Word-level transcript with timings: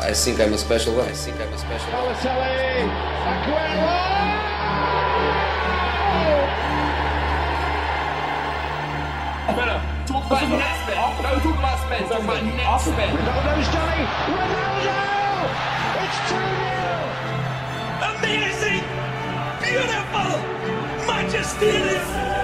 I 0.00 0.12
think 0.14 0.40
I'm 0.40 0.54
a 0.54 0.58
special 0.58 0.94
one. 0.94 1.06
I 1.06 1.12
think 1.12 1.38
I'm 1.38 1.52
a 1.52 1.58
special 1.58 1.92
one. 1.92 2.14
Balotelli, 2.14 2.88
Aguero! 3.28 3.92
Better 9.54 9.78
talk 10.06 10.24
about 10.24 10.48
net 10.48 10.76
spend. 10.80 10.96
Don't 11.22 11.40
talk 11.42 11.58
about 11.58 11.78
spend. 11.84 12.08
Talk 12.08 12.22
about 12.24 12.42
net 12.44 12.80
spend. 12.80 13.12
Ronaldo's 13.18 13.68
Johnny, 13.68 14.04
Ronaldo! 14.32 14.96
It's 16.00 16.18
2 16.32 16.40
Amazing, 18.08 18.84
beautiful, 19.60 20.32
majestuous. 21.06 22.37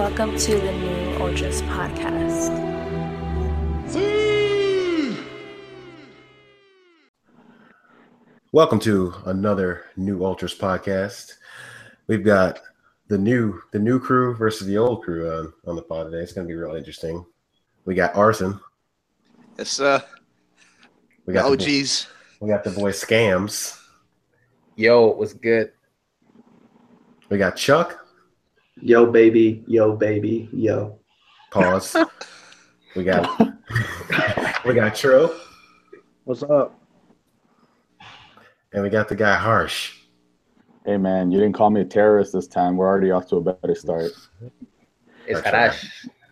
Welcome 0.00 0.34
to 0.38 0.52
the 0.58 0.72
new 0.72 1.18
Ultras 1.18 1.60
podcast. 1.60 2.48
Welcome 8.50 8.80
to 8.80 9.12
another 9.26 9.84
new 9.98 10.24
Ultras 10.24 10.54
podcast. 10.54 11.34
We've 12.06 12.24
got 12.24 12.60
the 13.08 13.18
new 13.18 13.60
the 13.72 13.78
new 13.78 14.00
crew 14.00 14.34
versus 14.34 14.66
the 14.66 14.78
old 14.78 15.04
crew 15.04 15.30
on, 15.30 15.52
on 15.66 15.76
the 15.76 15.82
pod 15.82 16.10
today. 16.10 16.22
It's 16.22 16.32
going 16.32 16.46
to 16.46 16.50
be 16.50 16.58
real 16.58 16.74
interesting. 16.74 17.22
We 17.84 17.94
got 17.94 18.16
Arson. 18.16 18.58
Yes, 19.58 19.80
uh, 19.80 20.00
We 21.26 21.34
the 21.34 21.40
got 21.40 21.58
the, 21.58 21.78
OGs. 21.82 22.06
we 22.40 22.48
got 22.48 22.64
the 22.64 22.70
boy 22.70 22.92
Scams. 22.92 23.78
Yo, 24.76 25.10
it 25.10 25.18
was 25.18 25.34
good? 25.34 25.72
We 27.28 27.36
got 27.36 27.54
Chuck. 27.54 27.99
Yo, 28.82 29.06
baby. 29.06 29.62
Yo, 29.66 29.94
baby. 29.94 30.48
Yo. 30.52 30.98
Pause. 31.50 31.96
we 32.96 33.04
got 33.04 33.38
we 34.64 34.74
got 34.74 34.94
Tro, 34.94 35.34
What's 36.24 36.42
up? 36.42 36.76
and 38.72 38.82
we 38.82 38.88
got 38.88 39.08
the 39.08 39.16
guy 39.16 39.36
Harsh. 39.36 39.96
Hey 40.86 40.96
man, 40.96 41.30
you 41.30 41.38
didn't 41.38 41.54
call 41.54 41.70
me 41.70 41.82
a 41.82 41.84
terrorist 41.84 42.32
this 42.32 42.46
time. 42.46 42.76
We're 42.76 42.86
already 42.86 43.10
off 43.10 43.28
to 43.28 43.36
a 43.36 43.40
better 43.40 43.74
start. 43.74 44.12
It's 45.26 45.42
That's 45.42 45.84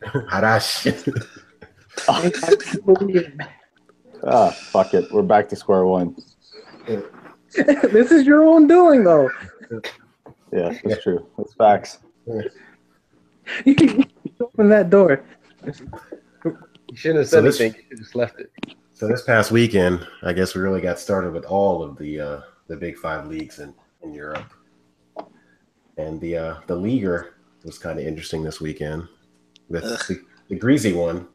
Harash. 0.02 0.26
Harash. 0.30 1.26
Ah, 4.24 4.50
fuck 4.50 4.94
it. 4.94 5.12
We're 5.12 5.22
back 5.22 5.48
to 5.50 5.56
square 5.56 5.84
one. 5.84 6.16
this 7.56 8.10
is 8.10 8.26
your 8.26 8.42
own 8.44 8.66
doing, 8.66 9.04
though. 9.04 9.30
Yeah, 10.52 10.76
that's 10.84 11.02
true. 11.04 11.24
That's 11.36 11.54
facts. 11.54 11.98
You 13.64 13.74
can 13.74 14.04
open 14.40 14.68
that 14.68 14.90
door. 14.90 15.24
You 15.64 15.72
shouldn't 16.94 17.18
have 17.20 17.28
So 17.28 17.36
said 17.38 17.44
this- 17.44 17.60
anything. 17.60 17.82
You 17.90 17.96
just 17.96 18.14
left 18.14 18.38
it. 18.40 18.50
So 18.92 19.06
this 19.06 19.22
past 19.22 19.52
weekend, 19.52 20.04
I 20.22 20.32
guess 20.32 20.54
we 20.56 20.60
really 20.60 20.80
got 20.80 20.98
started 20.98 21.32
with 21.32 21.44
all 21.44 21.84
of 21.84 21.96
the 21.98 22.20
uh, 22.20 22.40
the 22.66 22.76
big 22.76 22.96
five 22.98 23.28
leagues 23.28 23.60
in, 23.60 23.72
in 24.02 24.12
Europe, 24.12 24.52
and 25.98 26.20
the 26.20 26.36
uh, 26.36 26.54
the 26.66 26.74
leaguer 26.74 27.36
was 27.64 27.78
kind 27.78 28.00
of 28.00 28.04
interesting 28.04 28.42
this 28.42 28.60
weekend 28.60 29.06
with 29.68 29.84
the, 29.84 30.20
the 30.48 30.56
greasy 30.56 30.92
one 30.94 31.28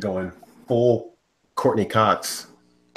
going 0.00 0.32
full 0.66 1.16
Courteney 1.54 1.84
Cox. 1.84 2.46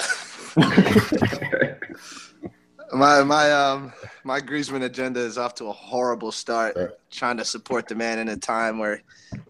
My 2.92 3.22
my 3.22 3.52
um 3.52 3.92
my 4.24 4.40
Griezmann 4.40 4.84
agenda 4.84 5.20
is 5.20 5.36
off 5.36 5.54
to 5.56 5.66
a 5.66 5.72
horrible 5.72 6.32
start. 6.32 6.76
Right. 6.76 6.90
Trying 7.10 7.36
to 7.38 7.44
support 7.44 7.88
the 7.88 7.94
man 7.94 8.18
in 8.18 8.28
a 8.28 8.36
time 8.36 8.78
where, 8.78 9.02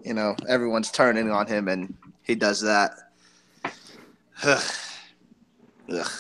you 0.05 0.15
know, 0.15 0.35
everyone's 0.49 0.91
turning 0.91 1.31
on 1.31 1.47
him, 1.47 1.69
and 1.69 1.95
he 2.23 2.35
does 2.35 2.61
that. 2.63 2.93
Ugh. 4.45 4.63
Ugh. 5.93 6.11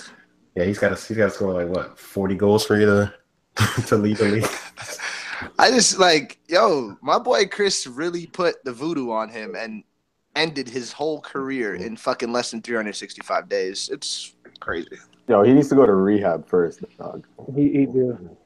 Yeah, 0.54 0.65
he's 0.65 0.78
got 0.78 0.97
to 0.97 1.06
he's 1.06 1.16
got 1.16 1.25
to 1.25 1.31
score 1.31 1.53
like 1.53 1.69
what 1.69 1.98
forty 1.98 2.34
goals 2.34 2.65
for 2.65 2.78
you 2.78 2.87
to 2.87 3.15
to 3.87 3.97
lead 3.97 4.16
the 4.16 4.25
league. 4.25 4.47
I 5.59 5.71
just 5.71 5.98
like, 5.98 6.38
yo, 6.48 6.97
my 7.00 7.19
boy 7.19 7.47
Chris 7.47 7.87
really 7.87 8.26
put 8.26 8.65
the 8.65 8.72
voodoo 8.72 9.10
on 9.10 9.28
him 9.28 9.54
and 9.56 9.84
ended 10.34 10.69
his 10.69 10.92
whole 10.92 11.21
career 11.21 11.75
in 11.75 11.97
fucking 11.97 12.32
less 12.32 12.50
than 12.50 12.62
365 12.62 13.48
days. 13.48 13.88
It's 13.92 14.34
crazy. 14.60 14.98
Yo, 15.28 15.43
he 15.43 15.53
needs 15.53 15.69
to 15.69 15.75
go 15.75 15.84
to 15.84 15.93
rehab 15.94 16.49
first, 16.49 16.81
dog. 16.97 17.27
He, 17.55 17.69
he 17.71 17.87
do. 17.87 18.37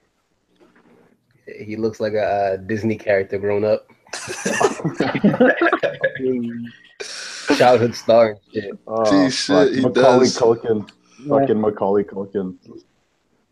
He 1.64 1.76
looks 1.76 2.00
like 2.00 2.14
a 2.14 2.24
uh, 2.24 2.56
Disney 2.56 2.96
character 2.96 3.38
grown 3.38 3.64
up. 3.64 3.86
Childhood 7.56 7.94
star 7.94 8.30
and 8.30 8.38
shit. 8.52 8.78
Oh, 8.86 9.24
Gee, 9.24 9.30
shit, 9.30 9.74
he 9.74 9.80
Macaulay 9.80 10.26
does. 10.26 10.38
Culkin. 10.38 10.88
Yeah. 11.20 11.28
Fucking 11.40 11.60
Macaulay 11.60 12.04
Culkin. 12.04 12.56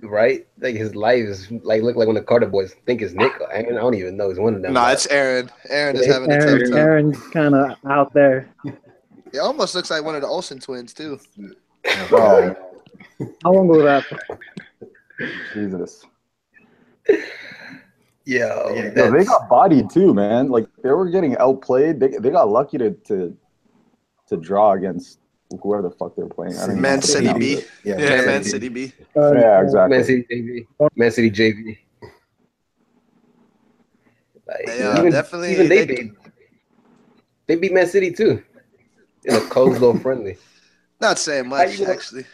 Right? 0.03 0.47
Like 0.59 0.77
his 0.77 0.95
life 0.95 1.25
is 1.25 1.51
like 1.51 1.83
look 1.83 1.97
like 1.97 2.07
when 2.07 2.17
the 2.17 2.23
Carter 2.23 2.47
boys 2.47 2.75
think 2.87 3.03
it's 3.03 3.13
Nick. 3.13 3.33
I, 3.53 3.63
mean, 3.63 3.77
I 3.77 3.81
don't 3.81 3.95
even 3.95 4.17
know 4.17 4.31
it's 4.31 4.39
one 4.39 4.55
of 4.55 4.63
them. 4.63 4.73
No, 4.73 4.87
it's 4.87 5.07
Aaron. 5.09 5.51
Aaron 5.69 5.97
is 5.97 6.07
Yeah, 6.07 6.13
having 6.15 6.33
a 6.33 6.39
tough 6.39 6.49
Aaron, 6.49 6.71
time. 6.71 6.79
Aaron's 6.79 7.19
kind 7.29 7.55
of 7.55 7.77
out 7.87 8.13
there. 8.15 8.49
It 9.33 9.39
almost 9.39 9.75
looks 9.75 9.91
like 9.91 10.05
one 10.05 10.15
of 10.15 10.23
the 10.23 10.29
Olsen 10.29 10.59
twins 10.59 10.95
too. 10.95 11.19
Oh, 12.13 12.55
How 13.45 13.53
long 13.53 13.69
was 13.69 13.83
that? 13.83 14.05
Jesus. 15.55 16.05
Yo, 18.27 18.73
Yeah, 18.75 18.93
Yo, 18.95 19.11
they 19.11 19.25
got 19.25 19.49
bodied 19.49 19.91
too, 19.91 20.15
man. 20.15 20.49
Like 20.49 20.67
they 20.83 20.91
were 20.91 21.09
getting 21.11 21.37
outplayed. 21.39 21.99
They, 22.01 22.09
they 22.09 22.31
got 22.31 22.49
lucky 22.49 22.79
to, 22.79 22.91
to 23.09 23.37
to 24.29 24.37
draw 24.37 24.73
against 24.73 25.19
whoever 25.63 25.83
the 25.83 25.91
fuck 25.91 26.15
they're 26.15 26.27
playing. 26.27 26.55
I 26.55 26.61
don't 26.67 26.71
even 26.71 26.77
know 26.77 26.89
Man 26.91 27.03
City 27.03 27.33
B. 27.33 27.53
it. 27.55 27.69
Yeah, 27.83 27.99
Yeah, 27.99 28.27
Man 28.27 28.45
City 28.45 28.69
B. 28.69 28.93
Uh, 29.17 29.33
Yeah, 29.33 29.63
exactly. 29.63 29.97
Man 29.97 30.05
City 30.05 30.27
JV. 30.31 30.91
Man 30.97 31.11
City 31.11 31.31
JV. 31.31 31.79
Like, 34.47 34.67
They, 34.67 34.83
uh, 34.83 34.99
even, 34.99 35.11
definitely- 35.13 35.53
even 35.53 35.69
they, 35.69 35.85
they- 35.85 35.95
beat 36.03 36.13
they 37.49 37.57
beat 37.57 37.73
Man 37.73 37.87
City 37.87 38.13
too. 38.13 38.43
In 39.25 39.35
a 39.35 39.41
closed 39.41 39.81
door 39.81 39.99
friendly. 39.99 40.37
Not 41.01 41.19
saying 41.19 41.49
much 41.49 41.73
you 41.73 41.85
gonna- 41.87 41.93
actually. 41.97 42.25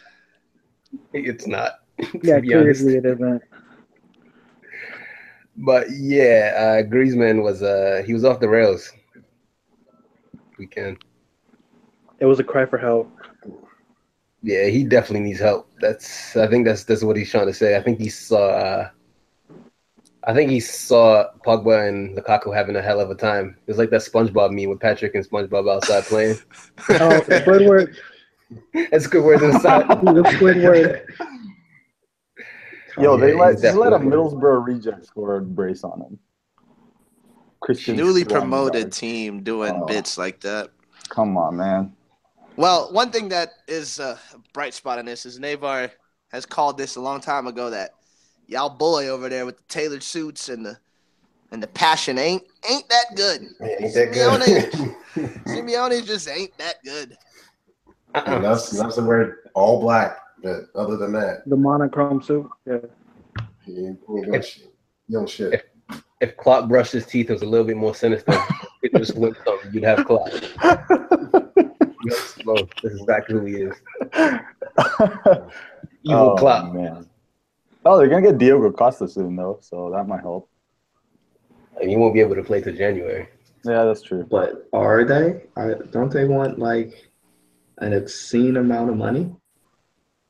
It's 1.12 1.46
not. 1.46 1.80
Yeah, 2.22 2.36
to 2.36 2.40
be 2.42 2.54
honest. 2.54 2.82
clearly 2.82 2.98
it 2.98 3.06
isn't. 3.06 3.42
But 5.56 5.86
yeah, 5.90 6.52
uh 6.56 6.90
Griezmann 6.90 7.42
was 7.42 7.62
uh 7.62 8.02
he 8.06 8.12
was 8.12 8.24
off 8.24 8.40
the 8.40 8.48
rails. 8.48 8.92
Weekend. 10.58 10.98
It 12.18 12.26
was 12.26 12.38
a 12.38 12.44
cry 12.44 12.66
for 12.66 12.78
help. 12.78 13.10
Yeah, 14.42 14.66
he 14.66 14.84
definitely 14.84 15.26
needs 15.26 15.40
help. 15.40 15.70
That's 15.80 16.36
I 16.36 16.46
think 16.46 16.66
that's 16.66 16.84
that's 16.84 17.02
what 17.02 17.16
he's 17.16 17.30
trying 17.30 17.46
to 17.46 17.54
say. 17.54 17.76
I 17.76 17.82
think 17.82 17.98
he 17.98 18.10
saw 18.10 18.48
uh, 18.50 18.90
I 20.24 20.34
think 20.34 20.50
he 20.50 20.60
saw 20.60 21.26
Pogba 21.46 21.88
and 21.88 22.18
Lukaku 22.18 22.54
having 22.54 22.76
a 22.76 22.82
hell 22.82 23.00
of 23.00 23.10
a 23.10 23.14
time. 23.14 23.56
It 23.66 23.70
was 23.70 23.78
like 23.78 23.90
that 23.90 24.00
SpongeBob 24.00 24.50
meme 24.52 24.68
with 24.68 24.80
Patrick 24.80 25.14
and 25.14 25.28
SpongeBob 25.28 25.72
outside 25.72 26.04
playing. 26.04 26.36
Oh, 26.90 27.20
Squidward. 27.20 27.96
That's 28.90 29.06
good 29.06 29.24
words 29.24 29.42
inside. 29.42 29.88
The 29.88 29.94
Squidward. 30.38 31.02
Yo, 32.98 33.16
they 33.16 33.32
Yeah, 33.34 33.38
let 33.40 33.60
they 33.60 33.72
let 33.72 33.88
a 33.92 33.96
definitely- 33.98 34.16
Middlesbrough 34.16 34.66
reject 34.66 35.06
score 35.06 35.36
a 35.36 35.42
brace 35.42 35.84
on 35.84 36.00
him. 36.00 36.18
Christian 37.60 37.96
Newly 37.96 38.22
Swan, 38.22 38.40
promoted 38.40 38.84
dog. 38.84 38.92
team 38.92 39.42
doing 39.42 39.74
Oh. 39.82 39.86
bits 39.86 40.16
like 40.16 40.40
that. 40.40 40.70
Come 41.08 41.36
on, 41.36 41.56
man. 41.56 41.92
Well, 42.56 42.92
one 42.92 43.10
thing 43.10 43.28
that 43.30 43.50
is 43.68 43.98
a 43.98 44.18
bright 44.52 44.72
spot 44.72 44.98
in 44.98 45.06
this 45.06 45.26
is 45.26 45.38
Navar 45.38 45.90
has 46.28 46.46
called 46.46 46.78
this 46.78 46.96
a 46.96 47.00
long 47.00 47.20
time 47.20 47.46
ago 47.46 47.68
that 47.70 47.90
y'all 48.46 48.70
boy 48.70 49.08
over 49.08 49.28
there 49.28 49.44
with 49.44 49.58
the 49.58 49.64
tailored 49.68 50.02
suits 50.02 50.48
and 50.48 50.64
the 50.64 50.78
and 51.52 51.62
the 51.62 51.66
passion 51.68 52.18
ain't 52.18 52.42
ain't 52.68 52.88
that 52.88 53.04
good. 53.14 53.42
Ain't 53.60 53.94
that 53.94 54.12
good? 54.12 54.72
Simeone, 54.72 55.44
Simeone 55.46 56.04
just 56.06 56.28
ain't 56.28 56.56
that 56.58 56.76
good. 56.84 57.16
He 58.24 58.30
loves, 58.32 58.70
he 58.70 58.78
loves 58.78 58.94
to 58.96 59.02
wear 59.02 59.38
all 59.54 59.80
black, 59.80 60.18
but 60.42 60.64
other 60.74 60.96
than 60.96 61.12
that, 61.12 61.42
The 61.46 61.56
monochrome 61.56 62.22
suit. 62.22 62.48
Yeah. 62.66 62.78
he 63.64 63.86
ain't, 63.86 64.00
he 64.06 64.16
ain't 64.16 64.26
doing 64.26 64.42
shit. 64.42 64.74
Young 65.08 65.26
shit. 65.26 65.68
if 66.20 66.36
Klopp 66.36 66.68
brushed 66.68 66.92
his 66.92 67.06
teeth, 67.06 67.30
it 67.30 67.34
was 67.34 67.42
a 67.42 67.46
little 67.46 67.66
bit 67.66 67.76
more 67.76 67.94
sinister. 67.94 68.38
It 68.82 68.94
just 68.96 69.16
went 69.16 69.36
something. 69.44 69.72
You'd 69.72 69.84
have 69.84 70.04
Klopp. 70.06 70.28
Yes, 72.04 72.38
bro, 72.44 72.54
this 72.82 72.92
is 72.92 73.00
exactly 73.00 73.34
who 73.34 73.44
he 73.46 73.54
is. 73.62 73.74
Evil 76.04 76.30
oh, 76.30 76.36
Klopp. 76.36 76.72
man. 76.72 77.08
Oh, 77.84 77.98
they're 77.98 78.08
gonna 78.08 78.22
get 78.22 78.38
Diego 78.38 78.70
Costa 78.70 79.08
soon 79.08 79.36
though, 79.36 79.58
so 79.60 79.90
that 79.90 80.06
might 80.06 80.20
help. 80.20 80.48
And 81.80 81.90
he 81.90 81.96
won't 81.96 82.14
be 82.14 82.20
able 82.20 82.36
to 82.36 82.42
play 82.42 82.60
till 82.60 82.74
January. 82.74 83.28
Yeah, 83.64 83.84
that's 83.84 84.02
true. 84.02 84.24
But 84.30 84.68
are 84.72 85.04
they? 85.04 85.42
I, 85.56 85.74
don't 85.90 86.12
they 86.12 86.24
want 86.24 86.58
like 86.58 87.05
an 87.78 87.92
obscene 87.92 88.56
amount 88.56 88.90
of 88.90 88.96
money? 88.96 89.34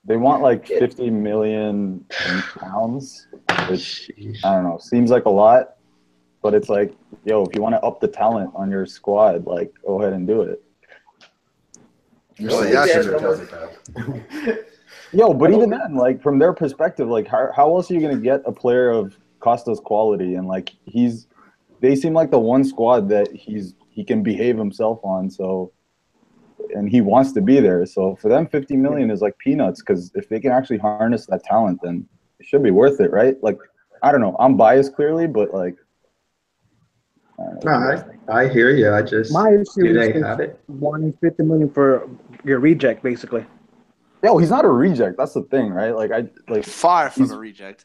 They 0.05 0.17
want 0.17 0.43
like 0.43 0.67
50 0.67 1.11
million 1.11 2.05
pounds, 2.59 3.27
which 3.69 4.11
Sheesh. 4.17 4.45
I 4.45 4.55
don't 4.55 4.65
know, 4.65 4.79
seems 4.79 5.11
like 5.11 5.25
a 5.25 5.31
lot. 5.31 5.77
but 6.43 6.55
it's 6.55 6.69
like, 6.69 6.95
yo, 7.25 7.45
if 7.45 7.55
you 7.57 7.61
want 7.63 7.75
to 7.75 7.81
up 7.83 7.99
the 8.01 8.07
talent 8.07 8.51
on 8.55 8.71
your 8.71 8.87
squad, 8.87 9.47
like 9.47 9.73
go 9.85 10.01
ahead 10.01 10.13
and 10.13 10.27
do 10.29 10.43
it. 10.43 10.63
You're 12.39 12.51
Well, 12.51 12.63
saying 12.63 12.75
yeah, 12.75 12.87
that 12.87 13.05
sure. 13.05 13.19
Chelsea. 13.19 14.61
Yo, 15.13 15.33
but 15.33 15.51
even 15.53 15.71
then, 15.71 15.95
like 15.97 16.23
from 16.23 16.39
their 16.39 16.53
perspective, 16.53 17.09
like 17.09 17.27
how 17.27 17.51
how 17.55 17.75
else 17.75 17.91
are 17.91 17.95
you 17.95 18.01
gonna 18.01 18.17
get 18.17 18.43
a 18.45 18.53
player 18.53 18.91
of 18.91 19.17
Costa's 19.41 19.81
quality? 19.81 20.35
And 20.35 20.47
like 20.47 20.73
he's, 20.85 21.27
they 21.81 21.97
seem 21.97 22.13
like 22.13 22.31
the 22.31 22.39
one 22.39 22.63
squad 22.65 23.09
that 23.09 23.33
he's 23.33 23.75
he 23.89 24.05
can 24.05 24.23
behave 24.23 24.57
himself 24.59 25.01
on. 25.03 25.31
So, 25.31 25.73
and 26.75 26.88
he 26.91 27.00
wants 27.00 27.32
to 27.32 27.41
be 27.41 27.61
there. 27.61 27.85
So 27.87 28.17
for 28.17 28.29
them, 28.29 28.47
fifty 28.47 28.76
million 28.76 29.11
is 29.11 29.20
like 29.20 29.37
peanuts 29.38 29.81
because 29.82 30.11
if 30.14 30.29
they 30.29 30.41
can 30.41 30.53
actually 30.53 30.79
harness 30.79 31.26
that 31.26 31.44
talent, 31.44 31.81
then 31.82 32.06
it 32.38 32.47
should 32.47 32.62
be 32.62 32.70
worth 32.70 33.00
it, 33.00 33.11
right? 33.12 33.37
Like 33.43 33.58
I 34.03 34.12
don't 34.12 34.20
know, 34.20 34.37
I'm 34.38 34.56
biased 34.56 34.94
clearly, 34.94 35.26
but 35.26 35.53
like. 35.55 35.76
I 37.38 37.43
No. 37.64 37.70
I, 38.29 38.44
I 38.44 38.49
hear 38.49 38.70
you. 38.70 38.93
I 38.94 39.03
just 39.03 39.31
My 39.32 39.50
issue 39.50 39.85
is 39.87 39.94
they 39.94 40.20
have 40.20 40.41
it? 40.41 40.58
wanting 40.69 41.12
50 41.20 41.43
million 41.43 41.69
for 41.70 42.08
your 42.44 42.61
reject, 42.61 43.02
basically. 43.02 43.44
Yo, 44.25 44.38
he's 44.38 44.49
not 44.50 44.64
a 44.64 44.69
reject. 44.70 45.19
That's 45.19 45.35
the 45.35 45.43
thing, 45.43 45.70
right? 45.70 45.94
Like 45.94 46.12
I 46.12 46.29
like 46.49 46.64
Far 46.64 47.11
from 47.11 47.31
a 47.31 47.37
reject. 47.37 47.85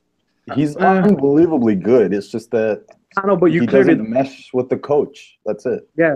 he's 0.55 0.77
Uh, 0.77 1.01
unbelievably 1.03 1.75
good. 1.75 2.13
It's 2.13 2.29
just 2.29 2.49
that 2.51 2.85
I 3.17 3.27
know, 3.27 3.35
but 3.35 3.47
you 3.47 3.61
he 3.61 3.67
clearly, 3.67 3.95
doesn't 3.95 4.09
mesh 4.09 4.51
with 4.53 4.69
the 4.69 4.77
coach. 4.77 5.37
That's 5.45 5.65
it. 5.65 5.87
yeah, 5.97 6.15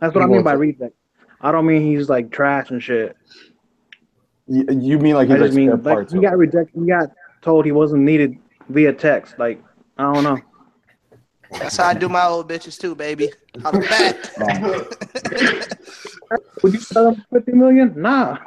that's 0.00 0.14
what 0.14 0.22
He 0.22 0.24
I 0.24 0.26
mean 0.26 0.42
by 0.42 0.54
it. 0.54 0.58
reject. 0.58 0.94
I 1.42 1.50
don't 1.50 1.66
mean 1.66 1.82
he's 1.82 2.08
like 2.08 2.30
trash 2.30 2.70
and 2.70 2.82
shit. 2.82 3.16
You, 4.46 4.64
you 4.70 4.98
mean 4.98 5.14
like 5.14 5.28
I 5.28 5.32
he's 5.32 5.40
like 5.40 5.48
just 5.48 5.56
mean 5.56 5.70
like 5.70 5.82
parts? 5.82 6.12
he 6.12 6.20
got 6.20 6.38
rejected. 6.38 6.80
He 6.80 6.86
got 6.86 7.10
told 7.42 7.64
he 7.64 7.72
wasn't 7.72 8.02
needed 8.02 8.38
via 8.68 8.92
text. 8.92 9.38
Like 9.38 9.62
I 9.98 10.12
don't 10.12 10.24
know. 10.24 10.38
That's 11.58 11.76
how 11.76 11.88
I 11.88 11.94
do 11.94 12.08
my 12.08 12.24
old 12.24 12.48
bitches 12.48 12.78
too, 12.78 12.94
baby. 12.94 13.30
Holla 13.62 13.80
back. 13.80 14.16
Would 16.62 16.72
you 16.72 16.80
sell 16.80 17.10
him 17.10 17.24
50 17.32 17.52
million? 17.52 17.92
Nah. 17.94 18.38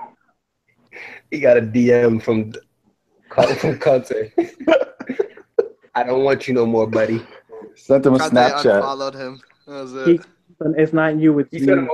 He 1.30 1.40
got 1.40 1.58
a 1.58 1.62
DM 1.62 2.22
from 2.22 2.54
from 3.58 3.78
Conte. 3.78 4.32
I 5.94 6.04
don't 6.04 6.24
want 6.24 6.48
you 6.48 6.54
no 6.54 6.66
more, 6.66 6.88
buddy. 6.88 7.26
Sent 7.76 8.06
him 8.06 8.16
a 8.16 8.20
Conte 8.20 8.34
Snapchat. 8.34 8.82
Followed 8.82 9.16
him. 9.16 9.42
That 9.68 9.74
was 9.74 9.94
it. 9.94 10.08
He, 10.08 10.20
it's 10.78 10.94
not 10.94 11.20
you. 11.20 11.38
It's 11.40 11.50
He 11.52 11.60
me. 11.60 11.88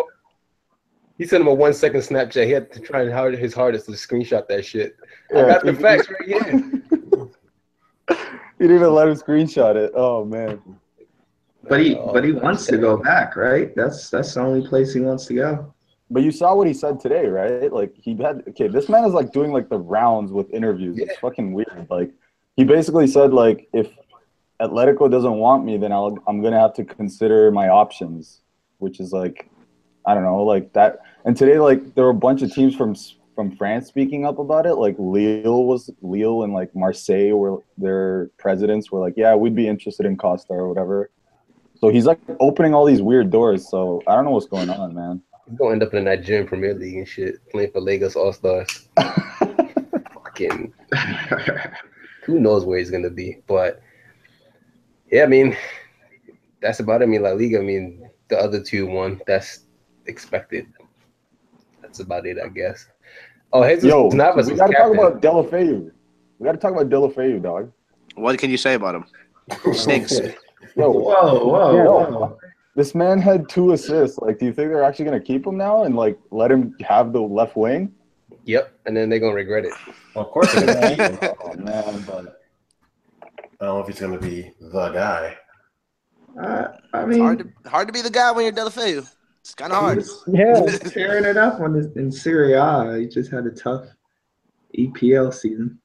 Sent 1.19 1.19
him 1.19 1.19
a, 1.19 1.23
he 1.23 1.25
sent 1.27 1.41
him 1.41 1.47
a 1.47 1.53
one 1.53 1.73
second 1.73 2.01
Snapchat. 2.01 2.45
He 2.45 2.51
had 2.51 2.71
to 2.73 2.79
try 2.79 3.09
hard 3.09 3.37
his 3.37 3.53
hardest 3.53 3.85
to 3.85 3.91
screenshot 3.91 4.47
that 4.47 4.65
shit. 4.65 4.95
I 5.35 5.41
got 5.41 5.65
the 5.65 5.73
he- 5.73 5.81
facts 5.81 6.07
right 6.09 6.27
here. 6.27 6.81
He 8.61 8.67
didn't 8.67 8.81
even 8.83 8.93
let 8.93 9.07
him 9.07 9.15
screenshot 9.15 9.75
it. 9.75 9.91
Oh 9.95 10.23
man. 10.23 10.61
But 11.67 11.79
he 11.79 11.95
Oh, 11.95 12.13
but 12.13 12.23
he 12.23 12.31
wants 12.31 12.67
to 12.67 12.77
go 12.77 12.95
back, 12.95 13.35
right? 13.35 13.75
That's 13.75 14.11
that's 14.11 14.35
the 14.35 14.41
only 14.41 14.67
place 14.67 14.93
he 14.93 14.99
wants 14.99 15.25
to 15.27 15.33
go. 15.33 15.73
But 16.11 16.21
you 16.21 16.31
saw 16.31 16.53
what 16.53 16.67
he 16.67 16.73
said 16.73 16.99
today, 16.99 17.25
right? 17.25 17.73
Like 17.73 17.95
he 17.95 18.15
had 18.17 18.43
okay, 18.49 18.67
this 18.67 18.87
man 18.87 19.03
is 19.05 19.13
like 19.13 19.31
doing 19.31 19.51
like 19.51 19.67
the 19.69 19.79
rounds 19.79 20.31
with 20.31 20.53
interviews. 20.53 20.99
It's 20.99 21.17
fucking 21.17 21.53
weird. 21.53 21.87
Like 21.89 22.11
he 22.55 22.63
basically 22.63 23.07
said 23.07 23.33
like 23.33 23.67
if 23.73 23.89
Atletico 24.61 25.09
doesn't 25.09 25.37
want 25.37 25.65
me, 25.65 25.77
then 25.77 25.91
I'll 25.91 26.15
I'm 26.27 26.43
gonna 26.43 26.59
have 26.59 26.73
to 26.75 26.85
consider 26.85 27.49
my 27.49 27.69
options, 27.69 28.41
which 28.77 28.99
is 28.99 29.11
like 29.11 29.49
I 30.05 30.13
don't 30.13 30.23
know, 30.23 30.43
like 30.43 30.73
that. 30.73 30.99
And 31.25 31.35
today, 31.35 31.59
like 31.59 31.95
there 31.95 32.03
were 32.03 32.11
a 32.11 32.15
bunch 32.15 32.41
of 32.41 32.53
teams 32.53 32.75
from 32.75 32.95
from 33.35 33.55
France 33.55 33.87
speaking 33.87 34.25
up 34.25 34.39
about 34.39 34.65
it. 34.65 34.75
Like 34.75 34.95
Lille 34.97 35.65
was 35.65 35.89
Lille 36.01 36.43
and 36.43 36.53
like 36.53 36.75
Marseille 36.75 37.33
were 37.33 37.63
their 37.77 38.29
presidents 38.37 38.91
were 38.91 38.99
like, 38.99 39.13
yeah, 39.17 39.35
we'd 39.35 39.55
be 39.55 39.67
interested 39.67 40.05
in 40.05 40.17
Costa 40.17 40.53
or 40.53 40.67
whatever. 40.67 41.09
So 41.79 41.89
he's 41.89 42.05
like 42.05 42.19
opening 42.39 42.73
all 42.73 42.85
these 42.85 43.01
weird 43.01 43.31
doors. 43.31 43.67
So 43.69 44.03
I 44.07 44.15
don't 44.15 44.25
know 44.25 44.31
what's 44.31 44.47
going 44.47 44.69
on, 44.69 44.93
man. 44.93 45.21
He's 45.49 45.57
gonna 45.57 45.71
end 45.71 45.83
up 45.83 45.93
in 45.93 46.03
the 46.03 46.15
Nigerian 46.15 46.47
Premier 46.47 46.73
League 46.73 46.97
and 46.97 47.07
shit, 47.07 47.35
playing 47.49 47.71
for 47.71 47.81
Lagos 47.81 48.15
All 48.15 48.33
Stars. 48.33 48.87
Fucking 50.13 50.73
who 52.23 52.39
knows 52.39 52.65
where 52.65 52.77
he's 52.77 52.91
gonna 52.91 53.09
be? 53.09 53.41
But 53.47 53.81
yeah, 55.11 55.23
I 55.23 55.27
mean, 55.27 55.57
that's 56.61 56.79
about 56.79 57.01
it. 57.01 57.05
I 57.05 57.07
mean, 57.07 57.23
La 57.23 57.31
Liga. 57.31 57.59
I 57.59 57.61
mean, 57.61 58.09
the 58.29 58.37
other 58.37 58.61
two 58.61 58.87
won. 58.87 59.21
That's 59.27 59.65
expected. 60.05 60.67
That's 61.81 61.99
about 61.99 62.25
it, 62.25 62.37
I 62.43 62.47
guess. 62.49 62.87
Oh, 63.53 63.67
Jesus 63.67 63.85
Yo, 63.85 64.09
Navas 64.09 64.47
we 64.49 64.55
gotta 64.55 64.73
talk 64.73 64.93
about 64.93 65.21
Deulofeu. 65.21 65.91
We 66.39 66.45
gotta 66.45 66.57
talk 66.57 66.71
about 66.73 66.89
Deulofeu, 66.89 67.41
dog. 67.41 67.71
What 68.15 68.37
can 68.39 68.49
you 68.49 68.57
say 68.57 68.75
about 68.75 68.95
him? 68.95 69.05
Snakes. 69.73 70.19
Yo, 70.75 70.89
Whoa, 70.91 71.45
whoa, 71.45 71.75
Yeah. 71.75 71.83
whoa. 71.85 72.37
this 72.75 72.95
man 72.95 73.19
had 73.19 73.49
two 73.49 73.73
assists. 73.73 74.17
Like, 74.19 74.39
do 74.39 74.45
you 74.45 74.53
think 74.53 74.69
they're 74.69 74.83
actually 74.83 75.05
gonna 75.05 75.19
keep 75.19 75.45
him 75.45 75.57
now 75.57 75.83
and 75.83 75.95
like 75.95 76.17
let 76.31 76.51
him 76.51 76.75
have 76.87 77.11
the 77.13 77.21
left 77.21 77.55
wing? 77.57 77.93
Yep, 78.45 78.73
and 78.85 78.95
then 78.95 79.09
they're 79.09 79.19
gonna 79.19 79.35
regret 79.35 79.65
it. 79.65 79.73
Well, 80.15 80.25
of 80.25 80.31
course, 80.31 80.53
they're 80.53 80.65
gonna 80.65 80.89
keep 80.89 81.21
him. 81.21 81.35
Oh 81.43 81.53
man, 81.55 82.03
but 82.07 82.41
I 83.59 83.65
don't 83.65 83.75
know 83.75 83.79
if 83.81 83.87
he's 83.87 83.99
going 83.99 84.13
to 84.13 84.17
be 84.19 84.51
the 84.59 84.89
guy. 84.89 85.37
Uh, 86.41 86.69
I 86.93 87.01
It's 87.01 87.09
mean, 87.09 87.19
hard 87.19 87.39
to 87.63 87.69
hard 87.69 87.87
to 87.89 87.93
be 87.93 88.01
the 88.01 88.09
guy 88.09 88.31
when 88.31 88.43
you're 88.45 88.53
Deulofeu. 88.53 89.07
It's 89.41 89.55
kind 89.55 89.73
of 89.73 89.79
hard. 89.79 89.97
was, 89.97 90.23
Yeah. 90.33 90.65
tearing 90.89 91.25
it 91.25 91.37
up 91.37 91.59
on 91.59 91.73
his, 91.73 91.87
in 91.95 92.11
Serie 92.11 92.53
A. 92.53 92.99
He 92.99 93.07
just 93.07 93.31
had 93.31 93.45
a 93.45 93.51
tough 93.51 93.85
EPL 94.77 95.33
season 95.33 95.79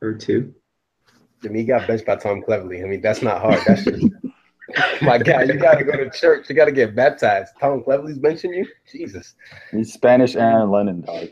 or 0.00 0.14
two. 0.14 0.54
I 1.44 1.48
mean, 1.48 1.56
he 1.56 1.64
got 1.64 1.86
benched 1.86 2.06
by 2.06 2.16
Tom 2.16 2.42
Cleverley. 2.42 2.84
I 2.84 2.86
mean, 2.86 3.00
that's 3.00 3.22
not 3.22 3.40
hard. 3.40 3.60
That's 3.66 3.84
just 3.84 4.04
my 5.02 5.18
God, 5.18 5.48
You 5.48 5.54
gotta 5.54 5.84
go 5.84 5.92
to 5.92 6.10
church. 6.10 6.48
You 6.48 6.54
gotta 6.54 6.72
get 6.72 6.94
baptized. 6.94 7.52
Tom 7.60 7.82
Cleverley's 7.82 8.18
benching 8.18 8.56
you. 8.56 8.66
Jesus. 8.90 9.34
he's 9.70 9.92
Spanish 9.92 10.36
Aaron 10.36 10.70
Lennon, 10.70 11.00
dog. 11.00 11.28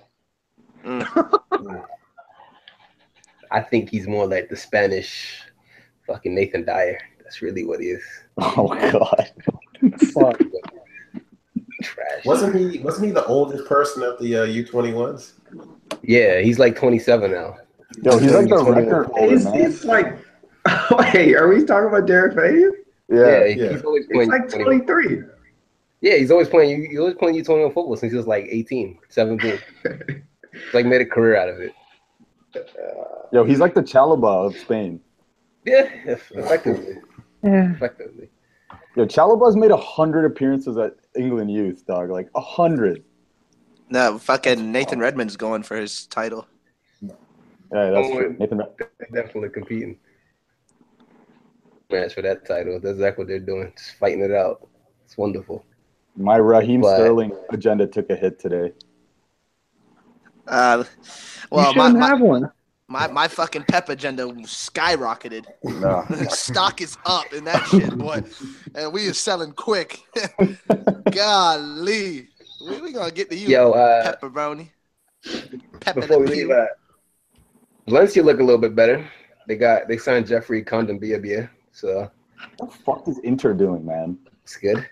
Mm. 0.85 1.85
I 3.51 3.61
think 3.61 3.91
he's 3.91 4.07
more 4.07 4.27
like 4.27 4.49
the 4.49 4.57
Spanish 4.57 5.43
fucking 6.07 6.35
Nathan 6.35 6.65
Dyer. 6.65 6.99
That's 7.23 7.43
really 7.43 7.65
what 7.65 7.81
he 7.81 7.89
is. 7.89 8.03
Oh 8.39 8.69
god. 8.69 9.31
Fuck. 10.13 10.41
Trash. 11.83 12.25
Wasn't 12.25 12.55
he? 12.55 12.81
Wasn't 12.81 13.07
he 13.07 13.13
the 13.13 13.25
oldest 13.27 13.67
person 13.67 14.03
at 14.03 14.19
the 14.19 14.37
uh, 14.37 14.47
U21s? 14.47 15.33
Yeah, 16.03 16.41
he's 16.41 16.59
like 16.59 16.77
27 16.77 17.31
now. 17.31 17.57
Yo, 18.03 18.19
he's 18.19 18.33
like 18.33 18.49
the 18.49 18.57
record 18.65 19.07
holder, 19.07 19.57
He's, 19.57 19.85
like, 19.85 20.19
wait, 21.15 21.35
are 21.35 21.49
we 21.49 21.65
talking 21.65 21.89
about 21.89 22.07
Derek 22.07 22.35
Faye? 22.35 22.61
Yeah. 23.09 23.17
Yeah, 23.17 23.45
yeah. 23.47 23.73
he's 23.73 23.83
always 23.83 24.07
He's 24.07 24.15
playing. 24.15 24.31
like 24.31 24.49
23. 24.51 25.23
Yeah, 26.01 26.17
he's 26.17 26.31
always 26.31 26.49
playing. 26.49 26.89
He's 26.91 26.99
always 26.99 27.15
playing 27.15 27.37
U21 27.37 27.69
football 27.75 27.97
since 27.97 28.13
he 28.13 28.17
was 28.17 28.27
like 28.27 28.47
18, 28.51 28.99
17. 29.09 29.59
He's 29.83 30.21
like 30.75 30.87
made 30.87 31.01
a 31.01 31.07
career 31.07 31.37
out 31.37 31.49
of 31.49 31.61
it. 31.61 31.73
Yo, 33.33 33.45
he's 33.45 33.59
like 33.61 33.75
the 33.75 33.83
Chalobah 33.83 34.47
of 34.47 34.57
Spain. 34.57 35.01
Yeah, 35.65 35.89
effectively, 36.07 36.99
Yeah. 37.43 37.73
effectively. 37.73 38.29
Yo, 38.97 39.07
Chalobah's 39.07 39.57
made 39.57 39.71
a 39.71 39.77
hundred 39.77 40.25
appearances 40.25 40.77
at 40.79 40.95
England 41.19 41.51
youth, 41.51 41.85
dog. 41.87 42.11
Like 42.11 42.29
a 42.35 42.41
hundred. 42.41 43.05
No, 43.91 44.19
fucking 44.19 44.71
Nathan 44.71 44.99
Redmond's 45.01 45.37
going 45.37 45.63
for 45.63 45.77
his 45.77 46.07
title. 46.07 46.47
Yeah, 47.03 47.11
that's 47.91 48.09
Oh, 48.09 48.19
true. 48.19 48.37
Nathan, 48.39 48.59
They're 48.79 49.23
definitely 49.25 49.51
competing. 49.51 49.99
Match 51.91 52.15
for 52.15 52.23
that 52.23 52.47
title. 52.47 52.79
That's 52.81 52.95
exactly 52.95 53.23
what 53.25 53.29
they're 53.29 53.39
doing. 53.41 53.73
Just 53.77 53.99
fighting 53.99 54.21
it 54.21 54.31
out. 54.33 54.67
It's 55.05 55.17
wonderful. 55.17 55.65
my 56.17 56.37
Raheem 56.37 56.81
But- 56.83 56.97
Sterling 56.97 57.33
agenda 57.51 57.87
took 57.87 58.11
a 58.11 58.17
hit 58.17 58.39
today. 58.39 58.73
Uh, 60.47 60.85
well, 61.51 61.73
my, 61.75 61.85
shouldn't 61.85 61.99
my, 62.01 62.07
have 62.09 62.21
one. 62.21 62.51
My 62.91 63.07
my 63.07 63.29
fucking 63.29 63.65
pep 63.65 63.91
agenda 63.91 64.23
skyrocketed. 64.25 65.45
Nah. 65.63 66.07
Stock 66.29 66.81
is 66.81 66.97
up 67.05 67.33
in 67.35 67.45
that 67.45 67.67
shit, 67.67 67.97
boy, 67.99 68.23
and 68.75 68.93
we 68.93 69.03
is 69.03 69.19
selling 69.19 69.53
quick. 69.53 70.01
Golly, 71.11 72.29
we, 72.67 72.81
we 72.81 72.93
gonna 72.93 73.11
get 73.11 73.29
to 73.31 73.37
you, 73.37 73.49
Yo, 73.49 73.73
uh, 73.73 74.15
pepperoni. 74.17 74.71
Pepper 75.81 76.01
before 76.01 76.21
we 76.21 76.27
the 76.27 76.33
leave, 76.33 76.47
pew. 76.47 76.55
uh, 76.55 76.67
Valencia 77.89 78.23
look 78.23 78.41
a 78.41 78.43
little 78.43 78.61
bit 78.61 78.75
better. 78.75 79.07
They 79.47 79.57
got 79.57 79.87
they 79.89 79.99
signed 79.99 80.27
Geoffrey 80.27 80.65
Kondogbia, 80.65 81.51
so 81.73 82.11
What 82.57 82.71
the 82.71 82.77
fuck 82.79 83.09
is 83.09 83.19
Inter 83.19 83.53
doing, 83.53 83.85
man? 83.85 84.19
it's 84.45 84.57
good. 84.57 84.89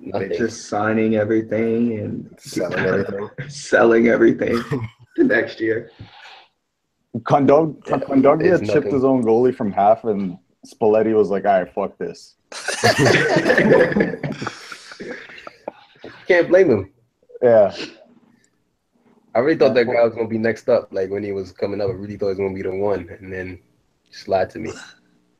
They're 0.00 0.28
just 0.28 0.68
signing 0.68 1.16
everything 1.16 1.98
and 1.98 2.34
Selling 2.38 2.78
everything. 2.86 3.28
selling 3.48 4.08
everything 4.08 4.62
the 5.16 5.24
next 5.24 5.60
year. 5.60 5.90
Condog- 7.20 7.86
Yeah, 7.86 7.98
Kondogbia 7.98 8.58
chipped 8.58 8.74
nothing. 8.74 8.92
his 8.94 9.04
own 9.04 9.22
goalie 9.22 9.54
from 9.54 9.72
half, 9.72 10.04
and 10.04 10.38
Spalletti 10.66 11.14
was 11.14 11.30
like, 11.30 11.44
"All 11.44 11.62
right, 11.62 11.72
fuck 11.72 11.96
this." 11.98 12.34
Can't 16.26 16.48
blame 16.48 16.70
him. 16.70 16.90
Yeah, 17.42 17.74
I 19.34 19.38
really 19.40 19.58
thought 19.58 19.74
that 19.74 19.84
guy 19.86 20.02
was 20.02 20.14
gonna 20.14 20.26
be 20.28 20.38
next 20.38 20.68
up. 20.68 20.88
Like 20.92 21.10
when 21.10 21.22
he 21.22 21.32
was 21.32 21.52
coming 21.52 21.80
up, 21.80 21.88
I 21.90 21.92
really 21.92 22.16
thought 22.16 22.26
he 22.26 22.30
was 22.30 22.38
gonna 22.38 22.54
be 22.54 22.62
the 22.62 22.74
one, 22.74 23.08
and 23.20 23.32
then 23.32 23.58
just 24.10 24.26
lied 24.28 24.50
to 24.50 24.58
me. 24.58 24.72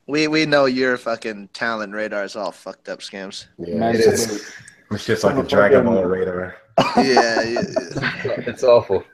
We 0.07 0.29
we 0.29 0.47
know 0.47 0.67
your 0.67 0.97
fucking 0.99 1.49
talent 1.53 1.93
radar 1.95 2.23
is 2.25 2.37
all 2.37 2.53
fucked 2.53 2.89
up, 2.89 3.01
scams. 3.01 3.47
Yeah, 3.59 3.75
Man, 3.77 3.95
it's- 3.97 4.53
It's 4.93 5.05
just 5.05 5.25
like 5.25 5.37
a 5.37 5.43
Dragon 5.43 5.85
Ball 5.85 6.05
radar. 6.05 6.55
Yeah, 6.97 7.43
yeah, 7.43 7.63
It's 8.47 8.63
awful. 8.63 9.05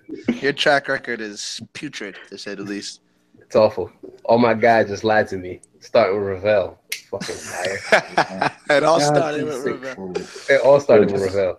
your 0.40 0.52
track 0.52 0.88
record 0.88 1.20
is 1.20 1.60
putrid 1.72 2.16
to 2.30 2.38
say 2.38 2.54
the 2.54 2.62
least. 2.62 3.00
It's 3.38 3.54
awful. 3.56 3.90
All 4.24 4.38
my 4.38 4.54
guys 4.54 4.88
just 4.88 5.04
lied 5.04 5.28
to 5.28 5.36
me. 5.36 5.60
Starting 5.80 6.16
with 6.18 6.28
Ravel. 6.28 6.78
Fucking 7.10 7.36
liar. 7.52 8.50
it 8.70 8.82
all 8.82 8.98
Yeah, 8.98 9.06
started 9.06 9.44
with 9.44 9.64
Ravel. 9.82 10.12
They 10.48 10.56
all 10.58 10.80
started 10.80 11.10
with 11.12 11.22
Just- 11.22 11.34
Ravel. 11.36 11.58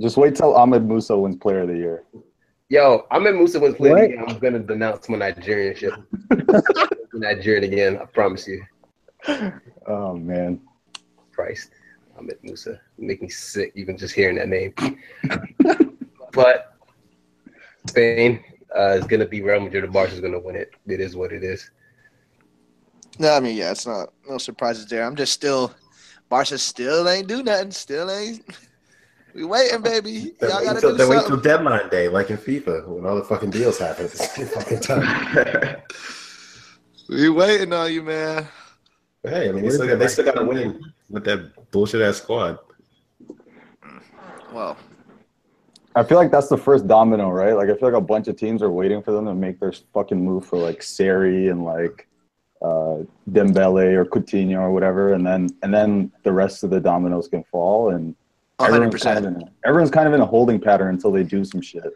Just 0.00 0.16
wait 0.16 0.34
till 0.34 0.56
Ahmed 0.56 0.86
Musa 0.88 1.16
wins 1.16 1.36
Player 1.36 1.60
of 1.60 1.68
the 1.68 1.76
Year. 1.76 2.02
Yo, 2.70 3.06
I'm 3.10 3.26
in 3.26 3.36
Musa 3.36 3.60
wins 3.60 3.76
play 3.76 3.90
What? 3.90 4.02
again. 4.04 4.24
I'm 4.26 4.38
gonna 4.38 4.58
denounce 4.58 5.08
my 5.08 5.16
Nigerianship. 5.18 6.02
Nigerian 7.12 7.64
again, 7.64 7.98
I 7.98 8.06
promise 8.06 8.48
you. 8.48 8.64
Oh 9.86 10.14
man. 10.16 10.60
Christ. 11.32 11.70
I'm 12.22 12.30
Musa. 12.42 12.80
Make 12.98 13.22
me 13.22 13.28
sick 13.28 13.72
even 13.74 13.96
just 13.96 14.14
hearing 14.14 14.36
that 14.36 14.48
name. 14.48 14.74
but 16.32 16.76
Spain 17.88 18.44
uh, 18.76 18.90
is 18.90 19.04
gonna 19.06 19.26
be 19.26 19.42
Real 19.42 19.60
Madrid. 19.60 19.90
The 19.90 20.00
is 20.02 20.20
gonna 20.20 20.38
win 20.38 20.56
it. 20.56 20.70
It 20.86 21.00
is 21.00 21.16
what 21.16 21.32
it 21.32 21.42
is. 21.42 21.70
No, 23.18 23.32
I 23.32 23.40
mean, 23.40 23.56
yeah, 23.56 23.72
it's 23.72 23.86
not 23.86 24.10
no 24.28 24.38
surprises 24.38 24.86
there. 24.86 25.04
I'm 25.04 25.16
just 25.16 25.32
still, 25.32 25.74
Barca 26.28 26.56
still 26.58 27.08
ain't 27.08 27.26
do 27.26 27.42
nothing. 27.42 27.70
Still 27.72 28.10
ain't. 28.10 28.44
We 29.34 29.46
waiting, 29.46 29.80
baby. 29.80 30.34
They 30.38 30.46
Y'all 30.46 30.58
wait 30.58 30.64
gotta 30.66 30.80
till, 30.82 30.90
do 30.90 30.96
they 30.98 31.06
wait 31.06 31.26
till 31.26 31.38
deadline 31.38 31.88
day, 31.88 32.06
like 32.06 32.28
in 32.28 32.36
FIFA, 32.36 32.86
when 32.86 33.06
all 33.06 33.16
the 33.16 33.24
fucking 33.24 33.48
deals 33.48 33.78
happen 33.78 34.04
at 34.04 34.10
fucking 34.10 34.80
time. 34.80 35.76
We 37.08 37.30
waiting 37.30 37.72
on 37.72 37.90
you, 37.90 38.02
man. 38.02 38.46
But 39.22 39.32
hey, 39.32 39.48
I 39.48 39.52
mean, 39.52 39.62
they 39.62 39.70
still 39.70 39.86
got, 39.86 39.98
they 39.98 40.08
still 40.08 40.24
got 40.24 40.34
to 40.34 40.44
win 40.44 40.80
with 41.08 41.24
that 41.24 41.70
bullshit 41.70 42.00
ass 42.00 42.16
squad. 42.16 42.58
Well, 44.52 44.76
I 45.94 46.02
feel 46.02 46.18
like 46.18 46.30
that's 46.30 46.48
the 46.48 46.56
first 46.56 46.88
domino, 46.88 47.30
right? 47.30 47.54
Like 47.54 47.68
I 47.68 47.74
feel 47.74 47.90
like 47.90 47.98
a 47.98 48.04
bunch 48.04 48.26
of 48.28 48.36
teams 48.36 48.62
are 48.62 48.70
waiting 48.70 49.02
for 49.02 49.12
them 49.12 49.26
to 49.26 49.34
make 49.34 49.60
their 49.60 49.72
fucking 49.92 50.22
move 50.22 50.44
for 50.44 50.58
like 50.58 50.82
Seri 50.82 51.48
and 51.48 51.64
like 51.64 52.08
uh, 52.62 53.02
Dembele 53.30 53.94
or 53.94 54.04
Coutinho 54.04 54.60
or 54.60 54.72
whatever, 54.72 55.12
and 55.12 55.24
then 55.24 55.48
and 55.62 55.72
then 55.72 56.10
the 56.24 56.32
rest 56.32 56.64
of 56.64 56.70
the 56.70 56.80
dominoes 56.80 57.28
can 57.28 57.44
fall, 57.44 57.90
and 57.90 58.16
100. 58.56 58.74
everyone's 58.74 59.02
kind, 59.02 59.18
of 59.18 59.24
percent 59.24 59.42
in 59.42 59.48
a, 59.48 59.68
everyone's 59.68 59.90
kind 59.90 60.08
of 60.08 60.14
in 60.14 60.20
a 60.20 60.26
holding 60.26 60.60
pattern 60.60 60.94
until 60.94 61.12
they 61.12 61.22
do 61.22 61.44
some 61.44 61.60
shit. 61.60 61.92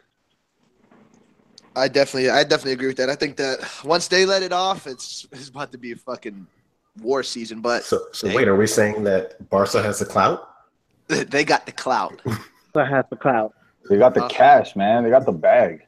I 1.75 1.89
definitely, 1.89 2.31
I 2.31 2.43
definitely 2.43 2.73
agree 2.73 2.87
with 2.87 2.97
that. 2.97 3.11
I 3.11 3.17
think 3.17 3.37
that 3.37 3.59
once 3.85 4.09
they 4.09 4.25
let 4.25 4.43
it 4.43 4.53
off, 4.53 4.87
it's 4.87 5.27
it's 5.33 5.49
about 5.49 5.73
to 5.73 5.79
be 5.79 5.93
a 5.93 5.97
fucking 5.97 6.47
war 7.01 7.23
season. 7.23 7.61
But 7.61 7.85
So, 7.85 8.07
so 8.13 8.33
wait, 8.35 8.49
are 8.49 8.57
we 8.57 8.67
saying 8.67 9.05
that 9.05 9.49
Barca 9.51 9.83
has 9.83 9.99
the 9.99 10.07
clout? 10.07 10.49
they 11.09 11.45
got 11.45 11.67
the 11.67 11.73
clout. 11.73 12.21
That 12.75 12.89
has 12.89 13.07
the 13.09 13.17
clout. 13.17 13.55
They 13.89 13.97
got 13.97 14.13
the 14.13 14.25
Uh, 14.25 14.29
cash, 14.29 14.77
man. 14.77 15.03
They 15.03 15.09
got 15.09 15.25
the 15.25 15.33
bag. 15.33 15.87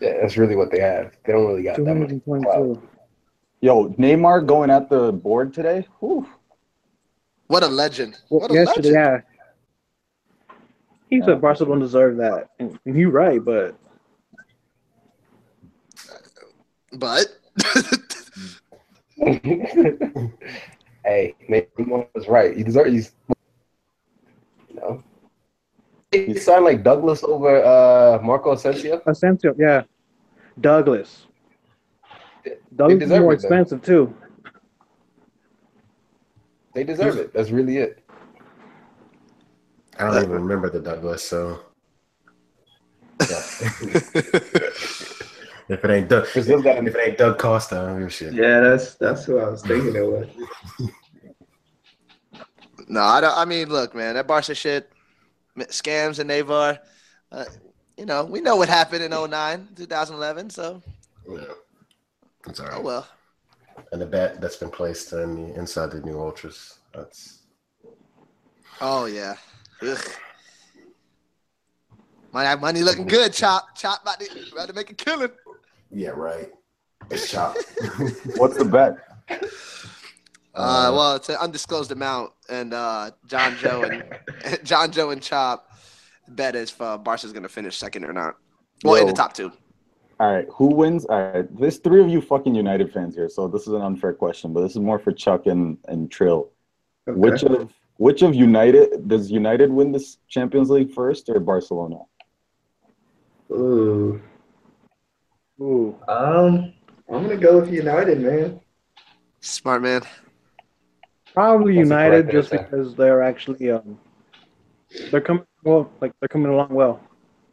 Yeah, 0.00 0.14
that's 0.20 0.36
really 0.36 0.56
what 0.56 0.72
they 0.72 0.80
have. 0.80 1.12
They 1.24 1.32
don't 1.32 1.46
really 1.46 1.62
got 1.62 1.76
that 1.76 1.94
much. 1.94 2.42
clout. 2.42 2.82
Yo, 3.60 3.90
Neymar 3.90 4.46
going 4.48 4.68
at 4.68 4.90
the 4.90 5.12
board 5.12 5.54
today. 5.54 5.86
Whew. 6.00 6.26
What 7.46 7.62
a 7.62 7.68
legend! 7.68 8.18
Well, 8.30 8.40
What 8.40 8.50
a 8.50 8.54
yesterday, 8.54 8.88
legend! 8.90 9.22
yeah. 10.50 10.56
He 11.08 11.22
said 11.22 11.40
Barca 11.40 11.64
don't 11.66 11.78
deserve 11.78 12.16
that. 12.16 12.48
And 12.58 12.76
and 12.84 12.96
you're 12.96 13.12
right, 13.12 13.38
but 13.44 13.76
But 16.94 17.26
hey, 21.04 21.34
Neymar 21.48 22.08
was 22.14 22.28
right. 22.28 22.56
He 22.56 22.62
deserves. 22.62 22.90
He's, 22.90 23.12
you 24.68 24.76
know, 24.76 25.02
he 26.10 26.38
signed 26.38 26.64
like 26.64 26.82
Douglas 26.82 27.22
over 27.22 27.64
uh, 27.64 28.18
Marco 28.22 28.52
Asensio. 28.52 29.00
Asensio, 29.06 29.54
yeah. 29.58 29.82
Douglas. 30.60 31.26
Douglas 32.74 32.94
is 33.02 33.08
deserve 33.08 33.22
more 33.22 33.32
it, 33.32 33.36
though. 33.36 33.46
expensive 33.46 33.82
too. 33.82 34.14
They 36.74 36.84
deserve 36.84 37.16
it. 37.18 37.32
That's 37.32 37.50
really 37.50 37.78
it. 37.78 38.02
I 39.98 40.06
don't 40.06 40.24
even 40.24 40.30
remember 40.30 40.70
the 40.70 40.80
Douglas, 40.80 41.22
so. 41.22 41.60
Yeah. 43.20 43.70
if 45.68 45.84
it 45.84 45.90
ain't 45.90 46.08
Doug, 46.08 46.24
if 46.24 46.32
Brazil's 46.32 46.62
got 46.62 46.86
it 46.86 46.96
ain't 46.96 47.18
Doug 47.18 47.38
Costa, 47.38 47.76
I 47.76 47.86
don't 47.86 47.98
give 47.98 48.08
a 48.08 48.10
shit. 48.10 48.32
Yeah, 48.34 48.60
that's 48.60 48.94
that's 48.96 49.24
who 49.24 49.38
I 49.38 49.48
was 49.48 49.62
thinking 49.62 49.96
it 49.96 50.06
was. 50.06 50.28
no, 52.88 53.02
I 53.02 53.20
don't. 53.20 53.36
I 53.36 53.44
mean, 53.44 53.68
look, 53.68 53.94
man, 53.94 54.14
that 54.14 54.26
Barca 54.26 54.54
shit, 54.54 54.90
scams 55.56 56.18
and 56.18 56.30
Navar. 56.30 56.78
Uh, 57.32 57.44
you 57.96 58.06
know, 58.06 58.24
we 58.24 58.40
know 58.40 58.56
what 58.56 58.68
happened 58.68 59.02
in 59.02 59.10
09, 59.10 59.68
2011. 59.76 60.50
So, 60.50 60.82
Yeah. 61.28 61.40
It's 62.46 62.60
all 62.60 62.68
oh 62.72 62.80
well. 62.80 63.08
And 63.92 64.00
the 64.00 64.06
bet 64.06 64.40
that's 64.40 64.56
been 64.56 64.70
placed 64.70 65.12
in 65.12 65.34
the 65.34 65.58
inside 65.58 65.90
the 65.90 66.00
new 66.00 66.18
ultras. 66.20 66.78
That's 66.92 67.40
Oh 68.80 69.06
yeah. 69.06 69.36
Ugh. 69.82 69.98
My 72.32 72.54
money 72.56 72.82
looking 72.82 73.06
good. 73.06 73.32
Chop, 73.32 73.76
chop, 73.76 74.02
about 74.02 74.18
to, 74.18 74.52
about 74.52 74.68
to 74.68 74.74
make 74.74 74.90
a 74.90 74.94
killing. 74.94 75.30
Yeah, 75.94 76.10
right. 76.10 76.50
It's 77.10 77.30
chopped. 77.30 77.58
What's 78.36 78.56
the 78.58 78.64
bet? 78.64 78.96
Uh, 80.54 80.90
well, 80.94 81.16
it's 81.16 81.28
an 81.28 81.36
undisclosed 81.36 81.90
amount, 81.92 82.32
and 82.48 82.72
uh, 82.72 83.10
John 83.26 83.56
Joe 83.56 83.82
and 83.82 84.04
John 84.64 84.92
Joe 84.92 85.10
and 85.10 85.22
Chop 85.22 85.70
bet 86.28 86.54
is 86.54 86.70
for 86.70 86.98
Barca's 86.98 87.32
gonna 87.32 87.48
finish 87.48 87.76
second 87.76 88.04
or 88.04 88.12
not. 88.12 88.36
Well, 88.84 88.96
in 88.96 89.06
the 89.06 89.12
top 89.12 89.32
two. 89.32 89.52
All 90.20 90.32
right, 90.32 90.46
who 90.52 90.68
wins? 90.68 91.06
All 91.06 91.32
right, 91.32 91.58
there's 91.58 91.78
three 91.78 92.00
of 92.00 92.08
you 92.08 92.20
fucking 92.20 92.54
United 92.54 92.92
fans 92.92 93.16
here, 93.16 93.28
so 93.28 93.48
this 93.48 93.62
is 93.62 93.72
an 93.72 93.82
unfair 93.82 94.12
question, 94.12 94.52
but 94.52 94.60
this 94.60 94.72
is 94.72 94.78
more 94.78 94.98
for 94.98 95.12
Chuck 95.12 95.46
and 95.46 95.76
and 95.88 96.10
Trill. 96.10 96.50
Okay. 97.08 97.18
Which 97.18 97.42
of 97.42 97.72
which 97.96 98.22
of 98.22 98.34
United 98.34 99.08
does 99.08 99.30
United 99.30 99.70
win 99.70 99.90
this 99.90 100.18
Champions 100.28 100.70
League 100.70 100.92
first 100.92 101.28
or 101.28 101.40
Barcelona? 101.40 101.98
Ooh. 103.50 104.22
Ooh. 105.60 105.96
Um, 106.08 106.72
I'm 107.12 107.22
gonna 107.22 107.36
go 107.36 107.60
with 107.60 107.70
United, 107.72 108.20
man. 108.20 108.60
Smart 109.40 109.82
man. 109.82 110.02
Probably 111.32 111.74
That's 111.76 111.88
United 111.88 112.30
just 112.30 112.52
answer. 112.52 112.64
because 112.70 112.94
they're 112.94 113.22
actually 113.22 113.70
um 113.70 113.98
they're 115.10 115.20
coming 115.20 115.44
well 115.64 115.90
like 116.00 116.12
they're 116.20 116.28
coming 116.28 116.50
along 116.50 116.70
well. 116.70 117.00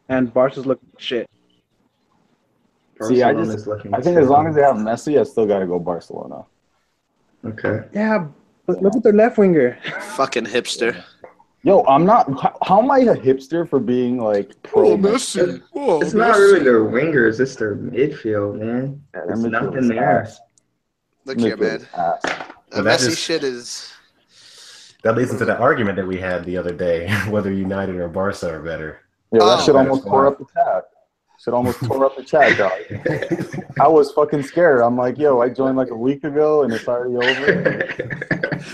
And 0.08 0.32
Barca's 0.32 0.66
looking 0.66 0.88
shit. 0.98 1.28
See, 3.02 3.22
I 3.22 3.32
just- 3.34 3.66
looking 3.66 3.94
I 3.94 4.00
think 4.00 4.16
as 4.18 4.28
long 4.28 4.46
as 4.46 4.54
they 4.54 4.62
have 4.62 4.76
Messi, 4.76 5.18
I 5.18 5.24
still 5.24 5.46
got 5.46 5.58
to 5.60 5.66
go 5.66 5.78
Barcelona. 5.78 6.44
Okay. 7.44 7.80
Yeah, 7.92 8.28
but 8.66 8.80
look 8.82 8.94
at 8.94 9.02
their 9.02 9.12
left 9.12 9.38
winger. 9.38 9.76
Fucking 10.16 10.44
hipster. 10.46 11.02
Yo, 11.64 11.84
I'm 11.84 12.04
not. 12.04 12.26
How, 12.40 12.56
how 12.62 12.82
am 12.82 12.90
I 12.90 12.98
a 13.00 13.14
hipster 13.14 13.68
for 13.68 13.78
being 13.78 14.18
like 14.18 14.50
pro? 14.64 14.96
Messi? 14.96 15.62
Oh, 15.74 16.00
It's 16.00 16.12
not 16.12 16.36
really 16.36 16.58
their 16.60 16.80
wingers, 16.80 17.38
it's 17.38 17.54
their 17.54 17.76
midfield, 17.76 18.58
man. 18.58 19.00
Yeah, 19.14 19.20
It's 19.28 19.42
their 19.42 19.50
midfield 19.50 19.72
nothing 19.72 19.88
there. 19.88 20.22
ass. 20.22 20.40
Look 21.24 21.38
here, 21.38 21.56
man. 21.56 21.86
ass. 21.96 22.20
The 22.22 22.28
But 22.70 22.82
that 22.84 23.00
Messi 23.00 23.08
is- 23.08 23.18
shit 23.18 23.44
is. 23.44 23.92
that 25.04 25.16
leads 25.16 25.30
into 25.30 25.44
the 25.44 25.56
argument 25.56 25.96
that 25.96 26.06
we 26.06 26.16
had 26.18 26.44
the 26.44 26.56
other 26.56 26.72
day, 26.72 27.08
whether 27.28 27.52
United 27.52 27.94
or 27.96 28.08
Barca 28.08 28.52
are 28.52 28.60
better. 28.62 29.00
Yeah, 29.32 29.38
that 29.40 29.58
Oh. 29.60 29.62
shit 29.64 29.76
almost 29.76 30.02
tore 30.04 30.26
up 30.26 30.38
the 30.38 30.46
chat. 30.52 30.84
Shit 31.42 31.54
almost 31.54 31.80
tore 31.80 32.04
up 32.04 32.16
the 32.16 32.22
chat, 32.22 32.56
dog. 32.56 32.70
I 33.80 33.88
was 33.88 34.12
fucking 34.12 34.44
scared. 34.44 34.80
I'm 34.80 34.96
like, 34.96 35.18
yo, 35.18 35.40
I 35.40 35.48
joined 35.48 35.76
like 35.76 35.90
a 35.90 35.96
week 35.96 36.22
ago 36.22 36.62
and 36.62 36.72
it's 36.72 36.86
already 36.86 37.16
over. 37.16 37.84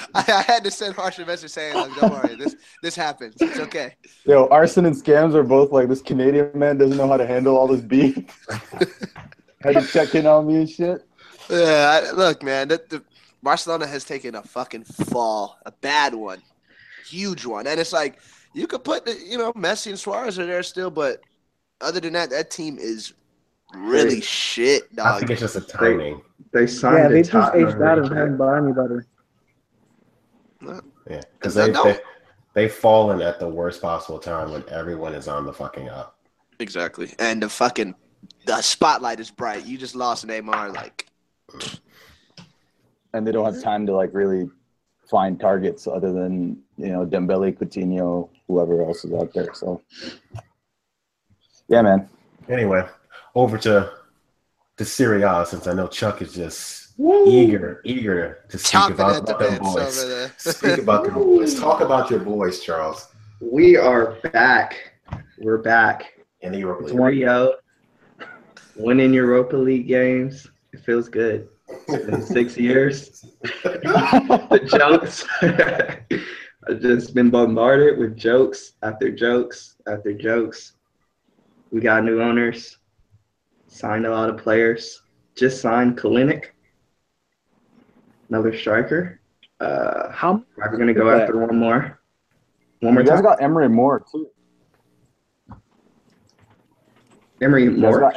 I, 0.15 0.25
I 0.29 0.43
had 0.43 0.65
to 0.65 0.71
send 0.71 0.95
harsh 0.95 1.19
message 1.21 1.51
saying, 1.51 1.75
like, 1.75 1.95
"Don't 1.97 2.13
worry, 2.13 2.35
this 2.37 2.57
this 2.83 2.95
happens. 2.95 3.37
It's 3.41 3.59
okay." 3.59 3.97
Yo, 4.27 4.49
arson 4.49 4.85
and 4.85 4.95
scams 4.95 5.35
are 5.35 5.43
both 5.43 5.73
like 5.73 5.89
this 5.89 6.03
Canadian 6.03 6.51
man 6.55 6.77
doesn't 6.77 6.99
know 6.99 7.09
how 7.09 7.17
to 7.17 7.27
handle 7.27 7.57
all 7.57 7.69
this 7.69 7.81
beef. 7.81 8.19
Had 9.63 9.75
to 9.75 9.87
check 9.87 10.15
in 10.15 10.27
on 10.27 10.47
me 10.47 10.57
and 10.57 10.69
shit. 10.69 11.07
Yeah, 11.49 12.03
I, 12.05 12.13
look, 12.13 12.43
man. 12.43 12.69
The, 12.69 12.83
the 12.87 13.03
Barcelona 13.43 13.87
has 13.87 14.05
taken 14.05 14.35
a 14.35 14.43
fucking 14.43 14.85
fall, 14.85 15.57
a 15.65 15.73
bad 15.73 16.15
one, 16.15 16.43
huge 17.09 17.47
one, 17.47 17.67
and 17.67 17.81
it's 17.81 17.95
like 17.95 18.21
you 18.53 18.67
could 18.67 18.85
put, 18.85 19.07
the, 19.07 19.19
you 19.27 19.39
know, 19.39 19.55
Messi 19.55 19.87
and 19.87 19.99
Suarez 19.99 20.39
are 20.39 20.47
there 20.47 20.63
still, 20.63 20.91
but 20.91 21.23
other 21.81 22.01
than 22.01 22.13
that, 22.15 22.31
that 22.31 22.51
team 22.51 22.79
is 22.79 23.13
really 23.75 24.17
They- 24.17 24.21
shit, 24.21 24.85
I 24.93 24.95
dog. 24.97 25.19
think 25.21 25.31
it's 25.33 25.41
just 25.41 25.57
a 25.57 25.61
timing. 25.61 26.23
They 26.53 26.67
signed 26.67 26.99
Yeah, 26.99 27.07
a 27.07 27.09
they 27.11 27.23
just 27.23 27.55
aged 27.55 27.83
out 27.83 27.99
and 27.99 28.11
right? 28.11 28.17
haven't 28.19 28.37
bought 28.37 28.57
anybody. 28.57 29.05
Yeah, 31.11 31.21
because 31.39 31.55
they, 31.55 31.71
they 31.71 31.99
they've 32.55 32.73
fallen 32.73 33.23
at 33.23 33.39
the 33.39 33.49
worst 33.49 33.81
possible 33.81 34.19
time 34.19 34.51
when 34.51 34.65
everyone 34.69 35.15
is 35.15 35.29
on 35.29 35.47
the 35.47 35.53
fucking 35.53 35.89
up. 35.89 36.19
Exactly, 36.59 37.15
and 37.19 37.43
the 37.43 37.49
fucking 37.49 37.95
the 38.47 38.61
spotlight 38.63 39.21
is 39.21 39.31
bright. 39.31 39.65
You 39.67 39.79
just 39.79 39.95
lost 39.95 40.27
Neymar, 40.27 40.75
like 40.75 41.07
And 41.53 41.81
and 43.15 43.27
they 43.27 43.33
don't 43.33 43.45
have 43.53 43.63
time 43.63 43.87
to 43.87 43.95
like 43.95 44.11
really 44.13 44.51
find 45.09 45.39
targets 45.39 45.87
other 45.87 46.13
than 46.13 46.59
you 46.77 46.89
know 46.89 47.07
Dembele, 47.07 47.57
Coutinho, 47.57 48.29
whoever 48.49 48.83
else 48.85 49.05
is 49.05 49.13
out 49.13 49.33
there. 49.33 49.55
So 49.55 49.81
yeah, 51.69 51.83
man. 51.83 52.09
Anyway, 52.49 52.87
over 53.35 53.59
to 53.59 53.93
to 54.79 54.85
Serie 54.85 55.23
A 55.23 55.45
since 55.47 55.67
I 55.67 55.73
know 55.75 55.87
Chuck 55.89 56.23
is 56.23 56.35
just 56.35 56.93
eager, 56.99 57.81
eager 57.85 58.39
to 58.49 58.59
speak 58.59 58.81
Chomping 58.81 58.95
about, 58.95 59.17
at 59.17 59.27
the 59.27 59.37
about 59.37 59.51
them 59.51 59.59
boys. 59.63 60.05
over 60.05 60.09
there. 60.09 60.33
speak 60.39 60.79
about 60.79 61.05
them 61.05 61.15
boys. 61.15 61.59
Talk 61.59 61.81
about 61.81 62.11
your 62.11 62.21
boys, 62.21 62.61
Charles. 62.61 63.09
We 63.41 63.77
are 63.77 64.13
back. 64.33 64.95
We're 65.39 65.59
back. 65.59 66.15
In 66.41 66.53
the 66.53 66.59
Europa 66.59 66.85
League. 66.85 66.97
3 66.97 67.19
0. 67.21 67.55
Winning 68.77 69.13
Europa 69.13 69.57
League 69.57 69.89
games. 69.89 70.47
It 70.73 70.81
feels 70.81 71.09
good. 71.09 71.49
It's 71.89 72.07
been 72.07 72.23
six 72.23 72.57
years. 72.69 73.25
the 73.43 74.61
jokes. 74.69 75.27
I've 76.69 76.81
just 76.81 77.15
been 77.15 77.31
bombarded 77.31 77.99
with 77.99 78.17
jokes 78.17 78.73
after 78.83 79.11
jokes 79.11 79.77
after 79.87 80.13
jokes. 80.13 80.75
We 81.71 81.81
got 81.81 82.05
new 82.05 82.21
owners, 82.23 82.79
signed 83.67 84.07
a 84.07 84.11
lot 84.11 84.31
of 84.31 84.39
players. 84.39 85.03
Just 85.35 85.61
signed 85.61 85.97
Kalinic, 85.97 86.47
another 88.29 88.57
striker. 88.57 89.21
Uh, 89.61 90.11
How 90.11 90.43
we're 90.57 90.77
going 90.77 90.89
to 90.89 90.95
go 90.95 91.11
after 91.11 91.39
one 91.39 91.59
more. 91.59 92.01
One 92.81 92.95
more 92.95 93.03
You 93.03 93.09
guys 93.09 93.17
time. 93.19 93.25
got 93.25 93.43
Emery 93.43 93.69
Moore 93.69 94.05
too. 94.11 94.29
Emery 97.41 97.69
Moore. 97.69 98.13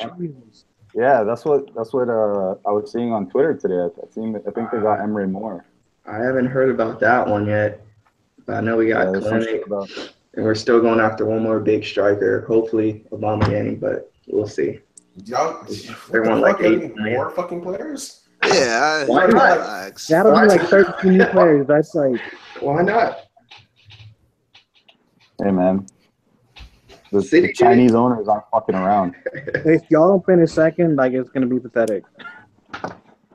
yeah, 0.96 1.24
that's 1.24 1.46
what 1.46 1.74
that's 1.76 1.94
what 1.94 2.10
uh, 2.10 2.56
I 2.68 2.72
was 2.72 2.92
seeing 2.92 3.12
on 3.14 3.30
Twitter 3.30 3.54
today. 3.54 3.76
I, 3.76 3.86
I, 3.86 4.10
seen, 4.12 4.36
I 4.36 4.52
think 4.52 4.72
they 4.72 4.80
got 4.80 5.00
Emery 5.00 5.28
Moore. 5.28 5.66
I 6.08 6.18
haven't 6.18 6.48
heard 6.48 6.70
about 6.70 7.00
that 7.02 7.28
one 7.28 7.46
yet. 7.46 7.86
But 8.46 8.56
I 8.56 8.62
know 8.62 8.78
we 8.78 8.88
got 8.88 9.14
Yeah, 9.14 9.20
Kalinic. 9.20 10.14
Shit 10.34 10.38
about- 10.38 10.38
And 10.38 10.46
we're 10.46 10.56
still 10.56 10.82
going 10.82 11.00
after 11.00 11.26
one 11.26 11.42
more 11.44 11.60
big 11.60 11.84
striker, 11.84 12.42
hopefully 12.48 13.06
Aubameyang, 13.12 13.80
but 13.80 14.12
we'll 14.28 14.48
see. 14.48 14.80
Y'all, 15.26 15.64
They 16.12 16.20
want 16.22 16.36
the 16.36 16.42
like 16.42 16.60
eight 16.62 16.82
any 16.84 16.88
million. 16.94 17.14
more 17.18 17.30
fucking 17.32 17.62
players. 17.62 18.22
Yeah, 18.46 19.06
Why 19.06 19.26
not? 19.28 19.58
relax. 19.60 20.08
that'll 20.08 20.32
be 20.32 20.48
like 20.48 20.62
13 20.62 21.18
new 21.18 21.26
players. 21.28 21.68
That's 21.68 21.94
like 21.94 22.20
Why 22.60 22.82
not? 22.82 23.20
Hey 25.44 25.52
man, 25.52 25.86
the, 27.12 27.22
City 27.22 27.48
the 27.48 27.54
Chinese 27.54 27.94
owners 27.94 28.28
aren't 28.28 28.46
fucking 28.52 28.76
around. 28.76 29.16
if 29.36 29.82
y'all 29.90 30.08
don't 30.10 30.26
finish 30.26 30.52
second, 30.52 30.96
like 30.96 31.14
it's 31.14 31.30
gonna 31.30 31.46
be 31.48 31.60
pathetic. 31.60 32.04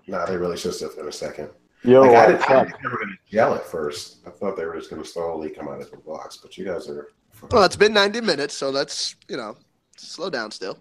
Nah, 0.09 0.25
they 0.27 0.37
really 0.37 0.57
should 0.57 0.73
still 0.75 0.89
finish 0.89 1.17
second. 1.17 1.51
Yo, 1.87 2.01
Like, 2.03 2.17
I 2.17 2.27
didn't 2.27 2.43
I 2.43 2.55
didn't 2.55 2.71
think 2.71 2.83
they 2.83 2.89
were 2.89 2.97
going 2.97 3.11
to 3.11 3.31
gel 3.31 3.55
at 3.55 3.65
first. 3.65 4.19
I 4.27 4.31
thought 4.31 4.57
they 4.57 4.65
were 4.65 4.75
just 4.77 4.91
going 4.91 5.03
to 5.03 5.09
slowly 5.09 5.51
come 5.51 5.69
out 5.69 5.81
of 5.81 5.91
the 5.91 5.97
blocks, 5.97 6.37
but 6.39 6.59
you 6.59 6.65
guys 6.65 6.89
are. 6.89 7.09
Well, 7.51 7.63
it's 7.63 7.77
been 7.77 7.93
90 7.93 8.23
minutes, 8.23 8.55
so 8.55 8.71
let's, 8.71 9.15
you 9.29 9.37
know, 9.37 9.57
slow 9.97 10.29
down 10.29 10.51
still. 10.51 10.79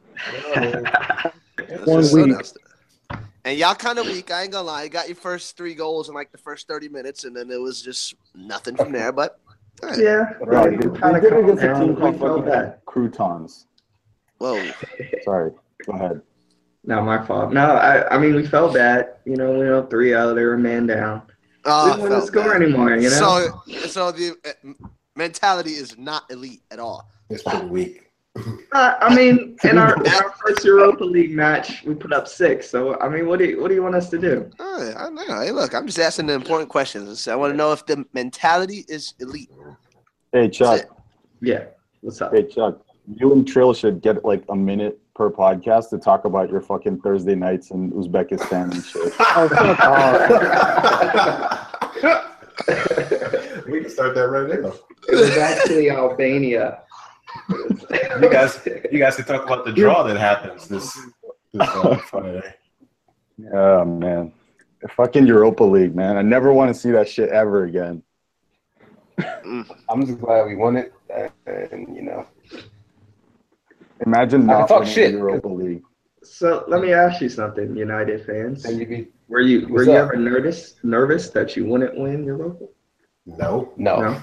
One 0.55 2.01
just 2.01 2.11
slow 2.11 2.23
week. 2.23 2.33
down 2.33 2.43
still. 2.43 2.61
And 3.43 3.59
y'all 3.59 3.75
kind 3.75 3.99
of 3.99 4.07
weak. 4.07 4.31
I 4.31 4.43
ain't 4.43 4.51
gonna 4.51 4.65
lie. 4.65 4.83
You 4.83 4.89
got 4.89 5.07
your 5.07 5.15
first 5.15 5.55
three 5.55 5.75
goals 5.75 6.09
in 6.09 6.15
like 6.15 6.31
the 6.31 6.39
first 6.39 6.67
30 6.67 6.89
minutes, 6.89 7.25
and 7.25 7.35
then 7.35 7.51
it 7.51 7.61
was 7.61 7.83
just 7.83 8.15
nothing 8.33 8.75
from 8.75 8.91
there. 8.91 9.11
But 9.11 9.39
all 9.83 9.89
right. 9.89 9.99
Yeah, 9.99 10.33
bro, 10.43 10.67
we 10.67 10.77
they, 10.77 10.81
kinda 10.81 11.13
they 11.13 11.19
did 11.19 11.25
it 11.25 11.29
calmed 11.29 11.49
against 11.51 11.63
a 11.63 11.85
team 11.85 11.95
called 11.95 12.19
fucking 12.19 12.45
bad. 12.45 12.83
Crotone. 12.87 13.65
whoa, 14.39 14.59
Sorry, 15.23 15.51
go 15.85 15.93
ahead. 15.93 16.21
Not 16.85 17.03
my 17.03 17.25
fault. 17.25 17.51
No, 17.51 17.71
I, 17.75 18.13
I 18.13 18.17
mean 18.17 18.35
we 18.35 18.45
felt 18.45 18.73
bad. 18.73 19.15
You 19.25 19.35
know, 19.35 19.51
we 19.53 19.65
know 19.65 19.85
three 19.87 20.13
out. 20.13 20.35
They 20.35 20.43
were 20.43 20.57
man 20.57 20.85
down. 20.85 21.23
oh, 21.65 21.85
we 21.85 21.91
didn't 21.91 22.11
want 22.11 22.21
to 22.23 22.27
score 22.27 22.55
anymore. 22.55 22.91
You 22.95 23.09
know. 23.09 23.61
So, 23.67 23.87
so 23.87 24.11
the 24.11 24.35
uh, 24.45 24.85
mentality 25.15 25.71
is 25.71 25.97
not 25.97 26.29
elite 26.29 26.61
at 26.71 26.79
all. 26.79 27.09
It's 27.29 27.41
pretty 27.43 27.65
weak. 27.65 28.01
Uh, 28.73 28.95
I 28.99 29.15
mean, 29.15 29.55
in 29.63 29.77
our, 29.77 29.95
in 29.95 30.07
our 30.11 30.31
first 30.33 30.63
Europa 30.65 31.03
League 31.03 31.31
match, 31.31 31.83
we 31.85 31.95
put 31.95 32.11
up 32.13 32.27
six. 32.27 32.69
So 32.69 32.99
I 32.99 33.09
mean, 33.09 33.27
what 33.27 33.39
do 33.39 33.45
you 33.45 33.61
what 33.61 33.69
do 33.69 33.73
you 33.73 33.81
want 33.81 33.95
us 33.95 34.09
to 34.09 34.19
do? 34.19 34.51
Oh, 34.59 34.93
I 34.95 35.09
know. 35.09 35.41
Hey, 35.41 35.51
look, 35.51 35.73
I'm 35.73 35.87
just 35.87 35.99
asking 35.99 36.27
the 36.27 36.33
important 36.33 36.69
questions. 36.69 37.27
I 37.27 37.35
want 37.35 37.53
to 37.53 37.57
know 37.57 37.71
if 37.71 37.85
the 37.85 38.05
mentality 38.13 38.85
is 38.87 39.13
elite. 39.19 39.49
Hey 40.31 40.49
Chuck, 40.49 40.81
Yeah. 41.41 41.65
What's 42.01 42.21
up? 42.21 42.33
hey 42.35 42.43
Chuck, 42.43 42.85
you 43.15 43.31
and 43.31 43.47
Trill 43.47 43.73
should 43.73 44.01
get 44.01 44.23
like 44.23 44.43
a 44.49 44.55
minute 44.55 44.99
per 45.15 45.31
podcast 45.31 45.89
to 45.89 45.97
talk 45.97 46.25
about 46.25 46.49
your 46.49 46.61
fucking 46.61 46.99
Thursday 46.99 47.35
nights 47.35 47.71
in 47.71 47.91
Uzbekistan 47.91 48.71
and 48.73 48.83
shit. 48.83 49.13
Oh, 49.19 49.47
fuck. 52.01 52.31
we 53.67 53.81
can 53.81 53.89
start 53.89 54.13
that 54.15 54.27
right 54.29 54.61
now. 54.61 54.73
It 55.07 55.15
was 55.15 55.37
actually 55.37 55.89
Albania. 55.89 56.81
You 57.49 58.29
guys, 58.29 58.59
you 58.91 58.99
guys 58.99 59.15
can 59.15 59.25
talk 59.25 59.45
about 59.45 59.65
the 59.65 59.71
draw 59.71 60.03
that 60.03 60.17
happens 60.17 60.67
this 60.67 60.93
this 61.53 61.67
uh, 61.67 61.97
Friday. 62.09 62.53
Oh 63.53 63.83
man, 63.85 64.31
fucking 64.89 65.27
Europa 65.27 65.63
League, 65.63 65.95
man. 65.95 66.17
I 66.17 66.21
never 66.21 66.53
want 66.53 66.73
to 66.73 66.79
see 66.79 66.91
that 66.91 67.09
shit 67.09 67.29
ever 67.29 67.65
again. 67.65 68.03
I'm 69.89 70.05
just 70.05 70.19
glad 70.19 70.45
we 70.47 70.55
won 70.55 70.77
it, 70.77 70.93
and 71.45 71.95
you 71.95 72.01
know, 72.01 72.25
Imagine 74.05 74.41
I 74.49 74.59
not 74.59 74.67
talk 74.67 74.79
winning 74.81 74.93
shit. 74.93 75.11
Europa 75.11 75.47
League. 75.47 75.83
So 76.23 76.63
let 76.67 76.81
me 76.81 76.91
ask 76.91 77.21
you 77.21 77.29
something, 77.29 77.75
United 77.77 78.25
fans. 78.25 78.63
then 78.63 78.79
you 78.79 78.85
be 78.87 79.07
Were 79.27 79.41
you 79.41 79.67
were 79.67 79.83
you 79.83 79.91
up? 79.93 80.05
ever 80.09 80.15
nervous 80.17 80.75
nervous 80.83 81.29
that 81.29 81.55
you 81.55 81.65
wouldn't 81.65 81.97
win 81.97 82.23
Europa? 82.23 82.65
No, 83.25 83.71
no, 83.77 83.99
No. 84.01 84.21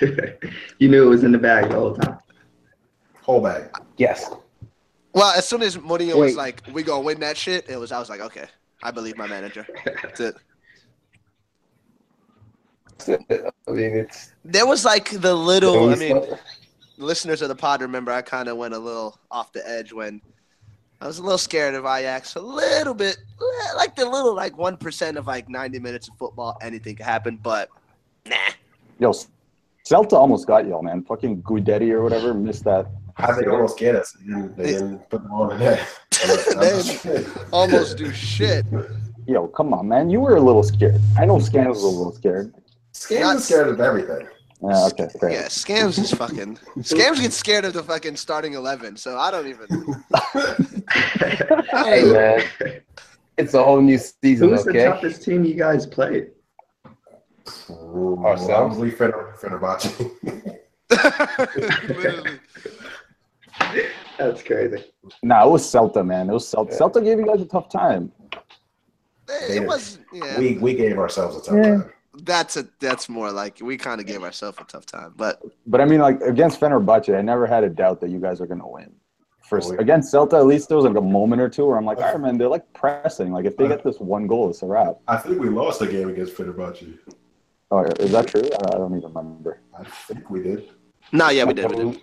you 0.78 0.88
knew 0.88 1.02
it 1.06 1.08
was 1.08 1.24
in 1.24 1.32
the 1.32 1.38
bag 1.38 1.70
the 1.70 1.74
whole 1.76 1.94
time. 1.94 2.18
whole 3.22 3.40
bag. 3.40 3.64
yes, 3.96 4.30
Well, 5.12 5.32
as 5.36 5.46
soon 5.48 5.62
as 5.62 5.76
Mourinho 5.76 6.16
was 6.16 6.36
like, 6.36 6.62
"We 6.72 6.82
gonna 6.82 7.00
win 7.02 7.20
that 7.20 7.36
shit," 7.36 7.68
it 7.68 7.76
was. 7.78 7.90
I 7.92 7.98
was 7.98 8.08
like, 8.10 8.20
"Okay, 8.20 8.46
I 8.82 8.90
believe 8.90 9.16
my 9.16 9.26
manager." 9.26 9.66
That's 10.02 10.20
it. 10.20 10.34
I 13.68 13.70
mean 13.70 13.96
it's. 13.96 14.32
There 14.44 14.66
was 14.66 14.84
like 14.84 15.10
the 15.20 15.34
little. 15.34 15.90
I 15.90 15.96
mean, 15.96 16.22
start- 16.22 16.40
listeners 16.96 17.42
of 17.42 17.48
the 17.48 17.54
pod 17.56 17.80
remember 17.80 18.12
I 18.12 18.22
kind 18.22 18.48
of 18.48 18.56
went 18.56 18.74
a 18.74 18.78
little 18.78 19.18
off 19.30 19.52
the 19.52 19.68
edge 19.68 19.92
when 19.92 20.20
I 21.00 21.06
was 21.06 21.18
a 21.18 21.22
little 21.22 21.38
scared 21.38 21.74
of 21.74 21.84
Ajax, 21.84 22.36
a 22.36 22.40
little 22.40 22.94
bit, 22.94 23.18
like 23.76 23.94
the 23.94 24.08
little 24.08 24.34
like 24.34 24.56
one 24.56 24.76
percent 24.76 25.18
of 25.18 25.26
like 25.26 25.48
ninety 25.48 25.78
minutes 25.78 26.08
of 26.08 26.16
football, 26.16 26.56
anything 26.62 26.96
could 26.96 27.06
happen. 27.06 27.38
But 27.42 27.68
nah, 28.26 28.36
Yo, 28.98 29.12
Celta 29.84 30.14
almost 30.14 30.46
got 30.46 30.66
y'all, 30.66 30.82
man. 30.82 31.02
Fucking 31.02 31.42
Guidetti 31.42 31.90
or 31.90 32.02
whatever 32.02 32.32
missed 32.32 32.64
that. 32.64 32.86
How 33.16 33.32
they 33.32 33.46
almost 33.46 33.78
get 33.78 33.94
us? 33.94 34.12
They 34.12 34.26
didn't, 34.26 34.56
they 34.56 34.66
didn't 34.72 35.10
put 35.10 35.22
them 35.22 35.32
on 35.32 35.48
the 35.50 35.58
net. 35.58 35.88
They 37.04 37.26
almost 37.52 37.98
do 37.98 38.10
shit. 38.12 38.64
Yo, 39.26 39.46
come 39.48 39.74
on, 39.74 39.88
man. 39.88 40.08
You 40.08 40.20
were 40.20 40.36
a 40.36 40.40
little 40.40 40.62
scared. 40.62 41.00
I 41.18 41.26
know 41.26 41.36
Scams 41.36 41.68
was 41.68 41.82
a 41.82 41.86
little 41.86 42.12
scared. 42.12 42.54
Scams 42.94 43.36
is 43.36 43.44
scared 43.44 43.68
of 43.68 43.80
everything. 43.80 44.26
Yeah, 44.66 44.86
okay, 44.86 45.08
fair. 45.20 45.30
Yeah, 45.30 45.46
scams 45.46 45.98
is 45.98 46.12
fucking. 46.12 46.58
Scams 46.78 47.20
get 47.20 47.32
scared 47.32 47.64
of 47.64 47.72
the 47.74 47.82
fucking 47.82 48.16
starting 48.16 48.54
eleven, 48.54 48.96
so 48.96 49.18
I 49.18 49.30
don't 49.30 49.46
even. 49.46 49.66
hey 51.70 52.02
man, 52.04 52.42
it's 53.36 53.54
a 53.54 53.62
whole 53.62 53.80
new 53.82 53.98
season. 53.98 54.48
Who's 54.50 54.64
the 54.64 54.72
toughest 54.72 55.22
team 55.22 55.44
you 55.44 55.54
guys 55.54 55.86
played? 55.86 56.30
Ourselves, 57.68 58.78
we 58.78 58.90
Fener- 58.90 59.36
Fenerbahce. 59.38 60.10
Literally. 61.88 62.38
That's 64.18 64.42
crazy. 64.42 64.84
Nah, 65.22 65.46
it 65.46 65.50
was 65.50 65.62
Celta, 65.62 66.06
man. 66.06 66.30
It 66.30 66.32
was 66.32 66.46
Celta. 66.50 66.78
Celta 66.78 67.04
gave 67.04 67.18
you 67.18 67.26
guys 67.26 67.40
a 67.42 67.46
tough 67.46 67.68
time. 67.68 68.12
It 69.28 69.66
was. 69.66 69.98
Yeah, 70.12 70.38
we 70.38 70.58
we 70.58 70.74
gave 70.74 70.98
ourselves 70.98 71.36
a 71.36 71.40
tough 71.42 71.56
Yeah. 71.56 71.62
time. 71.78 71.92
That's 72.22 72.56
a. 72.56 72.68
That's 72.80 73.08
more 73.08 73.30
like 73.30 73.58
we 73.60 73.76
kind 73.76 74.00
of 74.00 74.06
gave 74.06 74.22
ourselves 74.22 74.58
a 74.60 74.64
tough 74.64 74.86
time, 74.86 75.14
but 75.16 75.42
But 75.66 75.80
I 75.80 75.84
mean, 75.84 76.00
like 76.00 76.20
against 76.20 76.60
Fenerbahce, 76.60 77.16
I 77.16 77.22
never 77.22 77.46
had 77.46 77.64
a 77.64 77.68
doubt 77.70 78.00
that 78.00 78.10
you 78.10 78.18
guys 78.18 78.40
are 78.40 78.46
gonna 78.46 78.68
win. 78.68 78.92
First 79.42 79.70
Oh, 79.70 79.74
yeah. 79.74 79.80
against 79.80 80.12
Celta, 80.12 80.34
at 80.34 80.46
least 80.46 80.68
there 80.68 80.76
was 80.76 80.86
like 80.86 80.96
a 80.96 81.00
moment 81.00 81.42
or 81.42 81.50
two 81.50 81.66
where 81.66 81.76
I'm 81.76 81.84
like, 81.84 81.98
all 81.98 82.04
right, 82.04 82.20
man, 82.20 82.38
they're 82.38 82.48
like 82.48 82.70
pressing. 82.72 83.30
Like 83.30 83.44
if 83.44 83.56
they 83.56 83.68
get 83.68 83.84
this 83.84 83.98
one 84.00 84.26
goal, 84.26 84.48
it's 84.48 84.62
a 84.62 84.66
wrap. 84.66 84.96
I 85.06 85.18
think 85.18 85.38
we 85.38 85.48
lost 85.50 85.80
the 85.80 85.86
game 85.86 86.08
against 86.08 86.34
Fenerbahce. 86.34 86.98
Oh, 87.70 87.82
is 87.82 88.12
that 88.12 88.28
true? 88.28 88.42
I 88.42 88.74
I 88.76 88.78
don't 88.78 88.96
even 88.96 89.12
remember. 89.12 89.60
I 89.78 89.84
think 89.84 90.30
we 90.30 90.42
did. 90.42 90.70
no, 91.12 91.28
yeah, 91.30 91.44
we 91.44 91.54
did, 91.54 91.70
we 91.70 91.76
did. 91.76 92.00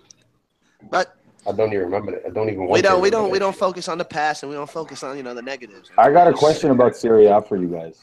But 0.90 1.16
I 1.46 1.52
don't 1.52 1.72
even 1.72 1.84
remember 1.86 2.12
that. 2.12 2.26
I 2.26 2.30
don't 2.30 2.48
even. 2.48 2.60
we 2.62 2.66
want 2.66 2.76
to 2.76 2.82
don't, 2.82 3.00
we 3.00 3.10
don't, 3.10 3.30
we 3.30 3.38
don't 3.38 3.56
focus 3.56 3.88
on 3.88 3.98
the 3.98 4.04
past, 4.04 4.42
and 4.42 4.50
we 4.50 4.56
don't 4.56 4.70
focus 4.70 5.02
on 5.02 5.16
you 5.16 5.22
know 5.22 5.34
the 5.34 5.42
negatives. 5.42 5.90
I 5.98 6.10
got 6.12 6.28
a 6.28 6.32
question 6.32 6.70
about 6.70 6.96
Serie 6.96 7.26
A 7.26 7.40
for 7.42 7.56
you 7.56 7.68
guys. 7.68 7.98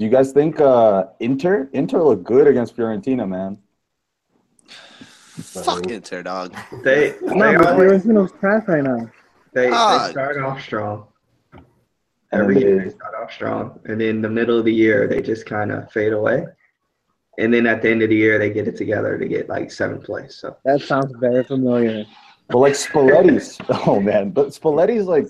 Do 0.00 0.06
you 0.06 0.10
guys 0.10 0.32
think 0.32 0.58
uh, 0.62 1.08
Inter 1.20 1.68
Inter 1.74 2.02
looked 2.02 2.24
good 2.24 2.46
against 2.46 2.74
Fiorentina, 2.74 3.28
man? 3.28 3.58
Fuck 4.66 5.88
Inter, 5.88 6.22
dog. 6.22 6.56
They 6.82 7.14
No, 7.22 7.34
they 7.52 7.58
but 7.58 7.66
always 7.74 8.02
Fiorentina's 8.04 8.32
trash 8.40 8.62
right 8.66 8.82
now. 8.82 9.10
they, 9.52 9.68
Ah. 9.70 10.06
they 10.06 10.12
start 10.12 10.38
off 10.38 10.62
strong. 10.62 11.06
Every 12.32 12.54
then 12.54 12.62
year 12.62 12.78
they- 12.78 12.84
they 12.84 12.90
start 12.90 13.14
off 13.22 13.30
strong, 13.30 13.78
and 13.84 14.00
then 14.00 14.22
the 14.22 14.30
middle 14.30 14.58
of 14.58 14.64
the 14.64 14.72
year 14.72 15.06
they 15.06 15.20
just 15.20 15.44
kind 15.44 15.70
of 15.70 15.92
fade 15.92 16.14
away, 16.14 16.46
and 17.38 17.52
then 17.52 17.66
at 17.66 17.82
the 17.82 17.90
end 17.90 18.00
of 18.02 18.08
the 18.08 18.16
year 18.16 18.38
they 18.38 18.48
get 18.50 18.66
it 18.68 18.76
together 18.76 19.18
to 19.18 19.28
get 19.28 19.50
like 19.50 19.70
seventh 19.70 20.04
place. 20.04 20.36
So 20.36 20.56
That 20.64 20.80
sounds 20.80 21.12
very 21.20 21.44
familiar. 21.44 22.06
But 22.48 22.56
like 22.60 22.72
Spalletti's, 22.72 23.58
oh 23.86 24.00
man, 24.00 24.30
but 24.30 24.48
Spalletti's 24.48 25.04
like 25.06 25.26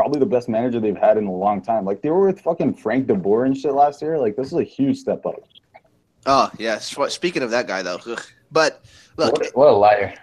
probably 0.00 0.18
the 0.18 0.24
best 0.24 0.48
manager 0.48 0.80
they've 0.80 0.96
had 0.96 1.18
in 1.18 1.26
a 1.26 1.30
long 1.30 1.60
time. 1.60 1.84
Like 1.84 2.00
they 2.00 2.08
were 2.08 2.26
with 2.26 2.40
fucking 2.40 2.72
Frank 2.72 3.06
DeBoer 3.06 3.44
and 3.44 3.54
shit 3.54 3.74
last 3.74 4.00
year. 4.00 4.18
Like 4.18 4.34
this 4.34 4.46
is 4.46 4.54
a 4.54 4.62
huge 4.62 4.96
step 4.96 5.26
up. 5.26 5.34
Oh 6.24 6.50
yeah. 6.58 6.78
Speaking 6.78 7.42
of 7.42 7.50
that 7.50 7.66
guy 7.68 7.82
though, 7.82 8.00
ugh. 8.06 8.22
but 8.50 8.82
look, 9.18 9.34
What, 9.34 9.54
what 9.54 9.68
a 9.68 9.72
liar. 9.72 10.14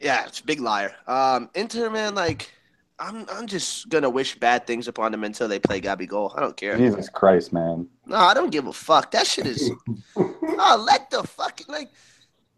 yeah, 0.00 0.26
it's 0.26 0.38
a 0.38 0.44
big 0.44 0.60
liar. 0.60 0.94
Um, 1.08 1.50
Inter 1.56 1.90
man, 1.90 2.14
like, 2.14 2.52
I'm 3.00 3.26
I'm 3.28 3.48
just 3.48 3.88
gonna 3.88 4.08
wish 4.08 4.38
bad 4.38 4.64
things 4.64 4.86
upon 4.86 5.10
them 5.10 5.24
until 5.24 5.48
they 5.48 5.58
play 5.58 5.80
Gabigol. 5.80 6.32
I 6.36 6.40
don't 6.40 6.56
care. 6.56 6.76
Jesus 6.78 7.08
Christ, 7.08 7.52
man. 7.52 7.88
No, 8.06 8.18
I 8.18 8.32
don't 8.32 8.50
give 8.50 8.68
a 8.68 8.72
fuck. 8.72 9.10
That 9.10 9.26
shit 9.26 9.46
is. 9.46 9.72
oh, 10.16 10.84
let 10.86 11.10
the 11.10 11.24
fucking 11.24 11.66
like. 11.68 11.90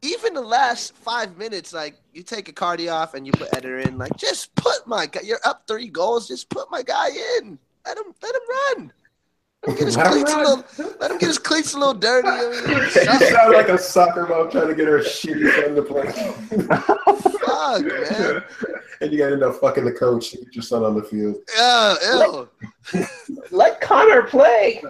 Even 0.02 0.34
the 0.34 0.40
last 0.40 0.94
five 0.94 1.36
minutes, 1.36 1.72
like 1.72 1.96
you 2.12 2.22
take 2.22 2.54
Icardi 2.54 2.92
off 2.92 3.14
and 3.14 3.26
you 3.26 3.32
put 3.32 3.54
Eder 3.56 3.78
in, 3.80 3.98
like 3.98 4.16
just 4.16 4.54
put 4.54 4.86
my 4.86 5.06
guy. 5.06 5.22
You're 5.24 5.40
up 5.44 5.64
three 5.66 5.88
goals, 5.88 6.28
just 6.28 6.48
put 6.50 6.70
my 6.70 6.82
guy 6.82 7.08
in. 7.38 7.58
Let 7.84 7.98
him 7.98 8.14
let 8.22 8.34
him 8.34 8.40
run. 8.48 8.92
Let 9.66 9.72
him 9.72 9.78
get 9.78 9.86
his 9.86 9.96
cleats 9.96 10.32
a 10.32 10.38
little. 10.38 10.64
Let 11.00 11.10
him 11.10 11.18
get 11.18 11.26
his 11.28 11.38
cleats 11.38 11.74
a 11.74 11.78
little 11.78 11.94
dirty. 11.94 12.28
I 12.28 12.64
mean, 12.66 12.78
you 12.78 13.26
sound 13.28 13.52
like 13.54 13.68
a 13.68 13.78
soccer 13.78 14.26
mom 14.26 14.50
trying 14.50 14.68
to 14.68 14.74
get 14.74 14.86
her 14.86 15.00
shitty 15.00 15.54
son 15.54 15.74
to 15.74 15.82
play. 15.82 16.12
Fuck, 17.40 17.82
man. 17.84 18.44
and 19.00 19.12
you 19.12 19.18
got 19.18 19.28
to 19.28 19.32
end 19.32 19.42
up 19.42 19.56
fucking 19.56 19.84
the 19.84 19.92
coach 19.92 20.30
to 20.30 20.38
get 20.38 20.54
your 20.54 20.62
son 20.62 20.84
on 20.84 20.94
the 20.94 21.02
field. 21.02 21.36
Ew, 21.56 22.48
ew. 22.94 23.06
Let 23.50 23.80
Connor 23.80 24.22
play. 24.22 24.82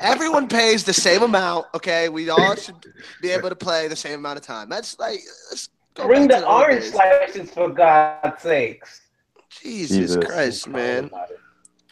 Everyone 0.00 0.48
pays 0.48 0.84
the 0.84 0.92
same 0.92 1.22
amount. 1.22 1.66
Okay, 1.74 2.08
we 2.08 2.28
all 2.28 2.56
should 2.56 2.74
be 3.22 3.30
able 3.30 3.48
to 3.48 3.56
play 3.56 3.88
the 3.88 3.96
same 3.96 4.18
amount 4.18 4.38
of 4.38 4.44
time. 4.44 4.68
That's 4.68 4.98
like 4.98 5.20
let's 5.50 5.68
go 5.94 6.06
Bring 6.06 6.26
back 6.28 6.40
the 6.40 6.48
orange 6.48 6.82
days. 6.82 6.92
slices 6.92 7.50
for 7.50 7.70
God's 7.70 8.42
sakes. 8.42 9.02
Jesus, 9.48 9.96
Jesus. 9.96 10.24
Christ, 10.24 10.68
man. 10.68 11.10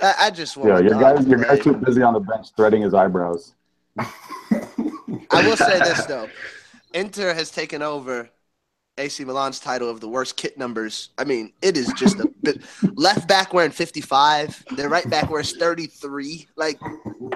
I, 0.01 0.15
I 0.19 0.31
just 0.31 0.57
want. 0.57 0.71
Yeah, 0.71 0.79
your 0.81 1.01
Dom 1.01 1.01
guys, 1.01 1.27
your 1.27 1.39
guys 1.39 1.61
too 1.61 1.75
busy 1.75 2.03
on 2.03 2.15
the 2.15 2.21
bench 2.21 2.49
threading 2.57 2.83
his 2.83 2.95
eyebrows. 2.95 3.55
I 3.99 5.47
will 5.47 5.57
say 5.57 5.79
this 5.79 6.05
though, 6.07 6.29
Inter 6.93 7.33
has 7.35 7.51
taken 7.51 7.83
over 7.83 8.29
AC 8.97 9.25
Milan's 9.25 9.59
title 9.59 9.89
of 9.89 10.01
the 10.01 10.09
worst 10.09 10.37
kit 10.37 10.57
numbers. 10.57 11.11
I 11.19 11.25
mean, 11.25 11.53
it 11.63 11.77
is 11.77 11.93
just 11.95 12.21
a 12.21 12.31
bit. 12.43 12.63
Left 12.95 13.27
back 13.27 13.53
wearing 13.53 13.73
55. 13.73 14.65
Their 14.77 14.89
right 14.89 15.09
back 15.11 15.31
wears 15.31 15.57
33. 15.57 16.47
Like, 16.57 16.81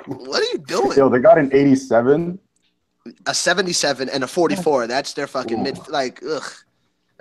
what 0.07 0.41
are 0.41 0.53
you 0.53 0.59
doing? 0.59 0.97
Yo, 0.97 1.09
they 1.09 1.19
got 1.19 1.39
an 1.39 1.51
87. 1.53 2.39
A 3.27 3.35
77 3.35 4.09
and 4.09 4.23
a 4.23 4.27
44. 4.27 4.87
That's 4.87 5.15
their 5.15 5.27
fucking 5.27 5.63
mid. 5.63 5.79
Like, 5.89 6.23
ugh. 6.29 6.43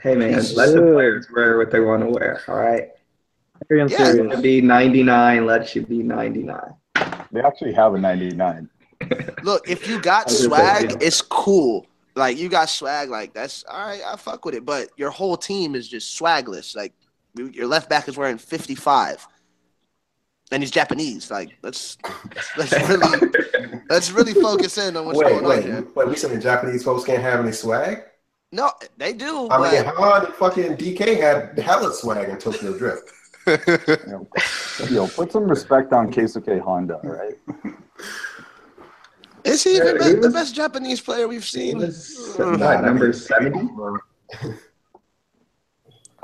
hey 0.02 0.16
man, 0.16 0.34
let 0.54 0.74
the 0.74 0.82
players 0.82 1.28
wear 1.34 1.58
what 1.58 1.72
they 1.72 1.80
want 1.80 2.04
to 2.04 2.10
wear. 2.10 2.42
All 2.48 2.58
right, 2.58 2.90
Very 3.70 3.82
Yeah. 3.82 3.86
it's 3.86 3.94
unserious. 4.00 4.28
gonna 4.34 4.42
be 4.42 4.62
99. 4.62 5.46
Let 5.46 5.76
you 5.76 5.86
be 5.86 6.04
99. 6.04 6.60
They 7.32 7.42
actually 7.42 7.74
have 7.74 7.94
a 7.94 7.98
99. 8.00 8.70
Look, 9.44 9.70
if 9.70 9.88
you 9.88 10.00
got 10.02 10.28
I 10.28 10.32
was 10.32 10.48
gonna 10.48 10.56
swag, 10.64 10.92
say- 10.92 11.08
it's 11.08 11.22
cool. 11.22 11.86
Like 12.16 12.38
you 12.38 12.50
got 12.50 12.70
swag, 12.70 13.10
like 13.10 13.34
that's 13.34 13.64
all 13.70 13.80
right. 13.88 14.02
I 14.06 14.16
fuck 14.16 14.44
with 14.44 14.56
it. 14.56 14.66
But 14.66 14.90
your 14.98 15.12
whole 15.12 15.38
team 15.38 15.76
is 15.76 15.88
just 15.88 16.20
swagless. 16.20 16.76
Like 16.76 16.94
your 17.36 17.68
left 17.68 17.90
back 17.92 18.08
is 18.08 18.18
wearing 18.18 18.40
fifty 18.40 18.74
five, 18.74 19.28
and 20.52 20.64
he's 20.64 20.72
Japanese. 20.72 21.30
Like 21.30 21.56
let's 21.62 21.98
let's 22.58 22.72
really 22.90 23.30
let's 23.92 24.10
really 24.12 24.34
focus 24.34 24.80
in 24.80 24.98
on 24.98 25.06
what's 25.06 25.20
wait, 25.20 25.30
going 25.30 25.46
on 25.46 25.50
wait, 25.52 25.64
here. 25.64 25.88
wait. 25.94 26.08
We 26.08 26.16
saying 26.16 26.42
Japanese 26.42 26.84
folks 26.84 27.04
can't 27.04 27.22
have 27.22 27.40
any 27.42 27.52
swag? 27.52 28.04
No, 28.52 28.72
they 28.98 29.14
do. 29.14 29.48
I 29.52 29.72
mean, 29.72 29.84
but 29.84 29.96
Han 29.96 30.26
and 30.26 30.34
fucking 30.34 30.78
DK 30.78 31.20
had 31.22 31.60
hella 31.60 31.94
swag 31.94 32.30
in 32.30 32.40
Tokyo 32.40 32.76
Drift. 32.76 33.12
Yo, 33.48 34.28
yo, 34.90 35.08
put 35.08 35.32
some 35.32 35.46
respect 35.48 35.94
on 35.94 36.12
Keisuke 36.12 36.60
Honda, 36.60 37.00
right? 37.04 37.38
is 39.44 39.64
he 39.64 39.78
Yeah, 39.78 39.94
be- 39.94 40.04
he 40.04 40.14
the 40.14 40.20
was- 40.20 40.34
best 40.34 40.56
Japanese 40.56 41.00
player 41.02 41.28
we've 41.28 41.46
seen? 41.46 41.78
was 41.78 42.36
what, 42.38 42.82
number 42.84 43.14
70? 43.14 43.60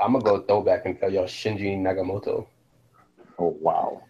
I'm 0.00 0.12
gonna 0.12 0.20
go 0.24 0.42
throwback 0.42 0.84
and 0.86 0.98
tell 1.00 1.10
y'all 1.10 1.24
Shinji 1.24 1.78
Nagamoto. 1.80 2.46
Oh 3.38 3.56
wow. 3.60 4.02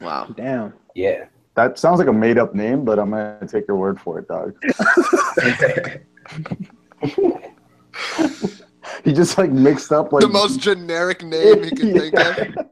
Wow. 0.00 0.28
Damn. 0.36 0.72
Yeah. 0.94 1.26
That 1.54 1.78
sounds 1.78 1.98
like 1.98 2.08
a 2.08 2.12
made 2.12 2.38
up 2.38 2.54
name, 2.54 2.84
but 2.84 2.98
I'm 2.98 3.10
gonna 3.10 3.46
take 3.46 3.66
your 3.68 3.76
word 3.76 4.00
for 4.00 4.18
it, 4.20 4.28
dog. 4.28 4.54
he 9.04 9.12
just 9.12 9.38
like 9.38 9.50
mixed 9.50 9.92
up 9.92 10.12
like 10.12 10.22
The 10.22 10.28
most 10.28 10.60
generic 10.60 11.22
name 11.22 11.62
he 11.64 11.70
can 11.70 11.92
think 11.98 12.18
of. 12.18 12.66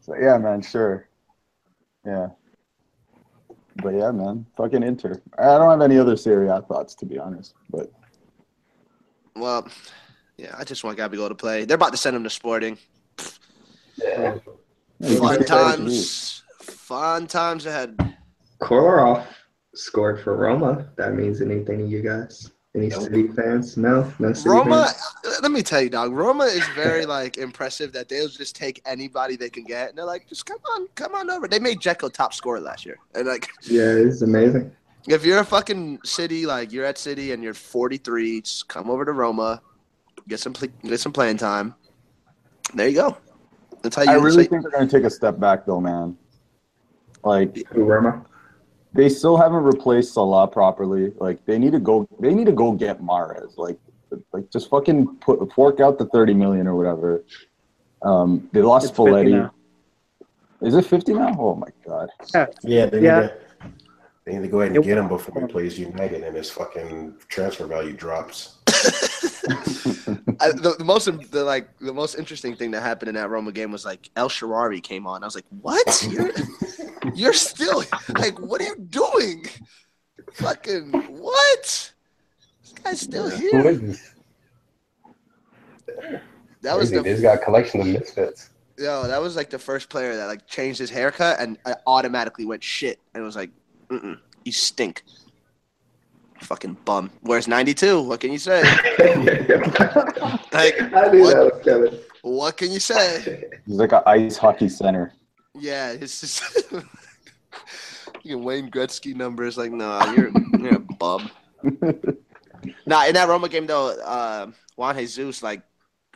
So, 0.00 0.14
yeah, 0.20 0.36
man, 0.38 0.60
sure. 0.62 1.08
Yeah. 2.04 2.28
But 3.82 3.94
yeah, 3.94 4.10
man, 4.10 4.46
fucking 4.56 4.82
Inter. 4.82 5.20
I 5.38 5.58
don't 5.58 5.70
have 5.70 5.80
any 5.82 5.98
other 5.98 6.16
Serie 6.16 6.48
A 6.48 6.60
thoughts 6.62 6.94
to 6.96 7.06
be 7.06 7.18
honest. 7.18 7.54
But 7.70 7.90
Well, 9.34 9.68
yeah, 10.36 10.54
I 10.56 10.64
just 10.64 10.84
want 10.84 10.98
Gabigol 10.98 11.28
to 11.28 11.34
play. 11.34 11.64
They're 11.64 11.76
about 11.76 11.92
to 11.92 11.98
send 11.98 12.14
him 12.14 12.22
to 12.24 12.30
Sporting. 12.30 12.78
Yeah. 13.96 14.38
Yeah, 15.00 15.18
Fun 15.18 15.44
times. 15.44 16.42
Fun 16.60 17.26
times 17.26 17.66
ahead. 17.66 18.14
Kolarov 18.60 19.26
scored 19.74 20.20
for 20.20 20.36
Roma. 20.36 20.88
That 20.96 21.14
means 21.14 21.40
anything 21.40 21.78
to 21.78 21.86
you 21.86 22.00
guys? 22.02 22.50
Any 22.76 22.90
City 22.90 23.28
fans? 23.28 23.76
No, 23.76 24.12
no 24.18 24.32
City 24.32 24.48
Roma, 24.50 24.86
fans? 24.86 25.02
Uh, 25.24 25.40
let 25.42 25.52
me 25.52 25.62
tell 25.62 25.80
you, 25.80 25.88
dog. 25.88 26.12
Roma 26.12 26.44
is 26.44 26.66
very 26.74 27.06
like 27.16 27.38
impressive 27.38 27.92
that 27.92 28.08
they'll 28.08 28.28
just 28.28 28.56
take 28.56 28.82
anybody 28.84 29.36
they 29.36 29.50
can 29.50 29.62
get, 29.64 29.90
and 29.90 29.98
they're 29.98 30.04
like, 30.04 30.28
just 30.28 30.44
come 30.44 30.58
on, 30.74 30.88
come 30.96 31.14
on 31.14 31.30
over. 31.30 31.46
They 31.46 31.60
made 31.60 31.78
Dzeko 31.80 32.12
top 32.12 32.34
scorer 32.34 32.60
last 32.60 32.84
year, 32.84 32.98
and 33.14 33.28
like, 33.28 33.48
Yeah, 33.62 33.82
it's 33.92 34.22
amazing. 34.22 34.72
if 35.06 35.24
you're 35.24 35.38
a 35.38 35.44
fucking 35.44 36.00
city, 36.04 36.46
like 36.46 36.72
you're 36.72 36.84
at 36.84 36.98
City 36.98 37.30
and 37.32 37.42
you're 37.44 37.54
43, 37.54 38.40
just 38.40 38.66
come 38.68 38.90
over 38.90 39.04
to 39.04 39.12
Roma, 39.12 39.62
get 40.26 40.40
some 40.40 40.52
pl- 40.52 40.68
get 40.82 40.98
some 40.98 41.12
playing 41.12 41.36
time. 41.36 41.74
There 42.74 42.88
you 42.88 42.96
go. 42.96 43.16
That's 43.82 43.94
how 43.94 44.02
you. 44.02 44.10
I 44.10 44.14
really 44.14 44.44
so- 44.44 44.50
think 44.50 44.62
they're 44.62 44.72
gonna 44.72 44.88
take 44.88 45.04
a 45.04 45.10
step 45.10 45.38
back 45.38 45.64
though, 45.64 45.80
man. 45.80 46.16
Like 47.22 47.56
Who, 47.68 47.84
Roma? 47.84 48.26
They 48.94 49.08
still 49.08 49.36
haven't 49.36 49.64
replaced 49.64 50.14
Salah 50.14 50.46
properly. 50.46 51.12
Like 51.18 51.44
they 51.46 51.58
need 51.58 51.72
to 51.72 51.80
go. 51.80 52.08
They 52.20 52.32
need 52.32 52.46
to 52.46 52.52
go 52.52 52.72
get 52.72 53.02
Mahrez. 53.02 53.58
Like, 53.58 53.78
like 54.32 54.48
just 54.50 54.70
fucking 54.70 55.16
put 55.16 55.52
fork 55.52 55.80
out 55.80 55.98
the 55.98 56.06
thirty 56.06 56.32
million 56.32 56.68
or 56.68 56.76
whatever. 56.76 57.24
Um, 58.02 58.48
they 58.52 58.62
lost 58.62 58.90
It's 58.90 58.96
50 58.96 59.32
Is 60.62 60.74
it 60.74 60.86
fifty 60.86 61.12
now? 61.12 61.34
Oh 61.38 61.56
my 61.56 61.68
god. 61.86 62.08
Yeah, 62.62 62.86
they 62.86 63.02
Yeah. 63.02 63.28
Need 64.26 64.32
to 64.32 64.38
they 64.38 64.38
need 64.38 64.42
to 64.42 64.50
go 64.50 64.60
ahead 64.60 64.74
and 64.74 64.84
get 64.84 64.98
him 64.98 65.08
before 65.08 65.40
he 65.40 65.46
plays 65.46 65.78
United 65.78 66.22
and 66.22 66.36
his 66.36 66.50
fucking 66.50 67.16
transfer 67.28 67.66
value 67.66 67.92
drops. 67.92 68.56
I, 70.40 70.50
the, 70.50 70.74
the 70.78 70.84
most 70.84 71.06
the 71.30 71.44
like 71.44 71.68
the 71.78 71.92
most 71.92 72.16
interesting 72.16 72.56
thing 72.56 72.70
that 72.72 72.80
happened 72.82 73.10
in 73.10 73.14
that 73.16 73.28
Roma 73.30 73.52
game 73.52 73.70
was 73.70 73.84
like 73.84 74.10
El 74.16 74.28
Shaarawy 74.28 74.82
came 74.82 75.06
on. 75.06 75.22
I 75.22 75.26
was 75.26 75.34
like, 75.34 75.44
"What? 75.60 76.08
You're 76.10 76.30
you're 77.14 77.32
still 77.32 77.84
like, 78.18 78.38
what 78.40 78.60
are 78.60 78.64
you 78.64 78.76
doing? 78.76 79.46
Fucking 80.34 80.90
what? 80.92 81.92
This 82.62 82.72
guy's 82.82 83.00
still 83.00 83.28
here." 83.30 83.68
is 83.68 83.80
this? 83.80 84.14
That 86.62 86.76
was 86.78 86.88
Crazy. 86.88 86.96
the 86.96 87.02
This 87.02 87.20
got 87.20 87.34
a 87.34 87.44
collection 87.44 87.80
of 87.82 87.86
misfits. 87.88 88.50
yo. 88.78 89.06
That 89.06 89.20
was 89.20 89.36
like 89.36 89.50
the 89.50 89.58
first 89.58 89.90
player 89.90 90.16
that 90.16 90.26
like 90.26 90.46
changed 90.46 90.78
his 90.78 90.90
haircut 90.90 91.38
and 91.38 91.58
I 91.66 91.74
automatically 91.86 92.46
went 92.46 92.62
shit 92.64 92.98
and 93.14 93.22
it 93.22 93.24
was 93.26 93.36
like, 93.36 93.50
Mm-mm, 93.94 94.18
"You 94.44 94.52
stink." 94.52 95.04
Fucking 96.40 96.76
bum. 96.84 97.10
Where's 97.22 97.48
ninety 97.48 97.74
two? 97.74 98.02
What 98.02 98.20
can 98.20 98.32
you 98.32 98.38
say? 98.38 98.62
Like, 100.54 100.80
I 100.80 101.08
knew 101.10 101.22
what, 101.22 101.34
that 101.34 101.52
was 101.52 101.64
Kevin. 101.64 101.98
what 102.22 102.56
can 102.56 102.70
you 102.70 102.78
say? 102.78 103.44
He's 103.66 103.74
like 103.74 103.90
an 103.92 104.02
ice 104.06 104.36
hockey 104.36 104.68
center. 104.68 105.12
Yeah, 105.58 105.90
it's 105.90 106.20
just 106.20 106.72
you 108.22 108.36
can 108.36 108.44
Wayne 108.44 108.70
Gretzky 108.70 109.16
numbers. 109.16 109.58
Like, 109.58 109.72
nah, 109.72 110.12
you're 110.12 110.30
you're 110.58 110.76
a 110.76 110.78
bum. 110.78 111.28
nah, 112.86 113.04
in 113.06 113.14
that 113.14 113.28
Roma 113.28 113.48
game 113.48 113.66
though, 113.66 113.98
uh, 114.00 114.52
Juan 114.76 114.96
Jesus 114.96 115.42
like 115.42 115.62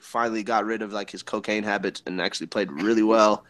finally 0.00 0.44
got 0.44 0.64
rid 0.64 0.82
of 0.82 0.92
like 0.92 1.10
his 1.10 1.24
cocaine 1.24 1.64
habits 1.64 2.00
and 2.06 2.20
actually 2.20 2.46
played 2.46 2.70
really 2.70 3.02
well. 3.02 3.44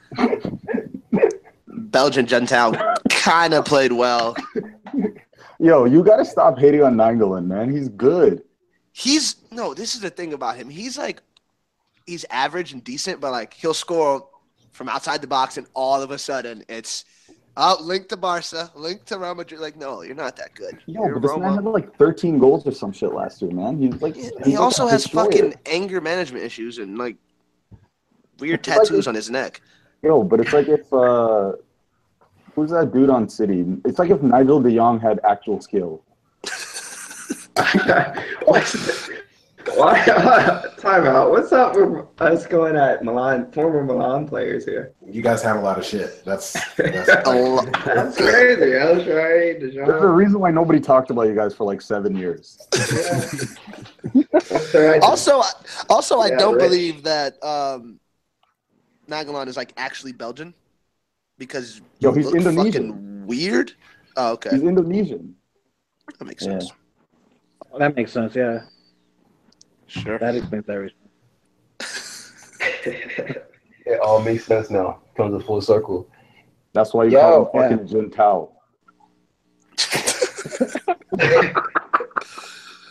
Belgian 1.66 2.26
Gentile 2.26 2.72
kind 3.18 3.54
of 3.54 3.64
played 3.64 3.92
well. 3.92 4.34
Yo, 5.60 5.84
you 5.84 6.02
gotta 6.04 6.24
stop 6.24 6.58
hating 6.58 6.82
on 6.82 6.94
Nainggolan, 6.94 7.46
man. 7.46 7.70
He's 7.70 7.88
good. 7.88 8.42
He's 8.92 9.36
no. 9.50 9.74
This 9.74 9.94
is 9.94 10.00
the 10.00 10.10
thing 10.10 10.32
about 10.32 10.56
him. 10.56 10.70
He's 10.70 10.96
like, 10.96 11.20
he's 12.06 12.24
average 12.30 12.72
and 12.72 12.82
decent, 12.82 13.20
but 13.20 13.32
like 13.32 13.54
he'll 13.54 13.74
score 13.74 14.28
from 14.72 14.88
outside 14.88 15.20
the 15.20 15.26
box, 15.26 15.56
and 15.56 15.66
all 15.74 16.00
of 16.00 16.10
a 16.12 16.18
sudden 16.18 16.64
it's 16.68 17.04
oh, 17.56 17.76
link 17.80 18.08
to 18.08 18.16
Barca, 18.16 18.70
link 18.76 19.04
to 19.06 19.18
Real 19.18 19.34
Madrid. 19.34 19.60
Like, 19.60 19.76
no, 19.76 20.02
you're 20.02 20.14
not 20.14 20.36
that 20.36 20.54
good. 20.54 20.78
Yo, 20.86 21.04
You're 21.04 21.18
but 21.18 21.22
this 21.22 21.30
man 21.38 21.40
Roma. 21.40 21.54
had 21.56 21.64
like 21.64 21.96
13 21.98 22.38
goals 22.38 22.64
or 22.66 22.70
some 22.72 22.92
shit 22.92 23.12
last 23.12 23.42
year, 23.42 23.50
man. 23.50 23.78
He's 23.80 24.00
like, 24.00 24.14
He, 24.14 24.30
he 24.44 24.56
also 24.56 24.86
a 24.86 24.90
has 24.90 25.02
destroyer. 25.02 25.24
fucking 25.24 25.54
anger 25.66 26.00
management 26.00 26.44
issues 26.44 26.78
and 26.78 26.96
like 26.96 27.16
weird 28.38 28.60
It's 28.60 28.68
like 28.68 28.78
tattoos 28.82 28.98
if- 29.00 29.08
on 29.08 29.14
his 29.16 29.28
neck. 29.28 29.60
Yo, 30.04 30.22
but 30.22 30.38
it's 30.40 30.52
like 30.52 30.68
if 30.68 30.92
uh, 30.92 31.52
who's 32.58 32.70
that 32.70 32.92
dude 32.92 33.08
on 33.08 33.28
City? 33.28 33.64
It's 33.84 33.98
like 34.00 34.10
if 34.10 34.20
Nigel 34.20 34.60
De 34.60 34.74
Jong 34.74 34.98
had 34.98 35.20
actual 35.22 35.60
skill. 35.60 36.02
What's 38.46 39.08
why? 39.74 40.04
Time 40.78 41.06
out. 41.06 41.30
What's 41.30 41.52
up 41.52 41.76
with 41.76 42.06
us 42.20 42.46
going 42.46 42.74
at 42.74 43.04
Milan, 43.04 43.52
former 43.52 43.84
Milan 43.84 44.26
players 44.26 44.64
here? 44.64 44.92
You 45.06 45.22
guys 45.22 45.40
have 45.42 45.56
a 45.56 45.60
lot 45.60 45.78
of 45.78 45.84
shit. 45.84 46.24
That's, 46.24 46.52
that's 46.76 47.08
A 47.28 47.30
lo- 47.30 47.64
That's 47.84 48.16
crazy. 48.16 48.72
El 48.74 48.96
Shaarawy, 48.96 49.60
De 49.60 49.70
There's 49.70 50.02
a 50.02 50.08
reason 50.08 50.40
why 50.40 50.50
nobody 50.50 50.80
talked 50.80 51.10
about 51.10 51.22
you 51.22 51.34
guys 51.34 51.54
for 51.54 51.64
like 51.64 51.80
seven 51.80 52.16
years. 52.16 52.66
What's 54.40 54.74
right- 54.74 55.02
also, 55.02 55.42
also, 55.88 56.18
I 56.18 56.28
Yeah, 56.28 56.38
don't 56.38 56.54
Rich. 56.54 56.64
believe 56.64 57.02
that 57.04 57.42
um, 57.44 58.00
Nainggolan 59.08 59.46
is 59.46 59.56
like 59.56 59.72
actually 59.76 60.12
Belgian 60.12 60.54
because 61.38 61.80
Yo, 62.00 62.10
you 62.10 62.16
he's 62.16 62.26
look 62.26 62.34
Indonesian. 62.36 62.88
fucking 62.92 63.26
weird. 63.26 63.72
Oh, 64.16 64.32
okay, 64.32 64.50
He's 64.50 64.62
Indonesian. 64.62 65.34
that 66.18 66.24
makes 66.24 66.44
Yeah. 66.44 66.58
sense. 66.58 66.72
That 67.78 67.94
makes 67.94 68.12
sense. 68.12 68.34
Yeah, 68.34 68.62
Sure. 69.86 70.18
that 70.18 70.34
explains 70.36 70.68
everything. 70.68 70.96
It 73.90 74.00
all 74.00 74.20
makes 74.20 74.44
sense 74.44 74.68
now. 74.68 75.00
Comes 75.16 75.34
a 75.34 75.40
full 75.44 75.62
circle. 75.62 76.10
That's 76.74 76.92
why 76.92 77.04
you 77.04 77.12
Yo, 77.12 77.46
call 77.46 77.62
him 77.62 77.70
fucking 77.78 77.86
Jin 77.88 78.10
Tao. 78.10 78.50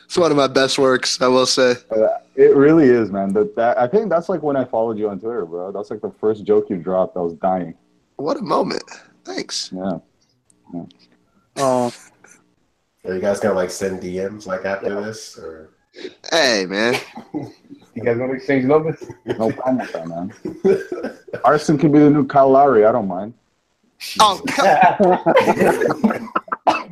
It's 0.05 0.17
one 0.17 0.31
of 0.31 0.37
my 0.37 0.47
best 0.47 0.79
works, 0.79 1.21
I 1.21 1.27
will 1.27 1.45
say. 1.45 1.75
Uh, 1.91 2.07
it 2.35 2.55
really 2.55 2.85
is, 2.87 3.11
man. 3.11 3.33
That, 3.33 3.55
that 3.57 3.77
I 3.77 3.87
think 3.87 4.09
that's 4.09 4.29
like 4.29 4.41
when 4.41 4.55
I 4.55 4.63
followed 4.63 4.97
you 4.97 5.09
on 5.09 5.19
Twitter, 5.19 5.45
bro. 5.45 5.71
That's 5.73 5.91
like 5.91 5.99
the 6.01 6.11
first 6.19 6.45
joke 6.45 6.69
you 6.69 6.77
dropped. 6.77 7.17
I 7.17 7.19
was 7.19 7.33
dying. 7.33 7.75
What 8.17 8.37
a 8.37 8.41
moment. 8.41 8.83
Thanks. 9.23 9.71
Yeah. 9.73 9.99
Oh, 11.55 11.93
Are 13.05 13.15
you 13.15 13.21
guys 13.21 13.39
gonna 13.39 13.55
like 13.55 13.71
send 13.71 14.01
DMs 14.01 14.45
like 14.45 14.65
after 14.65 15.01
this, 15.01 15.37
or 15.37 15.69
Hey, 16.31 16.65
man. 16.67 16.99
You 17.95 18.03
guys 18.03 18.17
gonna 18.17 18.33
exchange 18.33 18.65
numbers? 18.65 19.03
No 19.25 19.51
problem 19.51 19.79
with 19.79 19.91
that, 19.93 20.07
man. 20.07 20.31
Arson 21.43 21.79
can 21.79 21.91
be 21.91 21.97
the 21.97 22.11
new 22.11 22.27
Kyle 22.27 22.51
Lowry. 22.51 22.85
I 22.85 22.91
don't 22.91 23.07
mind. 23.07 23.33
Oh, 24.19 24.39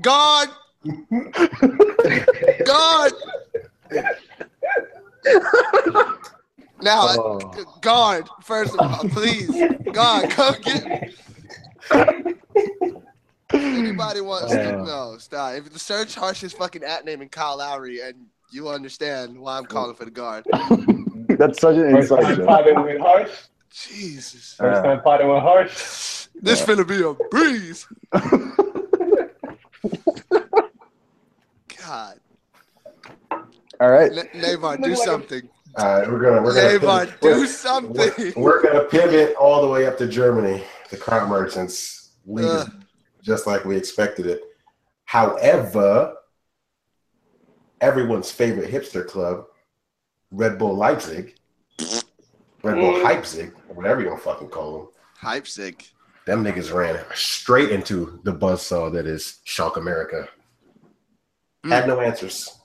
God. 0.02 0.50
God. 2.66 3.12
Now, 6.86 7.08
Oh. 7.18 7.40
guard, 7.82 8.30
first 8.44 8.74
of 8.76 8.80
all, 8.80 9.00
please. 9.10 9.50
guard, 9.92 10.30
come 10.38 10.56
get 10.62 10.86
me. 10.86 11.16
Anybody 13.52 14.22
wants 14.22 14.54
uh. 14.54 14.58
to 14.58 14.76
Oh. 14.76 14.84
know, 14.86 15.18
stop. 15.18 15.56
If 15.56 15.74
the 15.74 15.80
search 15.80 16.14
Harsh's 16.14 16.54
fucking 16.54 16.84
at 16.84 17.04
name 17.04 17.22
and 17.22 17.32
Kyle 17.32 17.58
Lowry, 17.58 18.02
and 18.02 18.28
you 18.52 18.70
understand 18.70 19.36
why 19.40 19.58
I'm 19.58 19.66
calling 19.66 19.96
for 19.96 20.06
the 20.06 20.12
guard. 20.12 20.46
That's 21.28 21.60
such 21.60 21.76
an 21.78 21.90
First 21.92 22.12
inside 22.12 22.22
time 22.22 22.36
joke. 22.38 22.46
potting 22.46 22.84
with 22.84 23.02
Harsh. 23.02 23.32
Jesus. 23.72 24.54
First 24.54 24.84
time 24.84 25.02
potting 25.02 25.28
with 25.28 25.42
Harsh. 25.42 26.28
This 26.36 26.62
finna 26.62 26.88
be 26.88 27.02
a 27.02 27.16
breeze. 27.32 27.88
God. 31.82 32.20
All 33.80 33.90
right. 33.90 34.12
Ne- 34.12 34.30
Neymar, 34.40 34.84
do 34.84 34.96
something. 34.96 35.50
Right, 35.78 36.10
we're 36.10 36.20
gonna 36.20 36.42
we're 36.42 36.54
gonna 36.54 36.80
pivot- 36.80 37.20
do 37.22 37.28
we're- 37.28 37.48
something. 37.48 38.12
We're, 38.18 38.34
we're 38.36 38.64
gonna 38.64 38.86
pivot 38.86 39.36
all 39.36 39.62
the 39.62 39.68
way 39.68 39.86
up 39.86 39.98
to 39.98 40.08
Germany. 40.08 40.64
The 40.90 40.98
car 40.98 41.28
merchants 41.28 42.12
league 42.26 42.46
is 42.46 42.70
just 43.22 43.46
like 43.46 43.66
we 43.66 43.76
expected 43.76 44.26
it. 44.26 44.42
However, 45.04 46.16
everyone's 47.82 48.32
favorite 48.32 48.72
hipster 48.72 49.06
club, 49.06 49.46
Red 50.32 50.58
Bull 50.58 50.76
Leipzig, 50.76 51.36
Red 52.64 52.76
Bull 52.76 52.94
mm. 52.94 53.04
Leipzig, 53.04 53.54
or 53.68 53.76
whatever 53.76 54.02
you 54.02 54.08
gonna 54.08 54.22
fucking 54.22 54.50
call 54.50 54.92
them. 55.22 55.44
Sick. 55.46 55.92
Them 56.26 56.44
niggas 56.44 56.74
ran 56.74 57.00
straight 57.14 57.70
into 57.70 58.20
the 58.24 58.34
buzzsaw 58.34 58.92
that 58.94 59.06
is 59.06 59.40
Shock 59.44 59.78
America. 59.78 60.28
Had 61.66 61.84
mm. 61.84 61.88
no 61.88 62.00
answers. 62.00 62.60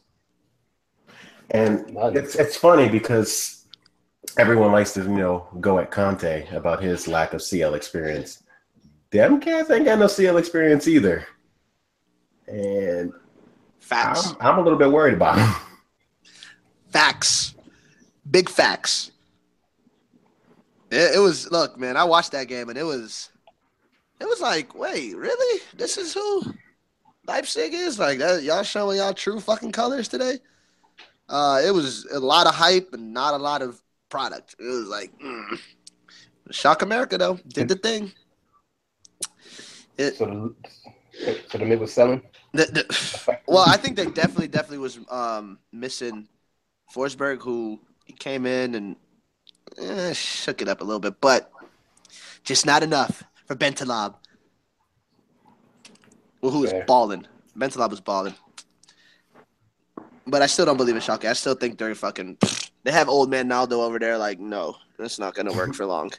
And 1.50 1.96
it's 2.16 2.36
it's 2.36 2.56
funny 2.56 2.88
because 2.88 3.66
everyone 4.38 4.72
likes 4.72 4.94
to, 4.94 5.02
you 5.02 5.08
know, 5.08 5.48
go 5.60 5.78
at 5.78 5.90
Conte 5.90 6.48
about 6.54 6.82
his 6.82 7.08
lack 7.08 7.32
of 7.32 7.42
CL 7.42 7.74
experience. 7.74 8.42
Them 9.10 9.40
cats 9.40 9.70
ain't 9.70 9.84
got 9.84 9.98
no 9.98 10.06
CL 10.06 10.36
experience 10.36 10.86
either. 10.86 11.26
And 12.46 13.12
Facts. 13.80 14.32
I'm, 14.38 14.52
I'm 14.52 14.58
a 14.58 14.62
little 14.62 14.78
bit 14.78 14.92
worried 14.92 15.14
about 15.14 15.38
him. 15.38 15.52
Facts. 16.90 17.54
Big 18.30 18.48
facts. 18.48 19.10
It, 20.90 21.16
it 21.16 21.18
was 21.18 21.50
look, 21.50 21.78
man, 21.78 21.96
I 21.96 22.04
watched 22.04 22.32
that 22.32 22.46
game 22.46 22.68
and 22.68 22.78
it 22.78 22.84
was 22.84 23.30
it 24.20 24.26
was 24.26 24.40
like, 24.40 24.74
wait, 24.74 25.16
really? 25.16 25.62
This 25.76 25.96
is 25.96 26.14
who 26.14 26.54
Leipzig 27.26 27.74
is? 27.74 27.98
Like 27.98 28.18
that 28.18 28.42
y'all 28.44 28.62
showing 28.62 28.98
y'all 28.98 29.14
true 29.14 29.40
fucking 29.40 29.72
colors 29.72 30.06
today? 30.06 30.38
Uh 31.30 31.62
it 31.64 31.70
was 31.70 32.04
a 32.12 32.20
lot 32.20 32.46
of 32.46 32.54
hype 32.54 32.92
and 32.92 33.14
not 33.14 33.32
a 33.32 33.38
lot 33.38 33.62
of 33.62 33.80
product. 34.10 34.56
It 34.58 34.64
was 34.64 34.88
like 34.88 35.18
mm. 35.18 35.58
Shock 36.50 36.82
America 36.82 37.16
though. 37.16 37.38
Did 37.48 37.68
the 37.68 37.76
thing. 37.76 38.12
It, 39.96 40.16
So 40.16 40.26
the, 41.24 41.38
so 41.48 41.58
the 41.58 41.64
mid 41.64 41.78
was 41.78 41.92
selling. 41.92 42.22
the, 42.52 42.64
the, 42.64 43.38
well, 43.46 43.64
I 43.66 43.76
think 43.76 43.96
they 43.96 44.06
definitely, 44.06 44.48
definitely 44.48 44.78
was 44.78 44.98
um, 45.10 45.58
missing 45.72 46.26
Forsberg, 46.94 47.42
who 47.42 47.78
he 48.06 48.14
came 48.14 48.46
in 48.46 48.74
and 48.74 48.96
eh, 49.78 50.12
shook 50.12 50.62
it 50.62 50.68
up 50.68 50.80
a 50.80 50.84
little 50.84 51.00
bit, 51.00 51.20
but 51.20 51.52
just 52.44 52.66
not 52.66 52.82
enough 52.82 53.22
for 53.46 53.54
Bentaleb. 53.54 54.14
Well, 56.40 56.52
who 56.52 56.60
was 56.60 56.72
balling? 56.86 57.26
Bentaleb 57.56 57.90
was 57.90 58.00
balling. 58.00 58.34
But 60.30 60.42
I 60.42 60.46
still 60.46 60.64
don't 60.64 60.76
believe 60.76 60.94
in 60.94 61.02
Schalke. 61.02 61.24
I 61.24 61.32
still 61.32 61.54
think 61.54 61.78
they're 61.78 61.94
fucking. 61.94 62.38
They 62.84 62.92
have 62.92 63.08
old 63.08 63.30
man 63.30 63.48
Naldo 63.48 63.82
over 63.82 63.98
there. 63.98 64.16
Like, 64.16 64.38
no, 64.38 64.76
that's 64.98 65.18
not 65.18 65.34
gonna 65.34 65.52
work 65.52 65.74
for 65.74 65.84
long. 65.84 66.10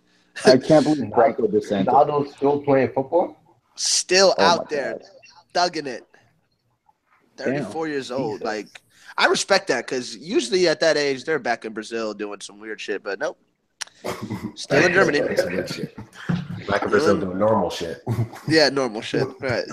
I 0.45 0.57
can't 0.57 0.83
believe 0.85 1.11
Franco 1.13 1.47
DeSantis. 1.47 1.85
Ronaldo's 1.85 2.35
still 2.35 2.61
playing 2.61 2.91
football. 2.93 3.37
Still 3.75 4.35
Oh 4.37 4.43
out 4.43 4.69
there, 4.69 4.99
God. 5.53 5.71
thugging 5.71 5.87
it. 5.87 6.05
34 7.37 7.87
years 7.87 8.11
old. 8.11 8.43
Like, 8.43 8.67
I 9.17 9.25
respect 9.27 9.67
that 9.69 9.85
because 9.87 10.15
usually 10.15 10.67
at 10.67 10.79
that 10.81 10.97
age, 10.97 11.23
they're 11.23 11.39
back 11.39 11.65
in 11.65 11.73
Brazil 11.73 12.13
doing 12.13 12.41
some 12.41 12.59
weird 12.59 12.79
shit, 12.79 13.01
but 13.03 13.17
nope. 13.19 13.37
Still 14.55 14.85
in 14.85 14.93
Germany. 14.93 15.21
That's 16.67 16.67
some. 16.67 16.71
Black 16.71 16.81
and 16.83 16.91
Brazil 16.91 17.19
doing 17.19 17.39
normal 17.39 17.69
shit. 17.69 18.03
Yeah, 18.47 18.69
normal 18.69 19.01
shit. 19.01 19.27
Right. 19.41 19.63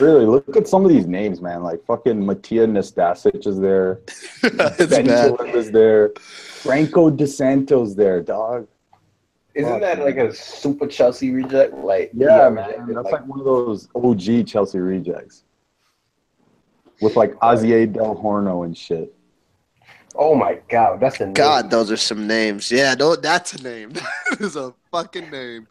Really, 0.00 0.26
look 0.26 0.56
at 0.56 0.68
some 0.68 0.84
of 0.84 0.90
these 0.90 1.06
names, 1.06 1.40
man. 1.40 1.62
Like 1.62 1.84
fucking 1.86 2.22
Matija 2.22 2.68
Nastasic 2.70 3.46
is 3.46 3.58
there. 3.60 4.00
it's 4.42 4.86
Ben 4.90 5.06
bad. 5.06 5.54
Is 5.54 5.70
there. 5.70 6.12
Franco 6.18 7.10
Di 7.10 7.24
Santo's 7.26 7.94
there, 7.94 8.20
dog. 8.22 8.66
Isn't 9.54 9.80
that 9.80 9.98
like 10.00 10.16
a 10.18 10.32
super 10.34 10.86
Chelsea 10.86 11.30
reject? 11.30 11.74
Like 11.74 12.10
Yeah, 12.14 12.48
he 12.48 12.54
man. 12.54 12.68
rejected, 12.68 12.96
That's 12.96 13.10
like 13.12 13.26
one 13.26 13.38
of 13.40 13.44
those 13.44 13.88
OG 13.94 14.46
Chelsea 14.46 14.78
rejects. 14.78 15.44
With 17.00 17.16
like 17.16 17.34
Asier 17.42 17.86
Del 17.86 18.14
Horno 18.16 18.64
and 18.64 18.76
shit. 18.76 19.14
oh 20.16 20.34
my 20.34 20.58
god, 20.68 20.98
that's 21.00 21.20
a 21.20 21.26
name. 21.26 21.34
God, 21.34 21.70
those 21.70 21.90
are 21.92 21.96
some 21.96 22.26
names. 22.26 22.70
Yeah, 22.72 22.94
no, 22.94 23.14
that's 23.16 23.52
a 23.54 23.62
name. 23.62 23.90
That 23.90 24.40
is 24.40 24.56
a 24.56 24.74
fucking 24.90 25.30
name. 25.30 25.66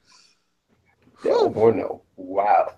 Del 1.24 1.52
Horno. 1.52 2.02
Wow. 2.16 2.74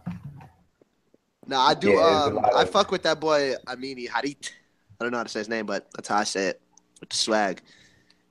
No, 1.48 1.60
I 1.60 1.74
do. 1.74 1.92
Yeah, 1.92 2.24
um, 2.26 2.40
I 2.56 2.62
of- 2.62 2.70
fuck 2.70 2.92
with 2.92 3.04
that 3.04 3.20
boy 3.20 3.56
Amine 3.68 4.08
Harit. 4.08 4.52
I 5.00 5.06
don't 5.06 5.12
know 5.12 5.18
how 5.18 5.24
to 5.24 5.30
say 5.30 5.40
his 5.40 5.50
name, 5.50 5.66
but 5.66 5.88
that's 5.96 6.08
how 6.08 6.18
I 6.18 6.24
say 6.24 6.48
it. 6.48 6.62
With 7.00 7.10
the 7.10 7.16
swag. 7.16 7.62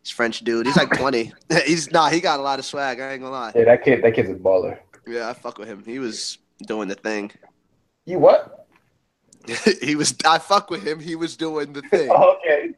He's 0.02 0.10
French 0.10 0.40
dude. 0.40 0.66
He's 0.66 0.76
like 0.76 0.90
20. 0.90 1.32
He's 1.66 1.90
nah. 1.90 2.10
He 2.10 2.20
got 2.20 2.38
a 2.38 2.42
lot 2.42 2.58
of 2.58 2.64
swag. 2.64 3.00
I 3.00 3.12
ain't 3.12 3.22
gonna 3.22 3.32
lie. 3.32 3.52
Yeah, 3.54 3.64
that 3.64 3.84
kid. 3.84 4.04
That 4.04 4.14
kid's 4.14 4.30
a 4.30 4.34
baller. 4.34 4.78
Yeah, 5.06 5.28
I 5.28 5.32
fuck 5.32 5.58
with 5.58 5.68
him. 5.68 5.82
He 5.84 5.98
was 5.98 6.38
doing 6.66 6.88
the 6.88 6.94
thing. 6.94 7.32
You 8.04 8.18
what? 8.18 8.68
he 9.82 9.96
was. 9.96 10.14
I 10.24 10.38
fuck 10.38 10.70
with 10.70 10.86
him. 10.86 11.00
He 11.00 11.16
was 11.16 11.36
doing 11.36 11.72
the 11.72 11.82
thing. 11.82 12.10
okay. 12.10 12.74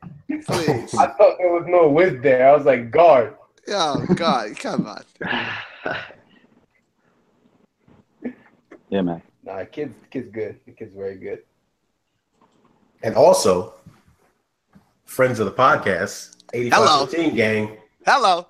Please. 0.47 0.95
I 0.95 1.09
thought 1.09 1.39
there 1.39 1.53
was 1.53 1.65
no 1.67 1.89
whiz 1.89 2.21
there. 2.23 2.49
I 2.49 2.57
was 2.57 2.65
like, 2.65 2.91
guard. 2.91 3.35
Oh 3.69 4.07
God, 4.15 4.59
come 4.59 4.87
on. 4.87 5.05
Yeah, 8.91 9.03
man. 9.03 9.23
Nah, 9.45 9.65
kid's 9.65 9.95
kid's 10.11 10.29
good. 10.31 10.59
The 10.67 10.73
kid's 10.73 10.95
very 10.95 11.17
good. 11.17 11.41
And 13.03 13.15
also, 13.15 13.75
friends 15.05 15.39
of 15.41 15.47
the 15.47 15.53
podcast, 15.53 16.37
85 16.53 16.79
Hello. 16.79 17.07
15 17.07 17.35
gang, 17.35 17.77
Hello, 18.05 18.47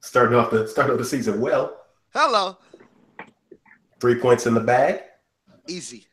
starting 0.00 0.36
off 0.38 0.50
the 0.50 0.68
starting 0.68 0.92
off 0.92 0.98
the 0.98 1.04
season 1.04 1.40
well. 1.40 1.76
hello. 2.14 2.58
Three 4.00 4.16
points 4.20 4.46
in 4.46 4.54
the 4.54 4.60
bag. 4.60 5.00
Easy. 5.68 6.06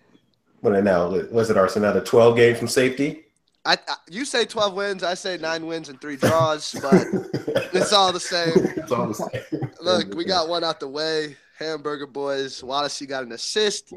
What 0.61 0.73
are 0.73 0.81
now? 0.81 1.09
Was 1.31 1.49
it 1.49 1.57
Arsenal? 1.57 1.93
The 1.93 2.01
12 2.01 2.35
game 2.35 2.55
from 2.55 2.67
safety? 2.67 3.23
I, 3.65 3.73
I 3.87 3.95
you 4.09 4.25
say 4.25 4.45
twelve 4.45 4.73
wins, 4.73 5.03
I 5.03 5.13
say 5.15 5.37
nine 5.37 5.65
wins 5.65 5.89
and 5.89 5.99
three 5.99 6.15
draws, 6.15 6.73
but 6.81 6.93
it's 7.73 7.91
all 7.91 8.13
the 8.13 8.19
same. 8.19 8.53
It's 8.55 8.91
all 8.91 9.07
the 9.07 9.13
same. 9.13 9.69
Look, 9.81 10.13
we 10.15 10.23
got 10.25 10.47
one 10.47 10.63
out 10.63 10.79
the 10.79 10.87
way. 10.87 11.35
Hamburger 11.59 12.07
boys. 12.07 12.63
Wallace, 12.63 13.01
got 13.01 13.23
an 13.23 13.33
assist. 13.33 13.93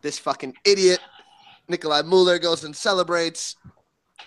This 0.00 0.18
fucking 0.18 0.54
idiot, 0.64 0.98
Nicolai 1.68 2.02
Müller, 2.02 2.40
goes 2.40 2.64
and 2.64 2.74
celebrates. 2.74 3.56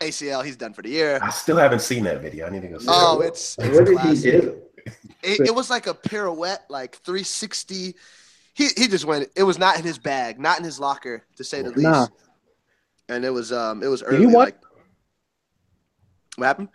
ACL, 0.01 0.43
he's 0.43 0.57
done 0.57 0.73
for 0.73 0.81
the 0.81 0.89
year. 0.89 1.19
I 1.21 1.29
still 1.29 1.55
haven't 1.57 1.79
seen 1.81 2.03
that 2.03 2.21
video. 2.21 2.45
I 2.47 2.49
need 2.49 2.61
to 2.63 2.67
go 2.67 2.79
see 2.79 2.85
Oh, 2.89 3.21
it. 3.21 3.27
it's, 3.27 3.55
What 3.57 3.85
did 3.85 3.99
he 3.99 4.21
do? 4.21 4.61
It, 5.23 5.39
it 5.47 5.55
was 5.55 5.69
like 5.69 5.87
a 5.87 5.93
pirouette, 5.93 6.65
like 6.69 6.97
360. 6.97 7.95
He 8.53 8.67
he 8.77 8.87
just 8.87 9.05
went. 9.05 9.29
It 9.35 9.43
was 9.43 9.57
not 9.57 9.77
in 9.79 9.83
his 9.83 9.97
bag, 9.97 10.39
not 10.39 10.59
in 10.59 10.63
his 10.65 10.79
locker, 10.79 11.23
to 11.37 11.43
say 11.43 11.61
the 11.61 11.69
least. 11.71 11.81
Nah. 11.81 12.07
And 13.09 13.25
it 13.25 13.29
was 13.31 13.51
um 13.51 13.81
it 13.83 13.87
was 13.87 14.01
you 14.01 14.07
early. 14.07 14.25
watch- 14.27 14.45
Like, 14.49 14.61
what 16.37 16.45
happened? 16.45 16.69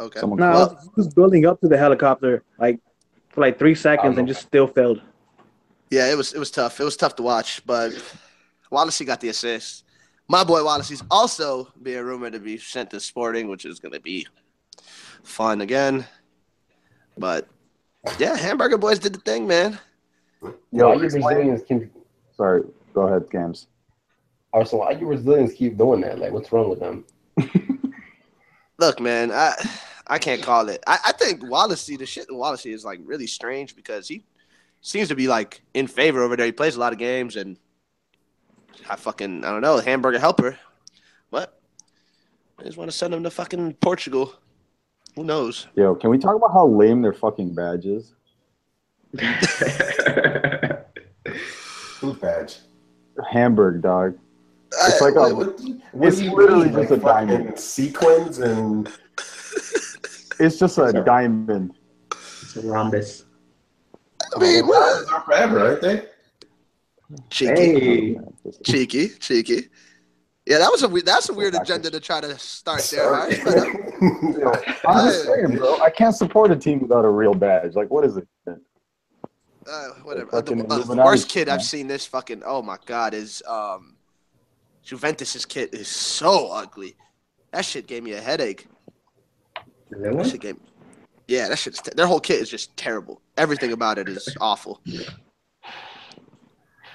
Okay. 0.00 0.20
Someone 0.20 0.38
No, 0.38 0.50
Well- 0.50 0.78
he 0.82 0.88
was 0.96 1.12
building 1.12 1.46
up 1.46 1.60
to 1.60 1.68
the 1.68 1.76
helicopter 1.78 2.42
like 2.58 2.78
for 3.32 3.40
like 3.40 3.58
three 3.58 3.74
seconds 3.74 4.16
and 4.18 4.28
just 4.28 4.42
still 4.42 4.66
failed. 4.66 5.00
Yeah, 5.90 6.10
it 6.10 6.16
was 6.16 6.32
it 6.32 6.38
was 6.38 6.50
tough. 6.50 6.80
It 6.80 6.84
was 6.84 6.96
tough 6.96 7.16
to 7.16 7.22
watch, 7.22 7.64
but 7.66 7.92
Wallacey 8.70 9.04
got 9.04 9.20
the 9.20 9.28
assist. 9.28 9.84
My 10.28 10.44
boy 10.44 10.60
Wallacey's 10.60 11.02
also 11.10 11.68
being 11.82 12.02
rumored 12.02 12.32
to 12.34 12.38
be 12.38 12.56
sent 12.56 12.90
to 12.90 13.00
Sporting, 13.00 13.48
which 13.48 13.64
is 13.66 13.80
going 13.80 13.92
to 13.92 14.00
be 14.00 14.26
fun 15.22 15.60
again. 15.60 16.06
But 17.18 17.48
yeah, 18.18 18.36
Hamburger 18.36 18.78
Boys 18.78 18.98
did 18.98 19.14
the 19.14 19.20
thing, 19.20 19.46
man. 19.46 19.78
Yo, 20.70 20.88
why 20.88 20.94
you 20.94 21.02
explain- 21.02 21.22
Brazilians 21.22 21.62
keep 21.68 21.92
Sorry, 22.36 22.62
go 22.94 23.02
ahead, 23.02 23.28
Scams. 23.28 23.66
Arsenal? 24.54 24.86
Why 24.86 24.92
you 24.92 25.06
Brazilians 25.06 25.52
keep 25.52 25.76
doing 25.76 26.00
that? 26.00 26.18
Like, 26.18 26.32
what's 26.32 26.50
wrong 26.52 26.70
with 26.70 26.80
them? 26.80 27.04
Look, 28.78 29.00
man, 29.00 29.30
I 29.30 29.54
I 30.12 30.18
can't 30.18 30.42
call 30.42 30.68
it. 30.68 30.82
I, 30.86 30.98
I 31.06 31.12
think 31.12 31.40
Wallacey, 31.42 31.96
the 31.98 32.04
shit 32.04 32.28
in 32.28 32.34
Wallacey 32.36 32.74
is 32.74 32.84
like 32.84 33.00
really 33.02 33.26
strange 33.26 33.74
because 33.74 34.06
he 34.06 34.24
seems 34.82 35.08
to 35.08 35.14
be 35.14 35.26
like 35.26 35.62
in 35.72 35.86
favor 35.86 36.22
over 36.22 36.36
there. 36.36 36.44
He 36.44 36.52
plays 36.52 36.76
a 36.76 36.80
lot 36.80 36.92
of 36.92 36.98
games 36.98 37.36
and 37.36 37.56
I 38.90 38.96
fucking 38.96 39.42
I 39.42 39.50
don't 39.50 39.62
know, 39.62 39.78
hamburger 39.78 40.18
helper. 40.18 40.58
What? 41.30 41.58
I 42.58 42.64
just 42.64 42.76
want 42.76 42.90
to 42.90 42.96
send 42.96 43.14
him 43.14 43.22
to 43.22 43.30
fucking 43.30 43.72
Portugal. 43.74 44.34
Who 45.16 45.24
knows? 45.24 45.66
Yo, 45.76 45.94
can 45.94 46.10
we 46.10 46.18
talk 46.18 46.36
about 46.36 46.52
how 46.52 46.66
lame 46.66 47.00
their 47.00 47.14
fucking 47.14 47.54
badge 47.54 47.86
is? 47.86 48.12
Who's 52.00 52.16
badge? 52.18 52.58
Hamburg, 53.30 53.80
dog. 53.82 54.18
It's 54.72 55.00
I- 55.00 55.04
like 55.06 55.14
a, 55.14 55.34
What, 55.34 55.60
what 55.92 56.08
It's 56.08 56.20
literally 56.20 56.66
mean? 56.70 56.74
just 56.74 56.90
a 56.92 56.96
diamond. 56.98 57.58
Sequins 57.58 58.38
and 58.40 58.90
it's 60.42 60.58
just 60.58 60.78
a 60.78 60.92
diamond. 61.04 61.72
It's 62.10 62.56
a 62.56 62.62
rhombus. 62.62 63.24
I 64.34 64.38
mean, 64.38 64.66
well, 64.66 64.98
Those 65.00 65.08
are 65.08 65.20
forever, 65.22 65.60
aren't 65.66 65.80
they? 65.82 66.06
cheeky, 67.30 68.14
Hey, 68.14 68.18
cheeky, 68.64 69.08
cheeky. 69.08 69.68
Yeah, 70.46 70.58
that 70.58 70.70
was 70.72 70.82
a 70.82 70.88
we- 70.88 71.02
that's 71.02 71.28
a 71.28 71.34
weird 71.34 71.54
agenda 71.54 71.90
to 71.90 72.00
try 72.00 72.20
to 72.20 72.36
start 72.38 72.82
there, 72.90 73.10
right? 73.12 73.38
But, 73.44 73.58
uh, 73.58 74.60
I'm 74.88 75.06
just 75.06 75.24
saying, 75.26 75.56
bro. 75.56 75.78
I 75.80 75.90
can't 75.90 76.14
support 76.16 76.50
a 76.50 76.56
team 76.56 76.80
without 76.80 77.04
a 77.04 77.08
real 77.10 77.34
badge. 77.34 77.74
Like, 77.74 77.90
what 77.90 78.04
is 78.04 78.16
it? 78.16 78.26
uh, 78.48 79.88
whatever. 80.02 80.30
Fucking 80.30 80.66
The, 80.66 80.74
uh, 80.74 80.78
the 80.84 80.96
worst 80.96 81.28
kid. 81.28 81.48
I've 81.48 81.62
seen 81.62 81.86
this 81.86 82.06
fucking. 82.06 82.42
Oh 82.44 82.62
my 82.62 82.76
god, 82.86 83.14
is 83.14 83.42
um, 83.46 83.96
Juventus's 84.82 85.44
kid 85.44 85.74
is 85.74 85.86
so 85.86 86.50
ugly. 86.50 86.96
That 87.52 87.64
shit 87.64 87.86
gave 87.86 88.02
me 88.02 88.12
a 88.14 88.20
headache. 88.20 88.66
The 89.92 89.98
That 89.98 90.14
one? 90.14 90.28
shit 90.28 90.40
gave. 90.40 90.56
Yeah, 91.28 91.48
that 91.48 91.58
shit's 91.58 91.80
te- 91.80 91.92
their 91.94 92.06
whole 92.06 92.20
kit 92.20 92.40
is 92.40 92.48
just 92.50 92.76
terrible. 92.76 93.20
Everything 93.36 93.72
about 93.72 93.98
it 93.98 94.08
is 94.08 94.34
awful. 94.40 94.80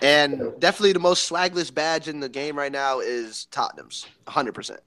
And 0.02 0.54
definitely 0.60 0.94
the 0.94 1.00
most 1.00 1.30
swagless 1.32 1.74
badge 1.74 2.08
in 2.08 2.20
the 2.20 2.30
game 2.30 2.58
right 2.58 2.72
now 2.72 3.00
is 3.00 3.46
Tottenham's, 3.52 4.06
100. 4.26 4.54
percent 4.54 4.80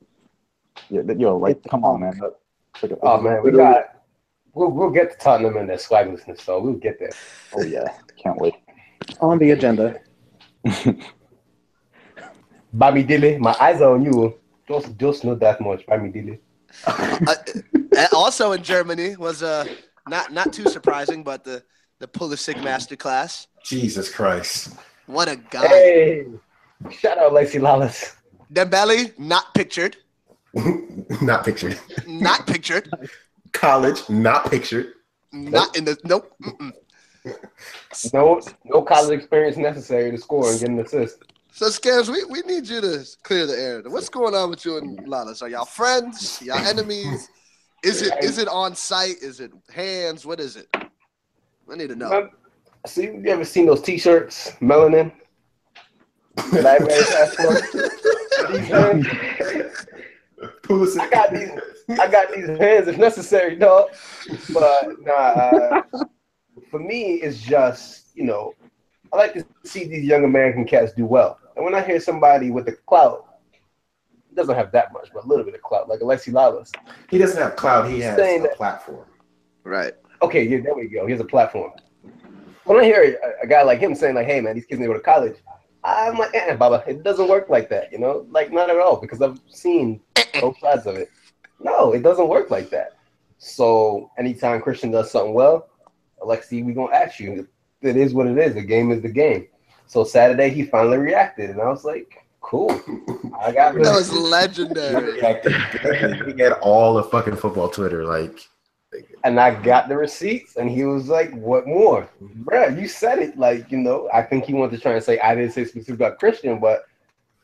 Yeah, 0.89 1.03
that- 1.03 1.19
yo, 1.21 1.37
like, 1.37 1.63
come 1.69 1.85
on, 1.85 2.01
man. 2.01 2.19
That- 2.19 2.37
it's 2.75 2.83
like 2.83 2.93
a- 2.93 2.99
Oh 3.03 3.21
man, 3.21 3.43
we 3.43 3.51
got. 3.53 3.97
We'll, 4.53 4.71
we'll 4.71 4.91
get 4.91 5.13
to 5.13 5.17
Tottenham 5.19 5.57
and 5.57 5.69
their 5.69 5.77
swaglessness, 5.77 6.41
so 6.41 6.61
we'll 6.61 6.75
get 6.75 6.99
there. 6.99 7.11
Oh 7.55 7.63
yeah, 7.63 7.87
can't 8.23 8.37
wait. 8.39 8.55
On 9.21 9.39
the 9.39 9.53
agenda. 9.53 10.01
Bamidele, 12.77 13.39
my 13.39 13.57
eyes 13.61 13.81
are 13.81 13.95
on 13.95 14.03
you. 14.05 14.13
Oh. 14.15 14.35
Just, 14.69 14.97
just 14.99 15.25
not 15.25 15.41
that 15.41 15.61
much, 15.61 15.85
Bamidele. 15.87 16.39
Uh, 16.87 17.35
also 18.15 18.53
in 18.53 18.63
Germany 18.63 19.17
was 19.17 19.43
uh, 19.43 19.67
not 20.09 20.33
not 20.33 20.53
too 20.53 20.65
surprising, 20.69 21.23
but 21.23 21.45
the 21.45 21.63
the 21.99 22.07
Pulisic 22.09 22.55
masterclass. 22.57 23.47
Jesus 23.65 24.13
Christ. 24.13 24.75
What 25.07 25.29
a 25.29 25.37
guy! 25.37 25.67
Hey, 25.67 26.27
shout 26.91 27.19
out 27.19 27.33
Lexi 27.33 27.61
Lalas. 27.61 28.15
Dembele 28.53 29.17
not 29.19 29.53
pictured, 29.55 29.97
not 31.23 31.45
pictured. 31.45 31.79
not 32.07 32.47
pictured, 32.47 32.91
College, 33.53 34.09
not 34.09 34.51
pictured. 34.51 34.95
not 35.33 35.77
in 35.77 35.85
the 35.85 35.97
nope. 36.05 36.33
Mm-mm. 36.43 36.73
No, 38.15 38.41
no 38.65 38.83
college 38.83 39.19
experience 39.19 39.57
necessary 39.57 40.11
to 40.11 40.19
score 40.19 40.51
and 40.51 40.59
get 40.61 40.69
an 40.71 40.79
assist. 40.81 41.19
So 41.53 41.67
scams, 41.67 42.09
we, 42.09 42.25
we 42.25 42.41
need 42.43 42.69
you 42.69 42.81
to 42.81 43.05
clear 43.23 43.47
the 43.47 43.55
air. 43.55 43.83
What's 43.87 44.09
going 44.09 44.35
on 44.35 44.51
with 44.51 44.65
you 44.65 44.79
and 44.79 44.99
Lalas? 45.07 45.43
Are 45.43 45.49
y'all 45.49 45.65
friends? 45.65 46.41
Y'all 46.43 46.57
enemies? 46.59 47.29
Is 47.83 48.03
it 48.03 48.13
is 48.23 48.39
it 48.39 48.49
on 48.49 48.75
site? 48.75 49.17
Is 49.23 49.41
it 49.41 49.53
hands? 49.73 50.27
What 50.27 50.39
is 50.39 50.57
it? 50.57 50.69
I 50.75 51.77
need 51.77 51.89
to 51.89 51.97
know. 51.97 52.13
Um, 52.13 52.31
See, 52.87 53.05
you 53.05 53.23
ever 53.27 53.45
seen 53.45 53.67
those 53.67 53.83
T-shirts, 53.83 54.53
melanin? 54.61 55.13
That 56.53 56.67
I 56.67 56.77
already 56.79 56.95
asked 57.15 57.37
for? 57.37 58.53
These 58.53 58.69
hands, 58.69 59.07
Pulisic. 60.63 61.01
I 61.01 61.11
got 61.11 61.33
these. 61.33 61.51
I 62.01 62.09
got 62.09 62.35
these 62.35 62.47
hands 62.47 62.89
if 62.89 62.97
necessary, 62.97 63.57
dog. 63.57 63.91
But 64.53 65.01
nah, 65.01 65.13
uh, 65.13 65.83
for 66.71 66.81
me, 66.81 67.15
it's 67.17 67.41
just 67.41 68.07
you 68.15 68.25
know, 68.25 68.55
I 69.13 69.17
like 69.17 69.35
to 69.35 69.45
see 69.65 69.85
these 69.87 70.05
young 70.05 70.25
American 70.25 70.65
cats 70.65 70.93
do 70.93 71.05
well. 71.07 71.39
And 71.57 71.65
when 71.65 71.75
I 71.75 71.83
hear 71.83 72.01
somebody 72.01 72.51
with 72.51 72.67
the 72.67 72.73
clout, 72.73 73.27
doesn't 74.35 74.55
have 74.55 74.71
that 74.73 74.93
much, 74.93 75.09
but 75.13 75.25
a 75.25 75.27
little 75.27 75.45
bit 75.45 75.55
of 75.55 75.63
clout, 75.63 75.89
like 75.89 76.01
Alexi 76.01 76.33
Lalas. 76.33 76.71
He 77.11 77.19
doesn't 77.19 77.41
have 77.43 77.57
cloud. 77.57 77.91
He 77.91 78.01
has 78.01 78.17
Saying 78.17 78.41
a 78.41 78.43
that- 78.45 78.57
platform. 78.57 79.05
Right. 79.65 79.93
Okay, 80.23 80.45
yeah, 80.47 80.61
there 80.61 80.75
we 80.75 80.87
go. 80.87 81.05
He 81.07 81.13
has 81.13 81.21
a 81.21 81.25
platform. 81.25 81.73
When 82.65 82.79
I 82.79 82.85
hear 82.85 83.19
a, 83.41 83.45
a 83.45 83.47
guy 83.47 83.63
like 83.63 83.81
him 83.81 83.95
saying 83.95 84.15
like, 84.15 84.27
"Hey, 84.27 84.41
man, 84.41 84.55
these 84.55 84.65
kids 84.67 84.79
need 84.81 84.87
to 84.87 84.93
go 84.93 84.99
to 84.99 85.05
college," 85.05 85.37
I'm 85.83 86.17
like, 86.19 86.35
"Eh, 86.35 86.55
Baba, 86.57 86.85
it 86.87 87.03
doesn't 87.03 87.29
work 87.29 87.49
like 87.49 87.69
that." 87.71 87.91
You 87.91 87.99
know, 87.99 88.27
like 88.31 88.53
not 88.53 88.71
at 88.71 88.79
all, 88.79 89.01
because 89.01 89.21
I've 89.21 89.41
seen 89.49 90.01
both 90.41 90.59
sides 90.61 90.87
of 90.87 90.97
it. 90.97 91.11
No, 91.59 91.93
it 91.93 92.03
doesn't 92.03 92.29
work 92.29 92.51
like 92.51 92.71
that. 92.71 92.99
So 93.39 94.11
anytime 94.19 94.61
Christian 94.61 94.91
does 94.91 95.11
something 95.11 95.35
well, 95.35 95.69
Alexi, 96.23 96.65
we 96.65 96.73
gonna 96.75 96.95
ask 96.95 97.19
you. 97.19 97.49
It 97.83 97.97
is 97.97 98.13
what 98.15 98.27
it 98.27 98.39
is. 98.39 98.55
The 98.55 98.63
game 98.63 98.91
is 98.91 99.03
the 99.03 99.09
game. 99.09 99.47
So 99.87 100.05
Saturday 100.05 100.51
he 100.51 100.63
finally 100.65 100.99
reacted, 100.99 101.51
and 101.51 101.61
I 101.61 101.69
was 101.69 101.85
like, 101.85 102.25
"Cool, 102.41 102.71
I 103.41 103.51
got 103.53 103.75
That 103.75 103.95
was 103.95 104.13
legendary. 104.13 105.15
reacted 105.15 105.55
good. 105.83 106.37
He 106.37 106.43
had 106.43 106.53
all 106.61 106.95
the 106.95 107.03
fucking 107.05 107.37
football 107.37 107.69
Twitter. 107.69 108.05
Like, 108.05 108.39
and 109.25 109.41
I 109.41 109.61
got 109.63 109.89
the 109.89 109.97
receipts, 109.97 110.57
and 110.57 110.71
he 110.71 110.85
was 110.85 111.09
like, 111.09 111.33
"What 111.35 111.67
more, 111.67 112.09
Bruh, 112.45 112.81
You 112.81 112.87
said 112.87 113.19
it. 113.19 113.37
Like 113.39 113.71
you 113.73 113.79
know, 113.79 114.09
I 114.13 114.23
think 114.23 114.45
he 114.45 114.55
wanted 114.55 114.77
to 114.77 114.83
try 114.83 114.93
and 114.93 115.03
say 115.03 115.19
I 115.21 115.35
didn't 115.35 115.53
say 115.53 115.65
specific 115.65 115.95
about 115.97 116.19
Christian, 116.19 116.61
but 116.61 116.85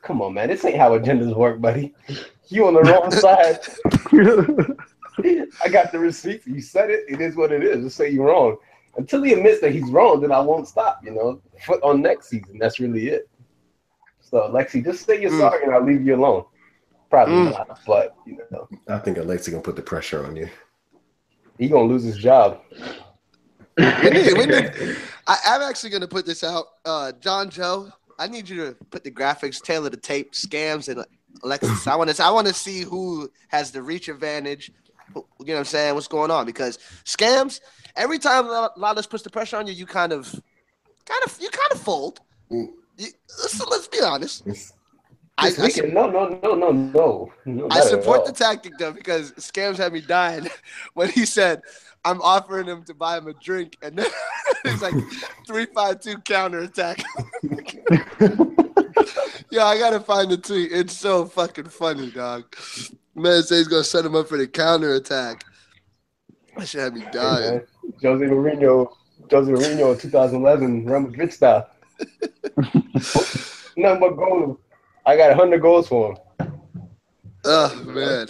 come 0.03 0.23
on, 0.23 0.35
man, 0.35 0.49
this 0.49 0.65
ain't 0.65 0.77
how 0.77 0.97
agendas 0.97 1.35
work, 1.35 1.61
buddy. 1.61 1.95
You 2.49 2.67
on 2.69 2.75
the 2.75 2.83
wrong 2.83 3.11
side. 3.25 3.59
I 5.65 5.69
got 5.69 5.91
the 5.93 5.99
receipts. 5.99 6.47
You 6.47 6.61
said 6.61 6.91
it. 6.91 7.05
It 7.09 7.21
is 7.21 7.35
what 7.37 7.51
it 7.51 7.65
is. 7.65 7.83
Just 7.85 7.97
say 7.97 8.11
you're 8.11 8.27
wrong. 8.27 8.57
Until 8.97 9.23
he 9.23 9.33
admits 9.35 9.61
that 9.61 9.73
he's 9.73 9.91
wrong, 9.91 10.21
then 10.21 10.33
I 10.33 10.41
won't 10.41 10.67
stop. 10.69 11.01
You 11.05 11.11
know, 11.13 11.41
foot 11.65 11.83
on 11.83 12.01
next 12.03 12.29
season. 12.29 12.59
That's 12.59 12.81
really 12.81 13.09
it. 13.09 13.29
So, 14.21 14.51
Lexi, 14.53 14.83
just 14.85 15.05
say 15.07 15.21
you're 15.21 15.31
Mm. 15.31 15.39
sorry, 15.39 15.63
and 15.65 15.73
I'll 15.75 15.85
leave 15.85 16.05
you 16.07 16.15
alone. 16.17 16.45
Probably 17.11 17.35
Mm. 17.37 17.51
not, 17.53 17.79
but 17.87 18.17
you 18.27 18.39
know. 18.51 18.69
I 18.89 18.99
think 18.99 19.19
Alexi 19.19 19.51
gonna 19.51 19.63
put 19.63 19.77
the 19.77 19.83
pressure 19.83 20.25
on 20.27 20.35
you. 20.37 20.49
he 21.59 21.69
gonna 21.69 21.85
lose 21.89 22.03
his 22.03 22.19
job. 22.19 22.61
we 23.79 24.11
need, 24.11 24.33
we 24.35 24.47
need, 24.47 24.71
I, 25.27 25.37
I'm 25.47 25.63
actually 25.63 25.91
gonna 25.91 26.09
put 26.09 26.27
this 26.27 26.43
out. 26.45 26.67
Uh, 26.85 27.13
John 27.13 27.49
Joe, 27.51 27.89
I 28.19 28.27
need 28.27 28.49
you 28.49 28.57
to 28.67 28.77
put 28.91 29.05
the 29.05 29.11
graphics, 29.11 29.61
tailor 29.63 29.89
the 29.91 29.97
tape, 29.97 30.33
scams, 30.33 30.89
and 30.89 31.05
Alexis. 31.43 31.87
I 31.87 31.97
want 31.97 32.11
to. 32.11 32.23
I 32.25 32.31
want 32.31 32.47
to 32.47 32.53
see 32.55 32.83
who 32.83 33.31
has 33.49 33.71
the 33.71 33.83
reach 33.83 34.09
advantage. 34.09 34.71
You 35.15 35.23
know 35.47 35.53
what 35.55 35.59
I'm 35.61 35.65
saying? 35.65 35.95
What's 35.95 36.09
going 36.09 36.31
on? 36.31 36.45
Because 36.47 36.79
scams. 37.05 37.61
Every 37.97 38.19
time 38.19 38.45
Lalas 38.45 39.09
puts 39.09 39.23
the 39.23 39.31
pressure 39.31 39.57
on 39.57 39.67
you, 39.67 39.73
you 39.73 39.87
kind 39.87 40.13
of, 40.13 40.31
kind 41.05 41.23
of, 41.25 41.37
you 41.41 41.49
kind 41.49 41.73
of 41.73 41.81
fold. 41.81 42.21
Mm. 42.51 42.69
You, 42.99 43.09
let's, 43.43 43.67
let's 43.67 43.89
be 43.89 44.01
honest. 44.01 44.45
I, 45.39 45.49
I, 45.49 45.49
I, 45.49 45.71
I, 45.85 45.87
no, 45.89 46.11
no, 46.11 46.41
no, 46.43 46.55
no, 46.55 46.73
no. 46.73 47.33
no 47.45 47.69
I 47.71 47.81
support 47.81 48.25
the 48.25 48.33
tactic 48.33 48.73
though 48.79 48.93
because 48.93 49.33
scams 49.33 49.77
had 49.77 49.93
me 49.93 50.01
dying 50.01 50.49
when 50.95 51.11
he 51.11 51.27
said, 51.27 51.61
"I'm 52.05 52.23
offering 52.23 52.67
him 52.67 52.85
to 52.85 52.95
buy 52.95 53.19
him 53.19 53.27
a 53.29 53.35
drink," 53.35 53.77
and 53.83 53.99
then 53.99 54.11
it's 54.65 54.81
like 54.81 54.95
three 55.47 55.67
five 55.67 56.01
two 56.01 56.19
counter 56.19 56.61
attack. 56.61 57.03
yeah, 59.51 59.65
I 59.67 59.79
gotta 59.79 60.01
find 60.01 60.31
the 60.31 60.39
tweet. 60.39 60.73
It's 60.73 60.95
so 60.95 61.27
fucking 61.27 61.69
funny, 61.69 62.11
dog. 62.11 62.57
Man 63.15 63.43
says 63.43 63.59
he's 63.59 63.69
gonna 63.69 63.85
set 63.85 64.07
him 64.07 64.15
up 64.15 64.29
for 64.29 64.39
the 64.39 64.47
counter 64.47 64.95
attack. 64.95 65.45
That 66.57 66.69
should 66.69 66.81
have 66.81 66.95
me 66.95 67.05
dying. 67.13 67.61
Hey, 67.61 68.09
Jose 68.09 68.25
Mourinho, 68.25 68.93
Jose 69.31 69.53
Mourinho, 69.53 70.01
2011, 70.01 70.87
Real 70.87 71.01
Madrid 71.01 71.33
style. 71.33 71.69
Nothing 72.57 74.01
but 74.01 74.17
goals. 74.17 74.59
I 75.05 75.17
got 75.17 75.29
100 75.29 75.61
goals 75.61 75.89
for 75.89 76.13
him. 76.13 76.53
Oh 77.45 77.85
man. 77.85 78.29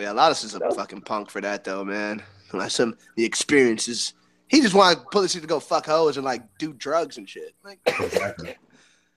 Yeah, 0.00 0.12
Lottis 0.12 0.44
is 0.44 0.54
a 0.54 0.70
fucking 0.70 1.02
punk 1.02 1.30
for 1.30 1.40
that 1.40 1.64
though, 1.64 1.84
man. 1.84 2.22
Like 2.52 2.70
some 2.70 2.96
the 3.16 3.24
experiences. 3.24 4.14
He 4.48 4.60
just 4.60 4.74
wanted 4.74 5.04
Pulisic 5.06 5.40
to 5.40 5.46
go 5.46 5.60
fuck 5.60 5.86
hoes 5.86 6.16
and 6.16 6.24
like 6.24 6.42
do 6.58 6.72
drugs 6.72 7.18
and 7.18 7.28
shit. 7.28 7.54
Like 7.64 7.80
exactly. 7.86 8.56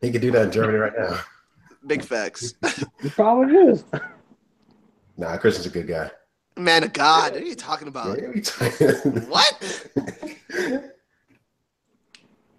He 0.02 0.12
could 0.12 0.22
do 0.22 0.32
that 0.32 0.46
in 0.46 0.52
Germany 0.52 0.78
right 0.78 0.94
now. 0.98 1.20
Big 1.86 2.04
facts. 2.04 2.56
He 3.02 3.10
probably 3.10 3.56
is. 3.56 3.84
Nah, 5.18 5.38
Christian's 5.38 5.68
a 5.68 5.70
good 5.70 5.88
guy. 5.88 6.12
Man 6.58 6.84
of 6.84 6.94
God, 6.94 7.34
what 7.34 7.42
are 7.42 7.46
you 7.46 7.56
talking 7.56 7.88
about? 7.88 8.18
what? 9.28 9.88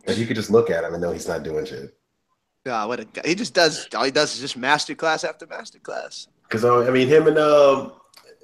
And 0.07 0.17
you 0.17 0.27
could 0.27 0.37
just 0.37 0.51
look 0.51 0.69
at 0.71 0.85
him 0.85 0.93
and 0.93 1.03
know 1.03 1.13
he's 1.13 1.29
not 1.29 1.43
doing 1.43 1.65
shit. 1.65 1.97
Yeah, 2.67 2.85
what 2.85 3.01
a 3.01 3.05
guy. 3.05 3.23
He 3.25 3.35
just 3.35 3.55
does 3.55 3.89
all 3.95 4.05
he 4.05 4.11
does 4.11 4.35
is 4.35 4.41
just 4.41 4.57
master 4.57 4.95
class 4.95 5.25
after 5.25 5.47
master 5.47 5.79
class. 5.79 6.29
Because 6.43 6.65
I 6.65 6.91
mean, 6.91 7.09
him 7.09 7.27
and 7.29 7.39
uh, 7.39 7.91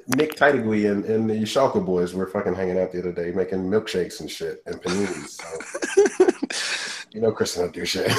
Nick 0.09 0.37
Titigui 0.37 0.91
and, 0.91 1.05
and 1.05 1.29
the 1.29 1.43
Schalke 1.43 1.85
boys 1.85 2.15
were 2.15 2.27
fucking 2.29 2.55
hanging 2.55 2.79
out 2.79 2.93
the 2.93 3.01
other 3.01 3.13
day, 3.13 3.33
making 3.33 3.69
milkshakes 3.69 4.21
and 4.21 4.31
shit 4.31 4.63
and 4.67 4.81
paninis. 4.83 5.41
So 5.41 7.07
you 7.13 7.21
know, 7.21 7.33
Christian 7.33 7.63
don't 7.63 7.75
do 7.75 7.85
shit. 7.85 8.11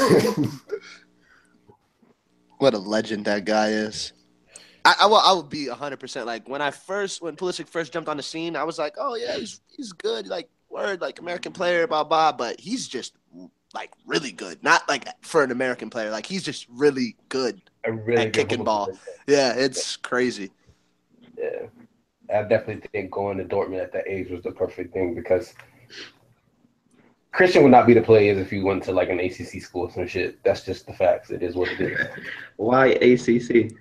what 2.57 2.73
a 2.73 2.77
legend 2.77 3.25
that 3.25 3.45
guy 3.45 3.69
is. 3.69 4.13
I, 4.85 4.95
I 5.01 5.05
will. 5.05 5.17
I 5.17 5.31
would 5.33 5.49
be 5.49 5.67
hundred 5.67 5.99
percent 5.99 6.25
like 6.25 6.47
when 6.47 6.61
I 6.61 6.71
first 6.71 7.21
when 7.21 7.35
Pulisic 7.35 7.67
first 7.67 7.93
jumped 7.93 8.09
on 8.09 8.17
the 8.17 8.23
scene. 8.23 8.55
I 8.55 8.63
was 8.63 8.77
like, 8.77 8.95
oh 8.97 9.15
yeah, 9.15 9.35
he's 9.35 9.61
he's 9.75 9.93
good. 9.93 10.27
Like 10.27 10.49
word, 10.69 11.01
like 11.01 11.19
American 11.19 11.53
player, 11.53 11.87
blah 11.87 12.03
blah. 12.03 12.31
But 12.31 12.59
he's 12.59 12.87
just 12.87 13.13
like 13.73 13.91
really 14.05 14.31
good. 14.31 14.61
Not 14.63 14.87
like 14.89 15.05
for 15.25 15.43
an 15.43 15.51
American 15.51 15.89
player. 15.89 16.11
Like 16.11 16.25
he's 16.25 16.43
just 16.43 16.67
really 16.69 17.15
good 17.29 17.61
really 17.87 18.23
at 18.23 18.33
kicking 18.33 18.63
ball. 18.63 18.89
Yeah, 19.27 19.53
it's 19.55 19.95
crazy. 19.95 20.51
Yeah, 21.37 21.67
I 22.33 22.43
definitely 22.43 22.87
think 22.91 23.11
going 23.11 23.37
to 23.37 23.45
Dortmund 23.45 23.81
at 23.81 23.93
that 23.93 24.07
age 24.07 24.29
was 24.29 24.43
the 24.43 24.51
perfect 24.51 24.93
thing 24.93 25.15
because 25.15 25.53
Christian 27.31 27.63
would 27.63 27.71
not 27.71 27.87
be 27.87 27.93
the 27.93 28.01
player 28.01 28.37
if 28.37 28.51
he 28.51 28.61
went 28.61 28.83
to 28.83 28.91
like 28.91 29.09
an 29.09 29.19
ACC 29.19 29.61
school 29.61 29.87
or 29.87 29.91
some 29.91 30.07
shit. 30.07 30.43
That's 30.43 30.63
just 30.63 30.85
the 30.85 30.93
facts. 30.93 31.31
It 31.31 31.41
is 31.41 31.55
what 31.55 31.69
it 31.69 31.81
is. 31.81 32.07
Why 32.57 32.87
ACC? 32.87 33.71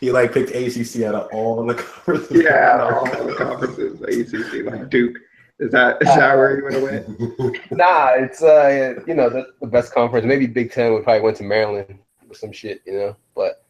He 0.00 0.10
like 0.10 0.32
picked 0.32 0.50
ACC 0.50 1.02
out 1.02 1.14
of 1.14 1.28
all 1.32 1.64
the 1.64 1.74
conferences. 1.74 2.42
Yeah, 2.42 2.88
all 2.90 3.04
the 3.04 3.34
conferences, 3.34 4.00
ACC, 4.00 4.64
like 4.64 4.88
Duke. 4.88 5.16
Is 5.58 5.70
that 5.72 6.00
is 6.00 6.08
that 6.08 6.34
where 6.36 6.56
you 6.56 6.64
would 6.64 6.72
have 6.74 6.82
went? 6.82 7.70
nah, 7.70 8.10
it's 8.14 8.42
uh 8.42 8.94
you 9.06 9.14
know 9.14 9.28
the, 9.28 9.46
the 9.60 9.66
best 9.66 9.92
conference. 9.92 10.26
Maybe 10.26 10.46
Big 10.46 10.72
Ten 10.72 10.92
would 10.92 11.04
probably 11.04 11.20
went 11.20 11.36
to 11.36 11.44
Maryland 11.44 11.98
or 12.28 12.34
some 12.34 12.50
shit, 12.50 12.82
you 12.86 12.94
know. 12.94 13.16
But 13.34 13.64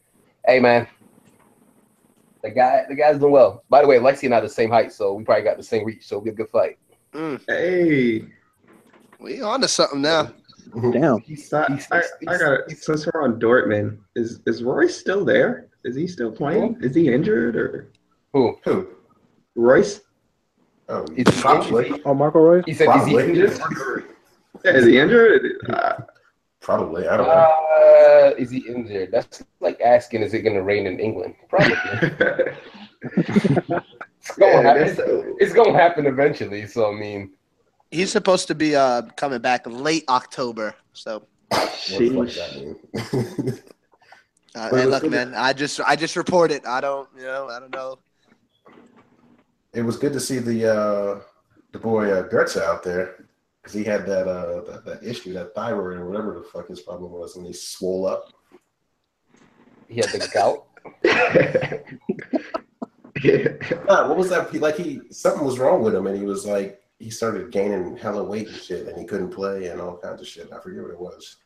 hey, 0.47 0.59
man, 0.59 0.87
the 2.41 2.49
guy 2.49 2.85
the 2.87 2.95
guy's 2.95 3.19
doing 3.19 3.33
well. 3.33 3.63
By 3.69 3.81
the 3.81 3.87
way, 3.87 3.97
Lexi 3.99 4.23
and 4.23 4.33
I 4.33 4.37
are 4.37 4.41
the 4.41 4.49
same 4.49 4.69
height, 4.69 4.91
so 4.93 5.13
we 5.13 5.23
probably 5.23 5.43
got 5.43 5.57
the 5.57 5.63
same 5.63 5.85
reach, 5.85 6.07
so 6.07 6.15
it'll 6.15 6.25
be 6.25 6.31
a 6.31 6.33
good 6.33 6.49
fight. 6.49 6.79
Mm. 7.13 7.41
Hey, 7.47 8.25
we 9.19 9.41
on 9.41 9.61
to 9.61 9.67
something 9.67 10.01
now. 10.01 10.33
Damn. 10.91 11.19
He's, 11.19 11.51
I, 11.53 11.79
I, 11.91 12.01
I 12.27 12.37
got 12.37 12.71
since 12.71 13.07
we're 13.07 13.23
on 13.23 13.39
Dortmund, 13.39 13.99
is 14.15 14.41
is 14.45 14.63
Reus 14.63 14.97
still 14.97 15.23
there? 15.25 15.67
Is 15.83 15.95
he 15.95 16.07
still 16.07 16.31
playing? 16.31 16.77
Is 16.81 16.95
he 16.95 17.11
injured 17.13 17.55
or 17.55 17.91
who? 18.33 18.57
Who? 18.63 18.87
Reus? 19.55 20.01
Oh, 20.89 21.03
is 21.15 21.33
he 21.35 21.41
probably. 21.41 22.01
Oh, 22.05 22.13
Marco 22.13 22.39
Reus. 22.39 22.63
He 22.65 22.73
said, 22.73 22.85
Probably. 22.87 23.15
"Is 23.15 23.57
he 23.57 23.63
injured?" 23.63 24.03
Yeah, 24.65 24.71
is 24.71 24.85
he 24.85 24.99
injured? 24.99 25.41
Uh, 25.69 25.93
Probably. 26.61 27.07
I 27.09 27.17
don't 27.17 27.27
know. 27.27 27.33
Uh, 27.33 28.33
is 28.37 28.49
he 28.49 28.59
injured? 28.59 29.11
That's 29.11 29.43
like 29.59 29.81
asking, 29.81 30.21
is 30.21 30.33
it 30.33 30.43
going 30.43 30.55
to 30.55 30.61
rain 30.63 30.87
in 30.87 30.97
England? 30.97 31.35
Probably. 31.49 31.73
it's 33.01 34.37
going 34.37 34.63
Yeah, 34.63 34.73
to 34.73 34.85
happen. 34.85 35.35
It's 35.39 35.53
going 35.53 35.73
to 35.73 35.77
happen 35.77 36.05
eventually. 36.05 36.65
So 36.67 36.89
I 36.89 36.95
mean, 36.97 37.33
He's 37.93 38.11
supposed 38.11 38.47
to 38.47 38.55
be 38.55 38.75
uh 38.75 39.03
coming 39.15 39.39
back 39.39 39.67
late 39.67 40.03
October. 40.09 40.73
So 40.93 41.27
What 41.49 41.71
the 41.87 42.09
fuck 42.09 42.25
does 42.25 42.35
that 42.35 42.55
mean? 42.55 43.59
uh, 44.55 44.75
hey, 44.75 44.85
look, 44.85 45.03
good 45.03 45.11
man, 45.11 45.35
I 45.35 45.53
just 45.53 45.79
I 45.79 45.95
just 45.95 46.15
report 46.15 46.51
it. 46.51 46.65
I 46.65 46.81
don't 46.81 47.07
you 47.15 47.23
know 47.23 47.49
I 47.49 47.59
don't 47.59 47.71
know. 47.71 47.99
it 49.73 49.83
was 49.83 49.97
good 49.97 50.11
to 50.13 50.19
see 50.19 50.39
the 50.39 50.73
uh, 50.73 51.19
the 51.71 51.77
boy 51.77 52.11
uh, 52.11 52.27
Götze 52.29 52.59
out 52.59 52.81
there 52.83 53.27
because 53.61 53.75
he 53.75 53.83
had 53.83 54.07
that, 54.07 54.27
uh, 54.27 54.61
that 54.71 54.85
that 54.85 55.03
issue, 55.03 55.31
that 55.33 55.53
thyroid 55.53 55.97
or 55.97 56.09
whatever 56.09 56.33
the 56.33 56.43
fuck 56.43 56.67
his 56.69 56.81
problem 56.81 57.11
was, 57.11 57.35
and 57.35 57.45
he 57.45 57.53
swole 57.53 58.07
up. 58.07 58.33
he 59.87 59.97
had 59.97 60.09
the 60.09 60.27
gout. 60.33 60.65
Nah, 63.87 64.07
what 64.09 64.17
was 64.17 64.29
that? 64.29 64.49
He, 64.49 64.59
like 64.59 64.75
he 64.75 64.99
something 65.11 65.45
was 65.45 65.57
wrong 65.59 65.81
with 65.81 65.95
him, 65.95 66.07
and 66.07 66.17
he 66.17 66.25
was 66.25 66.45
like 66.45 66.82
he 66.99 67.09
started 67.09 67.51
gaining 67.51 67.97
hella 67.97 68.23
weight 68.23 68.47
and 68.47 68.55
shit, 68.57 68.87
and 68.87 68.97
he 68.97 69.05
couldn't 69.05 69.31
play 69.31 69.67
and 69.67 69.81
all 69.81 69.97
kinds 69.97 70.21
of 70.21 70.27
shit. 70.27 70.51
I 70.53 70.59
forget 70.59 70.81
what 70.83 70.91
it 70.91 70.99
was. 70.99 71.37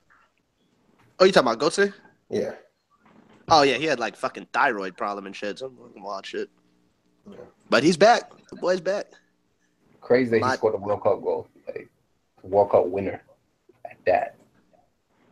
Oh, 1.19 1.25
you 1.25 1.31
talking 1.31 1.51
about 1.51 1.59
Goetze? 1.59 1.93
Yeah, 2.29 2.51
Oh 3.49 3.61
yeah, 3.63 3.75
he 3.75 3.85
had 3.85 3.99
like 3.99 4.17
fucking 4.17 4.47
thyroid 4.51 4.97
problem 4.97 5.25
and 5.25 5.35
shit. 5.35 5.59
Some 5.59 5.77
fucking 5.77 6.03
wild 6.03 6.25
shit. 6.25 6.49
Yeah. 7.29 7.37
But 7.69 7.81
he's 7.83 7.95
back. 7.95 8.29
The 8.49 8.57
boy's 8.57 8.81
back. 8.81 9.05
Crazy 10.01 10.31
that 10.31 10.41
My- 10.41 10.51
he 10.51 10.57
scored 10.57 10.75
a 10.75 10.77
World 10.77 11.01
Cup 11.03 11.21
goal, 11.21 11.47
like 11.67 11.89
World 12.43 12.71
Cup 12.71 12.87
winner 12.87 13.21
at 13.85 13.97
that. 14.05 14.35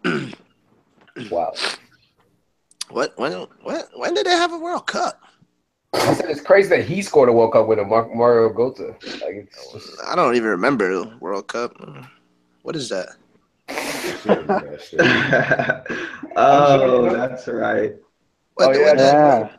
wow. 1.30 1.54
What 2.90 3.18
when 3.18 3.34
when 3.64 3.84
when 3.96 4.14
did 4.14 4.26
they 4.26 4.32
have 4.32 4.54
a 4.54 4.58
World 4.60 4.88
Cup? 4.88 5.22
I 5.98 6.14
said 6.14 6.30
it's 6.30 6.42
crazy 6.42 6.70
that 6.70 6.86
he 6.86 7.02
scored 7.02 7.30
a 7.30 7.32
World 7.32 7.54
Cup 7.54 7.68
winner, 7.68 7.86
Mar- 7.86 8.14
Mario 8.14 8.54
Götze. 8.54 8.96
Like 9.22 9.50
just, 9.74 10.00
I 10.06 10.16
don't 10.16 10.36
even 10.36 10.50
remember 10.50 11.06
World 11.20 11.48
Cup. 11.48 11.74
What 12.62 12.76
is 12.76 12.90
that? 12.90 13.10
That 13.68 14.96
oh, 16.36 17.12
that's 17.12 17.48
right. 17.48 17.96
What, 18.56 18.68
Oh, 18.68 18.80
yeah, 18.80 18.94
Yeah. 18.96 19.50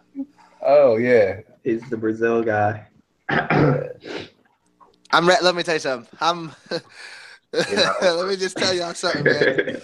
oh 0.63 0.97
yeah. 0.97 1.41
He's 1.65 1.89
the 1.91 1.97
Brazil 1.97 2.43
guy. 2.43 2.87
I'm 3.29 3.91
re- 5.29 5.37
let 5.43 5.55
me 5.55 5.63
tell 5.63 5.75
you 5.75 5.81
something. 5.81 6.09
I'm 6.21 6.53
let 7.53 8.29
me 8.29 8.37
just 8.37 8.57
tell 8.57 8.75
y'all 8.75 8.95
something, 8.95 9.25
man. 9.25 9.81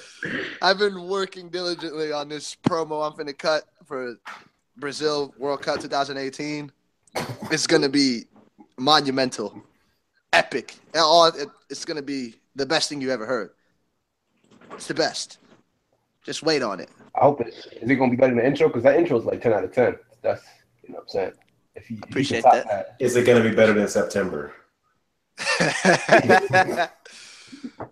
I've 0.61 0.79
been 0.79 1.09
working 1.09 1.49
diligently 1.49 2.13
on 2.13 2.29
this 2.29 2.57
promo 2.67 3.07
I'm 3.07 3.17
finna 3.17 3.37
cut 3.37 3.65
for 3.87 4.17
Brazil 4.77 5.35
World 5.39 5.63
Cup 5.63 5.81
2018. 5.81 6.71
It's 7.51 7.67
gonna 7.67 7.89
be 7.89 8.25
monumental, 8.79 9.63
epic. 10.33 10.77
And 10.95 11.03
all 11.03 11.31
it's 11.69 11.85
gonna 11.85 12.03
be 12.03 12.37
the 12.57 12.67
best 12.67 12.89
thing 12.89 13.01
you 13.01 13.11
ever 13.11 13.27
heard. 13.27 13.51
It's 14.73 14.87
the 14.87 14.95
best. 14.95 15.39
Just 16.25 16.43
wait 16.43 16.63
on 16.63 16.81
it. 16.81 16.89
I 17.15 17.25
hope 17.25 17.41
it 17.41 17.49
is 17.49 17.67
Is 17.83 17.91
it 17.91 17.97
gonna 17.97 18.11
be 18.11 18.17
better 18.17 18.35
than 18.35 18.43
the 18.43 18.47
intro 18.47 18.69
because 18.69 18.83
that 18.85 18.97
intro 18.97 19.19
is 19.19 19.25
like 19.25 19.43
ten 19.43 19.53
out 19.53 19.65
of 19.65 19.73
ten. 19.73 19.97
That's 20.23 20.43
you 20.83 20.91
know 20.91 20.97
what 20.97 21.03
I'm 21.03 21.09
saying. 21.09 21.33
If 21.75 21.91
you 21.91 21.97
if 21.97 21.97
you 21.97 21.97
can 21.97 22.11
Appreciate 22.11 22.45
that. 22.45 22.97
Is 22.99 23.17
it 23.17 23.25
going 23.25 23.43
to 23.43 23.49
be 23.49 23.55
better 23.55 23.73
than 23.73 23.89
September? 23.89 24.53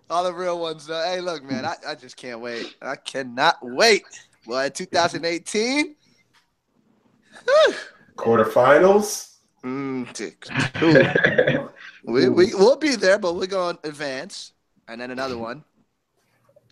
All 0.09 0.23
the 0.23 0.33
real 0.33 0.59
ones, 0.59 0.85
though. 0.85 1.03
Hey, 1.03 1.19
look, 1.19 1.43
man, 1.43 1.65
I, 1.65 1.75
I 1.87 1.95
just 1.95 2.15
can't 2.17 2.39
wait. 2.39 2.75
I 2.81 2.95
cannot 2.95 3.57
wait. 3.61 4.03
Well, 4.45 4.69
2018. 4.69 5.95
Whew. 7.45 7.73
Quarterfinals. 8.17 9.27
Mm, 9.63 10.11
t- 10.13 10.31
we, 12.11 12.29
we, 12.29 12.53
we'll 12.55 12.77
be 12.77 12.95
there, 12.95 13.19
but 13.19 13.35
we're 13.35 13.45
going 13.47 13.77
to 13.77 13.87
advance. 13.89 14.53
And 14.87 14.99
then 14.99 15.11
another 15.11 15.37
one. 15.37 15.63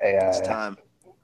Hey, 0.01 0.17
It's 0.21 0.39
uh, 0.39 0.43
time. 0.43 0.77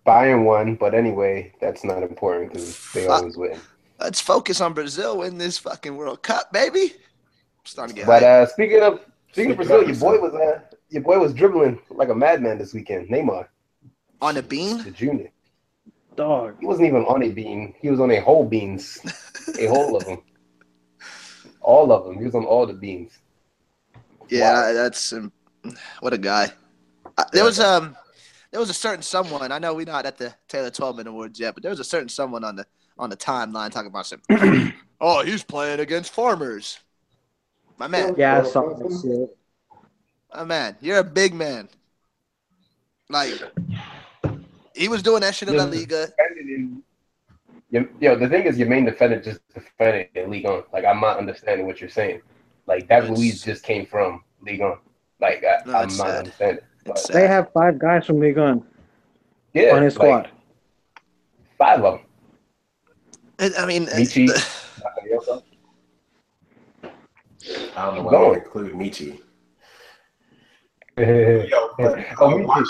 Bayern 0.05 0.43
won, 0.45 0.75
but 0.75 0.93
anyway, 0.93 1.51
that's 1.59 1.83
not 1.83 2.03
important 2.03 2.51
because 2.53 2.91
they 2.93 3.05
Fuck. 3.07 3.19
always 3.21 3.37
win. 3.37 3.59
Let's 3.99 4.21
focus 4.21 4.61
on 4.61 4.73
Brazil 4.73 5.23
in 5.23 5.37
this 5.37 5.57
fucking 5.57 5.95
World 5.95 6.21
Cup, 6.21 6.51
baby. 6.53 6.93
starting 7.63 7.95
to 7.95 8.01
get 8.01 8.07
But 8.07 8.21
uh, 8.23 8.45
speaking 8.45 8.81
of 8.83 8.99
speaking 9.31 9.51
of 9.51 9.57
Brazil, 9.57 9.83
your 9.83 9.95
boy 9.95 10.19
was 10.19 10.33
uh, 10.35 10.59
your 10.89 11.01
boy 11.01 11.17
was 11.17 11.33
dribbling 11.33 11.79
like 11.89 12.09
a 12.09 12.15
madman 12.15 12.59
this 12.59 12.73
weekend. 12.73 13.09
Neymar, 13.09 13.47
on 14.21 14.37
a 14.37 14.43
bean. 14.43 14.83
the 14.83 14.91
junior. 14.91 15.31
Dog. 16.15 16.57
He 16.59 16.65
wasn't 16.67 16.87
even 16.87 17.01
on 17.05 17.23
a 17.23 17.29
bean. 17.29 17.73
He 17.81 17.89
was 17.89 17.99
on 17.99 18.11
a 18.11 18.19
whole 18.21 18.45
beans, 18.45 18.99
a 19.59 19.67
whole 19.67 19.95
of 19.95 20.05
them, 20.05 20.21
all 21.61 21.91
of 21.91 22.05
them. 22.05 22.17
He 22.17 22.25
was 22.25 22.35
on 22.35 22.45
all 22.45 22.65
the 22.65 22.73
beans. 22.73 23.19
Yeah, 24.29 24.71
that's 24.73 25.13
um, 25.13 25.31
what 25.99 26.13
a 26.13 26.17
guy. 26.17 26.51
Uh, 27.17 27.23
there 27.31 27.43
was 27.43 27.59
um, 27.59 27.95
there 28.51 28.59
was 28.59 28.69
a 28.69 28.73
certain 28.73 29.01
someone. 29.01 29.51
I 29.51 29.59
know 29.59 29.73
we're 29.73 29.85
not 29.85 30.05
at 30.05 30.17
the 30.17 30.33
Taylor 30.47 30.71
Twellman 30.71 31.07
Awards 31.07 31.39
yet, 31.39 31.53
but 31.53 31.63
there 31.63 31.69
was 31.69 31.79
a 31.79 31.83
certain 31.83 32.09
someone 32.09 32.43
on 32.43 32.55
the 32.55 32.65
on 32.97 33.09
the 33.09 33.17
timeline 33.17 33.71
talking 33.71 33.89
about 33.89 34.07
some. 34.07 34.21
oh, 35.01 35.23
he's 35.23 35.43
playing 35.43 35.79
against 35.79 36.11
farmers. 36.11 36.79
My 37.77 37.87
man, 37.87 38.15
Yeah, 38.17 38.41
something. 38.43 38.89
saw 38.89 39.07
that 39.07 39.29
my 40.33 40.43
man, 40.43 40.75
you're 40.81 40.99
a 40.99 41.03
big 41.03 41.33
man. 41.33 41.69
Like 43.09 43.33
he 44.73 44.87
was 44.87 45.01
doing 45.03 45.21
that 45.21 45.35
shit 45.35 45.49
in 45.49 45.57
La 45.57 45.65
Liga. 45.65 46.07
Defended 46.07 46.81
in- 47.75 47.89
Yo, 47.99 48.11
yo, 48.11 48.15
the 48.15 48.27
thing 48.29 48.43
is, 48.45 48.57
your 48.57 48.67
main 48.67 48.85
defender 48.85 49.19
just 49.21 49.39
defended 49.53 50.09
in 50.15 50.29
Ligue 50.31 50.45
1. 50.45 50.63
Like, 50.73 50.85
I'm 50.85 50.99
not 51.01 51.17
understanding 51.17 51.67
what 51.67 51.79
you're 51.81 51.89
saying. 51.89 52.21
Like, 52.67 52.87
that 52.87 53.03
It's- 53.03 53.17
Luis 53.17 53.43
just 53.43 53.63
came 53.63 53.85
from 53.85 54.23
Ligue 54.41 54.61
1. 54.61 54.77
Like, 55.19 55.43
I, 55.43 55.57
No, 55.65 55.73
I'm 55.73 55.81
not 55.87 55.91
sad. 55.91 56.17
understanding. 56.19 56.63
But, 56.85 57.07
They 57.11 57.27
have 57.27 57.51
five 57.53 57.79
guys 57.79 58.05
from 58.05 58.19
Ligue 58.19 58.37
1 58.37 58.63
yeah, 59.53 59.75
on 59.75 59.81
his 59.81 59.97
like, 59.97 60.07
squad. 60.25 60.29
five 61.57 61.83
of 61.83 61.93
them. 61.99 62.01
And, 63.39 63.55
I 63.55 63.65
mean, 63.65 63.87
Michi. 63.87 64.29
I 67.77 67.85
don't 67.85 67.95
know 67.95 68.03
why 68.03 68.11
Going. 68.11 68.33
they 68.33 68.39
include 68.45 68.73
Michi. 68.73 69.19
Yo, 71.49 71.69
but, 71.77 71.99
uh, 72.21 72.37
watch- 72.45 72.67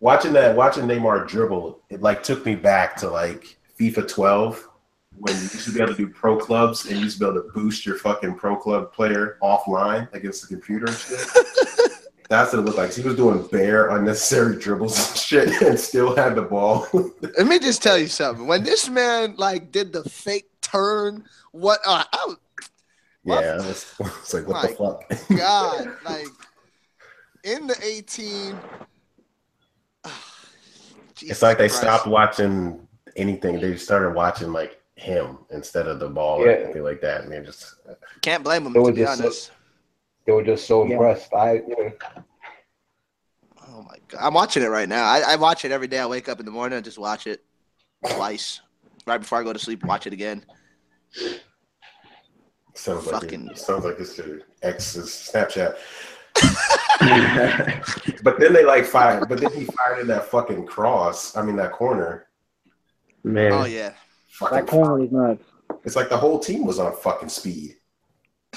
watching 0.00 0.32
that, 0.32 0.56
watching 0.56 0.84
Neymar 0.84 1.28
dribble, 1.28 1.80
it 1.90 2.00
like 2.02 2.22
took 2.22 2.44
me 2.44 2.54
back 2.56 2.96
to 2.96 3.08
like 3.08 3.56
FIFA 3.82 4.08
12 4.08 4.68
when 5.18 5.34
you 5.34 5.42
used 5.42 5.64
to 5.64 5.72
be 5.72 5.80
able 5.82 5.94
to 5.94 5.96
do 5.96 6.08
pro 6.08 6.36
clubs 6.38 6.86
and 6.86 6.96
you 6.96 7.04
used 7.04 7.18
to 7.18 7.24
be 7.24 7.30
able 7.30 7.42
to 7.42 7.52
boost 7.52 7.84
your 7.84 7.96
fucking 7.96 8.34
pro 8.36 8.56
club 8.56 8.92
player 8.92 9.38
offline 9.42 10.12
against 10.14 10.42
the 10.42 10.48
computer 10.48 10.86
and 10.86 10.96
shit. 10.96 11.18
That's 12.28 12.52
what 12.52 12.60
it 12.60 12.62
looked 12.62 12.78
like. 12.78 12.94
He 12.94 13.02
was 13.02 13.16
doing 13.16 13.46
bare 13.48 13.90
unnecessary 13.90 14.56
dribbles 14.56 14.96
and 14.96 15.18
shit 15.18 15.62
and 15.68 15.78
still 15.78 16.16
had 16.16 16.34
the 16.36 16.42
ball. 16.42 16.86
Let 17.20 17.46
me 17.46 17.58
just 17.58 17.82
tell 17.82 17.98
you 17.98 18.06
something. 18.06 18.46
When 18.46 18.62
this 18.62 18.88
man 18.88 19.34
like 19.36 19.70
did 19.72 19.92
the 19.92 20.04
fake 20.04 20.48
turn, 20.60 21.24
what? 21.50 21.80
Uh, 21.84 22.04
I 22.10 22.26
was, 22.26 22.36
yeah, 23.24 23.68
it's, 23.68 23.94
it's 24.00 24.34
like 24.34 24.46
what 24.46 24.62
the 24.62 24.74
fuck. 24.74 25.36
God, 25.36 25.92
like 26.04 26.26
in 27.44 27.66
the 27.66 27.76
18. 27.82 28.58
It's 31.24 31.40
like 31.40 31.56
they 31.56 31.68
Jesus 31.68 31.78
stopped 31.78 32.08
watching 32.08 32.88
anything. 33.16 33.60
They 33.60 33.76
started 33.76 34.14
watching 34.14 34.52
like 34.52 34.80
him 34.96 35.38
instead 35.50 35.86
of 35.88 35.98
the 35.98 36.08
ball 36.08 36.42
or 36.42 36.50
anything 36.50 36.82
like 36.82 37.00
that. 37.00 37.22
And 37.22 37.32
they 37.32 37.40
just 37.40 37.74
Can't 38.20 38.44
blame 38.44 38.66
him 38.66 38.72
It 38.72 38.74
to 38.74 38.80
was 38.82 38.94
be 38.94 39.02
just 39.02 39.18
so- 39.46 39.52
They 40.26 40.32
were 40.32 40.42
just 40.44 40.66
so 40.66 40.84
Yeah. 40.86 40.92
impressed. 40.94 41.32
I, 41.34 41.54
you 41.54 41.68
know, 41.78 41.92
Oh 43.74 43.82
my 43.88 43.96
god, 44.08 44.18
I'm 44.20 44.34
watching 44.34 44.62
it 44.62 44.66
right 44.68 44.88
now. 44.88 45.04
I, 45.04 45.20
I 45.32 45.36
watch 45.36 45.64
it 45.64 45.72
every 45.72 45.86
day. 45.88 45.98
I 45.98 46.06
wake 46.06 46.28
up 46.28 46.38
in 46.40 46.46
the 46.46 46.52
morning 46.52 46.76
and 46.76 46.84
just 46.84 46.98
watch 46.98 47.26
it 47.26 47.42
twice. 48.06 48.60
Right 49.06 49.18
before 49.18 49.38
I 49.40 49.42
go 49.44 49.52
to 49.52 49.58
sleep, 49.58 49.82
watch 49.84 50.06
it 50.06 50.12
again. 50.12 50.44
sounds 52.74 53.06
like 53.06 53.32
it, 53.32 53.58
sounds 53.58 53.84
like 53.84 53.98
it's 53.98 54.16
your 54.18 54.40
ex's 54.62 55.08
Snapchat. 55.32 55.76
but 58.22 58.38
then 58.38 58.52
they 58.52 58.64
like 58.64 58.84
fired. 58.84 59.28
But 59.28 59.40
then 59.40 59.52
he 59.52 59.64
fired 59.64 60.00
in 60.00 60.06
that 60.08 60.26
fucking 60.26 60.66
cross. 60.66 61.36
I 61.36 61.42
mean 61.42 61.56
that 61.56 61.72
corner. 61.72 62.26
Man, 63.24 63.52
Oh 63.52 63.64
yeah. 63.64 63.92
Fucking 64.30 64.56
That 64.56 64.66
corner 64.66 64.98
was 64.98 65.10
nuts. 65.12 65.44
It's 65.84 65.96
like 65.96 66.08
the 66.08 66.16
whole 66.16 66.38
team 66.38 66.64
was 66.64 66.78
on 66.78 66.86
a 66.88 66.92
fucking 66.96 67.28
speed. 67.28 67.76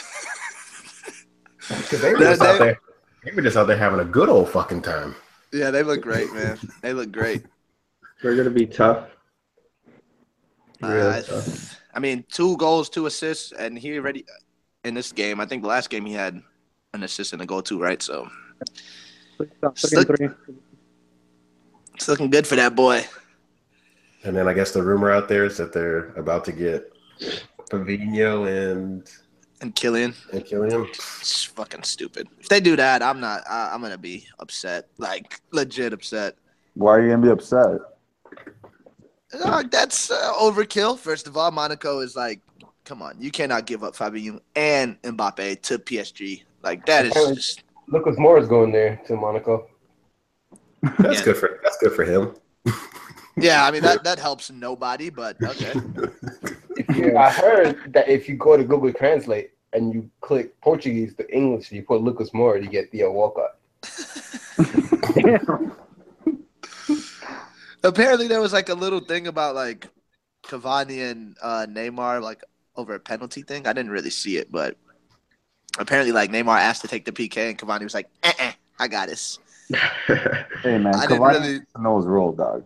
Because 1.68 2.02
they 2.02 2.14
were 2.14 2.20
They- 2.20 2.26
just 2.26 2.42
out 2.42 2.60
they- 2.60 2.66
there. 2.66 2.80
They 3.24 3.32
were 3.32 3.42
just 3.42 3.58
out 3.58 3.66
there 3.66 3.78
having 3.78 4.00
a 4.00 4.06
good 4.06 4.30
old 4.30 4.50
fucking 4.50 4.84
time. 4.84 5.16
Yeah, 5.52 5.72
they 5.72 5.82
look 5.82 6.02
great, 6.02 6.32
man. 6.32 6.60
They 6.84 6.94
look 6.94 7.12
great. 7.12 7.44
They're 8.22 8.36
gonna 8.36 8.52
be 8.52 8.68
tough. 8.68 9.08
Really 10.80 11.00
Uh, 11.02 11.22
tough. 11.24 11.80
I 11.96 12.00
mean, 12.00 12.24
two 12.32 12.56
goals, 12.58 12.88
two 12.88 13.08
assists, 13.08 13.52
and 13.52 13.80
he 13.80 13.98
already 13.98 14.26
in 14.84 14.94
this 14.94 15.12
game. 15.12 15.40
I 15.40 15.48
think 15.48 15.64
the 15.64 15.68
last 15.70 15.90
game 15.90 16.06
he 16.06 16.14
had 16.14 16.40
an 16.94 17.02
assist 17.02 17.34
and 17.34 17.42
a 17.42 17.46
goal 17.48 17.64
too, 17.64 17.80
right? 17.82 18.00
So 18.02 18.28
Three 19.38 19.50
and 19.64 19.78
Slick- 19.78 20.08
it's 21.96 22.08
looking 22.08 22.30
good 22.30 22.46
for 22.46 22.56
that 22.58 22.76
boy. 22.76 23.06
And 24.26 24.36
then 24.36 24.48
I 24.48 24.54
guess 24.54 24.72
the 24.72 24.82
rumor 24.84 25.12
out 25.12 25.28
there 25.28 25.46
is 25.46 25.58
that 25.58 25.72
they're 25.72 26.08
about 26.16 26.44
to 26.46 26.52
get 26.52 26.92
Fabinho 27.70 28.48
and 28.48 29.08
And 29.62 29.76
Kylian, 29.76 30.16
and 30.34 30.44
Kylian. 30.44 30.88
it's 30.90 31.44
fucking 31.44 31.84
stupid. 31.84 32.28
If 32.40 32.50
they 32.50 32.60
do 32.60 32.76
that, 32.76 33.02
I'm 33.04 33.20
not. 33.20 33.44
I, 33.50 33.70
I'm 33.74 33.82
gonna 33.82 33.98
be 33.98 34.28
upset, 34.40 34.88
like 34.98 35.40
legit 35.52 35.94
upset. 35.94 36.36
Why 36.74 36.96
are 36.96 37.02
you 37.02 37.10
gonna 37.12 37.22
be 37.22 37.30
upset? 37.30 37.80
Uh, 39.44 39.64
that's 39.70 40.10
uh, 40.12 40.34
overkill. 40.40 40.98
First 40.98 41.28
of 41.28 41.38
all, 41.38 41.52
Monaco 41.52 42.00
is 42.00 42.16
like, 42.16 42.42
come 42.84 43.02
on, 43.02 43.16
you 43.20 43.32
cannot 43.32 43.66
give 43.66 43.84
up 43.84 43.96
Fabinho 43.96 44.40
and 44.56 45.00
Mbappe 45.04 45.62
to 45.64 45.78
PSG. 45.80 46.44
Like 46.64 46.86
that 46.88 47.06
is 47.06 47.14
just 47.36 47.64
Lucas 47.88 48.16
Moura 48.18 48.42
is 48.42 48.48
going 48.48 48.72
there 48.72 49.00
to 49.08 49.16
Monaco. 49.16 49.68
That's 51.00 51.20
Yeah. 51.20 51.26
good 51.26 51.38
for 51.38 51.60
that's 51.64 51.78
good 51.78 51.94
for 51.94 52.04
him. 52.06 52.34
yeah. 53.38 53.66
I 53.66 53.72
mean 53.72 53.82
that 53.84 54.04
that 54.04 54.20
helps 54.20 54.50
nobody, 54.52 55.10
but 55.10 55.38
okay. 55.42 55.74
If 56.78 56.96
you, 56.96 57.18
I 57.18 57.30
heard 57.32 57.94
that 57.94 58.08
if 58.10 58.28
you 58.28 58.36
go 58.36 58.58
to 58.58 58.64
Google 58.64 58.92
Translate 58.94 59.52
and 59.74 59.94
you 59.94 60.10
click 60.22 60.60
Portuguese 60.62 61.14
to 61.16 61.30
English, 61.34 61.72
you 61.72 61.84
put 61.84 62.02
Lucas 62.02 62.32
Moura, 62.32 62.62
you 62.62 62.70
get 62.70 62.92
Theo 62.92 63.12
Walcott. 63.12 63.58
Apparently, 67.84 68.28
there 68.28 68.42
was 68.42 68.52
like 68.54 68.70
a 68.70 68.74
little 68.74 69.00
thing 69.00 69.28
about 69.28 69.54
like 69.56 69.88
Cavani 70.44 71.12
and 71.12 71.36
uh, 71.42 71.66
Neymar 71.70 72.22
like 72.22 72.44
over 72.76 72.96
a 72.96 73.00
penalty 73.00 73.42
thing. 73.44 73.68
I 73.68 73.74
didn't 73.74 73.92
really 73.92 74.10
see 74.10 74.38
it, 74.38 74.52
but 74.52 74.76
apparently, 75.78 76.12
like 76.12 76.32
Neymar 76.32 76.58
asked 76.58 76.82
to 76.82 76.88
take 76.88 77.06
the 77.06 77.12
PK, 77.12 77.50
and 77.50 77.58
Cavani 77.60 77.84
was 77.84 77.94
like, 77.94 78.10
eh, 78.24 78.54
"I 78.80 78.88
got 78.88 79.08
this." 79.10 79.40
Hey 80.64 80.78
man, 80.80 80.96
I 80.96 81.06
Cavani 81.06 81.42
really- 81.42 81.60
knows 81.80 82.06
rules, 82.08 82.38
dog. 82.38 82.64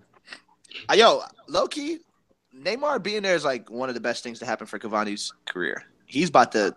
Uh, 0.89 0.93
yo, 0.95 1.21
low 1.47 1.67
key, 1.67 1.99
Neymar 2.55 3.03
being 3.03 3.21
there 3.21 3.35
is 3.35 3.45
like 3.45 3.69
one 3.69 3.89
of 3.89 3.95
the 3.95 4.01
best 4.01 4.23
things 4.23 4.39
to 4.39 4.45
happen 4.45 4.65
for 4.65 4.79
Cavani's 4.79 5.31
career. 5.45 5.83
He's 6.05 6.29
about 6.29 6.51
to 6.53 6.75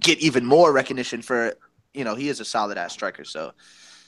get 0.00 0.18
even 0.18 0.46
more 0.46 0.72
recognition 0.72 1.20
for, 1.20 1.54
you 1.92 2.04
know, 2.04 2.14
he 2.14 2.28
is 2.28 2.40
a 2.40 2.44
solid 2.44 2.78
ass 2.78 2.92
striker. 2.92 3.24
So 3.24 3.52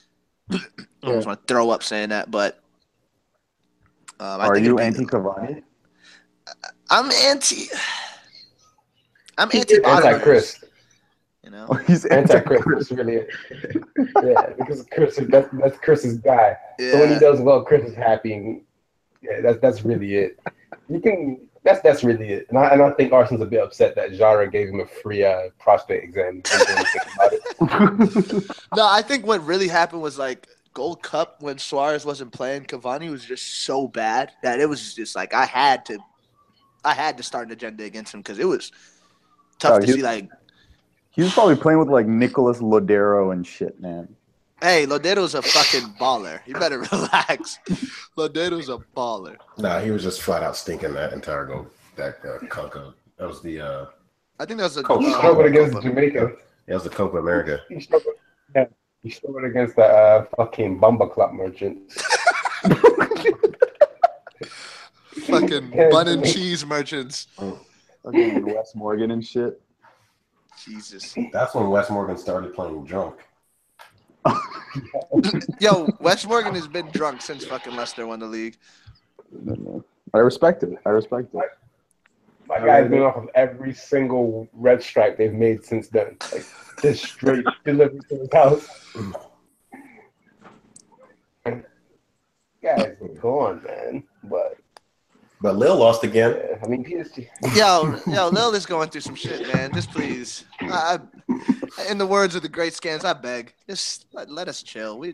I 0.53 0.59
almost 1.03 1.27
want 1.27 1.47
to 1.47 1.53
throw 1.53 1.71
up 1.71 1.83
saying 1.83 2.09
that, 2.11 2.31
but 2.31 2.63
um, 4.19 4.41
I 4.41 4.47
Are 4.47 4.55
think 4.55 4.67
you 4.67 4.79
anti 4.79 5.05
Cavani? 5.05 5.63
I'm 6.89 7.11
anti. 7.11 7.67
I'm 9.37 9.51
anti. 9.53 9.85
Anti 9.85 10.19
Chris. 10.21 10.65
You 11.47 11.53
know, 11.53 11.67
He's 11.87 12.05
Anti 12.07 12.41
Chris. 12.41 12.63
That's 12.67 12.91
really 12.91 13.15
it. 13.15 13.29
Yeah, 14.23 14.51
because 14.59 14.85
Chris, 14.93 15.19
that's, 15.29 15.49
that's 15.53 15.79
Chris's 15.79 16.19
guy. 16.19 16.57
Yeah. 16.79 16.93
So 16.93 17.01
when 17.01 17.13
he 17.13 17.19
does 17.21 17.41
well, 17.41 17.63
Chris 17.63 17.89
is 17.89 17.95
happy. 17.95 18.33
And 18.33 18.63
yeah, 19.23 19.41
that's 19.43 19.59
that's 19.61 19.85
really 19.85 20.17
it. 20.17 20.41
You 20.89 21.01
can. 21.01 21.49
That's 21.63 21.81
that's 21.83 22.03
really 22.03 22.31
it. 22.31 22.47
And 22.49 22.59
I, 22.59 22.69
and 22.71 22.83
I 22.83 22.91
think 22.93 23.13
Arsenal's 23.13 23.43
a 23.47 23.51
bit 23.51 23.61
upset 23.63 23.95
that 23.97 24.13
Jara 24.15 24.51
gave 24.51 24.69
him 24.69 24.81
a 24.81 24.87
free 24.87 25.25
uh, 25.25 25.51
prospect 25.59 26.03
exam. 26.05 26.43
Think. 27.59 28.45
No, 28.75 28.87
I 28.87 29.03
think 29.03 29.27
what 29.27 29.45
really 29.45 29.69
happened 29.69 30.03
was 30.03 30.19
like 30.19 30.49
Gold 30.75 31.03
Cup 31.03 31.43
when 31.43 31.59
Suarez 31.59 32.05
wasn't 32.05 32.33
playing. 32.33 32.65
Cavani 32.65 33.11
was 33.11 33.25
just 33.25 33.65
so 33.65 33.87
bad 33.89 34.33
that 34.43 34.61
it 34.61 34.69
was 34.69 34.95
just 34.95 35.15
like 35.17 35.35
I 35.35 35.45
had 35.45 35.85
to, 35.87 35.99
I 36.85 36.95
had 36.95 37.17
to 37.19 37.23
start 37.23 37.47
an 37.47 37.53
agenda 37.53 37.85
against 37.85 38.15
him 38.15 38.21
because 38.21 38.39
it 38.39 38.47
was 38.47 38.73
tough 39.59 39.75
Oh, 39.77 39.81
to 39.81 39.87
he- 39.87 39.93
see. 39.95 40.03
Like, 40.03 40.29
He 41.17 41.23
was 41.23 41.33
probably 41.33 41.57
playing 41.57 41.79
with 41.79 41.89
like 41.89 42.07
Nicholas 42.07 42.59
Lodeiro 42.59 43.33
and 43.33 43.45
shit, 43.47 43.81
man. 43.81 44.07
hey, 44.63 44.85
Lodeiro's 44.87 45.35
a 45.35 45.41
fucking 45.43 45.95
baller. 45.99 46.41
You 46.47 46.55
better 46.55 46.79
relax. 46.93 47.59
Lodeiro's 48.17 48.69
a 48.69 48.79
baller. 48.95 49.37
Nah, 49.59 49.81
he 49.81 49.91
was 49.91 50.03
just 50.03 50.21
flat 50.23 50.43
out 50.43 50.57
stinking 50.57 50.93
that 50.95 51.13
entire 51.15 51.47
goal 51.47 51.67
that 51.97 52.19
uh, 52.25 52.39
Conco 52.47 52.93
That 53.19 53.27
was 53.27 53.41
the 53.43 53.61
uh, 53.61 53.87
I 54.39 54.45
think 54.45 54.59
that 54.59 54.65
was 54.65 54.75
the 54.75 54.83
Coach. 54.83 55.05
He 55.05 55.13
uh, 55.15 55.19
struggled 55.19 55.47
against 55.47 55.73
Copa. 55.75 55.89
Jamaica. 55.89 56.33
that 56.67 56.75
was 56.75 56.85
the 56.85 56.91
Copa 56.91 57.17
America. 57.17 57.61
He 57.71 57.81
struggled. 57.81 58.15
Yeah. 58.55 58.67
He 59.03 59.09
struggled 59.11 59.45
against 59.45 59.77
the 59.77 59.85
uh, 59.85 60.25
fucking 60.37 60.79
Bumba 60.79 61.11
Club 61.11 61.33
merchants. 61.33 61.95
fucking 65.27 65.71
bun 65.91 66.09
and 66.09 66.25
cheese 66.25 66.65
merchants. 66.67 67.29
Fucking 68.05 68.45
Wes 68.45 68.75
Morgan 68.75 69.11
and 69.13 69.25
shit. 69.25 69.61
Jesus. 70.65 71.15
That's 71.33 71.55
when 71.55 71.69
Wes 71.71 71.91
Morgan 71.91 72.17
started 72.17 72.55
playing 72.55 72.85
drunk. 72.85 73.17
Yo, 75.61 75.97
Wes 76.01 76.27
Morgan 76.27 76.55
has 76.55 76.69
been 76.69 76.91
drunk 76.91 77.23
since 77.23 77.45
fucking 77.45 77.75
Leicester 77.75 78.07
won 78.07 78.19
the 78.19 78.27
league. 78.27 78.57
I 80.15 80.19
respect 80.19 80.63
it. 80.63 80.71
I 80.85 80.91
respect 80.91 81.35
it. 81.35 81.41
My 82.49 82.59
guy's 82.59 82.89
been 82.89 83.03
off 83.03 83.17
of 83.17 83.29
every 83.35 83.75
single 83.75 84.49
red 84.53 84.83
stripe 84.83 85.19
they've 85.19 85.33
made 85.33 85.65
since 85.65 85.89
then. 85.89 86.17
Like 86.33 86.47
just 86.81 87.05
straight 87.05 87.45
delivered 87.65 88.09
to 88.09 88.17
his 88.17 88.29
house. 88.33 88.69
Guys, 92.63 92.97
are 93.01 93.09
gone, 93.21 93.63
man. 93.65 94.03
But 94.25 94.59
But 95.41 95.57
Lille 95.57 95.77
lost 95.77 96.03
again. 96.03 96.35
I 96.63 96.67
mean, 96.67 96.85
PSG. 96.85 97.29
Yo, 97.55 97.95
yo, 98.07 98.29
Lille 98.29 98.55
is 98.55 98.65
going 98.67 98.89
through 98.89 99.03
some 99.03 99.15
shit, 99.15 99.47
man. 99.47 99.73
Just 99.73 99.91
please, 99.91 100.45
I, 100.63 100.99
I, 101.79 101.91
in 101.91 101.99
the 101.99 102.07
words 102.07 102.35
of 102.35 102.43
the 102.43 102.49
great 102.49 102.73
scans, 102.73 103.05
I 103.05 103.13
beg, 103.13 103.53
just 103.69 104.07
let, 104.13 104.31
let 104.31 104.49
us 104.49 104.63
chill. 104.63 104.99
We, 104.99 105.13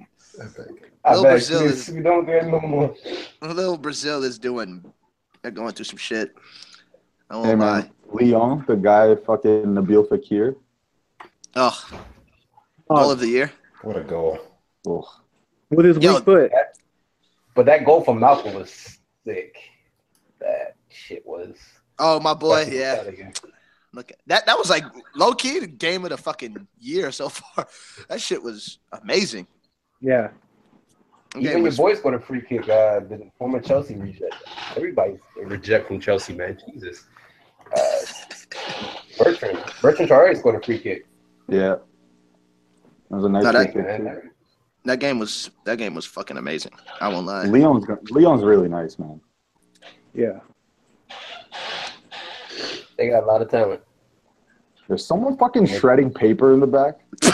I 1.04 1.14
Lil 1.14 1.22
bet 1.24 1.32
Brazil 1.32 1.62
we- 1.62 1.66
is- 1.68 1.88
we 1.88 2.00
don't 2.00 2.24
get 2.24 2.46
no 2.46 2.60
more. 2.60 2.94
Lil 3.42 3.76
Brazil 3.76 4.22
is 4.22 4.38
doing, 4.38 4.84
they're 5.42 5.50
going 5.50 5.72
through 5.72 5.86
some 5.86 5.96
shit. 5.98 6.34
I 7.28 7.36
won't 7.36 7.48
Hey 7.48 7.54
lie. 7.56 7.80
man, 7.80 7.90
Leon, 8.12 8.64
the 8.68 8.76
guy 8.76 9.16
fucking 9.16 9.64
Nabil 9.64 10.06
Fekir. 10.08 10.54
Oh, 11.56 11.88
goal 12.88 13.10
of 13.10 13.18
the 13.18 13.26
year. 13.28 13.50
What 13.82 13.96
a 13.96 14.02
goal. 14.04 14.38
Oh, 14.86 15.08
With 15.70 15.86
his 15.86 15.98
Yo. 15.98 16.14
weak 16.14 16.24
foot. 16.24 16.52
But 17.54 17.66
that 17.66 17.84
goal 17.84 18.02
from 18.02 18.18
Malcom 18.20 18.54
was 18.54 18.98
sick. 19.26 19.56
That 20.42 20.74
shit 20.88 21.24
was. 21.26 21.56
Oh, 21.98 22.18
my 22.20 22.34
boy, 22.34 22.66
yeah. 22.70 22.94
exciting. 22.94 23.34
Look, 23.94 24.10
at- 24.10 24.18
that 24.26 24.46
that 24.46 24.56
was 24.58 24.70
like 24.70 24.84
low 25.14 25.32
key 25.34 25.58
the 25.60 25.66
game 25.66 26.04
of 26.04 26.10
the 26.10 26.16
fucking 26.16 26.66
year 26.78 27.12
so 27.12 27.28
far. 27.38 27.66
That 28.08 28.20
shit 28.20 28.42
was 28.42 28.78
amazing. 28.92 29.46
Yeah. 30.00 30.30
Even 31.36 31.42
game 31.42 31.52
your 31.58 31.62
was- 31.64 31.76
boy 31.76 31.94
scored 31.94 32.14
a 32.14 32.20
free 32.20 32.40
kick. 32.42 32.62
Uh, 32.68 33.00
the 33.00 33.30
former 33.38 33.60
Chelsea 33.60 33.94
reject. 33.96 34.34
Everybody's 34.76 35.18
a 35.40 35.46
reject 35.46 35.86
from 35.88 36.00
Chelsea, 36.00 36.32
man. 36.34 36.58
Jesus. 36.72 37.04
Uh, 37.76 38.00
Bertrand. 39.18 39.58
Bertrand 39.80 40.10
Traore 40.10 40.36
scored 40.38 40.56
a 40.56 40.64
free 40.64 40.78
kick. 40.78 41.06
yeah. 41.48 41.76
That 43.10 43.16
was 43.16 43.24
a 43.24 43.28
nice 43.28 43.44
No, 43.44 43.52
that- 43.52 43.66
kick. 43.74 43.76
Man, 43.76 44.30
that 44.84 44.98
game 44.98 45.18
was 45.18 45.50
that 45.64 45.76
game 45.78 45.94
was 45.94 46.06
fucking 46.06 46.38
amazing. 46.38 46.72
I 47.00 47.08
won't 47.08 47.26
lie. 47.26 47.44
Leon's 47.44 47.84
Leon's 48.10 48.42
really 48.42 48.68
nice, 48.68 48.98
man. 48.98 49.20
Yeah. 50.14 50.40
they 52.96 53.08
got 53.08 53.22
a 53.22 53.26
lot 53.26 53.40
of 53.42 53.50
talent. 53.50 53.80
There's 54.88 55.04
someone 55.06 55.36
fucking 55.38 55.66
shredding 55.66 56.12
paper 56.12 56.52
in 56.52 56.60
the 56.60 56.66
back. 56.66 56.98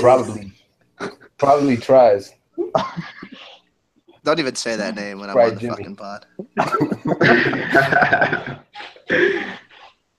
Probably, 0.00 0.52
probably 1.38 1.76
tries. 1.76 2.32
Don't 4.24 4.38
even 4.38 4.54
say 4.54 4.76
that 4.76 4.94
name 4.94 5.18
when 5.20 5.28
I'm 5.30 5.36
Right, 5.36 5.48
on 5.48 5.54
the 5.56 5.60
Jimmy. 5.60 5.76
fucking 5.76 5.96
pod. 5.96 6.26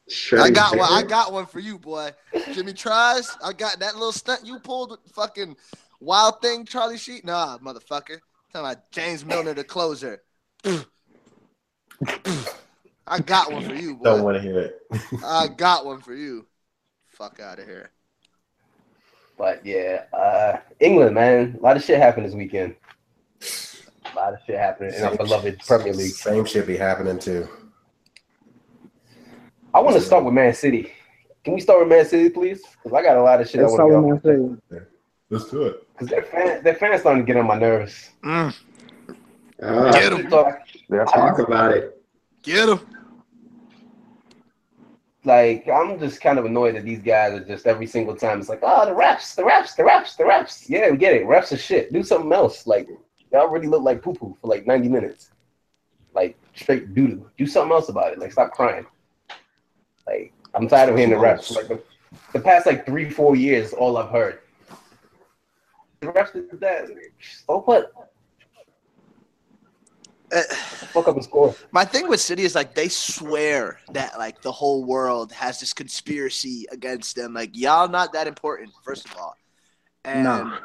Shredding 0.10 0.46
I 0.46 0.50
got 0.50 0.78
one. 0.78 0.92
I 0.92 1.04
got 1.04 1.32
one 1.32 1.46
for 1.46 1.60
you, 1.60 1.78
boy. 1.78 2.12
Jimmy 2.54 2.74
tries. 2.74 3.36
I 3.44 3.54
got 3.54 3.80
that 3.80 3.94
little 3.94 4.12
stunt 4.12 4.46
you 4.46 4.60
pulled 4.60 4.92
with 4.92 5.00
fucking 5.14 5.56
wild 6.00 6.42
thing, 6.42 6.66
Charlie 6.66 6.98
Sheet. 6.98 7.24
Nah, 7.24 7.58
motherfucker. 7.60 8.20
Talking 8.52 8.72
about 8.72 8.92
James 8.92 9.24
Milner, 9.24 9.54
the 9.54 9.64
closer. 9.64 10.24
I 13.08 13.20
got 13.20 13.52
one 13.52 13.64
for 13.64 13.74
you, 13.76 14.00
Don't 14.04 14.24
want 14.24 14.38
to 14.38 14.42
hear 14.42 14.60
it. 14.60 14.82
I 15.26 15.48
got 15.48 15.86
one 15.86 16.00
for 16.02 16.14
you. 16.14 16.46
Fuck 17.08 17.40
out 17.40 17.60
of 17.60 17.66
here. 17.66 17.92
But 19.38 19.66
yeah, 19.66 20.04
uh, 20.14 20.58
England, 20.80 21.16
man, 21.16 21.56
a 21.60 21.64
lot 21.64 21.78
of 21.78 21.84
shit 21.84 21.98
happened 21.98 22.26
this 22.26 22.36
weekend. 22.36 22.76
A 23.42 24.16
lot 24.16 24.34
of 24.34 24.40
shit 24.46 24.58
happening 24.58 24.94
in 24.94 25.04
our 25.04 25.16
beloved 25.16 25.60
Premier 25.60 25.94
League. 25.94 26.12
Same 26.12 26.46
shit 26.46 26.68
be 26.68 26.78
happening 26.78 27.20
too. 27.20 27.48
I 29.74 29.80
want 29.80 29.96
to 29.96 30.02
start 30.02 30.26
with 30.26 30.34
Man 30.34 30.54
City. 30.54 30.92
Can 31.44 31.54
we 31.54 31.62
start 31.62 31.80
with 31.80 31.88
Man 31.90 32.06
City, 32.06 32.30
please? 32.30 32.62
Because 32.84 32.98
I 32.98 33.02
got 33.04 33.18
a 33.18 33.22
lot 33.22 33.40
of 33.40 33.50
shit 33.50 33.62
That's 33.62 33.74
I 33.74 33.82
all 33.82 33.96
I'm 33.96 34.04
want 34.04 34.24
gonna 34.24 34.38
to 34.38 34.60
say. 34.72 34.86
Let's 35.30 35.50
do 35.52 35.64
it. 35.64 35.88
Because 35.94 36.08
their 36.10 36.24
fans, 36.24 36.64
their 36.64 36.76
fans 36.76 37.02
starting 37.02 37.24
to 37.26 37.28
get 37.28 37.40
on 37.40 37.46
my 37.48 37.58
nerves. 37.58 38.10
Mm, 38.24 38.56
Ah, 39.62 39.92
Get 39.92 40.14
him. 40.14 40.30
They're 40.90 41.06
talk 41.06 41.40
about 41.40 41.72
it. 41.72 42.02
get 42.42 42.68
him. 42.68 42.80
Like, 45.24 45.68
I'm 45.68 46.00
just 46.00 46.22
kind 46.22 46.40
of 46.40 46.46
annoyed 46.46 46.76
that 46.76 46.86
these 46.86 47.02
guys 47.02 47.34
are 47.34 47.44
just 47.44 47.68
every 47.68 47.86
single 47.86 48.16
time. 48.16 48.40
It's 48.40 48.50
like, 48.50 48.62
oh, 48.64 48.86
the 48.86 48.92
refs, 48.92 49.36
the 49.36 49.44
refs, 49.44 49.76
the 49.76 49.84
refs, 49.84 50.18
the 50.18 50.24
refs. 50.24 50.68
Yeah, 50.68 50.90
we 50.90 50.98
get 50.98 51.14
it. 51.14 51.24
Refs 51.24 51.52
are 51.52 51.58
shit. 51.58 51.94
Do 51.94 52.04
something 52.04 52.32
else. 52.32 52.66
Like, 52.66 52.88
y'all 53.32 53.50
really 53.50 53.68
look 53.68 53.84
like 53.84 54.02
poo 54.02 54.14
poo 54.14 54.36
for 54.42 54.48
like 54.48 54.66
90 54.66 54.90
minutes. 54.90 55.30
Like, 56.16 56.38
straight 56.56 56.96
doo 56.96 57.08
doo. 57.08 57.30
Do 57.38 57.46
something 57.46 57.72
else 57.72 57.90
about 57.90 58.14
it. 58.14 58.20
Like, 58.20 58.32
stop 58.32 58.52
crying. 58.52 58.86
Like, 60.08 60.34
I'm 60.56 60.68
tired 60.68 60.90
of 60.90 60.96
hearing 60.96 61.12
the 61.12 61.18
refs. 61.18 61.54
Like, 61.56 61.68
the, 61.68 61.84
the 62.34 62.40
past 62.40 62.66
like 62.66 62.86
three, 62.86 63.10
four 63.10 63.36
years, 63.36 63.74
all 63.74 63.98
I've 63.98 64.10
heard. 64.10 64.40
The 66.00 66.08
refs 66.08 66.34
did 66.34 66.60
that. 66.62 66.88
So 67.46 67.60
what? 67.60 68.09
Uh, 70.34 70.42
Fuck 70.94 71.08
up 71.08 71.16
and 71.16 71.24
score. 71.24 71.56
My 71.72 71.86
thing 71.86 72.08
with 72.08 72.20
City 72.20 72.44
is 72.44 72.56
like 72.56 72.76
they 72.76 72.88
swear 72.88 73.80
that 73.92 74.18
like 74.18 74.42
the 74.42 74.52
whole 74.52 74.84
world 74.84 75.32
has 75.32 75.60
this 75.60 75.74
conspiracy 75.74 76.66
against 76.72 77.16
them. 77.16 77.34
Like 77.34 77.56
y'all 77.56 77.88
not 77.88 78.14
that 78.14 78.28
important, 78.28 78.72
first 78.84 79.06
of 79.06 79.16
all. 79.18 79.36
And 80.06 80.24
No. 80.24 80.58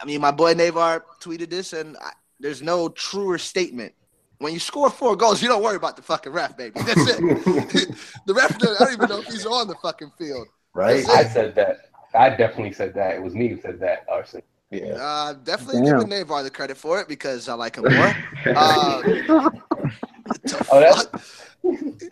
I 0.00 0.04
mean, 0.04 0.20
my 0.20 0.30
boy 0.30 0.54
Navar 0.54 1.02
tweeted 1.20 1.48
this, 1.48 1.72
and 1.72 1.96
I, 1.96 2.10
there's 2.38 2.62
no 2.62 2.90
truer 2.90 3.38
statement. 3.38 3.94
When 4.38 4.52
you 4.52 4.58
score 4.58 4.90
four 4.90 5.16
goals, 5.16 5.40
you 5.40 5.48
don't 5.48 5.62
worry 5.62 5.76
about 5.76 5.96
the 5.96 6.02
fucking 6.02 6.30
ref, 6.30 6.58
baby. 6.58 6.78
That's 6.80 7.10
it. 7.10 7.18
the 8.26 8.34
ref, 8.34 8.54
I 8.56 8.84
don't 8.84 8.92
even 8.92 9.08
know 9.08 9.20
if 9.20 9.26
he's 9.28 9.46
on 9.46 9.66
the 9.66 9.76
fucking 9.76 10.12
field. 10.18 10.48
Right? 10.74 11.08
I 11.08 11.24
said 11.24 11.54
that. 11.54 11.88
I 12.14 12.30
definitely 12.30 12.72
said 12.72 12.92
that. 12.94 13.14
It 13.14 13.22
was 13.22 13.34
me 13.34 13.48
who 13.48 13.58
said 13.60 13.80
that, 13.80 14.04
Arson. 14.10 14.42
Yeah. 14.70 14.94
Uh, 14.94 15.32
definitely 15.34 15.82
Damn. 15.88 16.00
giving 16.08 16.26
Navar 16.26 16.42
the 16.42 16.50
credit 16.50 16.76
for 16.76 17.00
it 17.00 17.06
because 17.08 17.48
I 17.48 17.54
like 17.54 17.76
him 17.76 17.84
more. 17.90 18.16
Uh, 18.54 19.50
Oh, 20.72 20.80
that's- 20.80 21.04
fuck? 21.04 21.22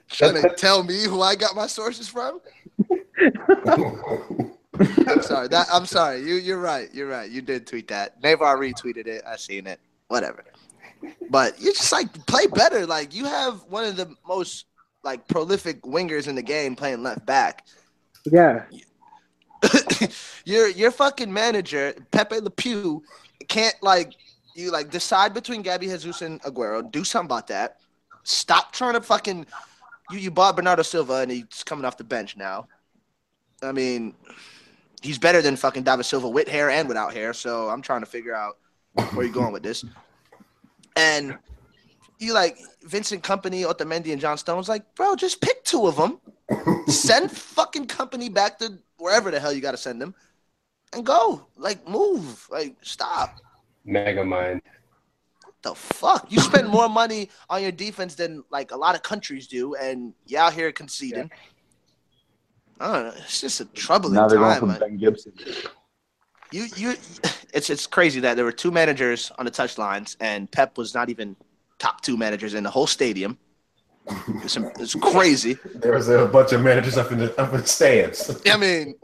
Trying 0.08 0.40
to 0.42 0.54
tell 0.56 0.82
me 0.84 1.02
who 1.04 1.20
I 1.20 1.34
got 1.34 1.56
my 1.56 1.66
sources 1.66 2.08
from? 2.08 2.40
I'm 4.78 5.22
sorry. 5.22 5.48
That 5.48 5.66
I'm 5.72 5.86
sorry. 5.86 6.20
You 6.20 6.34
you're 6.36 6.58
right. 6.60 6.88
You're 6.92 7.08
right. 7.08 7.30
You 7.30 7.40
did 7.42 7.66
tweet 7.66 7.88
that. 7.88 8.20
Navar 8.22 8.56
retweeted 8.56 9.06
it. 9.06 9.22
I 9.26 9.36
seen 9.36 9.66
it. 9.66 9.80
Whatever. 10.08 10.44
But 11.30 11.60
you 11.60 11.72
just 11.72 11.92
like 11.92 12.12
play 12.26 12.46
better. 12.46 12.86
Like 12.86 13.14
you 13.14 13.24
have 13.24 13.62
one 13.68 13.84
of 13.84 13.96
the 13.96 14.14
most 14.26 14.66
like 15.02 15.26
prolific 15.28 15.82
wingers 15.82 16.26
in 16.28 16.34
the 16.34 16.42
game 16.42 16.74
playing 16.76 17.02
left 17.02 17.24
back. 17.26 17.64
Yeah. 18.24 18.64
your 20.44 20.68
your 20.68 20.90
fucking 20.90 21.32
manager 21.32 21.94
Pepe 22.10 22.40
Le 22.40 22.50
Pew 22.50 23.02
can't 23.48 23.74
like 23.82 24.14
you 24.54 24.70
like 24.70 24.90
decide 24.90 25.34
between 25.34 25.62
Gabby 25.62 25.86
Jesus 25.86 26.22
and 26.22 26.40
Aguero. 26.42 26.90
Do 26.90 27.04
something 27.04 27.26
about 27.26 27.48
that. 27.48 27.78
Stop 28.22 28.72
trying 28.72 28.94
to 28.94 29.00
fucking 29.00 29.46
you 30.10 30.18
you 30.18 30.30
bought 30.30 30.56
Bernardo 30.56 30.82
Silva 30.82 31.14
and 31.14 31.30
he's 31.30 31.62
coming 31.64 31.84
off 31.84 31.96
the 31.96 32.04
bench 32.04 32.36
now. 32.36 32.66
I 33.62 33.72
mean, 33.72 34.14
he's 35.02 35.18
better 35.18 35.42
than 35.42 35.56
fucking 35.56 35.82
David 35.82 36.04
Silva 36.04 36.28
with 36.28 36.48
hair 36.48 36.70
and 36.70 36.88
without 36.88 37.14
hair. 37.14 37.32
So 37.32 37.68
I'm 37.68 37.82
trying 37.82 38.00
to 38.00 38.06
figure 38.06 38.34
out 38.34 38.58
where 39.12 39.24
you're 39.24 39.34
going 39.34 39.52
with 39.52 39.62
this. 39.62 39.84
And 40.96 41.36
you 42.18 42.32
like 42.32 42.58
Vincent 42.82 43.22
Kompany, 43.22 43.64
Otamendi, 43.64 44.12
and 44.12 44.20
John 44.20 44.38
Stones. 44.38 44.68
Like, 44.68 44.94
bro, 44.94 45.16
just 45.16 45.40
pick 45.40 45.64
two 45.64 45.86
of 45.86 45.96
them. 45.96 46.20
Send 46.88 47.30
fucking 47.30 47.86
Kompany 47.86 48.32
back 48.32 48.58
to 48.58 48.78
wherever 48.98 49.30
the 49.30 49.40
hell 49.40 49.52
you 49.52 49.60
got 49.60 49.72
to 49.72 49.76
send 49.76 50.00
them, 50.00 50.14
and 50.92 51.04
go. 51.04 51.46
Like, 51.56 51.88
move. 51.88 52.46
Like, 52.50 52.76
stop. 52.82 53.40
Mega 53.84 54.24
mind. 54.24 54.62
The 55.62 55.74
fuck? 55.74 56.30
You 56.30 56.40
spend 56.40 56.68
more 56.68 56.88
money 56.88 57.30
on 57.48 57.62
your 57.62 57.72
defense 57.72 58.14
than 58.14 58.44
like 58.50 58.70
a 58.70 58.76
lot 58.76 58.94
of 58.94 59.02
countries 59.02 59.46
do, 59.46 59.74
and 59.74 60.12
you 60.26 60.36
out 60.38 60.52
here 60.52 60.70
conceding. 60.72 61.30
I 62.80 62.92
don't 62.92 63.06
know. 63.06 63.22
It's 63.22 63.40
just 63.40 63.60
a 63.60 63.64
troubling 63.66 64.14
Now 64.14 64.28
they're 64.28 64.38
going 64.38 64.60
time. 64.60 64.78
from. 64.78 64.78
Ben 64.78 64.96
Gibson. 64.98 65.32
You 66.50 66.66
you 66.76 66.90
it's 67.52 67.70
it's 67.70 67.86
crazy 67.86 68.20
that 68.20 68.34
there 68.34 68.44
were 68.44 68.52
two 68.52 68.70
managers 68.70 69.32
on 69.38 69.44
the 69.44 69.50
touchlines 69.50 70.16
and 70.20 70.50
Pep 70.50 70.76
was 70.76 70.94
not 70.94 71.08
even 71.08 71.34
top 71.78 72.02
two 72.02 72.16
managers 72.16 72.54
in 72.54 72.62
the 72.62 72.70
whole 72.70 72.86
stadium. 72.86 73.38
It's, 74.06 74.56
it's 74.56 74.94
crazy. 74.94 75.58
There 75.74 75.92
was 75.92 76.08
a 76.08 76.26
bunch 76.26 76.52
of 76.52 76.60
managers 76.62 76.96
up 76.98 77.10
in 77.10 77.18
the 77.18 77.40
up 77.40 77.54
in 77.54 77.60
the 77.60 77.66
stands. 77.66 78.42
I 78.46 78.56
mean, 78.56 78.94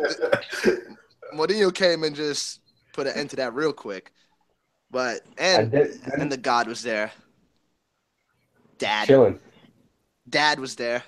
Mourinho 1.34 1.74
came 1.74 2.04
and 2.04 2.14
just 2.14 2.60
put 2.92 3.06
an 3.06 3.14
end 3.14 3.30
to 3.30 3.36
that 3.36 3.54
real 3.54 3.72
quick. 3.72 4.12
But 4.90 5.20
and 5.38 5.70
did, 5.70 6.00
and 6.18 6.30
the 6.30 6.36
God 6.36 6.66
was 6.66 6.82
there. 6.82 7.12
Dad, 8.78 9.06
chilling. 9.06 9.38
Dad 10.28 10.58
was 10.58 10.74
there. 10.74 11.02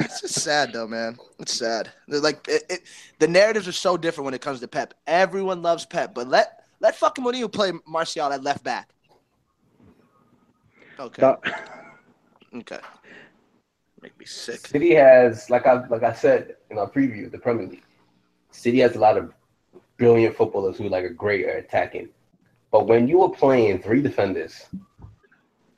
It's 0.00 0.20
just 0.20 0.40
sad 0.40 0.72
though, 0.72 0.88
man. 0.88 1.16
It's 1.38 1.52
sad. 1.52 1.90
They're 2.08 2.20
like 2.20 2.46
it, 2.48 2.64
it, 2.68 2.82
the 3.18 3.28
narratives 3.28 3.68
are 3.68 3.72
so 3.72 3.96
different 3.96 4.26
when 4.26 4.34
it 4.34 4.40
comes 4.40 4.60
to 4.60 4.68
Pep. 4.68 4.94
Everyone 5.06 5.62
loves 5.62 5.86
Pep, 5.86 6.12
but 6.12 6.28
let 6.28 6.64
let 6.80 6.96
fucking 6.96 7.24
Mourinho 7.24 7.50
play 7.50 7.72
Martial 7.86 8.32
at 8.32 8.42
left 8.42 8.62
back. 8.62 8.90
Okay. 10.98 11.22
That- 11.22 11.72
Okay. 12.54 12.80
Make 14.02 14.18
me 14.18 14.26
sick. 14.26 14.66
City 14.66 14.94
has, 14.94 15.50
like 15.50 15.66
I 15.66 15.86
like 15.88 16.02
I 16.02 16.12
said 16.12 16.56
in 16.70 16.78
our 16.78 16.90
preview, 16.90 17.30
the 17.30 17.38
Premier 17.38 17.66
League. 17.66 17.82
City 18.50 18.78
has 18.80 18.94
a 18.94 18.98
lot 18.98 19.16
of 19.16 19.32
brilliant 19.98 20.36
footballers 20.36 20.78
who 20.78 20.88
like 20.88 21.04
are 21.04 21.10
great 21.10 21.46
at 21.46 21.56
attacking. 21.56 22.08
But 22.70 22.86
when 22.86 23.08
you 23.08 23.22
are 23.22 23.30
playing 23.30 23.82
three 23.82 24.02
defenders, 24.02 24.66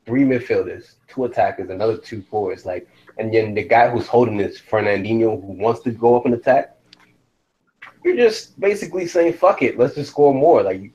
three 0.05 0.23
midfielders, 0.23 0.95
two 1.07 1.25
attackers, 1.25 1.69
another 1.69 1.97
two 1.97 2.21
forwards, 2.21 2.65
like, 2.65 2.89
and 3.17 3.33
then 3.33 3.53
the 3.53 3.63
guy 3.63 3.89
who's 3.89 4.07
holding 4.07 4.39
is 4.39 4.59
Fernandinho, 4.59 5.41
who 5.41 5.53
wants 5.53 5.81
to 5.81 5.91
go 5.91 6.17
up 6.17 6.25
and 6.25 6.33
attack. 6.33 6.75
You're 8.03 8.17
just 8.17 8.59
basically 8.59 9.07
saying, 9.07 9.33
"Fuck 9.33 9.61
it, 9.61 9.77
let's 9.77 9.95
just 9.95 10.11
score 10.11 10.33
more." 10.33 10.63
Like, 10.63 10.91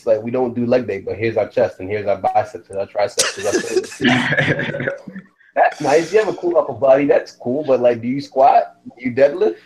it's 0.00 0.06
like 0.06 0.22
we 0.22 0.30
don't 0.30 0.54
do 0.54 0.64
leg 0.64 0.86
day, 0.86 1.00
but 1.00 1.16
here's 1.16 1.36
our 1.36 1.46
chest 1.46 1.78
and 1.80 1.88
here's 1.88 2.06
our 2.06 2.16
biceps 2.16 2.70
and 2.70 2.78
our 2.78 2.86
triceps. 2.86 3.36
and 3.36 3.46
our 3.46 3.52
shoulders. 3.52 3.98
That's 5.54 5.80
nice. 5.82 6.10
You 6.12 6.20
have 6.20 6.28
a 6.28 6.36
cool 6.36 6.56
upper 6.56 6.72
body. 6.72 7.04
That's 7.04 7.32
cool. 7.32 7.64
But 7.64 7.80
like, 7.80 8.00
do 8.00 8.08
you 8.08 8.20
squat? 8.22 8.78
Do 8.84 9.04
you 9.04 9.14
deadlift? 9.14 9.58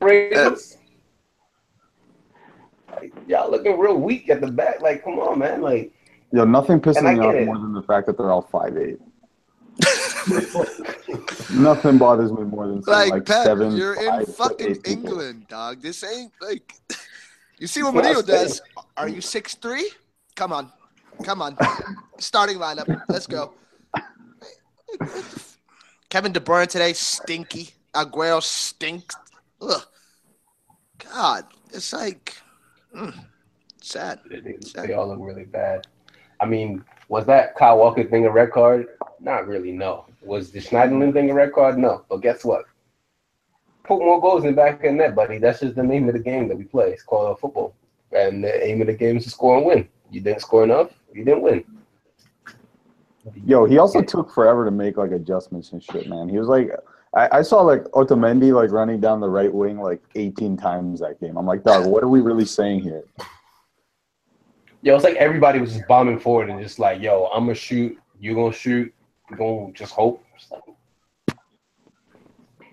Raises? 0.00 0.78
Like, 2.96 3.12
y'all 3.26 3.50
looking 3.50 3.78
real 3.78 3.98
weak 3.98 4.30
at 4.30 4.40
the 4.40 4.50
back. 4.50 4.80
Like, 4.80 5.04
come 5.04 5.18
on, 5.18 5.40
man. 5.40 5.60
Like, 5.60 5.92
Yo, 6.32 6.44
nothing 6.44 6.80
pisses 6.80 7.02
me 7.02 7.20
off 7.20 7.34
it. 7.34 7.44
more 7.46 7.58
than 7.58 7.74
the 7.74 7.82
fact 7.82 8.06
that 8.06 8.16
they're 8.16 8.30
all 8.30 8.42
five 8.42 8.76
eight. 8.78 8.98
Nothing 11.50 11.98
bothers 11.98 12.32
me 12.32 12.42
more 12.44 12.66
than 12.66 12.80
Like, 12.86 13.10
like, 13.10 13.26
Pep, 13.26 13.44
seven. 13.44 13.76
you're 13.76 13.94
in 13.94 14.26
fucking 14.26 14.70
eight 14.70 14.84
people. 14.84 15.10
England, 15.10 15.48
dog. 15.48 15.80
This 15.80 16.04
ain't 16.04 16.32
like 16.40 16.72
you 17.58 17.66
see 17.66 17.82
what 17.82 17.94
That's 17.94 18.08
Mourinho 18.08 18.16
what 18.16 18.26
does. 18.26 18.62
Are 18.96 19.08
you 19.08 19.20
six 19.20 19.54
three? 19.54 19.90
Come 20.36 20.52
on, 20.52 20.70
come 21.24 21.42
on. 21.42 21.56
Starting 22.18 22.58
lineup. 22.58 23.02
Let's 23.08 23.26
go. 23.26 23.54
Kevin 26.10 26.32
De 26.32 26.40
Bruyne 26.40 26.66
today 26.66 26.92
stinky. 26.92 27.70
Aguero 27.94 28.42
stinks. 28.42 29.16
Ugh. 29.60 29.82
God, 31.12 31.44
it's 31.72 31.92
like 31.92 32.36
mm, 32.94 33.14
sad. 33.80 34.20
they, 34.30 34.56
they 34.74 34.92
all 34.92 35.08
look 35.08 35.18
really 35.20 35.44
bad. 35.44 35.86
I 36.40 36.46
mean, 36.46 36.84
was 37.08 37.26
that 37.26 37.56
Kyle 37.56 37.78
Walker 37.78 38.04
thing 38.04 38.26
a 38.26 38.30
red 38.30 38.52
card? 38.52 38.86
Not 39.20 39.46
really, 39.46 39.72
no. 39.72 40.06
Was 40.22 40.50
the 40.50 40.60
Schneiderlin 40.60 41.12
thing 41.12 41.30
a 41.30 41.34
red 41.34 41.52
card? 41.52 41.78
No. 41.78 42.04
But 42.08 42.18
guess 42.18 42.44
what? 42.44 42.64
Put 43.84 44.00
more 44.00 44.20
goals 44.20 44.44
in 44.44 44.50
the 44.50 44.56
back 44.56 44.76
of 44.76 44.82
the 44.82 44.92
net, 44.92 45.14
buddy. 45.14 45.38
That's 45.38 45.60
just 45.60 45.74
the 45.74 45.82
name 45.82 46.08
of 46.08 46.14
the 46.14 46.20
game 46.20 46.48
that 46.48 46.56
we 46.56 46.64
play. 46.64 46.90
It's 46.90 47.02
called 47.02 47.32
uh, 47.32 47.34
football. 47.34 47.74
And 48.12 48.44
the 48.44 48.66
aim 48.66 48.80
of 48.80 48.86
the 48.86 48.94
game 48.94 49.16
is 49.16 49.24
to 49.24 49.30
score 49.30 49.56
and 49.56 49.66
win. 49.66 49.88
You 50.10 50.20
didn't 50.20 50.40
score 50.40 50.64
enough, 50.64 50.90
you 51.12 51.24
didn't 51.24 51.42
win. 51.42 51.64
Yo, 53.44 53.66
he 53.66 53.78
also 53.78 54.00
took 54.00 54.32
forever 54.32 54.64
to 54.64 54.70
make 54.70 54.96
like 54.96 55.10
adjustments 55.10 55.72
and 55.72 55.82
shit, 55.82 56.08
man. 56.08 56.28
He 56.28 56.38
was 56.38 56.48
like, 56.48 56.70
I, 57.14 57.38
I 57.38 57.42
saw 57.42 57.60
like 57.60 57.84
Otamendi 57.84 58.54
like 58.54 58.70
running 58.70 59.00
down 59.00 59.20
the 59.20 59.28
right 59.28 59.52
wing 59.52 59.78
like 59.80 60.02
18 60.14 60.56
times 60.56 61.00
that 61.00 61.20
game. 61.20 61.36
I'm 61.36 61.46
like, 61.46 61.62
dog, 61.62 61.86
what 61.86 62.02
are 62.02 62.08
we 62.08 62.20
really 62.20 62.44
saying 62.44 62.80
here? 62.80 63.04
Yo, 64.82 64.94
it's 64.94 65.04
like 65.04 65.16
everybody 65.16 65.58
was 65.58 65.74
just 65.74 65.86
bombing 65.88 66.18
forward 66.18 66.48
and 66.50 66.62
just 66.62 66.78
like, 66.78 67.02
yo, 67.02 67.28
I'm 67.34 67.44
gonna 67.44 67.54
shoot, 67.54 67.98
you 68.20 68.34
gonna 68.34 68.52
shoot, 68.52 68.92
you 69.30 69.36
gonna 69.36 69.72
just 69.72 69.92
hope. 69.92 70.24
It's 70.34 70.48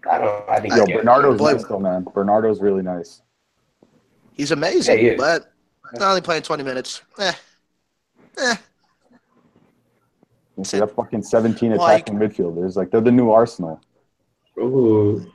I 0.09 0.17
don't. 0.19 0.49
I 0.49 0.59
think 0.59 0.75
Yo, 0.75 0.83
I 0.83 0.85
get 0.85 0.95
it. 0.95 0.99
Bernardo's 0.99 1.39
Boy- 1.39 1.53
nice 1.53 1.63
though, 1.65 1.79
man. 1.79 2.05
Bernardo's 2.13 2.61
really 2.61 2.83
nice. 2.83 3.21
He's 4.33 4.51
amazing, 4.51 5.03
Yeah, 5.03 5.11
he 5.11 5.15
but 5.15 5.51
not 5.93 6.09
only 6.09 6.21
playing 6.21 6.43
20 6.43 6.63
minutes. 6.63 7.01
Eh. 7.19 7.31
Eh. 8.37 8.55
They 10.57 10.79
that 10.79 10.95
fucking 10.95 11.23
17 11.23 11.75
Like- 11.75 12.01
attacking 12.01 12.15
midfielders. 12.19 12.75
Like 12.75 12.91
they're 12.91 13.01
the 13.01 13.11
new 13.11 13.31
Arsenal. 13.31 13.79
Ooh. 14.57 15.31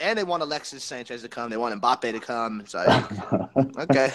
And 0.00 0.18
they 0.18 0.24
want 0.24 0.42
Alexis 0.42 0.82
Sanchez 0.82 1.22
to 1.22 1.28
come. 1.28 1.50
They 1.50 1.56
want 1.56 1.80
Mbappe 1.80 2.12
to 2.12 2.18
come. 2.20 2.60
It's 2.60 2.74
like, 2.74 2.88
okay. 3.78 4.12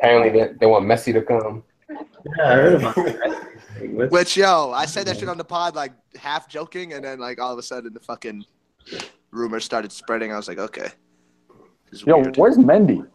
Apparently, 0.00 0.30
they, 0.30 0.52
they 0.54 0.66
want 0.66 0.84
Messi 0.84 1.12
to 1.12 1.22
come. 1.22 1.62
Yeah, 1.88 2.44
I 2.44 2.54
heard 2.54 2.74
about 2.74 2.94
that. 2.96 3.48
What's- 3.80 4.12
Which 4.12 4.36
yo, 4.36 4.70
I 4.72 4.86
said 4.86 5.06
that 5.06 5.18
shit 5.18 5.28
on 5.28 5.38
the 5.38 5.44
pod 5.44 5.74
like 5.74 5.92
half 6.16 6.48
joking, 6.48 6.92
and 6.92 7.04
then 7.04 7.18
like 7.18 7.40
all 7.40 7.52
of 7.52 7.58
a 7.58 7.62
sudden 7.62 7.92
the 7.92 8.00
fucking 8.00 8.44
rumors 9.30 9.64
started 9.64 9.92
spreading. 9.92 10.32
I 10.32 10.36
was 10.36 10.48
like, 10.48 10.58
okay, 10.58 10.88
Yo, 12.06 12.18
weird. 12.18 12.36
where's 12.36 12.56
Mendy? 12.58 13.06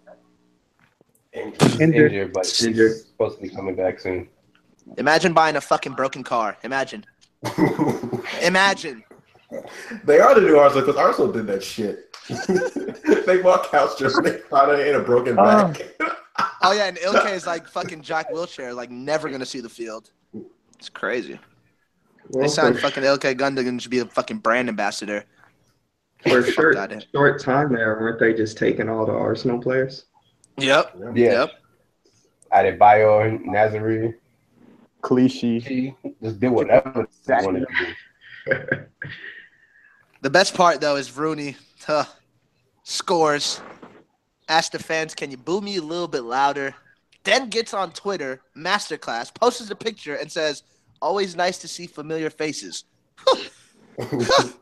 He's 1.32 1.80
Injured. 1.80 2.12
injured, 2.12 2.34
but 2.34 2.46
he's 2.46 2.66
Injured. 2.66 2.96
supposed 2.98 3.38
to 3.38 3.44
be 3.44 3.50
coming 3.50 3.76
back 3.76 4.00
soon. 4.00 4.28
Imagine 4.98 5.34
buying 5.34 5.56
a 5.58 5.62
fucking 5.62 5.94
broken 5.94 6.24
car. 6.24 6.58
Imagine, 6.64 7.06
imagine. 8.42 9.04
they 10.04 10.20
are 10.20 10.34
the 10.36 10.42
new 10.42 10.58
Arsenal 10.58 10.86
because 10.86 11.00
Arsenal 11.00 11.32
did 11.32 11.46
that 11.48 11.64
shit. 11.64 12.16
they 13.26 13.38
bought 13.42 13.66
Källström. 13.66 14.24
They 14.24 14.38
found 14.50 14.72
it 14.72 14.88
in 14.88 14.96
a 14.96 15.00
broken 15.00 15.38
uh. 15.38 15.44
back. 15.72 15.82
Oh 16.62 16.72
yeah, 16.72 16.86
and 16.88 16.98
Ilkay 16.98 17.34
is 17.34 17.46
like 17.48 17.68
fucking 17.68 18.02
Jack 18.02 18.32
Wilshere, 18.32 18.76
like 18.76 18.90
never 18.92 19.30
gonna 19.30 19.46
see 19.46 19.60
the 19.60 19.70
field. 19.70 20.12
It's 20.78 20.90
crazy. 20.90 21.40
They 22.32 22.40
well, 22.40 22.50
signed 22.50 22.76
for, 22.76 22.82
fucking 22.82 23.04
Ilkay 23.04 23.36
Gundogan 23.36 23.82
to 23.82 23.90
be 23.90 24.00
a 24.00 24.06
fucking 24.06 24.40
brand 24.40 24.70
ambassador. 24.70 25.24
for 26.24 26.40
a 26.40 26.52
short, 26.52 26.76
short 27.14 27.42
time 27.42 27.74
there, 27.74 27.98
weren't 28.00 28.20
they 28.20 28.34
just 28.34 28.58
taking 28.58 28.90
all 28.90 29.06
the 29.06 29.14
Arsenal 29.14 29.60
players? 29.60 30.06
Yep. 30.58 30.96
Yeah. 31.16 31.32
Yep. 31.32 31.52
Adebayor, 32.54 33.44
Nasri, 33.46 34.14
Clichy. 35.02 35.60
he 35.60 35.96
just 36.22 36.40
did 36.40 36.50
whatever 36.50 37.08
they 37.26 37.36
wanted 37.36 37.66
to 37.68 38.56
do. 38.56 38.86
The 40.22 40.32
best 40.32 40.56
part 40.56 40.82
though 40.82 40.96
is 40.96 41.16
Rooney 41.16 41.56
huh, 41.86 42.06
scores. 42.84 43.62
Ask 44.50 44.72
the 44.72 44.80
fans, 44.80 45.14
can 45.14 45.30
you 45.30 45.38
boo 45.38 45.62
me 45.62 45.78
a 45.78 45.82
little 45.82 46.08
bit 46.08 46.24
louder? 46.24 46.74
Then 47.28 47.50
gets 47.50 47.74
on 47.74 47.92
Twitter, 47.92 48.40
masterclass, 48.56 49.36
posts 49.36 49.70
a 49.70 49.76
picture 49.76 50.16
and 50.16 50.32
says, 50.32 50.64
"Always 51.02 51.36
nice 51.36 51.58
to 51.58 51.68
see 51.68 51.86
familiar 51.86 52.30
faces." 52.30 52.86
but 53.98 54.56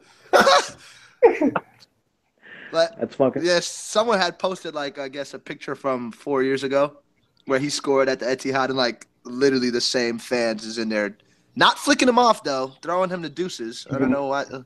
That's 2.71 3.15
fucking. 3.15 3.45
yes, 3.45 3.67
someone 3.67 4.17
had 4.17 4.39
posted 4.39 4.73
like 4.73 4.97
I 4.97 5.09
guess 5.09 5.35
a 5.35 5.39
picture 5.39 5.75
from 5.75 6.11
four 6.11 6.41
years 6.41 6.63
ago 6.63 6.97
where 7.45 7.59
he 7.59 7.69
scored 7.69 8.09
at 8.09 8.19
the 8.19 8.25
Etihad 8.25 8.69
and 8.69 8.77
like 8.77 9.05
literally 9.25 9.69
the 9.69 9.79
same 9.79 10.17
fans 10.17 10.65
is 10.65 10.79
in 10.79 10.89
there, 10.89 11.15
not 11.55 11.77
flicking 11.77 12.09
him 12.09 12.17
off 12.17 12.43
though, 12.43 12.73
throwing 12.81 13.11
him 13.11 13.21
the 13.21 13.29
deuces. 13.29 13.85
I 13.91 13.99
don't 13.99 14.05
mm-hmm. 14.05 14.13
know 14.13 14.25
why. 14.25 14.41
Uh, 14.41 14.63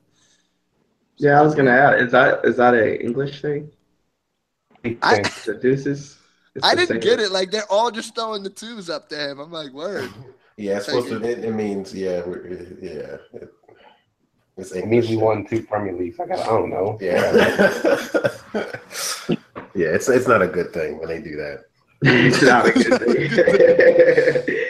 yeah, 1.17 1.37
I 1.37 1.41
was 1.41 1.53
gonna 1.53 1.71
add. 1.71 1.99
Is 1.99 2.13
that 2.13 2.45
is 2.45 2.55
that 2.55 2.75
a 2.75 3.03
English 3.03 3.41
thing? 3.41 3.69
I, 5.01 5.19
The 5.45 5.59
deuces. 5.61 6.15
It's 6.55 6.65
I 6.65 6.73
didn't 6.75 6.87
same. 6.89 6.99
get 7.01 7.19
it. 7.19 7.31
Like 7.31 7.51
they're 7.51 7.69
all 7.69 7.91
just 7.91 8.15
throwing 8.15 8.43
the 8.43 8.49
twos 8.49 8.89
up 8.89 9.07
to 9.09 9.15
him. 9.17 9.39
I'm 9.39 9.51
like, 9.51 9.71
word. 9.73 10.09
Yeah, 10.57 10.75
it's 10.75 10.87
supposed 10.87 11.07
to. 11.07 11.23
It, 11.23 11.45
it 11.45 11.53
means 11.53 11.93
yeah, 11.95 12.21
we're, 12.25 12.45
yeah. 12.81 13.15
It, 13.39 13.49
it's 14.57 14.73
It 14.73 14.87
means 14.87 15.07
we 15.07 15.15
won 15.15 15.45
two 15.47 15.63
Premier 15.63 15.93
Leagues. 15.93 16.19
I 16.19 16.25
got. 16.25 16.39
I 16.39 16.45
don't 16.47 16.69
know. 16.69 16.97
Yeah. 16.99 17.31
yeah, 19.73 19.87
it's 19.95 20.09
it's 20.09 20.27
not 20.27 20.41
a 20.41 20.47
good 20.47 20.73
thing 20.73 20.99
when 20.99 21.07
they 21.07 21.21
do 21.21 21.37
that. 21.37 21.59
It's 22.01 22.41
not 22.41 22.67
a 22.67 22.71
good 22.73 23.01
thing. 24.45 24.55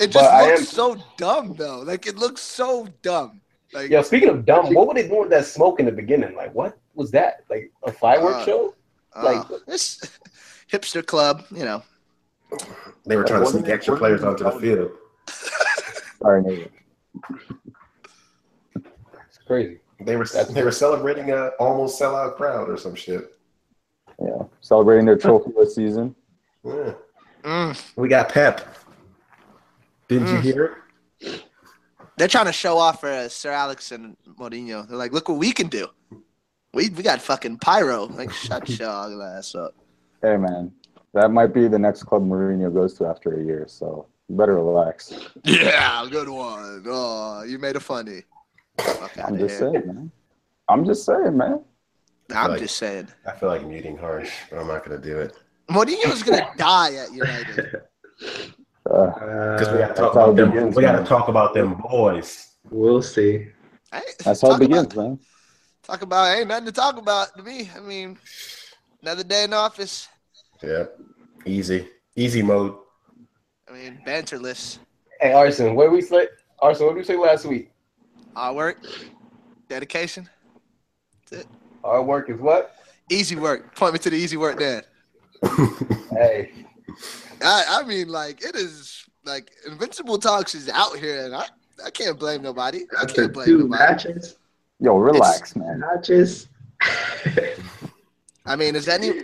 It 0.00 0.08
just 0.10 0.28
I 0.30 0.48
looks 0.50 0.60
am- 0.60 0.66
so 0.66 0.96
dumb 1.16 1.54
though. 1.56 1.78
Like 1.80 2.06
it 2.06 2.16
looks 2.16 2.42
so 2.42 2.86
dumb. 3.00 3.40
Like 3.72 3.90
Yo, 3.90 4.02
speaking 4.02 4.28
of 4.28 4.44
dumb, 4.44 4.74
what 4.74 4.86
were 4.88 4.94
they 4.94 5.06
doing 5.08 5.20
with 5.20 5.30
that 5.30 5.46
smoke 5.46 5.78
in 5.80 5.86
the 5.86 5.92
beginning? 5.92 6.34
Like, 6.36 6.52
what 6.54 6.76
was 6.94 7.10
that? 7.12 7.44
Like 7.48 7.72
a 7.84 7.92
fireworks 7.92 8.38
Uh, 8.42 8.44
show? 8.44 8.74
uh, 9.16 9.24
like- 9.24 9.64
this 9.66 10.00
hipster 10.74 11.04
club, 11.04 11.44
you 11.50 11.64
know. 11.64 11.82
They 13.06 13.16
were 13.16 13.24
trying 13.24 13.44
to 13.44 13.50
sneak 13.50 13.68
extra 13.68 13.96
players 13.96 14.22
onto 14.22 14.44
the 14.44 14.52
field. 14.52 14.90
Sorry, 16.20 16.42
nigga. 16.42 16.68
It's 19.28 19.38
crazy. 19.46 19.78
They 20.00 20.16
were 20.16 20.26
they 20.50 20.62
were 20.62 20.72
celebrating 20.72 21.30
a 21.30 21.48
almost 21.60 22.00
sellout 22.00 22.36
crowd 22.36 22.68
or 22.68 22.76
some 22.76 22.94
shit. 22.94 23.36
Yeah, 24.20 24.42
celebrating 24.60 25.06
their 25.06 25.16
trophy 25.16 25.50
this 25.56 25.74
season. 25.74 26.14
Yeah. 26.64 26.92
Mm. 27.42 27.92
We 27.96 28.08
got 28.08 28.28
Pep. 28.30 28.66
Didn't 30.08 30.28
you 30.28 30.34
Mm. 30.34 30.40
hear 30.42 30.64
it? 31.20 31.42
They're 32.16 32.28
trying 32.28 32.46
to 32.46 32.52
show 32.52 32.78
off 32.78 33.00
for 33.00 33.08
uh, 33.10 33.28
Sir 33.28 33.50
Alex 33.50 33.90
and 33.92 34.16
Mourinho. 34.38 34.86
They're 34.86 34.96
like, 34.96 35.12
look 35.12 35.28
what 35.28 35.38
we 35.38 35.52
can 35.52 35.68
do. 35.68 35.88
We 36.72 36.88
we 36.90 37.02
got 37.02 37.20
fucking 37.20 37.58
pyro. 37.58 38.04
Like, 38.06 38.32
shut 38.32 38.68
your 38.78 38.88
ugly 38.88 39.24
ass 39.24 39.54
up. 39.54 39.74
Hey 40.24 40.38
man, 40.38 40.72
that 41.12 41.30
might 41.30 41.52
be 41.52 41.68
the 41.68 41.78
next 41.78 42.04
club 42.04 42.22
Mourinho 42.26 42.72
goes 42.72 42.94
to 42.94 43.04
after 43.06 43.38
a 43.38 43.44
year. 43.44 43.66
So 43.68 44.06
you 44.28 44.36
better 44.36 44.54
relax. 44.54 45.12
Yeah, 45.44 46.06
good 46.10 46.30
one. 46.30 46.82
Oh, 46.86 47.42
you 47.42 47.58
made 47.58 47.76
it 47.76 47.80
funny. 47.80 48.22
I'm 48.78 48.94
outta 49.18 49.36
just 49.38 49.60
here. 49.60 49.70
saying, 49.72 49.86
man. 49.86 50.10
I'm 50.68 50.86
just 50.86 51.04
saying, 51.04 51.36
man. 51.36 51.60
I'm 52.34 52.52
Like- 52.52 52.60
just 52.60 52.76
saying. 52.78 53.08
I 53.28 53.32
feel 53.32 53.50
like 53.50 53.66
muting 53.66 53.98
harsh, 53.98 54.30
but 54.48 54.58
I'm 54.60 54.66
not 54.68 54.82
gonna 54.82 54.96
do 54.98 55.18
it 55.18 55.36
Mourinho's 55.68 56.22
gonna 56.22 56.48
die 56.56 56.94
at 56.94 57.12
United. 57.12 57.82
Uh, 58.90 59.06
because 59.56 59.68
we 59.72 59.78
gotta 59.78 59.94
talk 59.94 60.12
about 60.14 60.36
them. 60.36 60.50
begins, 60.52 60.74
we 60.76 60.82
gotta 60.82 60.98
man. 60.98 61.06
talk 61.06 61.28
about 61.28 61.52
them 61.52 61.74
boys. 61.74 62.52
We'll 62.70 63.02
see. 63.02 63.48
Hey, 63.92 64.00
that's 64.24 64.40
how 64.40 64.54
it 64.54 64.58
begins, 64.60 64.86
About, 64.86 64.96
man. 64.96 65.18
talk 65.82 66.00
about 66.00 66.34
ain't 66.34 66.48
nothing 66.48 66.64
to 66.66 66.72
talk 66.72 66.96
about 66.96 67.36
to 67.36 67.42
me. 67.42 67.70
I 67.76 67.80
mean, 67.80 68.18
another 69.02 69.22
day 69.22 69.44
in 69.44 69.52
office. 69.52 70.08
Yeah, 70.64 70.84
easy, 71.44 71.88
easy 72.16 72.42
mode. 72.42 72.74
I 73.68 73.72
mean, 73.72 74.00
banterless. 74.06 74.78
Hey, 75.20 75.32
Arson, 75.32 75.74
what 75.74 75.84
did 75.84 75.92
we 75.92 76.00
say? 76.02 76.28
Arson, 76.60 76.86
what 76.86 76.92
did 76.92 76.98
we 76.98 77.04
say 77.04 77.16
last 77.16 77.44
week? 77.44 77.70
Hard 78.34 78.56
work, 78.56 78.78
dedication, 79.68 80.28
That's 81.30 81.42
it. 81.42 81.48
Hard 81.84 82.06
work 82.06 82.30
is 82.30 82.40
what? 82.40 82.74
easy 83.10 83.36
work. 83.36 83.76
Point 83.76 83.92
me 83.92 83.98
to 84.00 84.10
the 84.10 84.16
easy 84.16 84.36
work, 84.36 84.58
Dan. 84.58 84.82
Hey, 86.10 86.52
I, 87.42 87.64
I 87.80 87.82
mean, 87.82 88.08
like 88.08 88.42
it 88.44 88.54
is 88.54 89.04
like 89.24 89.50
Invincible 89.66 90.16
Talks 90.18 90.54
is 90.54 90.68
out 90.68 90.96
here, 90.96 91.24
and 91.26 91.34
I, 91.34 91.46
I 91.84 91.90
can't 91.90 92.18
blame 92.18 92.40
nobody. 92.42 92.82
I 92.98 93.04
can't 93.04 93.32
blame 93.32 93.46
two 93.46 93.58
nobody. 93.58 93.82
matches, 93.82 94.36
Yo, 94.80 94.96
relax, 94.96 95.56
man. 95.56 95.80
matches. 95.80 96.46
I 98.46 98.56
mean, 98.56 98.76
is 98.76 98.88
any 98.88 99.22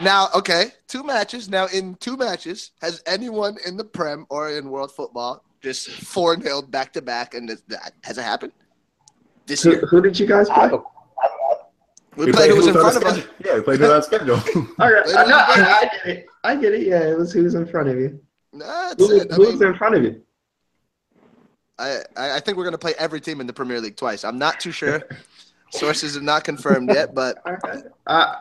now 0.00 0.28
okay? 0.34 0.72
Two 0.88 1.02
matches 1.02 1.48
now. 1.48 1.66
In 1.66 1.94
two 1.96 2.16
matches, 2.16 2.72
has 2.80 3.02
anyone 3.06 3.56
in 3.66 3.76
the 3.76 3.84
Prem 3.84 4.26
or 4.30 4.50
in 4.50 4.70
World 4.70 4.92
Football 4.92 5.44
just 5.60 5.90
four 5.90 6.36
nil 6.36 6.62
back 6.62 6.92
to 6.94 7.02
back, 7.02 7.34
and 7.34 7.48
that 7.68 7.92
has 8.04 8.18
it 8.18 8.22
happened 8.22 8.52
this 9.46 9.62
who, 9.62 9.72
year? 9.72 9.86
who 9.86 10.00
did 10.00 10.18
you 10.18 10.26
guys 10.26 10.48
I, 10.48 10.68
play? 10.68 10.78
We, 12.16 12.32
played 12.32 12.50
who 12.50 12.56
was 12.56 12.66
in 12.66 12.74
front 12.74 12.96
of 12.96 13.02
the 13.02 13.08
us. 13.08 13.26
Yeah, 13.44 13.54
we 13.56 13.62
played 13.62 13.80
it 13.80 13.90
on 13.90 14.02
schedule. 14.02 14.36
All 14.78 14.92
right, 14.92 15.04
They 15.06 15.14
I, 15.14 15.24
no, 15.26 15.36
I, 15.36 15.44
I 15.54 15.84
get 15.84 16.06
it. 16.06 16.26
I 16.42 16.56
get 16.56 16.74
it. 16.74 16.86
Yeah, 16.86 17.08
it 17.08 17.18
was 17.18 17.32
who 17.32 17.44
was 17.44 17.54
in 17.54 17.66
front 17.66 17.88
of 17.88 17.98
you. 17.98 18.20
Nah, 18.52 18.94
Who, 18.98 19.20
it. 19.20 19.30
I, 19.30 19.34
who 19.34 19.42
was 19.42 19.62
in 19.62 19.74
front 19.74 19.94
of 19.94 20.02
you? 20.02 20.22
I, 21.78 22.02
I 22.16 22.36
I 22.36 22.40
think 22.40 22.58
we're 22.58 22.64
gonna 22.64 22.78
play 22.78 22.94
every 22.98 23.20
team 23.20 23.40
in 23.40 23.46
the 23.46 23.52
Premier 23.52 23.80
League 23.80 23.96
twice. 23.96 24.24
I'm 24.24 24.38
not 24.38 24.60
too 24.60 24.72
sure. 24.72 25.02
Sources 25.70 26.14
have 26.14 26.22
not 26.22 26.44
confirmed 26.44 26.90
yet, 26.92 27.14
but 27.14 27.38
All 27.46 27.56
right. 27.64 27.82
Uh, 28.06 28.34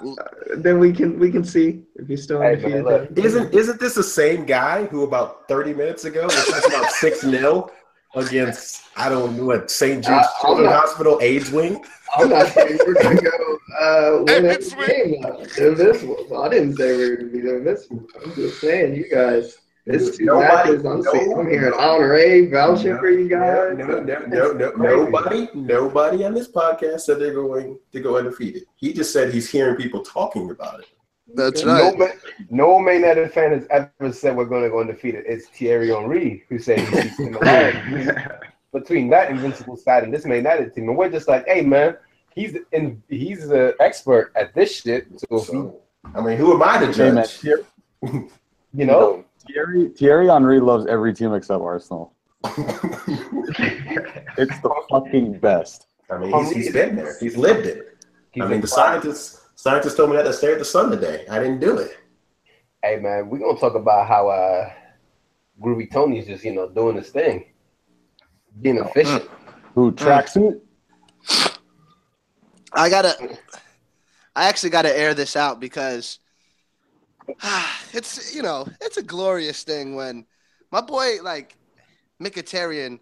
then 0.58 0.80
we 0.80 0.92
can 0.92 1.20
we 1.20 1.30
can 1.32 1.44
see 1.44 1.84
if 1.98 2.10
you're 2.10 2.18
still 2.18 2.42
Hey, 2.42 2.54
undefeated. 2.56 2.86
man, 2.86 3.02
look. 3.16 3.18
Isn't 3.20 3.54
isn't 3.54 3.80
this 3.80 3.94
the 3.94 4.02
same 4.04 4.44
guy 4.46 4.86
who 4.86 5.04
about 5.04 5.48
30 5.48 5.76
minutes 5.76 6.06
ago 6.06 6.24
was 6.24 6.46
talking 6.48 6.74
about 6.74 6.90
six 6.94 7.22
0 7.36 7.70
against 8.16 8.82
I 8.98 9.10
don't 9.10 9.38
know 9.38 9.46
what 9.46 9.70
St. 9.70 9.98
Jude's 10.04 10.10
I- 10.10 10.18
I'm 10.18 10.42
Children's 10.42 10.70
not- 10.72 10.80
Hospital 10.88 11.20
AIDS 11.22 11.52
wing? 11.52 11.86
I'm 12.18 12.30
not 12.30 12.48
saying 12.48 12.80
we're 12.88 12.96
gonna 12.96 13.22
go 13.22 13.60
uh, 13.80 14.24
win 14.24 14.28
Hey, 14.28 14.34
every 14.36 14.50
Vince, 14.56 14.74
game. 14.74 15.26
uh, 15.26 15.68
Invincible. 15.70 16.42
I 16.44 16.50
didn't 16.50 16.76
say 16.78 16.98
we're 16.98 17.18
gonna 17.18 17.30
be 17.30 17.42
the 17.42 17.56
invincible. 17.58 18.08
I'm 18.26 18.34
just 18.34 18.60
saying 18.60 18.96
you 18.96 19.08
guys. 19.12 19.56
It's 19.86 20.18
two 20.18 20.26
Nobody- 20.26 20.72
matches. 20.72 20.86
I'm 20.86 21.02
no- 21.02 21.12
saying 21.12 21.34
I'm 21.38 21.50
hearing 21.50 21.74
honore 21.74 22.48
vouching 22.52 22.98
for 22.98 23.10
you 23.10 23.28
guys. 23.28 23.78
No, 23.78 23.86
no, 23.86 24.00
no, 24.02 24.20
no, 24.26 24.52
no, 24.52 24.72
nobody, 24.72 25.48
nobody 25.54 26.26
on 26.26 26.34
this 26.34 26.48
podcast 26.52 27.02
said 27.02 27.20
they're 27.20 27.34
going 27.34 27.80
to 27.92 28.00
go 28.00 28.18
undefeated. 28.18 28.64
He 28.76 28.94
just 28.94 29.12
said 29.14 29.34
he's 29.34 29.50
hearing 29.50 29.76
people 29.78 30.02
talking 30.04 30.52
about 30.52 30.82
it. 30.82 30.86
that's 31.34 31.64
no, 31.64 31.74
right. 31.74 31.98
Man, 31.98 32.12
no 32.50 32.80
Man 32.80 33.02
United 33.02 33.32
fan 33.32 33.52
has 33.52 33.66
ever 33.72 34.12
said 34.14 34.36
we're 34.36 34.46
going 34.46 34.64
to 34.64 34.70
go 34.70 34.82
undefeated. 34.82 35.24
It's 35.28 35.48
Thierry 35.48 35.90
Henry 35.90 36.44
who 36.50 36.60
said 36.60 36.80
he's 36.80 37.20
in 37.20 37.32
the 37.32 37.40
line. 37.40 38.40
between 38.72 39.10
that 39.10 39.32
invincible 39.32 39.76
side 39.78 40.04
and 40.04 40.14
this 40.14 40.26
Man 40.26 40.38
United 40.38 40.76
team, 40.76 40.90
and 40.90 40.98
we're 40.98 41.10
just 41.10 41.28
like, 41.28 41.48
hey 41.48 41.62
man, 41.62 41.98
he's 42.36 42.56
in, 42.72 43.02
he's 43.10 43.48
the 43.48 43.76
expert 43.80 44.32
at 44.36 44.54
this 44.54 44.76
shit. 44.82 45.08
So, 45.30 45.40
So, 45.40 45.80
I 46.14 46.22
mean, 46.22 46.38
who 46.38 46.54
am 46.54 46.62
I 46.62 46.86
to 46.86 46.94
judge? 46.94 47.44
You 48.72 48.86
know, 48.86 49.26
Thierry, 49.52 49.90
Thierry 49.90 50.28
Henry 50.28 50.60
loves 50.60 50.86
every 50.88 51.14
team 51.14 51.34
except 51.34 51.62
Arsenal. 51.62 52.14
It's 54.38 54.58
the 54.62 54.74
fucking 54.90 55.40
best. 55.40 55.88
I 56.10 56.18
mean, 56.18 56.34
he's, 56.34 56.52
he's 56.52 56.72
been 56.72 56.96
there. 56.96 57.18
He's 57.20 57.36
lived 57.36 57.66
it. 57.66 57.98
he's 58.32 58.42
I 58.42 58.48
mean, 58.48 58.62
the 58.62 58.68
prime- 58.68 59.02
scientists 59.02 59.42
scientists 59.56 59.96
told 59.96 60.12
me 60.12 60.16
that 60.16 60.24
to 60.24 60.32
stare 60.32 60.54
at 60.54 60.60
the 60.60 60.66
sun 60.66 60.90
today. 60.90 61.26
I 61.30 61.40
didn't 61.40 61.60
do 61.60 61.78
it. 61.78 61.98
Hey 62.82 62.98
man, 62.98 63.30
we're 63.30 63.40
gonna 63.40 63.60
talk 63.60 63.76
about 63.76 64.08
how 64.08 64.30
uh 64.30 64.72
Groovy 65.62 65.92
Tony's 65.92 66.26
just 66.26 66.46
you 66.46 66.54
know 66.54 66.70
doing 66.70 66.96
his 66.96 67.10
thing, 67.10 67.46
being 68.62 68.78
efficient. 68.78 69.30
Who 69.76 69.92
tracks 69.92 70.38
tracksuit? 70.38 70.62
I 72.72 72.90
gotta. 72.90 73.38
I 74.36 74.48
actually 74.48 74.70
gotta 74.70 74.98
air 74.98 75.14
this 75.14 75.36
out 75.36 75.60
because 75.60 76.20
it's 77.94 78.36
you 78.36 78.42
know 78.42 78.68
it's 78.82 78.98
a 78.98 79.04
glorious 79.04 79.64
thing 79.64 79.96
when 79.96 80.26
my 80.72 80.82
boy 80.82 81.22
like 81.24 81.56
Mkhitaryan 82.22 83.00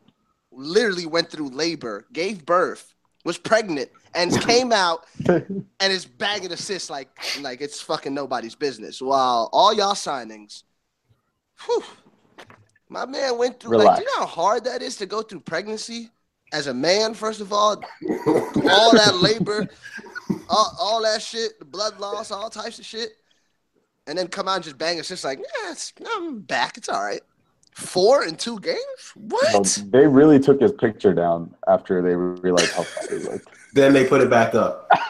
literally 0.51 1.05
went 1.05 1.30
through 1.30 1.49
labor, 1.49 2.05
gave 2.13 2.45
birth, 2.45 2.93
was 3.25 3.38
pregnant, 3.38 3.89
and 4.13 4.32
came 4.41 4.71
out 4.71 5.05
and 5.28 5.65
is 5.82 6.05
bagging 6.05 6.51
assists 6.51 6.89
like 6.89 7.09
like 7.41 7.61
it's 7.61 7.82
fucking 7.82 8.13
nobody's 8.13 8.55
business. 8.55 9.01
While 9.01 9.49
all 9.53 9.73
y'all 9.73 9.93
signings, 9.93 10.63
whew, 11.65 11.84
my 12.89 13.05
man 13.05 13.38
went 13.38 13.59
through 13.59 13.78
like 13.78 13.86
Relax. 13.86 13.99
do 13.99 14.05
you 14.05 14.17
know 14.17 14.25
how 14.25 14.32
hard 14.32 14.63
that 14.65 14.82
is 14.82 14.95
to 14.97 15.05
go 15.05 15.21
through 15.21 15.41
pregnancy 15.41 16.09
as 16.53 16.67
a 16.67 16.73
man? 16.73 17.13
First 17.13 17.41
of 17.41 17.51
all, 17.51 17.82
all 18.69 18.91
that 18.93 19.19
labor, 19.21 19.67
all, 20.49 20.75
all 20.80 21.01
that 21.03 21.21
shit, 21.21 21.59
the 21.59 21.65
blood 21.65 21.99
loss, 21.99 22.32
all 22.32 22.49
types 22.49 22.80
of 22.80 22.86
shit, 22.86 23.11
and 24.07 24.17
then 24.17 24.27
come 24.27 24.47
out 24.47 24.55
and 24.55 24.63
just 24.63 24.77
bang 24.77 24.99
assists 24.99 25.25
like, 25.25 25.39
yeah, 25.39 25.71
it's, 25.71 25.93
I'm 26.15 26.39
back. 26.39 26.77
It's 26.77 26.89
all 26.89 27.03
right. 27.03 27.21
Four 27.73 28.25
in 28.25 28.35
two 28.37 28.59
games? 28.59 28.79
Well, 29.15 29.59
What? 29.59 29.83
they 29.89 30.07
really 30.07 30.39
took 30.39 30.59
his 30.61 30.71
picture 30.71 31.13
down 31.13 31.53
after 31.67 32.01
they 32.01 32.15
realized 32.15 32.71
how 32.73 32.83
fast 32.83 33.11
he 33.11 33.17
looked. 33.17 33.47
Then 33.73 33.93
they 33.93 34.07
put 34.07 34.21
it 34.21 34.29
back 34.29 34.55
up. 34.55 34.89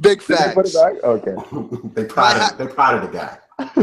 Big 0.00 0.18
Did 0.26 0.38
they 0.38 0.54
put 0.54 0.66
facts. 0.66 0.74
it 0.74 1.02
back? 1.02 1.04
Okay. 1.04 1.36
they 1.94 2.04
proud 2.04 2.52
of, 2.52 2.58
they 2.58 2.66
proud 2.66 2.96
of 3.04 3.12
the 3.12 3.16
guy. 3.16 3.38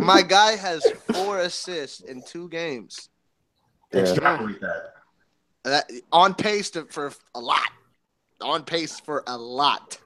My 0.05 0.23
guy 0.23 0.57
has 0.57 0.85
four 1.13 1.39
assists 1.39 2.01
in 2.01 2.21
two 2.23 2.49
games. 2.49 3.07
Yeah. 3.93 4.01
Extrapolate 4.01 4.59
that. 4.59 4.93
That, 5.63 5.91
on 6.11 6.33
pace 6.33 6.69
to, 6.71 6.85
for 6.85 7.13
a 7.35 7.39
lot. 7.39 7.69
On 8.41 8.63
pace 8.63 8.99
for 8.99 9.23
a 9.27 9.37
lot. 9.37 9.97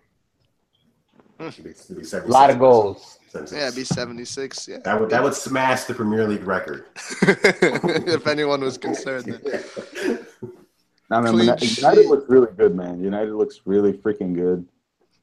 Should 1.40 1.64
be- 1.64 1.74
should 1.74 1.98
be 2.02 2.18
A 2.18 2.32
lot 2.32 2.52
of 2.52 2.60
goals. 2.60 3.18
76. 3.32 3.58
Yeah, 3.58 3.68
it'd 3.68 3.76
be 3.76 3.84
76. 3.86 4.68
Yeah. 4.68 4.78
That 4.84 5.00
would 5.00 5.10
that 5.10 5.24
would 5.24 5.34
smash 5.34 5.86
the 5.86 5.94
Premier 5.94 6.28
League 6.28 6.44
record. 6.44 6.86
if 7.22 8.28
anyone 8.28 8.62
was 8.62 8.78
concerned. 8.78 9.26
Then. 9.26 10.26
Nah, 11.10 11.22
man, 11.22 11.34
Clean 11.34 11.46
United, 11.46 11.66
sheet. 11.66 11.78
United 11.78 12.06
looks 12.08 12.30
really 12.30 12.52
good, 12.58 12.76
man. 12.76 13.02
United 13.02 13.34
looks 13.34 13.62
really 13.66 13.94
freaking 13.94 14.34
good. 14.34 14.68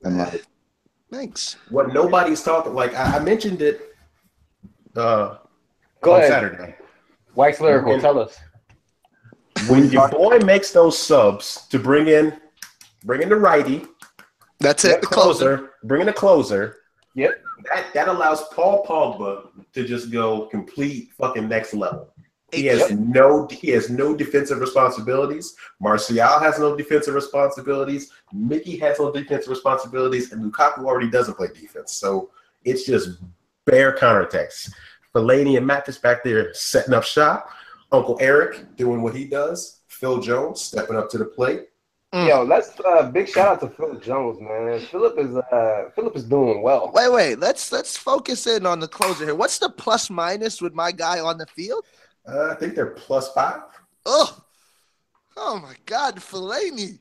And 0.05 0.19
like, 0.19 0.45
Thanks. 1.11 1.57
What 1.71 1.93
nobody's 1.93 2.43
talking 2.43 2.75
like 2.75 2.95
I, 2.95 3.17
I 3.17 3.19
mentioned 3.21 3.63
it 3.63 3.95
uh 4.97 5.37
Go 6.01 6.15
on 6.15 6.21
ahead, 6.21 6.31
Saturday. 6.31 6.75
Wax 7.35 7.61
Lyrical. 7.61 8.01
Tell 8.01 8.19
us. 8.19 8.39
When 9.69 9.91
your 9.91 10.09
boy 10.09 10.39
makes 10.39 10.71
those 10.71 10.97
subs 10.97 11.67
to 11.69 11.79
bring 11.79 12.09
in 12.09 12.39
bring 13.05 13.23
in 13.23 13.29
the 13.29 13.37
righty, 13.37 13.85
That's 14.61 14.85
it. 14.85 15.01
The 15.01 15.07
closer. 15.07 15.57
closer, 15.59 15.71
bring 15.85 16.01
in 16.01 16.07
the 16.07 16.13
closer, 16.13 16.77
Yep. 17.15 17.43
that, 17.65 17.95
that 17.95 18.09
allows 18.09 18.45
Paul 18.49 18.85
Pogba 18.85 19.49
to 19.73 19.85
just 19.85 20.11
go 20.11 20.47
complete 20.47 21.11
fucking 21.19 21.49
next 21.49 21.75
level. 21.75 22.13
He 22.53 22.65
has 22.67 22.91
no 22.93 23.47
he 23.51 23.69
has 23.73 23.91
no 23.91 24.17
defensive 24.17 24.61
responsibilities. 24.61 25.55
Martial 25.81 26.17
has 26.41 26.59
no 26.59 26.75
defensive 26.75 27.15
responsibilities. 27.15 28.11
Mickey 28.33 28.79
has 28.79 28.99
no 28.99 29.13
defensive 29.13 29.51
responsibilities, 29.51 30.33
and 30.33 30.43
Lukaku 30.43 30.85
already 30.87 31.11
doesn't 31.11 31.35
play 31.35 31.49
defense. 31.49 31.93
So 31.93 32.31
it's 32.65 32.87
just 32.87 33.19
bare 33.67 33.95
counterattacks. 33.95 34.73
Fellaini 35.15 35.59
and 35.59 35.69
Matic 35.69 36.01
back 36.01 36.25
there 36.25 36.55
setting 36.55 36.95
up 36.95 37.05
shop. 37.05 37.51
Uncle 37.93 38.17
Eric 38.21 38.77
doing 38.77 39.03
what 39.03 39.15
he 39.15 39.27
does. 39.27 39.81
Phil 39.89 40.21
Jones 40.21 40.61
stepping 40.61 40.97
up 40.97 41.11
to 41.11 41.19
the 41.19 41.25
plate. 41.25 41.69
Mm. 42.15 42.27
Yo, 42.27 42.43
let's 42.43 42.73
uh, 42.81 43.11
big 43.11 43.29
shout 43.29 43.49
out 43.49 43.61
to 43.61 43.69
Philip 43.69 44.03
Jones, 44.03 44.41
man. 44.41 44.81
Philip 44.81 45.19
is 45.19 45.37
uh 45.37 45.91
Philip 45.95 46.17
is 46.17 46.25
doing 46.25 46.63
well. 46.63 46.91
Wait, 46.95 47.13
wait. 47.13 47.39
Let's 47.39 47.71
let's 47.71 47.99
focus 47.99 48.47
in 48.47 48.65
on 48.65 48.81
the 48.81 48.89
closer 48.89 49.27
here. 49.27 49.35
What's 49.35 49.59
the 49.59 49.69
plus 49.69 50.09
minus 50.09 50.63
with 50.63 50.73
my 50.73 50.91
guy 50.91 51.21
on 51.21 51.37
the 51.37 51.47
field? 51.47 51.85
Uh, 52.27 52.51
I 52.51 52.55
think 52.55 52.75
they're 52.75 52.87
plus 52.87 53.31
five. 53.33 53.61
Oh, 54.07 54.43
oh 55.37 55.61
my 55.61 55.75
God, 55.85 56.17
Fellaini, 56.17 56.99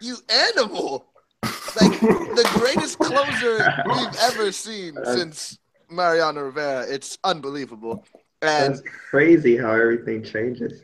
you 0.00 0.16
animal! 0.30 1.12
Like 1.42 2.00
the 2.00 2.48
greatest 2.54 2.98
closer 2.98 3.58
we've 3.86 4.16
ever 4.20 4.50
seen 4.50 4.94
since 5.04 5.58
Mariano 5.90 6.44
Rivera. 6.44 6.86
It's 6.88 7.18
unbelievable. 7.22 8.06
And 8.40 8.74
That's 8.74 8.82
crazy 9.10 9.58
how 9.58 9.72
everything 9.72 10.22
changes. 10.22 10.82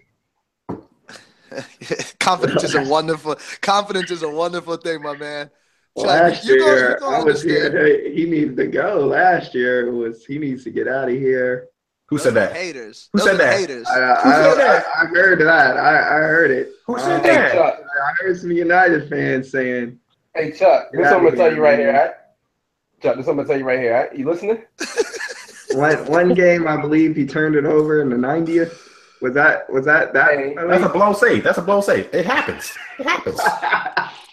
confidence 2.21 2.65
is 2.65 2.75
a 2.75 2.83
wonderful 2.89 3.37
confidence 3.61 4.11
is 4.11 4.23
a 4.23 4.29
wonderful 4.29 4.77
thing, 4.77 5.03
my 5.03 5.17
man. 5.17 5.51
Chuck, 5.97 6.07
Last 6.07 6.45
you 6.45 6.59
gonna- 6.59 6.71
you 6.73 6.77
year, 6.77 6.97
gonna 7.01 7.17
I 7.19 7.23
was 7.23 7.43
here. 7.43 8.11
He 8.13 8.25
needs 8.25 8.57
to 8.57 8.67
go. 8.67 9.07
Last 9.07 9.55
year 9.55 9.87
it 9.87 9.93
was 9.93 10.25
he 10.25 10.39
needs 10.39 10.65
to 10.65 10.71
get 10.71 10.89
out 10.89 11.09
of 11.09 11.15
here. 11.15 11.69
Who 12.07 12.19
said 12.19 12.35
that? 12.35 12.53
Haters. 12.55 13.09
Who 13.13 13.21
Those 13.21 13.29
said 13.29 13.37
that? 13.39 13.59
Haters. 13.59 13.87
I, 13.89 13.99
I, 14.01 14.15
Who 14.23 14.31
said 14.31 14.55
that? 14.57 14.87
I 15.03 15.07
heard 15.07 15.41
that. 15.41 15.77
I, 15.79 15.99
I 15.99 16.21
heard 16.21 16.51
it. 16.51 16.71
Who 16.87 16.99
said 16.99 17.17
Um, 17.19 17.23
Hey, 17.23 17.35
that? 17.35 17.53
Chuck. 17.55 17.81
I 17.81 18.13
heard 18.23 18.39
some 18.39 18.51
United 18.51 19.09
fans 19.09 19.51
saying, 19.51 19.99
Hey, 20.35 20.51
Chuck. 20.53 20.91
This 20.93 21.01
Get 21.03 21.11
what 21.13 21.17
I'm 21.19 21.25
gonna 21.25 21.37
tell 21.37 21.55
you 21.55 21.63
right 21.63 21.79
here. 21.79 21.93
man. 21.93 22.01
All 22.01 22.07
right? 22.07 22.15
Chuck, 23.03 23.17
this 23.17 23.27
what 23.27 23.33
I'm 23.33 23.37
gonna 23.39 23.49
tell 23.49 23.59
you 23.59 23.65
right 23.65 23.79
here. 23.79 23.95
All 23.97 24.03
right? 24.03 24.15
You 24.19 24.27
listening? 24.29 24.63
one 25.73 26.07
one 26.07 26.35
game 26.35 26.67
I 26.69 26.77
believe 26.81 27.17
he 27.17 27.25
turned 27.27 27.55
it 27.57 27.65
over 27.65 28.03
in 28.03 28.11
the 28.11 28.17
90th. 28.17 28.77
Was 29.25 29.33
that 29.33 29.71
was 29.73 29.87
that 29.87 30.13
that? 30.13 30.37
Hey, 30.37 30.55
That's 30.55 30.85
a 30.85 30.89
blow 30.91 31.15
save. 31.15 31.45
That's 31.45 31.57
a 31.57 31.63
blow 31.63 31.81
save. 31.81 32.13
It 32.13 32.27
happens. 32.27 32.71
It 32.99 33.07
happens. 33.07 33.41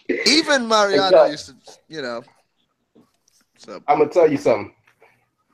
Even 0.28 0.68
Mariano 0.68 1.10
Chuck. 1.12 1.32
used 1.32 1.46
to, 1.48 1.56
you 1.88 2.02
know. 2.02 2.22
So 3.58 3.82
I'm 3.88 4.00
gonna 4.00 4.10
tell 4.10 4.30
you 4.30 4.36
something. 4.36 4.74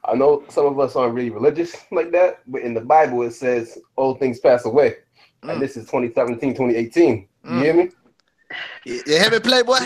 I 0.05 0.15
know 0.15 0.43
some 0.49 0.65
of 0.65 0.79
us 0.79 0.95
aren't 0.95 1.13
really 1.13 1.29
religious 1.29 1.75
like 1.91 2.11
that, 2.13 2.39
but 2.47 2.63
in 2.63 2.73
the 2.73 2.81
Bible 2.81 3.21
it 3.21 3.31
says 3.33 3.77
old 3.95 4.17
things 4.19 4.39
pass 4.39 4.65
away. 4.65 4.95
Mm. 5.43 5.53
And 5.53 5.61
this 5.61 5.77
is 5.77 5.85
2017, 5.85 6.55
2018. 6.55 7.17
You 7.43 7.49
Mm. 7.51 7.61
hear 7.61 7.73
me? 7.75 7.89
you, 8.85 9.01
you 9.05 9.19
hear 9.19 9.29
me, 9.29 9.39
Playboy? 9.39 9.81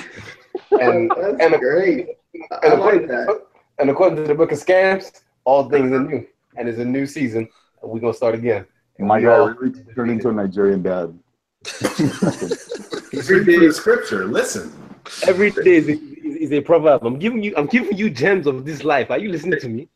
And 0.80 1.12
That's 1.18 1.44
and, 1.44 1.60
great. 1.60 2.08
I 2.52 2.56
and, 2.64 2.80
like 2.80 3.04
according, 3.04 3.40
and 3.80 3.90
according 3.90 4.16
to 4.16 4.24
the 4.24 4.34
book 4.36 4.54
of 4.54 4.60
scams, 4.60 5.12
all 5.44 5.70
things 5.70 5.92
are 5.92 6.00
new. 6.02 6.26
And 6.56 6.70
it's 6.70 6.80
a 6.80 6.86
new 6.86 7.06
season. 7.06 7.50
And 7.82 7.92
we're 7.92 8.00
gonna 8.00 8.14
start 8.14 8.36
again. 8.36 8.66
And 9.02 9.08
My 9.08 9.18
we 9.18 9.24
guy 9.24 9.32
all- 9.36 9.50
really 9.50 9.84
turned 9.96 10.12
into 10.12 10.30
a 10.30 10.32
Nigerian 10.32 10.84
dad. 10.84 11.18
He's 13.12 13.30
reading 13.32 13.62
the 13.62 13.74
scripture. 13.74 14.26
Listen. 14.26 14.72
every 15.28 15.50
day 15.50 15.76
is 15.78 15.88
a, 15.90 15.94
is, 15.94 16.36
is 16.36 16.52
a 16.52 16.62
proverb. 16.62 17.04
I'm 17.04 17.18
giving 17.18 17.42
you 17.44 17.54
I'm 17.58 17.66
giving 17.66 17.98
you 17.98 18.12
gems 18.12 18.46
of 18.46 18.64
this 18.64 18.84
life. 18.84 19.10
Are 19.10 19.18
you 19.18 19.30
listening 19.32 19.60
to 19.60 19.70
me? 19.70 19.90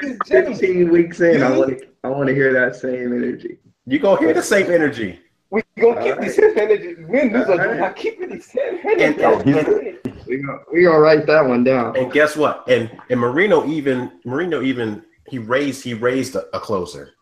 These 0.00 0.18
15 0.28 0.90
weeks 0.90 1.20
in, 1.20 1.42
I 1.42 1.56
want 1.56 1.78
to 1.80 1.86
I 2.04 2.08
want 2.08 2.28
to 2.28 2.34
hear 2.34 2.52
that 2.52 2.76
same 2.76 3.12
energy. 3.12 3.58
You 3.86 3.98
gonna 3.98 4.20
hear 4.20 4.32
the 4.32 4.42
same 4.42 4.70
energy. 4.70 5.18
We 5.50 5.62
gonna 5.80 6.02
keep 6.02 6.16
All 6.16 6.22
the 6.24 6.30
same 6.30 6.56
energy. 6.56 6.94
Win, 7.04 7.32
lose, 7.32 7.48
or 7.48 7.52
All 7.52 7.58
draw. 7.58 7.66
right. 7.72 7.96
Keep 7.96 8.20
it 8.22 8.30
the 8.30 8.40
same 8.40 8.78
And- 9.00 9.20
oh, 9.22 9.40
energy. 9.40 9.98
We 10.28 10.36
gonna 10.38 10.58
we 10.72 10.82
gonna 10.84 11.00
write 11.00 11.26
that 11.26 11.44
one 11.44 11.64
down. 11.64 11.96
And 11.96 12.12
guess 12.12 12.36
what? 12.36 12.64
And 12.68 12.88
and 13.10 13.18
Mourinho 13.20 13.68
even 13.68 14.12
Mourinho 14.24 14.64
even 14.64 15.02
he 15.32 15.38
raised 15.38 15.82
he 15.82 15.94
raised 15.94 16.36
a, 16.36 16.44
a 16.54 16.60
closer. 16.60 17.14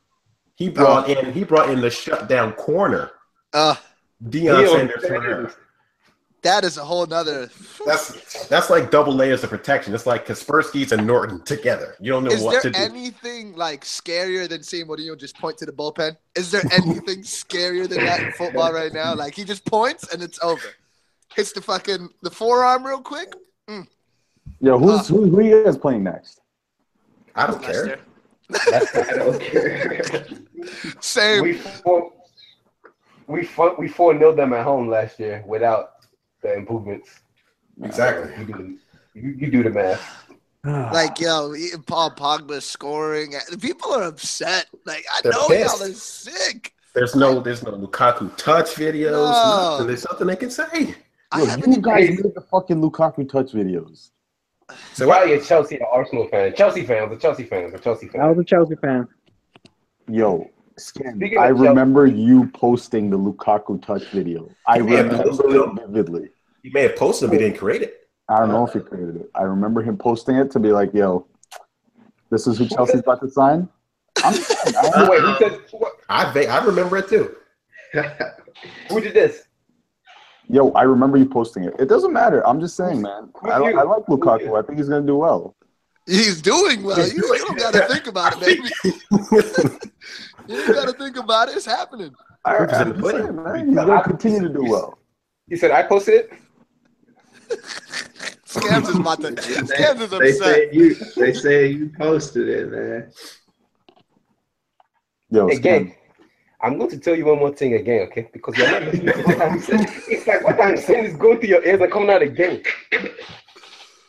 He 0.56 0.68
brought 0.68 1.08
in 1.08 1.32
he 1.32 1.44
brought 1.44 1.70
in 1.70 1.80
the 1.80 1.90
shutdown 1.90 2.54
corner. 2.54 3.12
Uh, 3.52 3.76
Deion 4.28 4.90
Deion 4.90 5.00
Sanders 5.00 5.52
that 6.42 6.64
is 6.64 6.76
a 6.76 6.84
whole 6.84 7.06
nother. 7.06 7.50
That's 7.86 8.48
that's 8.48 8.68
like 8.68 8.90
double 8.90 9.14
layers 9.14 9.44
of 9.44 9.50
protection. 9.50 9.94
It's 9.94 10.06
like 10.06 10.26
Kaspersky's 10.26 10.90
and 10.90 11.06
Norton 11.06 11.40
together. 11.44 11.94
You 12.00 12.10
don't 12.10 12.24
know 12.24 12.30
Is 12.30 12.42
what 12.42 12.62
to 12.62 12.70
do. 12.70 12.80
anything 12.80 13.54
like 13.54 13.84
scarier 13.84 14.48
than 14.48 14.64
seeing 14.64 14.86
Mourinho 14.86 15.16
just 15.16 15.38
point 15.38 15.56
to 15.58 15.66
the 15.66 15.72
bullpen? 15.72 16.16
Is 16.34 16.50
there 16.50 16.62
anything 16.72 17.22
scarier 17.22 17.88
than 17.88 18.04
that 18.04 18.20
in 18.20 18.32
football 18.32 18.72
right 18.72 18.92
now? 18.92 19.14
Like 19.14 19.36
he 19.36 19.44
just 19.44 19.64
points 19.64 20.12
and 20.12 20.20
it's 20.20 20.42
over. 20.42 20.66
Hits 21.32 21.52
the 21.52 21.60
fucking 21.60 22.08
the 22.22 22.30
forearm 22.30 22.84
real 22.84 23.00
quick. 23.02 23.34
Yo, 24.60 24.78
who's 24.78 25.08
who, 25.08 25.28
who 25.28 25.38
are 25.38 25.42
you 25.42 25.64
guys 25.64 25.78
playing 25.78 26.04
next? 26.04 26.39
I 27.34 27.46
don't 27.46 27.62
care. 27.62 27.98
I 28.72 29.12
don't 29.16 29.40
care. 29.40 30.24
Same. 31.00 31.42
we 31.42 31.52
four, 31.54 32.12
we 33.26 33.44
four, 33.44 33.74
we 33.78 33.88
four 33.88 34.14
nil 34.14 34.34
them 34.34 34.52
at 34.52 34.64
home 34.64 34.88
last 34.88 35.18
year 35.20 35.42
without 35.46 35.92
the 36.42 36.54
improvements. 36.54 37.20
Exactly. 37.82 38.32
You 38.38 38.44
do, 38.46 38.52
the- 38.52 38.78
you, 39.20 39.28
you 39.38 39.50
do 39.50 39.62
the 39.62 39.70
math. 39.70 40.26
Like 40.64 41.18
yo, 41.18 41.54
Paul 41.86 42.10
Pogba 42.10 42.60
scoring. 42.60 43.32
People 43.62 43.94
are 43.94 44.02
upset. 44.02 44.66
Like 44.84 45.06
I 45.14 45.22
They're 45.22 45.32
know 45.32 45.48
pissed. 45.48 45.78
y'all 45.80 45.88
are 45.90 45.94
sick. 45.94 46.74
There's 46.94 47.16
no 47.16 47.40
there's 47.40 47.62
no 47.62 47.72
Lukaku 47.72 48.36
touch 48.36 48.74
videos. 48.74 49.12
No. 49.12 49.24
Nothing. 49.70 49.86
There's 49.86 50.04
nothing 50.10 50.26
they 50.26 50.36
can 50.36 50.50
say. 50.50 50.94
I 51.32 51.38
Yo, 51.40 51.46
haven't 51.46 51.72
you 51.72 51.80
guys 51.80 52.10
made 52.10 52.34
the 52.34 52.42
fucking 52.42 52.76
Lukaku 52.82 53.26
touch 53.26 53.52
videos. 53.52 54.10
So 54.94 55.08
why 55.08 55.18
are 55.18 55.26
you 55.26 55.34
a 55.36 55.40
Chelsea 55.40 55.78
or 55.80 55.86
Arsenal 55.88 56.28
fan? 56.28 56.54
Chelsea 56.54 56.84
fans, 56.84 57.10
the 57.10 57.16
Chelsea 57.16 57.44
fans, 57.44 57.72
the 57.72 57.78
Chelsea 57.78 58.08
fan. 58.08 58.20
I 58.20 58.24
fans. 58.24 58.36
was 58.36 58.44
a 58.44 58.46
Chelsea 58.46 58.74
fan. 58.76 59.08
Yo, 60.08 60.50
Scan, 60.78 61.16
Speaking 61.16 61.38
of 61.38 61.44
I 61.44 61.48
Chelsea- 61.48 61.68
remember 61.68 62.06
you 62.06 62.46
posting 62.54 63.10
the 63.10 63.18
Lukaku 63.18 63.80
touch 63.82 64.04
video. 64.08 64.48
I 64.66 64.78
remember 64.78 65.22
posted 65.22 65.50
it 65.50 65.56
it. 65.60 65.86
vividly. 65.88 66.28
He 66.62 66.70
may 66.70 66.82
have 66.82 66.96
posted, 66.96 67.30
but 67.30 67.38
he 67.40 67.46
didn't 67.46 67.58
create 67.58 67.82
it. 67.82 67.96
I 68.28 68.38
don't 68.38 68.48
know 68.50 68.66
if 68.66 68.72
he 68.72 68.80
created 68.80 69.16
it. 69.16 69.30
I 69.34 69.42
remember 69.42 69.82
him 69.82 69.96
posting 69.96 70.36
it 70.36 70.50
to 70.52 70.58
be 70.60 70.72
like, 70.72 70.92
"Yo, 70.94 71.26
this 72.30 72.46
is 72.46 72.58
who 72.58 72.66
Chelsea's 72.68 73.00
about 73.00 73.20
to 73.22 73.30
sign." 73.30 73.68
I'm 74.22 74.34
saying, 74.34 74.76
I 74.76 74.90
Oh, 74.96 75.10
wait, 75.10 75.20
who 75.20 75.36
said 75.38 75.60
what, 75.72 75.92
I 76.08 76.46
I 76.46 76.64
remember 76.64 76.96
it 76.98 77.08
too. 77.08 77.34
who 78.88 79.00
did 79.00 79.14
this? 79.14 79.44
Yo, 80.50 80.72
I 80.72 80.82
remember 80.82 81.16
you 81.16 81.26
posting 81.26 81.64
it. 81.64 81.74
It 81.78 81.88
doesn't 81.88 82.12
matter. 82.12 82.44
I'm 82.46 82.60
just 82.60 82.76
saying, 82.76 83.00
man. 83.00 83.30
I, 83.44 83.50
I 83.50 83.82
like 83.82 84.04
Lukaku. 84.06 84.58
I 84.58 84.66
think 84.66 84.78
he's 84.78 84.88
gonna 84.88 85.06
do 85.06 85.16
well. 85.16 85.54
He's 86.06 86.42
doing 86.42 86.82
well. 86.82 86.98
You, 87.06 87.14
you 87.14 87.38
don't 87.46 87.58
gotta 87.58 87.86
think 87.86 88.08
about 88.08 88.34
it, 88.36 88.40
baby. 88.40 88.68
You 90.48 90.56
don't 90.56 90.74
gotta 90.74 90.92
think 90.94 91.16
about 91.16 91.48
it. 91.48 91.56
It's 91.56 91.66
happening. 91.66 92.12
I, 92.44 92.56
Proof 92.56 92.70
I'm 92.72 93.00
just 93.00 93.08
saying, 93.08 93.36
man. 93.36 93.66
He's 93.68 93.76
gonna 93.76 94.02
continue 94.02 94.40
to 94.40 94.48
do 94.48 94.64
well. 94.64 94.98
He 95.48 95.56
said 95.56 95.70
I 95.70 95.84
posted 95.84 96.14
it. 96.14 96.32
Scams 98.46 98.88
is 98.88 98.96
about 98.96 99.20
to. 99.20 99.30
Scams 99.30 100.00
is 100.00 100.12
upset. 100.12 100.20
they 100.20 100.30
upset. 100.30 100.38
say 100.40 100.68
you 100.72 100.94
they 101.16 101.32
say 101.32 101.66
you 101.68 101.92
posted 101.96 102.48
it, 102.48 102.72
man. 102.72 103.12
Yo, 105.30 105.46
Again, 105.46 105.60
Scan, 105.60 105.94
I'm 106.62 106.76
going 106.76 106.90
to 106.90 106.98
tell 106.98 107.14
you 107.16 107.24
one 107.26 107.38
more 107.38 107.54
thing 107.54 107.74
again, 107.74 108.02
okay? 108.08 108.28
Because 108.32 108.56
you're 108.58 108.70
not 108.70 108.82
listening 108.82 109.14
to 109.14 109.22
what 109.22 109.40
I'm 109.40 109.60
saying. 109.60 109.86
It's 110.08 110.26
like 110.26 110.44
what 110.44 110.60
I'm 110.60 110.76
saying 110.76 111.04
is 111.04 111.16
going 111.16 111.38
through 111.38 111.48
your 111.48 111.64
ears 111.64 111.80
and 111.80 111.90
coming 111.90 112.10
out 112.10 112.20
again. 112.22 112.62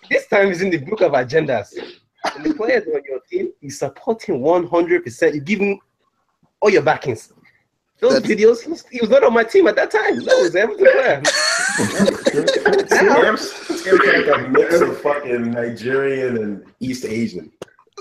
This 0.09 0.27
time 0.27 0.49
is 0.49 0.61
in 0.61 0.69
the 0.69 0.77
book 0.77 0.99
of 1.01 1.13
agendas. 1.13 1.71
And 2.35 2.45
the 2.45 2.53
players 2.53 2.85
on 2.87 3.01
your 3.07 3.21
team 3.29 3.53
is 3.61 3.79
supporting 3.79 4.41
100%. 4.41 5.33
You're 5.33 5.43
giving 5.43 5.79
all 6.59 6.69
your 6.69 6.81
backings. 6.81 7.31
Those 8.01 8.21
That's- 8.21 8.31
videos, 8.31 8.61
he 8.63 8.69
was, 8.69 8.85
he 8.91 8.99
was 8.99 9.09
not 9.09 9.23
on 9.23 9.33
my 9.33 9.43
team 9.43 9.67
at 9.67 9.75
that 9.77 9.91
time. 9.91 10.17
That 10.17 10.37
was 10.41 10.55
Everton 10.55 10.85
player. 10.85 11.21
Scams, 12.91 13.43
scams 13.69 14.27
like 14.27 14.45
a 14.45 14.49
mix 14.49 14.81
of 14.81 14.99
fucking 15.01 15.51
Nigerian 15.51 16.37
and 16.37 16.65
East 16.79 17.05
Asian. 17.05 17.51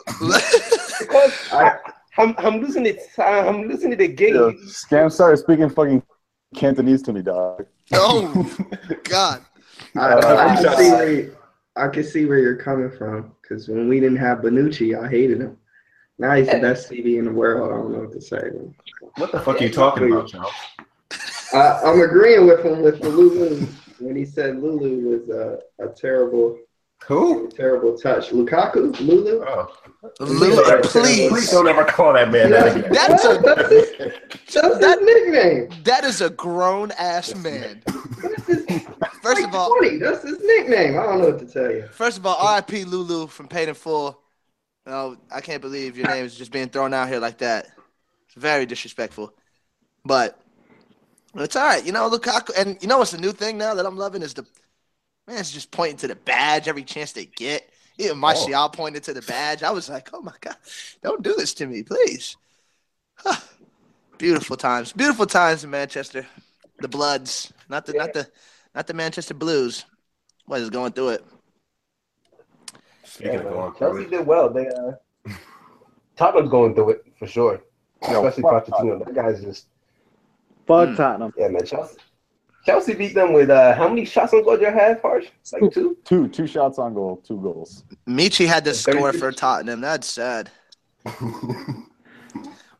Because 0.07 1.33
I, 1.53 1.79
I'm, 2.19 2.35
I'm 2.39 2.61
losing 2.61 2.87
it. 2.87 3.01
I'm 3.19 3.69
losing 3.69 3.93
it 3.93 4.01
again. 4.01 4.35
yo, 4.35 4.53
Scam 4.53 5.11
started 5.11 5.37
speaking 5.39 5.69
fucking 5.69 6.03
Cantonese 6.55 7.03
to 7.03 7.13
me, 7.13 7.23
dog. 7.23 7.67
oh 7.93 8.57
God. 9.05 9.43
I, 9.97 9.99
Uh, 10.13 10.37
I, 10.37 10.57
can 10.57 10.67
I'm 10.67 10.77
see 10.77 10.91
where 10.91 11.13
you, 11.13 11.37
I 11.77 11.89
can 11.89 12.05
see 12.05 12.27
where 12.27 12.39
you're 12.39 12.57
coming 12.57 12.91
from. 12.91 13.33
Because 13.41 13.69
when 13.69 13.89
we 13.89 14.01
didn't 14.01 14.19
have 14.19 14.39
Bonucci, 14.39 15.01
I 15.01 15.09
hated 15.09 15.41
him. 15.41 15.57
Now 16.19 16.35
he's 16.35 16.49
the 16.49 16.59
best 16.61 16.91
CV 16.91 17.19
in 17.19 17.25
the 17.25 17.33
world. 17.33 17.71
I 17.73 17.77
don't 17.77 17.93
know 17.93 18.01
what 18.01 18.13
to 18.13 18.21
say. 18.21 18.51
What 19.17 19.33
the 19.33 19.41
fuck 19.41 19.61
are 19.61 19.65
you 19.65 19.71
talking 19.73 20.13
about, 20.13 20.29
Charles? 20.29 20.53
I, 21.55 21.81
I'm 21.85 22.01
agreeing 22.03 22.47
with 22.47 22.65
him 22.65 22.83
with 22.83 23.01
the 23.01 23.09
Lulu 23.09 23.67
when 24.01 24.17
he 24.17 24.25
said 24.25 24.57
Lulu 24.63 25.19
was 25.19 25.29
a, 25.31 25.61
a 25.83 25.89
terrible, 25.89 26.59
Who? 27.07 27.49
terrible 27.51 27.97
touch. 27.99 28.31
Lukaku, 28.31 28.99
Lulu. 29.01 29.45
Oh. 29.47 29.73
Lulu, 30.21 30.81
Please 30.83 31.29
please. 31.29 31.51
don't 31.51 31.67
ever 31.67 31.85
call 31.85 32.13
that 32.13 32.31
man 32.31 32.51
that 32.51 32.77
again. 32.77 32.93
That's 32.93 33.25
a 33.25 33.39
that's 33.39 33.71
his, 33.71 34.13
that's 34.53 34.79
his 34.79 34.99
nickname. 35.03 35.69
that 35.85 36.05
is 36.05 36.21
a 36.21 36.31
grown 36.31 36.93
ass 36.93 37.35
man. 37.35 37.83
That's 38.23 38.47
his, 38.47 38.65
First 39.23 39.41
like 39.43 39.49
of 39.49 39.55
all, 39.55 39.75
20. 39.77 39.99
That's 39.99 40.23
his 40.23 40.39
nickname. 40.43 40.99
I 40.99 41.03
don't 41.03 41.21
know 41.21 41.31
what 41.31 41.39
to 41.41 41.47
tell 41.47 41.71
you. 41.71 41.89
first 41.93 42.17
of 42.17 42.25
all, 42.25 42.37
R.I.P. 42.39 42.85
Lulu 42.85 43.27
from 43.27 43.49
Paid 43.49 43.69
in 43.69 43.75
Full. 43.75 44.19
No, 44.87 45.17
I 45.31 45.41
can't 45.41 45.61
believe 45.61 45.97
your 45.99 46.07
name 46.09 46.25
is 46.25 46.35
just 46.37 46.53
being 46.53 46.69
thrown 46.69 46.95
out 46.95 47.09
here 47.09 47.19
like 47.19 47.39
that. 47.39 47.67
It's 48.27 48.35
very 48.37 48.65
disrespectful. 48.65 49.35
But 50.05 50.41
it's 51.35 51.55
all 51.55 51.67
right. 51.67 51.85
You 51.85 51.93
know, 51.93 52.09
Lukaku, 52.09 52.51
and 52.57 52.79
you 52.81 52.89
know 52.89 52.99
what's 52.99 53.11
the 53.11 53.19
new 53.19 53.33
thing 53.33 53.59
now 53.59 53.75
that 53.75 53.85
I'm 53.85 53.97
loving 53.99 54.23
is 54.23 54.33
the 54.33 54.47
man's 55.31 55.51
just 55.51 55.70
pointing 55.70 55.97
to 55.99 56.09
the 56.09 56.16
badge 56.16 56.68
every 56.68 56.85
chance 56.85 57.12
they 57.12 57.26
get. 57.26 57.68
Even 57.99 58.18
Martial 58.18 58.68
pointed 58.70 59.03
to 59.05 59.12
the 59.14 59.22
badge. 59.22 59.62
I 59.62 59.70
was 59.70 59.89
like, 59.89 60.11
oh 60.12 60.22
my 60.22 60.33
god, 60.41 60.57
don't 61.03 61.22
do 61.22 61.35
this 61.37 61.55
to 61.55 61.66
me, 61.66 61.83
please. 61.83 62.37
Beautiful 64.18 64.57
times. 64.57 64.93
Beautiful 64.93 65.26
times 65.26 65.64
in 65.64 65.70
Manchester. 65.70 66.26
The 66.78 66.89
Bloods, 66.89 67.53
not 67.68 67.87
the 67.87 67.93
not 67.93 68.12
the 68.12 68.28
not 68.74 68.87
the 68.87 68.95
Manchester 68.95 69.35
Blues. 69.35 69.85
What 70.47 70.61
is 70.61 70.70
going 70.70 70.93
through 70.93 71.11
it? 71.11 71.24
Speaking 73.05 73.35
Yeah, 73.35 73.41
of 73.41 73.53
going 73.53 73.74
Chelsea 73.78 74.05
did 74.07 74.26
well. 74.26 74.51
They 74.51 74.66
uh, 74.68 74.93
Tottenham's 76.16 76.51
going 76.51 76.74
through 76.74 76.91
it 76.91 77.05
for 77.18 77.26
sure. 77.26 77.62
Yo, 78.11 78.24
Especially 78.26 78.43
fuck 78.43 78.66
Pochettino. 78.66 79.05
That 79.05 79.14
guy's 79.14 79.43
just 79.43 79.66
Fuck 80.66 80.89
Mm. 80.91 80.97
Tottenham. 80.97 81.33
yeah, 81.37 81.49
man. 81.49 81.66
Chelsea. 81.66 81.99
Chelsea 82.67 82.95
beat 82.95 83.15
them 83.15 83.33
with 83.33 83.49
uh, 83.51 83.75
how 83.75 83.89
many 83.89 84.05
shots 84.05 84.33
on 84.35 84.43
goal 84.45 84.57
did 84.57 84.63
you 84.67 84.73
have, 84.79 85.01
Harsh? 85.01 85.27
It's 85.41 85.53
like 85.53 85.73
two. 85.73 85.97
Two 86.05 86.29
two 86.29 86.47
shots 86.47 86.79
on 86.79 86.95
goal, 86.95 87.23
two 87.27 87.41
goals. 87.41 87.85
Michy 88.07 88.47
had 88.47 88.65
to 88.67 88.75
score 88.75 89.13
for 89.13 89.33
Tottenham. 89.33 89.81
That's 89.81 90.07
sad. 90.07 90.51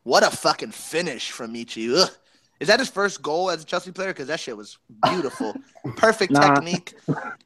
What 0.03 0.23
a 0.23 0.31
fucking 0.31 0.71
finish 0.71 1.29
from 1.29 1.53
Michy. 1.53 1.95
Ugh. 1.95 2.09
Is 2.59 2.67
that 2.69 2.79
his 2.79 2.89
first 2.89 3.21
goal 3.21 3.51
as 3.51 3.61
a 3.61 3.65
Chelsea 3.65 3.91
player? 3.91 4.09
Because 4.09 4.27
that 4.29 4.39
shit 4.39 4.57
was 4.57 4.77
beautiful. 5.03 5.53
Perfect 5.95 6.31
Nah. 6.31 6.55
technique. 6.55 6.95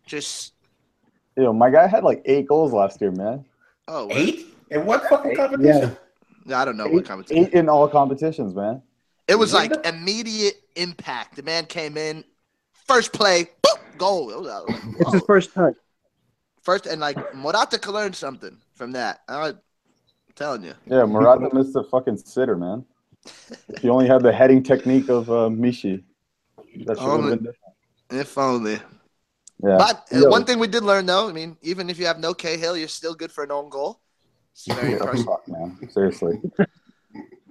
Just 0.06 0.54
Yo, 1.36 1.52
my 1.52 1.70
guy 1.70 1.86
had 1.86 2.06
like 2.06 2.22
eight 2.24 2.48
goals 2.48 2.72
last 2.72 3.02
year, 3.02 3.12
man. 3.12 3.44
oh 3.90 4.08
eight 4.12 4.46
in 4.72 4.86
what 4.86 5.04
fucking 5.10 5.36
competition? 5.36 5.98
Yeah. 6.46 6.62
I 6.62 6.64
don't 6.64 6.78
know 6.78 6.88
what 6.88 7.04
competition. 7.06 7.46
eight 7.46 7.54
in 7.54 7.68
all 7.68 7.90
competitions, 7.90 8.56
man. 8.56 8.82
It 9.28 9.36
was 9.36 9.54
like 9.54 9.72
immediate 9.86 10.56
impact. 10.76 11.36
The 11.36 11.44
man 11.44 11.66
came 11.66 11.98
in, 11.98 12.24
first 12.86 13.12
play, 13.12 13.50
boop, 13.64 13.98
goal. 13.98 14.30
It 14.32 14.40
was, 14.40 14.48
I 14.48 14.60
was 14.60 14.70
like, 14.70 15.02
It's 15.02 15.14
his 15.14 15.22
first 15.24 15.54
touch. 15.54 15.74
First 16.62 16.86
and 16.86 17.00
like 17.02 17.18
Morata 17.36 17.78
could 17.80 17.94
learn 17.94 18.14
something 18.14 18.58
from 18.76 18.92
that. 18.94 19.22
I'm 19.28 19.58
telling 20.36 20.64
you. 20.64 20.74
Yeah, 20.86 21.06
Morata 21.06 21.50
missed 21.54 21.76
a 21.76 21.84
fucking 21.84 22.18
sitter, 22.18 22.56
man. 22.56 22.86
If 23.70 23.82
He 23.82 23.90
only 23.90 24.08
had 24.08 24.22
the 24.22 24.32
heading 24.32 24.62
technique 24.62 25.10
of 25.10 25.30
uh, 25.30 25.50
Michy. 25.50 26.04
That 26.86 26.98
should 26.98 27.00
have 27.00 27.00
Only- 27.00 27.36
been 27.38 27.46
different. 27.46 27.62
If 28.12 28.38
only. 28.38 28.74
Yeah. 29.64 29.78
But 29.78 30.08
uh, 30.14 30.20
Yo, 30.20 30.30
one 30.30 30.46
thing 30.46 30.60
we 30.60 30.68
did 30.68 30.84
learn 30.84 31.08
though, 31.08 31.28
I 31.28 31.32
mean, 31.32 31.58
even 31.64 31.90
if 31.90 31.98
you 31.98 32.06
have 32.06 32.20
no 32.20 32.34
Cahill, 32.36 32.78
you're 32.78 32.88
still 32.88 33.16
good 33.16 33.32
for 33.32 33.44
an 33.44 33.52
own 33.52 33.70
goal. 33.70 34.00
It's 34.52 34.66
very 34.68 34.90
yeah, 34.92 34.98
impressive. 34.98 35.26
fuck, 35.26 35.48
man. 35.48 35.78
Seriously. 35.90 36.40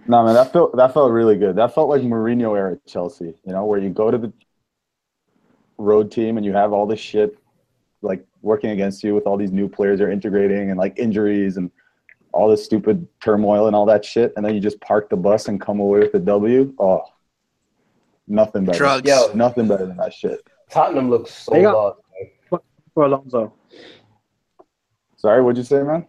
No, 0.06 0.24
man, 0.24 0.34
that 0.34 0.52
felt 0.52 0.76
that 0.76 0.92
felt 0.94 1.10
really 1.12 1.36
good. 1.36 1.56
That 1.56 1.74
felt 1.74 1.88
like 1.88 2.02
Mourinho 2.02 2.56
era 2.56 2.78
Chelsea, 2.86 3.34
you 3.44 3.52
know, 3.52 3.64
where 3.64 3.78
you 3.80 3.90
go 3.90 4.10
to 4.10 4.18
the 4.18 4.32
road 5.78 6.10
team 6.10 6.36
and 6.36 6.46
you 6.46 6.52
have 6.52 6.72
all 6.72 6.86
this 6.86 7.00
shit 7.00 7.36
like 8.02 8.24
working 8.42 8.70
against 8.70 9.02
you 9.02 9.14
with 9.14 9.26
all 9.26 9.36
these 9.36 9.50
new 9.50 9.68
players 9.68 9.98
you're 9.98 10.10
integrating 10.10 10.70
and 10.70 10.78
like 10.78 10.98
injuries 10.98 11.56
and 11.56 11.70
all 12.32 12.48
this 12.48 12.64
stupid 12.64 13.06
turmoil 13.22 13.66
and 13.66 13.74
all 13.76 13.86
that 13.86 14.04
shit, 14.04 14.32
and 14.36 14.44
then 14.44 14.54
you 14.54 14.60
just 14.60 14.80
park 14.80 15.08
the 15.08 15.16
bus 15.16 15.46
and 15.48 15.60
come 15.60 15.78
away 15.80 16.00
with 16.00 16.14
a 16.14 16.18
W. 16.18 16.74
Oh, 16.80 17.02
nothing 18.26 18.64
better. 18.64 18.78
Drugs. 18.78 19.08
Yo, 19.08 19.30
Nothing 19.34 19.68
better 19.68 19.86
than 19.86 19.96
that 19.98 20.12
shit. 20.12 20.40
Tottenham 20.68 21.10
looks 21.10 21.32
so 21.32 21.52
They 21.52 21.62
got- 21.62 21.74
lost. 21.74 22.00
man. 22.50 22.60
For 22.92 23.04
Alonso. 23.06 23.52
Sorry, 25.16 25.42
what'd 25.42 25.56
you 25.56 25.64
say, 25.64 25.82
man? 25.82 26.06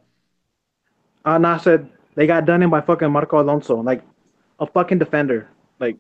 Uh, 1.23 1.37
nah, 1.37 1.55
I 1.55 1.57
said 1.57 1.89
they 2.15 2.27
got 2.27 2.45
done 2.45 2.63
in 2.63 2.69
by 2.69 2.81
fucking 2.81 3.11
Marco 3.11 3.39
Alonso. 3.41 3.81
Like 3.81 4.01
a 4.59 4.65
fucking 4.67 4.97
defender. 4.99 5.47
Like 5.79 5.97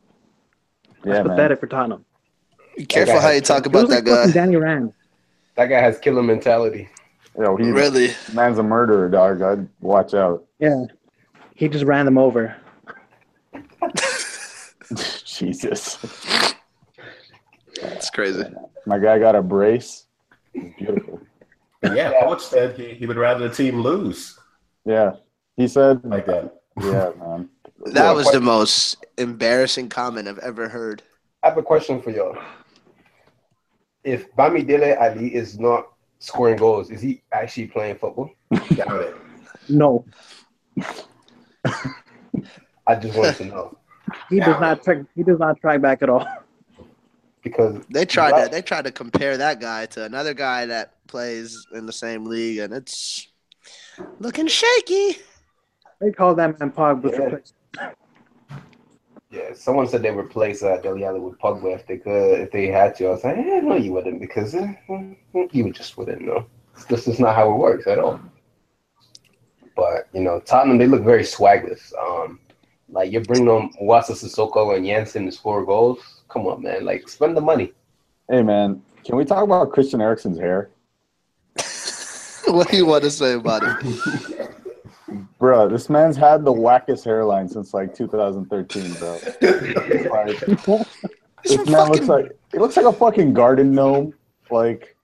that's 1.03 1.17
Yeah, 1.17 1.23
man. 1.23 1.27
pathetic 1.35 1.59
for 1.59 1.67
Tottenham. 1.67 2.05
Be 2.77 2.85
careful 2.85 3.19
how 3.19 3.29
you 3.29 3.41
talk 3.41 3.65
It 3.65 3.67
about 3.67 3.83
was 3.83 3.89
that 3.91 4.05
like 4.05 4.13
fucking 4.13 4.31
guy. 4.31 4.33
Danny 4.33 4.55
Rand. 4.57 4.93
That 5.55 5.67
guy 5.67 5.79
has 5.79 5.97
killer 5.99 6.23
mentality. 6.23 6.89
Yo, 7.39 7.55
he 7.57 7.69
Really? 7.71 8.09
man's 8.33 8.59
a 8.59 8.63
murderer, 8.63 9.09
dog. 9.09 9.41
I'd 9.41 9.67
watch 9.81 10.13
out. 10.13 10.45
Yeah. 10.59 10.83
He 11.55 11.67
just 11.69 11.85
ran 11.85 12.05
them 12.05 12.17
over. 12.17 12.55
Jesus. 15.25 15.97
that's 17.81 18.09
crazy. 18.09 18.43
My 18.85 18.99
guy 18.99 19.19
got 19.19 19.35
a 19.35 19.41
brace. 19.41 20.05
It's 20.53 20.75
beautiful. 20.77 21.21
But 21.81 21.95
yeah, 21.95 22.11
coach 22.21 22.41
said 22.43 22.77
he, 22.77 22.93
he 22.93 23.05
would 23.05 23.17
rather 23.17 23.47
the 23.47 23.53
team 23.53 23.81
lose 23.81 24.37
Yeah. 24.85 25.13
He 25.57 25.67
said, 25.67 26.01
like 26.03 26.25
that. 26.25 26.53
yeah, 26.81 27.11
man. 27.19 27.49
That 27.85 28.15
was 28.15 28.31
the 28.31 28.41
most 28.41 29.05
embarrassing 29.17 29.89
comment 29.89 30.27
I've 30.27 30.39
ever 30.39 30.67
heard. 30.67 31.03
I 31.43 31.49
have 31.49 31.57
a 31.57 31.63
question 31.63 32.01
for 32.01 32.09
y'all. 32.09 32.37
If 34.03 34.33
Bamidele 34.35 34.97
Alli 34.97 35.33
is 35.33 35.59
not 35.59 35.87
scoring 36.19 36.57
goals, 36.57 36.89
is 36.89 37.01
he 37.01 37.21
actually 37.31 37.67
playing 37.67 37.97
football? 37.97 38.31
Doubt 38.75 39.01
it. 39.01 39.15
No. 39.69 40.05
I 42.87 42.95
just 42.95 43.17
wanted 43.17 43.35
to 43.37 43.45
know 43.45 43.77
He 44.29 44.39
does 44.39 44.59
not 44.59 44.83
track 44.83 44.97
he 45.15 45.23
does 45.23 45.39
not 45.39 45.59
track 45.59 45.81
back 45.81 46.03
at 46.03 46.09
all. 46.09 46.27
because 47.41 47.83
They 47.89 48.05
tried 48.05 48.43
to 48.43 48.49
they 48.51 48.61
tried 48.61 48.85
to 48.85 48.91
compare 48.91 49.37
that 49.37 49.59
guy 49.59 49.87
to 49.87 50.03
another 50.03 50.33
guy 50.33 50.65
that 50.67 50.93
plays 51.07 51.65
in 51.73 51.85
the 51.85 51.93
same 51.93 52.25
league, 52.25 52.59
and 52.59 52.73
it's 52.73 53.27
looking 54.19 54.47
shaky. 54.47 55.17
They 56.01 56.11
call 56.11 56.35
that 56.35 56.59
man 56.59 56.71
Pogba's 56.71 57.41
Yeah. 57.77 57.91
yeah, 59.29 59.53
someone 59.53 59.87
said 59.87 60.01
they 60.01 60.11
would 60.11 60.25
replace 60.25 60.63
uh, 60.63 60.77
Dele 60.77 61.05
Alli 61.05 61.19
with 61.19 61.39
Pogba 61.39 61.75
if 61.75 61.87
they 61.87 61.97
could, 61.97 62.39
if 62.41 62.51
they 62.51 62.67
had 62.67 62.95
to. 62.95 63.07
I 63.07 63.09
was 63.09 63.23
like, 63.23 63.37
eh, 63.37 63.59
no, 63.61 63.75
you 63.75 63.93
wouldn't 63.93 64.19
because 64.19 64.55
eh, 64.55 64.73
you 65.51 65.71
just 65.71 65.97
wouldn't 65.97 66.21
know. 66.21 66.45
This 66.89 67.07
is 67.07 67.19
not 67.19 67.35
how 67.35 67.51
it 67.51 67.57
works 67.57 67.87
at 67.87 67.99
all. 67.99 68.19
But 69.75 70.07
you 70.13 70.21
know, 70.21 70.39
Tottenham 70.39 70.77
they 70.77 70.87
look 70.87 71.03
very 71.03 71.23
swagless. 71.23 71.93
Um, 71.97 72.39
like 72.89 73.11
you're 73.11 73.23
bringing 73.23 73.49
on 73.49 73.71
Wasa 73.81 74.13
Sissoko 74.13 74.75
and 74.75 74.85
Janssen 74.85 75.25
to 75.25 75.31
score 75.31 75.65
goals. 75.65 75.99
Come 76.29 76.47
on, 76.47 76.63
man! 76.63 76.85
Like 76.85 77.07
spend 77.09 77.35
the 77.35 77.41
money. 77.41 77.73
Hey, 78.29 78.41
man. 78.41 78.81
Can 79.03 79.17
we 79.17 79.25
talk 79.25 79.43
about 79.43 79.71
Christian 79.71 80.01
Eriksen's 80.01 80.39
hair? 80.39 80.71
what 82.47 82.69
do 82.69 82.77
you 82.77 82.85
want 82.85 83.03
to 83.03 83.11
say 83.11 83.33
about 83.33 83.61
it? 83.63 84.49
Bro, 85.45 85.69
this 85.69 85.91
man's 85.91 86.17
had 86.17 86.43
the 86.43 86.51
wackest 86.51 87.05
hairline 87.05 87.47
since 87.47 87.71
like 87.71 87.93
2013, 87.93 88.93
bro. 88.93 89.19
It's 89.41 90.05
like, 90.09 90.87
this 91.43 91.69
man 91.69 91.87
looks 91.87 92.07
like 92.07 92.31
he 92.51 92.57
looks 92.57 92.75
like 92.75 92.87
a 92.87 92.91
fucking 92.91 93.35
garden 93.35 93.71
gnome. 93.71 94.15
Like 94.49 94.97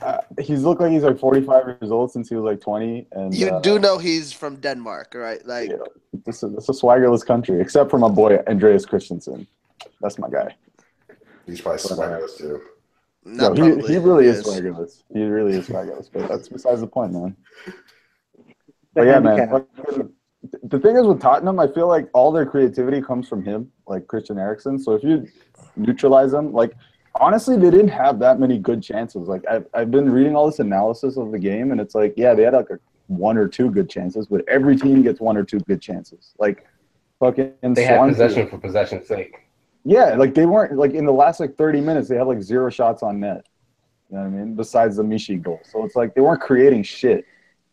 uh, 0.00 0.20
he's 0.40 0.62
looked 0.62 0.80
like 0.80 0.92
he's 0.92 1.02
like 1.02 1.18
45 1.18 1.66
years 1.66 1.90
old 1.90 2.10
since 2.10 2.30
he 2.30 2.36
was 2.36 2.44
like 2.44 2.62
20. 2.62 3.06
And 3.12 3.34
You 3.34 3.50
uh, 3.50 3.60
do 3.60 3.78
know 3.78 3.98
he's 3.98 4.32
from 4.32 4.56
Denmark, 4.56 5.12
right? 5.14 5.44
Like, 5.44 5.68
yeah, 5.68 5.76
this 6.24 6.42
is 6.42 6.54
it's 6.54 6.70
a 6.70 6.72
swaggerless 6.72 7.26
country, 7.26 7.60
except 7.60 7.90
for 7.90 7.98
my 7.98 8.08
boy 8.08 8.38
Andreas 8.48 8.86
Christensen. 8.86 9.46
That's 10.00 10.18
my 10.18 10.30
guy. 10.30 10.56
He's 11.44 11.60
probably 11.60 11.82
swaggerless 11.82 12.38
too. 12.38 12.62
No, 13.26 13.52
not 13.52 13.84
he, 13.84 13.92
he 13.92 13.98
really 13.98 14.24
is 14.24 14.36
Yes. 14.36 14.46
swaggerless. 14.46 15.02
He 15.12 15.22
really 15.22 15.54
is 15.54 15.68
swaggerless. 15.68 16.08
But 16.10 16.28
that's 16.28 16.48
besides 16.48 16.80
the 16.80 16.86
point, 16.86 17.12
man. 17.12 17.36
The 18.96 19.02
But 19.02 19.06
yeah, 19.06 19.20
man. 19.20 19.38
handicap. 19.38 19.66
fucking- 19.86 20.12
The 20.62 20.78
thing 20.78 20.96
is 20.96 21.06
with 21.06 21.20
Tottenham, 21.20 21.58
I 21.60 21.66
feel 21.66 21.88
like 21.88 22.08
all 22.14 22.30
their 22.32 22.46
creativity 22.46 23.00
comes 23.02 23.28
from 23.28 23.44
him, 23.44 23.70
like 23.86 24.06
Christian 24.06 24.38
Eriksen. 24.38 24.78
So 24.78 24.92
if 24.92 25.02
you 25.02 25.26
neutralize 25.76 26.30
them, 26.32 26.52
like 26.52 26.72
honestly, 27.16 27.56
they 27.56 27.70
didn't 27.70 27.88
have 27.88 28.18
that 28.20 28.38
many 28.38 28.58
good 28.58 28.82
chances. 28.82 29.28
Like 29.28 29.44
I've 29.50 29.66
I've 29.74 29.90
been 29.90 30.10
reading 30.10 30.34
all 30.36 30.46
this 30.46 30.60
analysis 30.60 31.16
of 31.16 31.30
the 31.32 31.38
game, 31.38 31.72
and 31.72 31.80
it's 31.80 31.94
like, 31.94 32.14
yeah, 32.16 32.32
they 32.34 32.42
had 32.44 32.54
like 32.54 32.70
a 32.70 32.78
one 33.08 33.36
or 33.36 33.48
two 33.48 33.70
good 33.70 33.88
chances, 33.90 34.26
but 34.28 34.42
every 34.48 34.76
team 34.76 35.02
gets 35.02 35.20
one 35.20 35.36
or 35.36 35.44
two 35.44 35.58
good 35.60 35.80
chances. 35.80 36.34
Like 36.38 36.64
fucking 37.20 37.52
They 37.62 37.84
had 37.84 38.08
possession 38.08 38.46
for 38.48 38.58
possession's 38.58 39.06
sake. 39.08 39.34
yeah, 39.84 40.14
like 40.14 40.32
they 40.34 40.46
weren't 40.46 40.76
like 40.76 40.92
in 40.92 41.06
the 41.06 41.12
last 41.12 41.40
like 41.40 41.56
30 41.56 41.80
minutes, 41.80 42.08
they 42.08 42.16
had 42.16 42.26
like 42.28 42.42
zero 42.42 42.70
shots 42.70 43.02
on 43.02 43.20
net. 43.20 43.46
You 44.10 44.16
know 44.16 44.22
what 44.22 44.28
I 44.28 44.30
mean? 44.30 44.54
Besides 44.54 44.96
the 44.96 45.02
Michy 45.02 45.42
goal. 45.42 45.60
So 45.64 45.84
it's 45.84 45.96
like 45.96 46.14
they 46.14 46.20
weren't 46.20 46.40
creating 46.40 46.84
shit. 46.84 47.24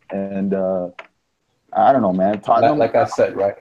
And 0.10 0.54
uh 0.56 0.90
I 1.76 1.92
don't 1.92 2.02
know, 2.02 2.14
man. 2.14 2.34
Like, 2.34 2.44
Tottenham 2.44 2.78
like 2.78 2.96
I 2.96 3.06
said, 3.06 3.36
right? 3.36 3.56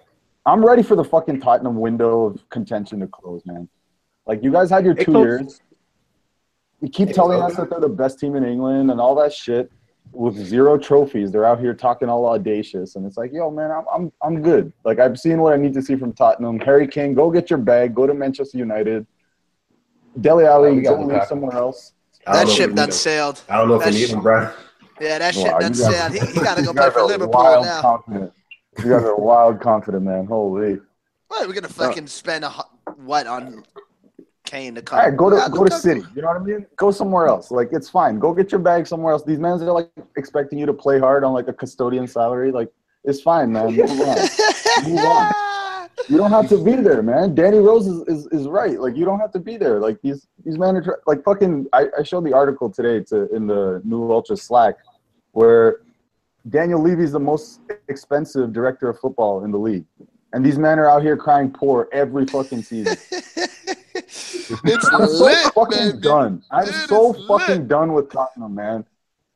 I'm 0.47 0.65
ready 0.65 0.83
for 0.83 0.97
the 0.97 1.05
fucking 1.05 1.41
Tottenham 1.41 1.77
window 1.79 2.25
of 2.27 2.49
contention 2.51 3.01
to 3.01 3.07
close, 3.07 3.43
man. 3.47 3.69
Like 4.27 4.43
you 4.43 4.51
guys 4.53 4.71
had 4.71 4.85
your 4.85 4.95
It 4.95 5.05
two 5.05 5.13
closed. 5.13 5.27
years. 5.41 5.61
You 6.81 6.89
keep 6.89 7.11
telling 7.11 7.41
us 7.41 7.57
that 7.57 7.71
they're 7.71 7.81
the 7.81 7.89
best 7.89 8.19
team 8.19 8.35
in 8.35 8.45
England 8.45 8.91
and 8.91 9.01
all 9.01 9.15
that 9.17 9.33
shit. 9.33 9.71
With 10.11 10.35
zero 10.37 10.77
trophies, 10.77 11.31
they're 11.33 11.45
out 11.47 11.59
here 11.61 11.73
talking 11.73 12.09
all 12.11 12.27
audacious, 12.27 12.97
and 12.97 13.07
it's 13.07 13.17
like, 13.17 13.33
yo, 13.33 13.51
man, 13.51 13.71
I'm 13.71 13.85
I'm 13.95 14.13
I'm 14.23 14.43
good. 14.43 14.71
Like 14.85 14.99
I've 14.99 15.19
seen 15.19 15.41
what 15.41 15.55
I 15.55 15.57
need 15.57 15.73
to 15.75 15.81
see 15.81 15.97
from 15.97 16.13
Tottenham. 16.13 16.59
Harry 16.61 16.87
Kane, 16.87 17.15
go 17.15 17.31
get 17.31 17.49
your 17.49 17.59
bag, 17.59 17.95
go 17.95 18.07
to 18.07 18.13
Manchester 18.13 18.59
United. 18.59 19.07
Dele 20.21 20.45
Oh, 20.45 20.53
Alli, 20.67 20.83
go 20.83 20.97
Lukaku. 20.99 21.07
live 21.07 21.25
somewhere 21.25 21.57
else. 21.57 21.95
That 22.27 22.49
ship 22.49 22.71
we 22.71 22.75
done 22.75 22.87
need 22.87 22.93
him. 22.93 22.97
sailed. 22.99 23.41
I 23.49 23.57
don't 23.57 23.69
know 23.69 23.77
if 23.77 23.81
That 23.85 23.95
we 23.95 24.01
need 24.01 24.09
sh- 24.09 24.13
him, 24.13 24.21
bro. 24.21 24.51
Yeah, 25.03 25.19
that 25.19 25.35
shit 25.35 25.53
Wow, 25.53 25.59
guys- 25.59 25.79
sailed. 25.79 26.13
He, 26.13 26.21
he 26.33 26.41
got 26.41 26.57
to 26.57 26.63
go 26.63 26.73
play 26.73 26.91
for 26.91 27.03
Liverpool 27.03 27.33
wild 27.43 27.65
now. 27.65 27.81
confident. 27.81 28.33
You 28.79 28.91
guys 28.91 29.03
are 29.03 29.17
wild 29.17 29.61
confident, 29.61 30.05
man. 30.05 30.27
Holy. 30.27 30.79
What, 31.29 31.45
are 31.45 31.49
we're 31.49 31.55
gonna 31.55 31.69
fucking 31.69 32.07
spend 32.07 32.45
a 32.45 32.51
what 32.97 33.27
on 33.27 33.65
Kane 34.45 34.75
to 34.77 34.83
come? 34.83 34.99
All 34.99 35.07
right, 35.07 35.17
go 35.17 35.29
to 35.31 35.37
Yeah, 35.37 35.49
go 35.51 35.65
to 35.65 35.71
City. 35.71 36.03
You 36.15 36.23
know 36.23 36.29
what 36.29 36.37
I 36.37 36.45
mean? 36.45 36.67
Go 36.77 36.91
somewhere 36.91 37.27
else. 37.27 37.51
Like 37.51 37.71
it's 37.73 37.89
fine. 37.89 38.19
Go 38.19 38.33
get 38.33 38.53
your 38.53 38.61
bag 38.61 38.87
somewhere 38.87 39.13
else. 39.13 39.25
These 39.25 39.39
men 39.39 39.53
are 39.53 39.73
like 39.73 39.91
expecting 40.17 40.59
you 40.59 40.67
to 40.67 40.73
play 40.73 40.99
hard 40.99 41.25
on 41.25 41.33
like 41.33 41.49
a 41.49 41.53
custodian 41.53 42.07
salary. 42.07 42.53
Like 42.53 42.71
it's 43.05 43.21
fine, 43.21 43.53
man. 43.53 43.75
Move 43.75 43.91
on. 43.91 44.29
Move 44.85 44.99
on. 45.01 45.33
You 46.09 46.17
don't 46.17 46.31
have 46.33 46.49
to 46.49 46.63
be 46.63 46.75
there, 46.75 47.01
man. 47.03 47.35
Danny 47.35 47.59
Rose 47.59 47.87
is, 47.87 48.01
is, 48.09 48.27
is 48.33 48.49
right. 48.49 48.81
Like 48.81 48.97
you 48.97 49.05
don't 49.05 49.21
have 49.21 49.31
to 49.33 49.39
be 49.39 49.57
there. 49.57 49.79
Like 49.79 50.01
these 50.03 50.27
these 50.45 50.59
managers, 50.59 50.97
like 51.07 51.23
fucking. 51.23 51.67
I, 51.73 51.87
I 51.97 52.03
showed 52.03 52.25
the 52.25 52.33
article 52.33 52.69
today 52.71 53.05
to 53.05 53.33
in 53.35 53.47
the 53.47 53.81
New 53.85 54.11
Ultra 54.11 54.37
Slack, 54.37 54.79
where 55.33 55.81
Daniel 56.49 56.81
Levy's 56.81 57.13
the 57.13 57.21
most 57.21 57.61
expensive 57.89 58.53
director 58.53 58.89
of 58.89 58.99
football 58.99 59.45
in 59.45 59.51
the 59.51 59.59
league, 59.59 59.85
and 60.33 60.45
these 60.45 60.59
men 60.59 60.79
are 60.79 60.89
out 60.89 61.03
here 61.03 61.17
crying 61.17 61.51
poor 61.51 61.89
every 61.93 62.27
fucking 62.27 62.63
season. 62.63 62.97
It's 64.65 64.87
I'm 64.93 65.07
so 65.07 65.25
lit, 65.25 65.53
fucking 65.55 65.79
baby. 65.93 65.99
done. 65.99 66.43
I'm 66.51 66.69
It 66.69 66.75
so 66.89 67.13
fucking 67.15 67.61
lit. 67.61 67.69
done 67.69 67.93
with 67.95 68.11
Tottenham, 68.11 68.55
man. 68.55 68.85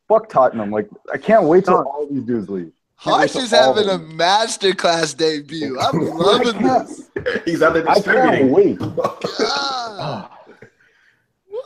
Fuck 0.08 0.28
Tottenham. 0.28 0.70
Like 0.70 0.88
I 1.12 1.16
can't 1.16 1.44
wait 1.44 1.64
till 1.64 1.76
all 1.78 2.06
these 2.10 2.22
dudes 2.22 2.48
leave. 2.50 2.72
Can't 3.00 3.16
Harsh 3.16 3.36
is 3.36 3.50
having 3.50 3.88
a 3.88 3.98
masterclass 3.98 5.16
debut. 5.16 5.78
I'm 5.80 5.98
loving 6.18 6.62
this. 6.62 7.10
He's 7.44 7.62
out 7.62 7.74
there 7.74 7.88
I 7.88 7.94
can't 7.94 8.04
distributing. 8.04 8.50
wait. 8.50 8.78
God. 8.78 10.30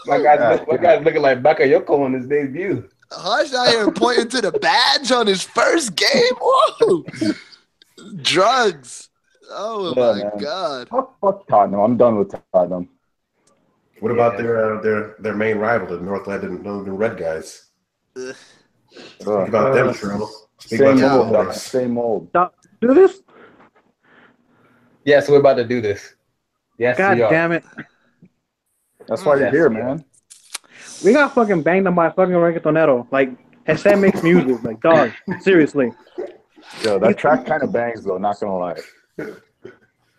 My 0.06 0.22
guy's, 0.22 0.66
my 0.66 0.76
guy's 0.78 1.04
looking 1.04 1.20
like 1.22 1.42
Bakayoko 1.42 2.00
on 2.00 2.12
his 2.14 2.26
debut. 2.26 2.88
Harsh 3.12 3.52
out 3.54 3.68
here 3.68 3.90
pointing 3.90 4.28
to 4.28 4.40
the 4.40 4.52
badge 4.52 5.10
on 5.10 5.26
his 5.26 5.42
first 5.42 5.96
game. 5.96 6.34
Whoa. 6.40 7.04
Drugs. 8.22 9.08
Oh 9.50 9.92
Yeah, 9.96 10.12
my 10.12 10.18
man. 10.30 10.38
god. 10.38 10.88
Fuck, 10.88 11.20
fuck 11.20 11.46
Tottenham. 11.48 11.80
I'm 11.80 11.96
done 11.96 12.16
with 12.16 12.32
Tottenham. 12.52 12.88
What 13.98 14.12
about 14.12 14.38
their 14.38 14.78
uh, 14.78 14.80
their 14.80 15.16
their 15.18 15.34
main 15.34 15.58
rival, 15.58 15.88
the 15.88 16.02
North 16.02 16.26
London, 16.26 16.62
London 16.62 16.96
Red 16.96 17.18
Guys? 17.18 17.66
Ugh. 18.16 18.34
Speak 18.92 19.26
about 19.26 19.74
them, 19.74 19.92
Trill. 19.92 20.30
Speak 20.58 20.78
Same 20.78 20.98
about 20.98 21.18
old, 21.26 21.34
them 21.34 21.52
Same 21.52 21.98
old. 21.98 22.28
Stop. 22.30 22.54
Do 22.80 22.94
this? 22.94 23.20
Yes, 25.04 25.28
we're 25.28 25.40
about 25.40 25.54
to 25.54 25.64
do 25.64 25.80
this. 25.80 26.14
Yes, 26.78 26.96
God 26.96 27.16
we 27.16 27.22
are. 27.22 27.30
damn 27.30 27.52
it. 27.52 27.64
That's 29.06 29.24
why 29.24 29.36
you're 29.36 29.50
here, 29.50 29.68
man. 29.68 30.04
We 31.04 31.12
got 31.12 31.34
fucking 31.34 31.62
banged 31.62 31.86
on 31.86 31.94
by 31.94 32.10
fucking 32.10 32.34
reggaetonero. 32.34 33.06
Like, 33.10 33.30
Hassan 33.66 34.00
makes 34.00 34.22
music. 34.22 34.62
Like, 34.62 34.80
dog. 34.80 35.12
Seriously. 35.40 35.92
Yo, 36.82 36.98
that 36.98 37.18
track 37.18 37.46
kind 37.46 37.62
of 37.62 37.72
bangs 37.72 38.04
though. 38.04 38.18
Not 38.18 38.38
gonna 38.38 38.56
lie. 38.58 39.32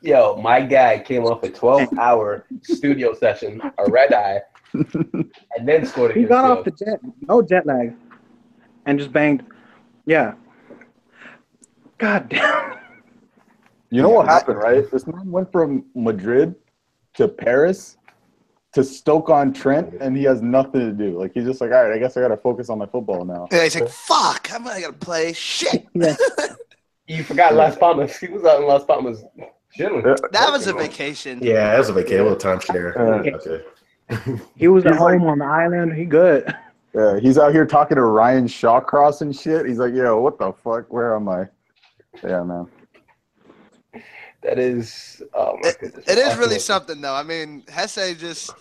Yo, 0.02 0.36
my 0.42 0.62
guy 0.62 1.00
came 1.00 1.24
off 1.24 1.44
a 1.44 1.50
12 1.50 1.98
hour 1.98 2.46
studio 2.64 3.14
session, 3.14 3.62
a 3.78 3.90
red 3.90 4.12
eye, 4.14 4.42
and 4.74 5.68
then 5.68 5.86
scored 5.86 6.16
He 6.16 6.24
got 6.24 6.46
us. 6.46 6.58
off 6.58 6.66
the 6.66 6.72
jet, 6.72 7.00
no 7.22 7.42
jet 7.42 7.66
lag, 7.68 7.94
and 8.86 8.98
just 8.98 9.12
banged. 9.14 9.44
Yeah. 10.06 10.34
God 12.00 12.30
damn. 12.30 12.80
You 13.92 14.02
know 14.02 14.10
what 14.10 14.26
happened, 14.26 14.58
right? 14.58 14.90
This 14.90 15.06
man 15.06 15.30
went 15.30 15.52
from 15.52 15.86
Madrid 15.94 16.56
to 17.16 17.28
Paris 17.28 17.98
to 18.74 18.84
Stoke 18.84 19.30
on 19.30 19.52
Trent, 19.54 19.96
and 20.00 20.16
he 20.16 20.24
has 20.24 20.42
nothing 20.42 20.82
to 20.82 20.92
do. 20.92 21.20
Like 21.20 21.34
he's 21.34 21.44
just 21.46 21.60
like, 21.62 21.72
all 21.72 21.84
right, 21.84 21.94
I 21.94 21.98
guess 22.00 22.16
I 22.18 22.22
gotta 22.22 22.38
focus 22.38 22.70
on 22.70 22.78
my 22.78 22.86
football 22.86 23.26
now. 23.26 23.48
Yeah, 23.52 23.64
he's 23.64 23.76
like, 23.76 23.90
fuck, 23.90 24.52
I'm 24.54 24.64
not 24.64 24.80
gonna 24.82 24.94
play 24.94 25.34
shit. 25.34 25.88
You 27.08 27.24
forgot 27.26 27.56
Las 27.56 27.76
Palmas. 27.78 28.16
He 28.18 28.30
was 28.30 28.46
out 28.46 28.62
in 28.62 28.68
Las 28.68 28.86
Palmas 28.86 29.22
chilling. 29.74 30.02
That 30.32 30.50
was 30.50 30.68
a 30.68 30.74
vacation. 30.74 31.40
Yeah, 31.42 31.72
that 31.72 31.78
was 31.80 31.90
a 31.90 31.94
vacation, 31.94 32.22
a 32.22 32.30
little 32.30 32.38
timeshare. 32.38 32.96
Uh, 32.96 33.38
Okay. 33.38 34.42
He 34.56 34.68
was 34.70 34.86
at 34.86 34.96
home 34.96 35.24
on 35.24 35.40
the 35.40 35.46
island. 35.46 35.94
He 35.94 36.06
good. 36.06 36.54
Yeah, 36.94 37.20
he's 37.20 37.38
out 37.38 37.52
here 37.54 37.66
talking 37.66 37.96
to 37.96 38.04
Ryan 38.04 38.46
Shawcross 38.46 39.22
and 39.22 39.36
shit. 39.36 39.66
He's 39.66 39.78
like, 39.78 39.94
yo, 39.94 40.20
what 40.22 40.38
the 40.40 40.54
fuck? 40.54 40.92
Where 40.92 41.16
am 41.16 41.28
I? 41.28 41.48
Yeah, 42.24 42.44
man. 42.44 42.68
That 44.44 44.58
is, 44.58 45.22
oh 45.34 45.58
my 45.62 45.74
goodness. 45.80 46.08
It 46.08 46.18
is 46.18 46.36
really 46.38 46.60
something 46.60 47.00
though. 47.00 47.14
I 47.14 47.24
mean, 47.24 47.64
Jesé 47.68 48.18
just 48.18 48.52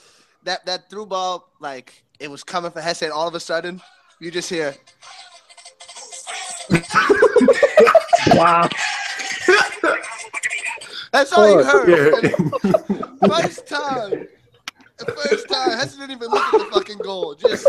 that 0.44 0.65
that 0.66 0.90
through 0.90 1.07
ball, 1.07 1.48
like 1.59 2.02
it 2.19 2.31
was 2.31 2.44
coming 2.44 2.70
for 2.70 2.81
Jesé, 2.81 3.05
and 3.05 3.12
all 3.12 3.27
of 3.27 3.35
a 3.35 3.40
sudden, 3.40 3.81
you 4.19 4.31
just 4.31 4.51
hear 4.51 4.74
Wow. 8.28 8.69
that's 11.12 11.32
all 11.32 11.51
you 11.51 11.65
heard. 11.65 11.89
Yeah. 11.89 12.31
First 13.28 13.66
time, 13.66 14.28
the 14.98 15.07
first 15.07 15.48
time, 15.48 15.70
Jesé 15.70 15.98
didn't 15.98 16.11
even 16.12 16.28
look 16.28 16.43
at 16.43 16.59
the 16.59 16.69
fucking 16.73 16.98
goal. 16.98 17.35
Just 17.35 17.69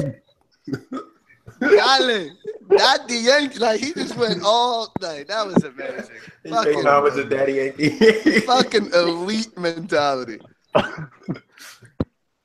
Not 1.61 3.07
the 3.07 3.15
Yankee. 3.23 3.59
Like 3.59 3.79
he 3.79 3.93
just 3.93 4.15
went 4.17 4.41
all 4.43 4.91
night. 5.01 5.27
That 5.27 5.45
was 5.45 5.63
amazing. 5.63 6.15
He's 6.43 6.55
taking 6.63 6.85
homage 6.85 7.13
to 7.13 7.23
Fucking, 7.23 7.29
Daddy 7.37 7.53
Yankee. 7.53 8.39
fucking 8.41 8.91
elite 8.93 9.57
mentality. 9.57 10.39
Uh, 10.75 10.81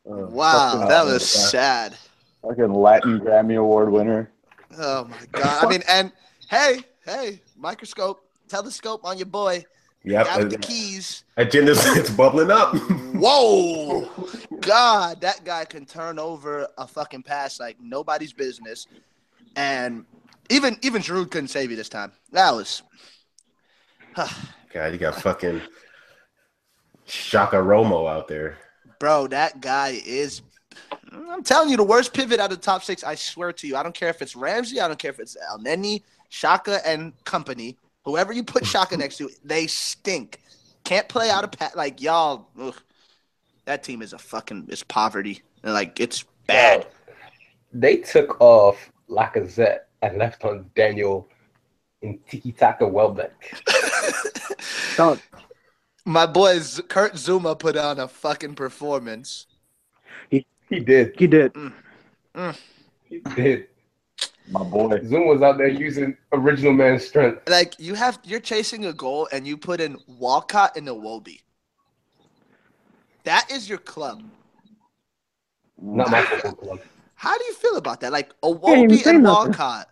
Wow, 0.04 0.72
fucking- 0.74 0.88
that 0.88 1.04
was 1.04 1.28
sad. 1.28 1.96
Fucking 2.42 2.72
Latin 2.72 3.18
Grammy 3.20 3.58
Award 3.58 3.90
winner. 3.90 4.30
Oh 4.78 5.04
my 5.04 5.16
god! 5.32 5.64
I 5.64 5.68
mean, 5.68 5.82
and 5.88 6.12
hey, 6.48 6.80
hey, 7.04 7.40
microscope, 7.56 8.22
telescope 8.46 9.00
on 9.04 9.18
your 9.18 9.26
boy. 9.26 9.64
Yep. 10.04 10.26
Got 10.26 10.50
the 10.50 10.58
keys. 10.58 11.24
Agenda's 11.36 11.84
it's 11.96 12.10
bubbling 12.10 12.52
up. 12.52 12.74
Whoa, 13.18 14.10
God, 14.60 15.20
that 15.20 15.44
guy 15.44 15.64
can 15.64 15.84
turn 15.86 16.18
over 16.18 16.68
a 16.78 16.86
fucking 16.86 17.22
pass 17.22 17.60
like 17.60 17.76
nobody's 17.80 18.32
business, 18.32 18.86
and 19.54 20.04
even 20.50 20.76
even 20.82 21.02
Giroud 21.02 21.30
couldn't 21.30 21.48
save 21.48 21.70
you 21.70 21.76
this 21.76 21.88
time. 21.88 22.12
That 22.32 22.52
was. 22.52 22.82
God, 24.14 24.92
you 24.92 24.98
got 24.98 25.20
fucking 25.20 25.60
Xhaka 27.06 27.52
Romo 27.52 28.10
out 28.10 28.28
there. 28.28 28.58
Bro, 28.98 29.28
that 29.28 29.60
guy 29.60 30.00
is. 30.04 30.42
I'm 31.12 31.42
telling 31.42 31.70
you, 31.70 31.76
the 31.76 31.84
worst 31.84 32.12
pivot 32.12 32.40
out 32.40 32.52
of 32.52 32.58
the 32.58 32.62
top 32.62 32.82
six. 32.82 33.04
I 33.04 33.14
swear 33.14 33.52
to 33.52 33.66
you. 33.66 33.76
I 33.76 33.82
don't 33.82 33.94
care 33.94 34.08
if 34.08 34.20
it's 34.22 34.36
Ramsey. 34.36 34.80
I 34.80 34.88
don't 34.88 34.98
care 34.98 35.10
if 35.10 35.20
it's 35.20 35.36
El 35.48 35.58
Neni, 35.60 36.02
Xhaka, 36.30 36.80
and 36.84 37.12
company. 37.24 37.76
Whoever 38.04 38.32
you 38.32 38.44
put 38.44 38.64
Xhaka 38.64 38.98
next 38.98 39.16
to, 39.18 39.30
they 39.44 39.66
stink. 39.66 40.40
Can't 40.84 41.08
play 41.08 41.30
out 41.30 41.44
of 41.44 41.52
pat. 41.52 41.76
Like 41.76 42.00
y'all, 42.00 42.48
ugh. 42.60 42.74
That 43.66 43.82
team 43.82 44.00
is 44.00 44.12
a 44.12 44.18
fucking 44.18 44.66
it's 44.68 44.82
poverty. 44.82 45.42
And, 45.62 45.74
Like 45.74 46.00
it's 46.00 46.24
bad. 46.46 46.86
They 47.72 47.98
took 47.98 48.40
off 48.40 48.90
Lacazette 49.10 49.80
and 50.02 50.16
left 50.18 50.44
on 50.44 50.70
Daniel 50.74 51.28
in 52.00 52.18
Tiki 52.28 52.52
Taka 52.52 52.86
Welbeck. 52.86 53.32
Dog. 54.96 55.20
My 56.04 56.24
boy 56.24 56.60
Z- 56.60 56.82
Kurt 56.84 57.14
Zouma 57.14 57.58
put 57.58 57.76
on 57.76 57.98
a 57.98 58.06
fucking 58.06 58.54
performance. 58.54 59.46
He 60.30 60.46
he 60.70 60.80
did. 60.80 61.14
He 61.18 61.26
did. 61.26 61.52
Mm. 61.54 61.72
He 63.04 63.20
mm. 63.20 63.34
did. 63.34 63.66
My 64.48 64.62
boy. 64.62 65.00
Zoom 65.04 65.26
was 65.26 65.42
out 65.42 65.58
there 65.58 65.68
using 65.68 66.16
original 66.32 66.72
man's 66.72 67.04
strength. 67.04 67.48
Like 67.48 67.74
you 67.80 67.94
have, 67.94 68.20
you're 68.22 68.40
chasing 68.40 68.86
a 68.86 68.92
goal 68.92 69.28
and 69.32 69.46
you 69.46 69.56
put 69.56 69.80
in 69.80 69.98
Walcott 70.06 70.76
and 70.76 70.86
Iwobi. 70.86 71.40
That 73.26 73.50
is 73.50 73.68
your 73.68 73.78
club. 73.78 74.22
Not 75.82 76.12
my 76.12 76.22
football 76.22 76.52
club. 76.52 76.80
How 77.16 77.36
do 77.36 77.44
you 77.44 77.54
feel 77.54 77.76
about 77.76 78.00
that? 78.00 78.12
Like 78.12 78.32
Can't 78.40 78.92
even 78.92 78.98
Iwobi 78.98 79.06
and 79.06 79.22
nothing. 79.24 79.50
Walcott. 79.50 79.88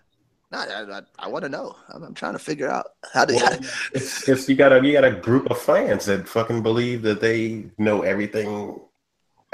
No, 0.52 0.58
I, 0.58 0.98
I, 0.98 1.00
I 1.18 1.28
want 1.28 1.42
to 1.42 1.48
know. 1.48 1.74
I'm, 1.92 2.04
I'm 2.04 2.14
trying 2.14 2.34
to 2.34 2.38
figure 2.38 2.70
out 2.70 2.90
how 3.12 3.24
do. 3.24 3.34
Well, 3.34 3.58
it's, 3.92 4.28
it's 4.28 4.48
you 4.48 4.54
got 4.54 4.72
a 4.72 4.86
you 4.86 4.92
got 4.92 5.04
a 5.04 5.10
group 5.10 5.50
of 5.50 5.58
fans 5.58 6.04
that 6.04 6.28
fucking 6.28 6.62
believe 6.62 7.02
that 7.02 7.20
they 7.20 7.64
know 7.76 8.02
everything 8.02 8.80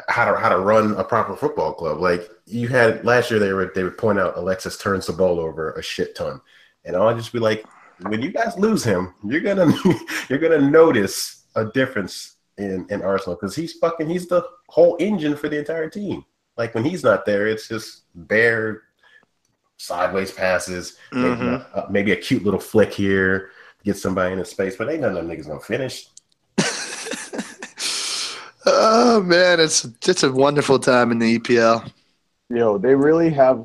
how 0.09 0.31
to 0.31 0.39
how 0.39 0.51
to 0.51 0.59
run 0.59 0.93
a 0.97 1.05
proper 1.05 1.35
football 1.35 1.73
club. 1.73 2.01
Like 2.01 2.28
you 2.44 2.69
had 2.69 3.02
last 3.02 3.31
year, 3.31 3.40
they 3.40 3.55
were 3.55 3.73
they 3.74 3.82
would 3.82 3.97
point 3.97 4.19
out 4.19 4.36
Alexis 4.36 4.77
turns 4.77 5.07
the 5.07 5.15
ball 5.15 5.40
over 5.40 5.73
a 5.73 5.82
shit 5.82 6.15
ton, 6.15 6.43
and 6.85 6.94
I'll 6.94 7.16
just 7.16 7.32
be 7.32 7.39
like, 7.39 7.65
when 8.02 8.20
you 8.20 8.31
guys 8.31 8.59
lose 8.59 8.85
him, 8.85 9.15
you're 9.24 9.40
gonna 9.40 9.73
you're 10.28 10.39
gonna 10.39 10.61
notice 10.61 11.47
a 11.55 11.65
difference 11.65 12.36
in 12.59 12.87
in 12.91 13.03
Arsenal 13.03 13.37
because 13.37 13.55
he's 13.57 13.75
fucking 13.75 14.09
he's 14.09 14.27
the 14.29 14.45
whole 14.69 14.97
engine 15.01 15.37
for 15.37 15.49
the 15.49 15.59
entire 15.59 15.89
team. 15.89 16.25
Like 16.57 16.75
when 16.75 16.85
he's 16.85 17.03
not 17.05 17.25
there, 17.25 17.47
it's 17.47 17.69
just 17.69 18.03
bare 18.15 18.83
sideways 19.79 20.31
passes, 20.31 20.99
maybe, 21.13 21.37
Mhm. 21.41 21.65
uh, 21.75 21.87
maybe 21.89 22.13
a 22.13 22.17
cute 22.17 22.45
little 22.45 22.61
flick 22.61 22.93
here 22.93 23.51
to 23.79 23.85
get 23.85 23.97
somebody 23.97 24.33
in 24.33 24.39
his 24.39 24.51
space, 24.51 24.77
but 24.77 24.91
ain't 24.91 25.01
none 25.01 25.17
of 25.17 25.17
them 25.17 25.29
niggas 25.29 25.47
gonna 25.47 25.61
finish. 25.61 26.09
oh 28.67 29.23
man, 29.23 29.61
it's 29.61 29.85
it's 30.07 30.23
a 30.23 30.31
wonderful 30.33 30.79
time 30.79 31.11
in 31.13 31.19
the 31.19 31.39
EPL. 31.39 31.91
Yo, 32.51 32.79
they 32.79 32.95
really 32.95 33.31
have 33.31 33.65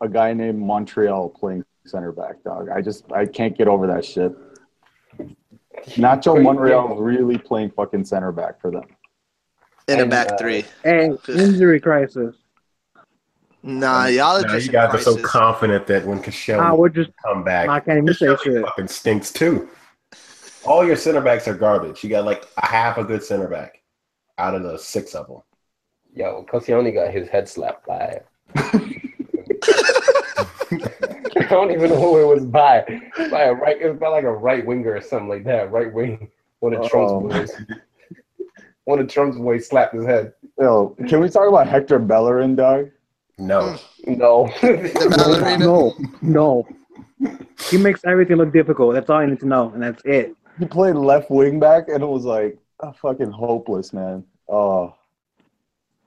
a 0.00 0.08
guy 0.08 0.32
named 0.32 0.58
Montreal 0.58 1.28
playing 1.30 1.64
center 1.86 2.12
back, 2.12 2.42
dog. 2.44 2.68
I 2.70 2.80
just 2.80 3.10
I 3.12 3.26
can't 3.26 3.56
get 3.56 3.68
over 3.68 3.86
that 3.88 4.04
shit. 4.04 4.32
Nacho 5.84 6.42
Monreal 6.42 6.96
really 6.96 7.38
playing 7.38 7.70
fucking 7.70 8.04
center 8.04 8.32
back 8.32 8.60
for 8.60 8.70
them. 8.70 8.84
In 9.88 9.98
a 9.98 10.02
And, 10.02 10.10
back 10.10 10.32
uh, 10.32 10.36
three. 10.36 10.64
Hey, 10.84 11.10
injury 11.28 11.80
crisis. 11.80 12.36
Nah, 13.62 14.06
y'all 14.06 14.38
are 14.38 14.42
Now, 14.42 14.48
just 14.54 14.66
you 14.66 14.70
in 14.70 14.72
guys 14.72 14.94
are 14.94 15.00
so 15.00 15.20
confident 15.22 15.86
that 15.88 16.06
when 16.06 16.20
Koscielny 16.22 16.60
Ah, 16.60 16.74
we're 16.74 16.88
just. 16.88 17.10
come 17.22 17.44
back, 17.44 17.68
I 17.68 17.80
can't 17.80 17.98
even 17.98 18.14
say 18.14 18.26
Koscielny 18.26 18.42
shit. 18.42 18.64
fucking 18.64 18.88
stinks 18.88 19.32
too. 19.32 19.68
All 20.64 20.86
your 20.86 20.96
center 20.96 21.20
backs 21.20 21.46
are 21.48 21.54
garbage. 21.54 22.02
You 22.04 22.10
got 22.10 22.24
like 22.24 22.46
a 22.56 22.66
half 22.66 22.96
a 22.98 23.04
good 23.04 23.22
center 23.22 23.48
back 23.48 23.82
out 24.38 24.54
of 24.54 24.62
the 24.62 24.78
six 24.78 25.14
of 25.14 25.26
them. 25.26 25.42
Yo, 26.14 26.44
Koscielny 26.50 26.94
got 26.94 27.12
his 27.12 27.28
head 27.28 27.48
slapped 27.48 27.86
by. 27.86 28.20
I 31.50 31.54
don't 31.54 31.70
even 31.72 31.90
know 31.90 32.00
who 32.00 32.20
it 32.20 32.34
was 32.34 32.44
by. 32.44 32.84
By 33.30 33.42
a 33.44 33.54
right, 33.54 33.80
it 33.80 33.88
was 33.88 33.98
by 33.98 34.08
like 34.08 34.24
a 34.24 34.32
right 34.32 34.64
winger 34.64 34.94
or 34.94 35.00
something 35.00 35.28
like 35.28 35.44
that. 35.44 35.70
Right 35.72 35.92
wing. 35.92 36.28
One 36.60 36.74
of 36.74 36.88
Trump's 36.88 37.12
Oh. 37.12 37.20
boys. 37.20 37.52
One 38.84 38.98
of 38.98 39.08
Trump's 39.08 39.36
boys 39.38 39.68
slapped 39.68 39.94
his 39.94 40.04
head. 40.04 40.32
Yo, 40.58 40.96
can 41.08 41.20
we 41.20 41.28
talk 41.28 41.48
about 41.48 41.66
Hector 41.66 41.98
Bellerin, 41.98 42.54
dog? 42.56 42.90
No. 43.38 43.76
No. 44.06 44.50
No, 45.58 45.94
no. 46.22 46.68
He 47.70 47.76
makes 47.78 48.00
everything 48.04 48.36
look 48.36 48.52
difficult. 48.52 48.94
That's 48.94 49.08
all 49.10 49.18
I 49.18 49.26
need 49.26 49.40
to 49.40 49.46
know, 49.46 49.70
and 49.74 49.82
that's 49.82 50.02
it. 50.04 50.34
He 50.58 50.64
played 50.66 50.94
left 50.96 51.30
wing 51.30 51.60
back, 51.60 51.88
and 51.88 52.02
it 52.02 52.06
was 52.06 52.24
like 52.24 52.58
uh, 52.80 52.92
fucking 52.92 53.30
hopeless, 53.30 53.92
man. 53.92 54.24
Oh, 54.48 54.94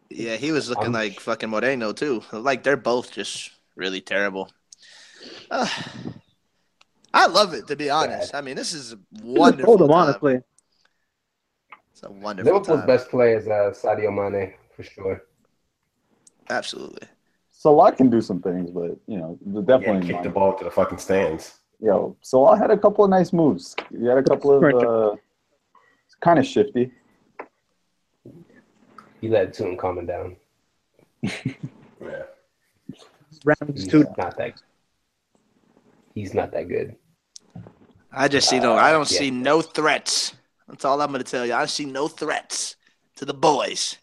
Yeah, 0.10 0.36
he 0.36 0.52
was 0.52 0.70
looking 0.70 0.86
I'm- 0.86 0.94
like 0.94 1.20
fucking 1.20 1.49
Moreno 1.49 1.91
too. 1.94 2.24
Like 2.32 2.64
they're 2.64 2.78
both 2.78 3.11
just 3.11 3.52
really 3.76 4.02
terrible. 4.02 4.49
Uh, 5.52 5.68
I 7.14 7.28
love 7.28 7.54
it 7.54 7.68
to 7.68 7.76
be 7.76 7.90
honest. 7.90 8.34
I 8.34 8.41
mean, 8.41 8.56
this 8.56 8.74
is 8.74 8.94
a 8.94 9.00
wonderful. 9.24 9.78
Hold 9.78 9.82
him, 9.84 9.88
time. 9.90 9.98
honestly. 9.98 10.40
It's 11.91 12.04
a 12.04 12.12
wonderful 12.12 12.52
Liverpool's 12.54 12.80
time. 12.80 12.88
best 12.88 13.10
player 13.10 13.38
is 13.38 13.48
uh, 13.48 13.72
Sadio 13.74 14.12
Mane 14.14 14.54
for 14.76 14.84
sure. 14.84 15.24
Absolutely. 16.50 17.08
Salah 17.52 17.91
can 17.94 18.10
do 18.10 18.20
some 18.20 18.41
things, 18.41 18.72
but 18.72 18.98
you 19.08 19.18
know, 19.18 19.38
Yeah, 19.45 19.62
definitely. 19.66 20.08
kick 20.14 20.24
the 20.24 20.30
ball 20.30 20.54
to 20.58 20.64
the 20.66 20.72
fucking 20.72 20.98
stands. 20.98 21.60
Yo, 21.80 22.16
Salah 22.22 22.58
had 22.58 22.72
a 22.72 22.78
couple 22.78 23.04
of 23.06 23.10
nice 23.10 23.32
moves. 23.32 23.76
He 23.98 24.06
had 24.06 24.18
a 24.18 24.24
couple 24.24 24.52
of 24.52 24.64
uh, 24.84 25.16
kind 26.20 26.40
of 26.40 26.45
shifty. 26.45 26.91
He 29.22 29.30
led 29.30 29.54
to 29.54 29.68
him 29.68 29.78
calming 29.78 30.06
down. 30.08 30.36
Yeah. 32.02 32.24
Rams 33.45 33.82
He's 33.84 33.88
too. 33.88 34.04
not 34.18 34.36
that. 34.38 34.60
He's 36.14 36.34
not 36.34 36.52
that 36.52 36.68
good. 36.68 36.95
I 38.11 38.27
just 38.27 38.48
see 38.49 38.60
no. 38.60 38.76
I 38.76 38.91
don't 38.91 39.10
yeah. 39.11 39.19
see 39.19 39.31
no 39.31 39.61
threats. 39.61 40.35
That's 40.68 40.85
all 40.85 41.02
I'm 41.02 41.11
going 41.11 41.23
to 41.23 41.30
tell 41.30 41.45
you. 41.45 41.53
I 41.53 41.65
see 41.65 41.85
no 41.85 42.07
threats 42.07 42.76
to 43.15 43.26
the 43.26 43.34
boys. 43.34 43.98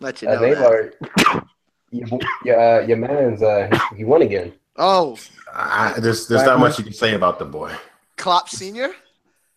Let 0.00 0.22
you 0.22 0.28
know. 0.28 0.34
Uh, 0.34 0.40
that. 0.40 0.94
Neymar, 1.02 1.44
your, 1.90 2.20
your, 2.44 2.60
uh, 2.60 2.86
your 2.86 2.96
man's 2.96 3.42
uh, 3.42 3.68
he, 3.90 3.98
he 3.98 4.04
won 4.04 4.22
again. 4.22 4.52
Oh, 4.76 5.18
I, 5.52 5.94
there's 5.98 6.28
there's 6.28 6.44
not 6.44 6.60
much 6.60 6.78
you 6.78 6.84
can 6.84 6.92
say 6.92 7.14
about 7.14 7.38
the 7.38 7.44
boy. 7.44 7.74
Klopp 8.16 8.48
Senior. 8.48 8.90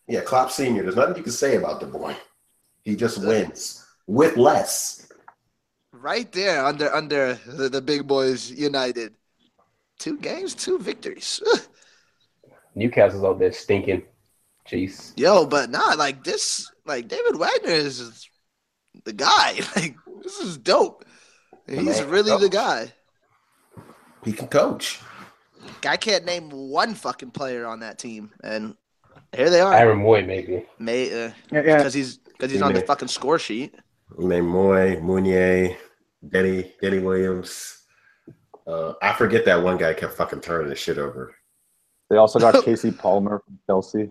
Yeah, 0.08 0.22
Klopp 0.22 0.50
Senior. 0.50 0.82
There's 0.82 0.96
nothing 0.96 1.16
you 1.16 1.22
can 1.22 1.32
say 1.32 1.56
about 1.56 1.78
the 1.78 1.86
boy. 1.86 2.16
He 2.82 2.96
just 2.96 3.18
wins 3.18 3.86
with 4.08 4.36
less. 4.36 5.06
right 5.92 6.30
there 6.32 6.64
under 6.64 6.92
under 6.92 7.34
the, 7.46 7.68
the 7.68 7.80
big 7.80 8.06
boys 8.06 8.50
United. 8.50 9.14
Two 10.02 10.18
games, 10.18 10.56
two 10.56 10.80
victories. 10.80 11.40
Newcastle's 12.74 13.22
out 13.22 13.38
there 13.38 13.52
stinking. 13.52 14.02
Jeez. 14.68 15.12
Yo, 15.16 15.46
but 15.46 15.70
nah, 15.70 15.94
like 15.96 16.24
this, 16.24 16.68
like 16.84 17.06
David 17.06 17.36
Wagner 17.36 17.70
is 17.70 18.28
the 19.04 19.12
guy. 19.12 19.60
Like 19.76 19.94
this 20.24 20.40
is 20.40 20.58
dope. 20.58 21.04
He's 21.68 22.00
man 22.00 22.10
really 22.10 22.36
the 22.36 22.48
guy. 22.48 22.92
He 24.24 24.32
can 24.32 24.48
coach. 24.48 24.98
I 25.86 25.96
can't 25.96 26.24
name 26.24 26.50
one 26.50 26.94
fucking 26.94 27.30
player 27.30 27.64
on 27.64 27.78
that 27.80 28.00
team, 28.00 28.32
and 28.42 28.74
here 29.36 29.50
they 29.50 29.60
are. 29.60 29.72
Aaron 29.72 30.00
Mooy, 30.00 30.26
maybe. 30.26 30.66
May 30.80 31.10
uh, 31.10 31.30
Yeah, 31.52 31.62
yeah. 31.62 31.76
because 31.76 31.94
he's 31.94 32.16
because 32.18 32.50
he's 32.50 32.62
on 32.62 32.72
the 32.72 32.80
fucking 32.82 33.06
score 33.06 33.38
sheet. 33.38 33.76
Named 34.18 34.48
Mooy, 34.48 35.00
Mounié, 35.00 35.76
Denny, 36.28 36.72
Denny 36.82 36.98
Williams. 36.98 37.81
Uh, 38.66 38.94
I 39.02 39.12
forget 39.14 39.44
that 39.46 39.62
one 39.62 39.76
guy 39.76 39.92
kept 39.94 40.14
fucking 40.14 40.40
turning 40.40 40.68
the 40.68 40.74
shit 40.76 40.98
over. 40.98 41.34
They 42.10 42.16
also 42.16 42.38
got 42.38 42.54
Kasey 42.64 42.96
Palmer 42.96 43.42
from 43.44 43.58
Chelsea. 43.66 44.10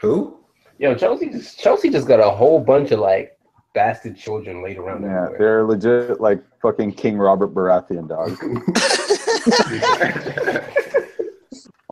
Who? 0.00 0.38
Yo, 0.78 0.94
Chelsea 0.94 1.28
just 1.30 1.58
Chelsea 1.58 1.90
just 1.90 2.06
got 2.08 2.20
a 2.20 2.30
whole 2.30 2.60
bunch 2.60 2.90
of 2.90 3.00
like 3.00 3.36
bastard 3.74 4.16
children 4.16 4.62
laid 4.62 4.78
around 4.78 5.02
Yeah, 5.02 5.24
everywhere. 5.26 5.38
they're 5.38 5.64
legit 5.64 6.20
like 6.20 6.42
fucking 6.62 6.92
King 6.92 7.18
Robert 7.18 7.52
Baratheon, 7.54 8.08
dog. 8.08 8.36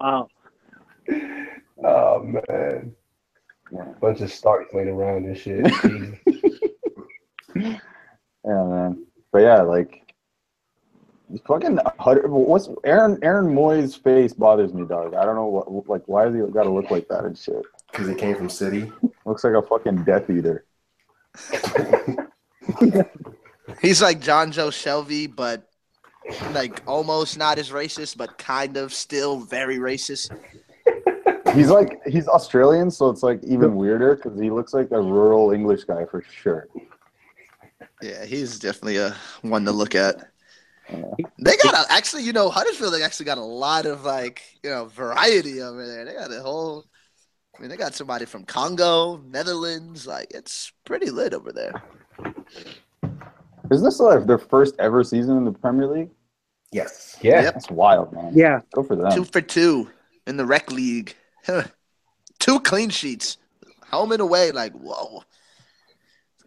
Wow. 0.01 0.29
Oh 1.85 2.23
man. 2.23 2.95
Yeah. 3.73 3.85
Bunch 4.01 4.21
of 4.21 4.33
starts 4.33 4.73
laid 4.73 4.87
around 4.87 5.25
and 5.27 5.37
shit. 5.37 5.67
Yeah, 8.45 8.65
man. 8.65 9.05
But 9.33 9.39
yeah, 9.41 9.61
like 9.63 10.08
fucking 11.47 11.79
what's 12.29 12.69
Aaron 12.85 13.19
Aaron 13.23 13.55
Mooy's 13.55 13.95
face 13.95 14.33
bothers 14.33 14.73
me, 14.73 14.85
dog. 14.87 15.15
I 15.15 15.25
don't 15.25 15.35
know 15.35 15.47
what 15.47 15.89
like 15.89 16.03
why 16.07 16.25
has 16.25 16.35
he 16.35 16.41
got 16.53 16.65
to 16.65 16.71
look 16.71 16.91
like 16.91 17.09
that 17.09 17.25
and 17.25 17.37
shit. 17.37 17.63
Because 17.91 18.09
he 18.09 18.15
came 18.15 18.35
from 18.37 18.49
City. 18.49 18.91
Looks 19.25 19.45
like 19.45 19.55
a 19.55 19.63
fucking 19.63 20.05
Death 20.05 20.29
Eater. 20.31 20.65
He's 23.81 24.03
like 24.03 24.21
Jonjo 24.21 24.71
Shelvey, 24.71 25.35
but 25.35 25.69
like 26.53 26.83
almost 26.87 27.39
not 27.39 27.59
as 27.59 27.71
racist, 27.71 28.17
but 28.17 28.39
kind 28.39 28.77
of 28.77 28.93
still 28.93 29.39
very 29.41 29.79
racist. 29.79 30.31
He's 31.55 31.71
like 31.71 32.01
he's 32.07 32.29
Australian, 32.29 32.91
so 32.91 33.09
it's 33.09 33.23
like 33.23 33.43
even 33.45 33.77
weirder 33.77 34.17
because 34.17 34.39
he 34.39 34.51
looks 34.51 34.75
like 34.75 34.91
a 34.91 35.01
rural 35.01 35.53
English 35.53 35.85
guy 35.85 36.05
for 36.05 36.23
sure. 36.23 36.69
Yeah, 38.03 38.25
he's 38.25 38.59
definitely 38.59 38.99
a 38.99 39.17
one 39.43 39.65
to 39.65 39.73
look 39.73 39.95
at. 39.95 40.31
They 41.39 41.57
got 41.57 41.75
a, 41.75 41.93
actually, 41.93 42.25
you 42.25 42.33
know, 42.33 42.49
Huddersfield. 42.49 42.95
They 42.95 43.03
actually 43.03 43.27
got 43.27 43.39
a 43.39 43.43
lot 43.43 43.87
of 43.87 44.05
like, 44.05 44.43
you 44.63 44.71
know, 44.71 44.87
variety 44.87 45.61
over 45.61 45.87
there. 45.87 46.05
They 46.05 46.15
got 46.15 46.33
a 46.33 46.41
whole. 46.41 46.85
I 47.57 47.61
mean, 47.61 47.71
they 47.71 47.77
got 47.77 47.95
somebody 47.95 48.25
from 48.25 48.45
Congo, 48.45 49.19
Netherlands. 49.27 50.07
Like, 50.07 50.29
it's 50.31 50.73
pretty 50.85 51.11
lit 51.11 51.35
over 51.35 51.53
there. 51.53 51.73
Isn't 53.71 53.85
this 53.85 54.01
like 54.01 54.27
their 54.27 54.39
first 54.39 54.75
ever 54.79 55.03
season 55.05 55.37
in 55.37 55.45
the 55.45 55.53
Premier 55.53 55.87
League? 55.87 56.11
Yes. 56.73 57.17
Yeah. 57.21 57.43
Yep. 57.43 57.55
That's 57.55 57.71
wild, 57.71 58.13
man. 58.13 58.33
Yeah. 58.35 58.61
Go 58.75 58.83
for 58.83 58.97
them. 58.97 59.11
Two 59.11 59.25
for 59.25 59.41
two 59.41 59.91
in 60.27 60.37
the 60.37 60.47
rec 60.47 60.71
league. 60.71 61.15
two 62.39 62.61
clean 62.61 62.91
sheets, 62.91 63.39
home 63.91 64.13
and 64.13 64.21
away. 64.21 64.53
Like, 64.53 64.73
whoa. 64.73 65.23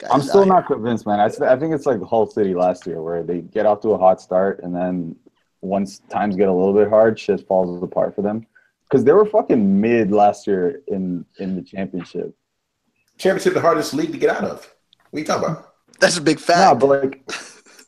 This 0.01 0.09
I'm 0.11 0.21
still 0.21 0.41
out 0.41 0.47
not 0.47 0.67
convinced, 0.67 1.05
man. 1.05 1.19
I, 1.19 1.25
I 1.25 1.57
think 1.57 1.73
it's 1.73 1.85
like 1.85 2.01
Hull 2.01 2.25
City 2.29 2.53
last 2.55 2.85
year, 2.87 3.01
where 3.01 3.23
they 3.23 3.41
get 3.41 3.65
off 3.65 3.81
to 3.81 3.89
a 3.89 3.97
hot 3.97 4.19
start, 4.21 4.61
and 4.63 4.75
then 4.75 5.15
once 5.61 5.99
times 6.09 6.35
get 6.35 6.47
a 6.49 6.53
little 6.53 6.73
bit 6.73 6.89
hard, 6.89 7.19
shit 7.19 7.45
falls 7.47 7.81
apart 7.83 8.15
for 8.15 8.21
them. 8.21 8.45
Because 8.89 9.03
they 9.05 9.13
were 9.13 9.25
fucking 9.25 9.79
mid 9.79 10.11
last 10.11 10.47
year 10.47 10.81
in 10.87 11.25
in 11.39 11.55
the 11.55 11.61
championship. 11.61 12.35
Championship, 13.17 13.53
the 13.53 13.61
hardest 13.61 13.93
league 13.93 14.11
to 14.11 14.17
get 14.17 14.29
out 14.31 14.43
of. 14.43 14.73
What 15.11 15.17
are 15.17 15.19
you 15.19 15.25
talking 15.25 15.49
about? 15.49 15.73
That's 15.99 16.17
a 16.17 16.21
big 16.21 16.37
Nah, 16.39 16.41
fact. 16.45 16.79
but 16.79 16.87
like, 16.87 17.31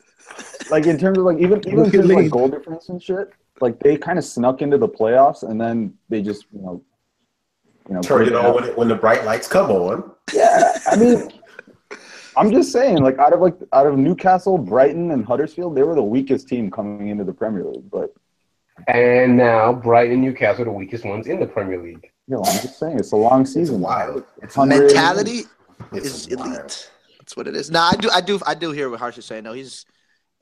like 0.72 0.86
in 0.86 0.98
terms 0.98 1.18
of 1.18 1.26
like 1.26 1.40
even 1.40 1.60
even 1.68 1.72
in 1.72 1.78
Look 1.86 1.88
at 1.88 1.92
terms 1.94 2.08
like 2.10 2.18
lead. 2.18 2.32
goal 2.32 2.48
difference 2.48 2.90
and 2.90 3.02
shit, 3.02 3.30
like 3.60 3.80
they 3.80 3.98
kind 3.98 4.20
of 4.20 4.24
snuck 4.26 4.62
into 4.62 4.78
the 4.78 4.88
playoffs, 4.88 5.44
and 5.44 5.60
then 5.60 5.96
they 6.10 6.22
just 6.22 6.46
you 6.54 6.62
know, 6.62 6.84
you 7.90 7.96
know, 7.96 8.02
Turn 8.02 8.28
it 8.28 8.36
on 8.36 8.54
when, 8.56 8.64
it, 8.66 8.78
when 8.78 8.88
the 8.88 8.96
bright 8.96 9.26
lights 9.26 9.48
come 9.48 9.72
on. 9.72 10.12
Yeah, 10.34 10.78
I 10.88 10.96
mean, 10.96 11.32
I'm 12.36 12.52
just 12.52 12.72
saying, 12.72 12.98
like 13.04 13.18
out 13.20 13.34
of 13.34 13.40
like 13.42 13.56
out 13.74 13.88
of 13.88 13.98
Newcastle, 13.98 14.58
Brighton, 14.58 15.12
and 15.12 15.26
Huddersfield, 15.26 15.76
they 15.76 15.84
were 15.84 15.96
the 15.96 16.04
weakest 16.04 16.48
team 16.48 16.72
coming 16.72 17.10
into 17.10 17.24
the 17.24 17.34
Premier 17.34 17.64
League. 17.66 17.90
But 17.92 18.14
And 18.88 19.38
now 19.38 19.74
Brighton 19.74 20.14
and 20.14 20.22
Newcastle 20.22 20.64
are 20.64 20.66
the 20.66 20.72
weakest 20.72 21.06
ones 21.06 21.28
in 21.28 21.40
the 21.40 21.46
Premier 21.48 21.82
League. 21.82 22.10
you 22.28 22.36
know, 22.36 22.44
I'm 22.44 22.60
just 22.62 22.80
saying, 22.80 22.98
it's 23.00 23.12
a 23.12 23.16
long 23.16 23.42
It's 23.42 23.54
season. 23.54 23.82
wild. 23.82 24.24
It's 24.42 24.58
Mentality 24.58 25.42
It's 25.94 26.28
is 26.30 26.36
wild. 26.38 26.50
elite. 26.50 26.90
That's 27.20 27.38
what 27.38 27.48
it 27.48 27.56
is. 27.56 27.70
Nah, 27.72 27.92
I 27.92 27.96
do, 27.96 28.10
I 28.10 28.22
do, 28.22 28.40
I 28.46 28.54
do 28.56 28.72
hear 28.72 28.90
what 28.90 29.00
Harsh 29.00 29.18
is 29.18 29.26
saying. 29.26 29.44
No, 29.44 29.54
he's 29.54 29.86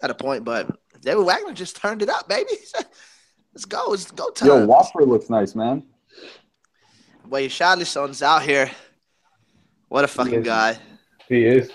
at 0.01 0.09
a 0.09 0.15
point, 0.15 0.43
but 0.43 0.67
David 1.01 1.25
Wagner 1.25 1.53
just 1.53 1.75
turned 1.75 2.01
it 2.01 2.09
up, 2.09 2.27
baby. 2.27 2.49
Let's 3.53 3.65
go. 3.65 3.87
Let's 3.89 4.09
go 4.11 4.29
time. 4.31 4.47
Yo, 4.47 4.65
Watford 4.65 5.07
looks 5.07 5.29
nice, 5.29 5.53
man. 5.55 5.83
Well, 7.27 7.41
your 7.41 7.49
Wait, 7.49 7.51
Charlison's 7.51 8.23
out 8.23 8.41
here. 8.43 8.71
What 9.89 10.05
a 10.05 10.07
fucking 10.07 10.43
Yes. 10.43 10.45
guy. 10.45 10.77
He 11.27 11.45
is. 11.45 11.69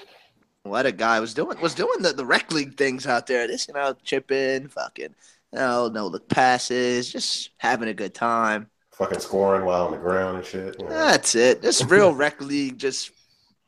What 0.69 0.87
a 0.87 0.93
guy 0.93 1.21
was 1.21 1.35
doing 1.35 1.61
was 1.61 1.75
doing 1.75 2.03
the, 2.03 2.13
the 2.13 2.27
rec 2.27 2.53
league 2.53 2.77
things 2.77 3.07
out 3.07 3.27
there. 3.27 3.47
This, 3.47 3.69
you 3.69 3.75
know, 3.75 3.95
chipping, 4.05 4.69
fucking, 4.69 5.15
you 5.53 5.59
know, 5.59 5.89
no 5.89 6.07
look 6.07 6.29
passes, 6.29 7.11
just 7.13 7.51
having 7.59 7.89
a 7.89 7.95
good 7.95 8.15
time. 8.15 8.69
Fucking 8.93 9.21
scoring 9.21 9.65
while 9.65 9.85
on 9.87 9.93
the 9.93 9.99
ground 9.99 10.39
and 10.39 10.47
shit. 10.47 10.77
you 10.79 10.85
know. 10.85 10.91
That's 10.91 11.35
it. 11.35 11.63
This 11.63 11.85
real 11.89 12.15
rec 12.15 12.41
league, 12.41 12.79
just 12.79 13.11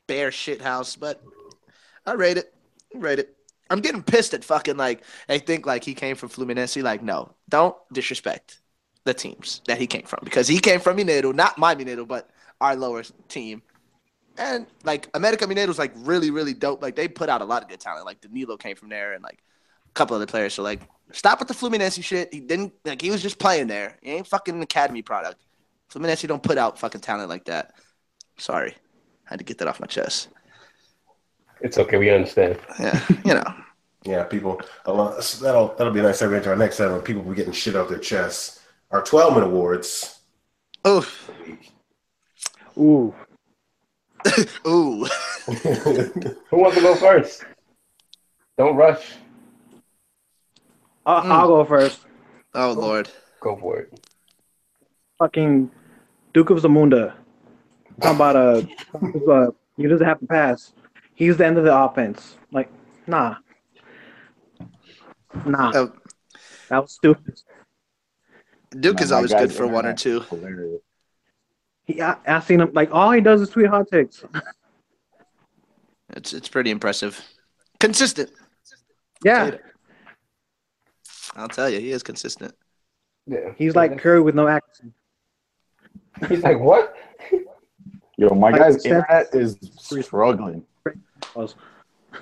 bare 0.07 0.31
shit 0.33 0.63
house. 0.63 0.97
But 0.97 1.23
I 2.07 2.15
rate 2.15 2.39
it. 2.39 2.55
I 2.95 2.99
rate 2.99 3.19
it. 3.19 3.35
I'm 3.71 3.81
getting 3.81 4.03
pissed 4.03 4.33
at 4.33 4.45
fucking 4.45 4.79
like 4.79 5.03
they 5.29 5.39
think 5.39 5.67
like 5.67 5.85
he 5.85 5.95
came 5.95 6.17
from 6.17 6.31
Fluminense. 6.31 6.83
Like, 6.83 7.03
no, 7.03 7.35
don't 7.49 7.77
disrespect. 7.93 8.61
the 9.05 9.13
teams 9.15 9.61
that 9.67 9.79
he 9.79 9.87
came 9.87 10.03
from 10.05 10.21
because 10.25 10.49
he 10.49 10.59
came 10.59 10.81
from 10.81 10.97
Mineiro, 10.97 11.35
not 11.35 11.59
my 11.59 11.75
Mineiro, 11.75 12.07
but 12.09 12.31
our 12.61 12.75
lower 12.77 13.03
team. 13.29 13.63
And 14.39 14.67
like 14.85 15.09
America 15.15 15.47
Mineiro's 15.47 15.79
like 15.79 15.93
really, 15.97 16.31
really 16.31 16.55
dope. 16.55 16.81
Like 16.83 16.95
they 16.97 17.09
put 17.09 17.29
out 17.29 17.43
a 17.43 17.45
lot 17.45 17.63
of 17.63 17.69
good 17.69 17.81
talent. 17.81 18.07
Like 18.07 18.21
Danilo 18.21 18.57
came 18.57 18.77
from 18.77 18.89
there 18.89 19.13
and 19.15 19.23
like 19.23 19.43
a 19.89 19.93
couple 19.95 20.15
other 20.17 20.27
players. 20.27 20.55
So 20.55 20.63
like 20.63 20.81
stop 21.13 21.39
with 21.41 21.49
the 21.49 21.55
Fluminense 21.55 22.03
shit. 22.03 22.33
He 22.33 22.41
didn't 22.41 22.73
like 22.85 23.03
he 23.03 23.11
was 23.11 23.21
just 23.23 23.39
playing 23.39 23.67
there. 23.67 23.97
He 24.01 24.13
ain't 24.13 24.27
fucking 24.27 24.55
an 24.55 24.63
academy 24.63 25.03
product. 25.03 25.43
Fluminense 25.93 26.27
don't 26.29 26.43
put 26.43 26.57
out 26.59 26.79
fucking 26.79 27.01
talent 27.01 27.29
like 27.29 27.47
that. 27.47 27.73
Sorry. 28.39 28.71
I 29.27 29.31
had 29.31 29.39
to 29.41 29.45
get 29.45 29.59
that 29.59 29.69
off 29.69 29.81
my 29.81 29.87
chest. 29.87 30.29
It's 31.61 31.77
okay. 31.77 31.97
We 31.99 32.09
understand. 32.11 32.59
Yeah, 32.79 33.05
you 33.25 33.35
know. 33.35 33.55
Yeah, 34.05 34.23
people. 34.23 34.63
a 34.87 34.93
lot- 34.93 35.21
That'll 35.43 35.75
that'll 35.75 35.93
be 35.93 35.99
a 35.99 36.05
nice 36.05 36.23
segue 36.23 36.35
into 36.37 36.49
our 36.49 36.57
next 36.57 36.77
segment. 36.77 37.05
People 37.05 37.23
will 37.23 37.31
be 37.33 37.37
getting 37.37 37.53
shit 37.53 37.75
off 37.75 37.89
their 37.89 37.99
chests. 37.99 38.61
Our 38.93 39.03
12 39.03 39.35
minute 39.35 39.47
awards. 39.49 40.21
Oof. 40.87 41.31
Ooh. 42.79 43.13
Ooh. 44.67 45.05
Who 45.47 46.57
wants 46.59 46.77
to 46.77 46.83
go 46.83 46.95
first? 46.97 47.45
Don't 48.57 48.77
rush. 48.77 49.15
I'll, 51.07 51.23
Mm. 51.23 51.31
I'll 51.33 51.47
go 51.49 51.65
first. 51.65 52.01
Oh 52.55 52.73
Lord. 52.73 53.09
Go 53.41 53.57
for 53.57 53.79
it. 53.81 54.01
Fucking 55.19 55.71
Duke 56.35 56.51
of 56.51 56.59
Zamunda. 56.59 57.15
Talking 58.01 58.17
about 58.17 58.37
a, 58.37 58.69
uh, 59.31 59.51
he 59.77 59.87
doesn't 59.87 60.07
have 60.07 60.21
to 60.21 60.27
pass. 60.27 60.73
He's 61.15 61.37
the 61.37 61.47
end 61.47 61.59
of 61.59 61.65
the 61.65 61.77
offense. 61.77 62.37
Like, 62.53 62.71
nah, 63.07 63.37
nah. 65.45 65.73
Oh, 65.75 65.93
That 66.69 66.83
was 66.83 66.93
stupid. 66.93 67.41
Duke 68.79 68.97
Man, 68.97 69.03
is 69.03 69.13
always 69.13 69.33
guy's 69.33 69.41
good 69.49 69.53
for 69.53 69.67
one 69.67 69.87
or 69.87 69.95
two. 69.95 70.21
hilarious. 70.21 70.81
He, 71.89 72.03
I, 72.03 72.17
I 72.27 72.41
seen 72.41 72.61
him 72.61 72.71
like 72.75 72.93
all 72.93 73.11
he 73.11 73.23
does 73.23 73.41
is 73.41 73.49
tweet 73.49 73.67
hot 73.67 73.89
takes. 73.91 74.23
It's 76.11 76.35
it's 76.35 76.49
pretty 76.49 76.71
impressive. 76.71 77.21
Consistent. 77.81 78.31
Yeah, 79.25 79.57
I'll 81.35 81.49
tell 81.49 81.69
you, 81.71 81.81
he 81.81 81.91
is 81.91 82.03
consistent. 82.03 82.55
Yeah. 83.27 83.53
he's 83.57 83.75
like 83.75 83.99
Curry 83.99 84.21
with 84.21 84.35
no 84.35 84.49
accent. 84.49 84.93
He's 86.29 86.43
like, 86.43 86.61
what? 86.61 86.95
Yo, 88.19 88.29
my 88.31 88.49
I 88.49 88.59
guy's 88.59 88.85
internet 88.85 89.29
is 89.33 89.57
struggling. 89.79 90.65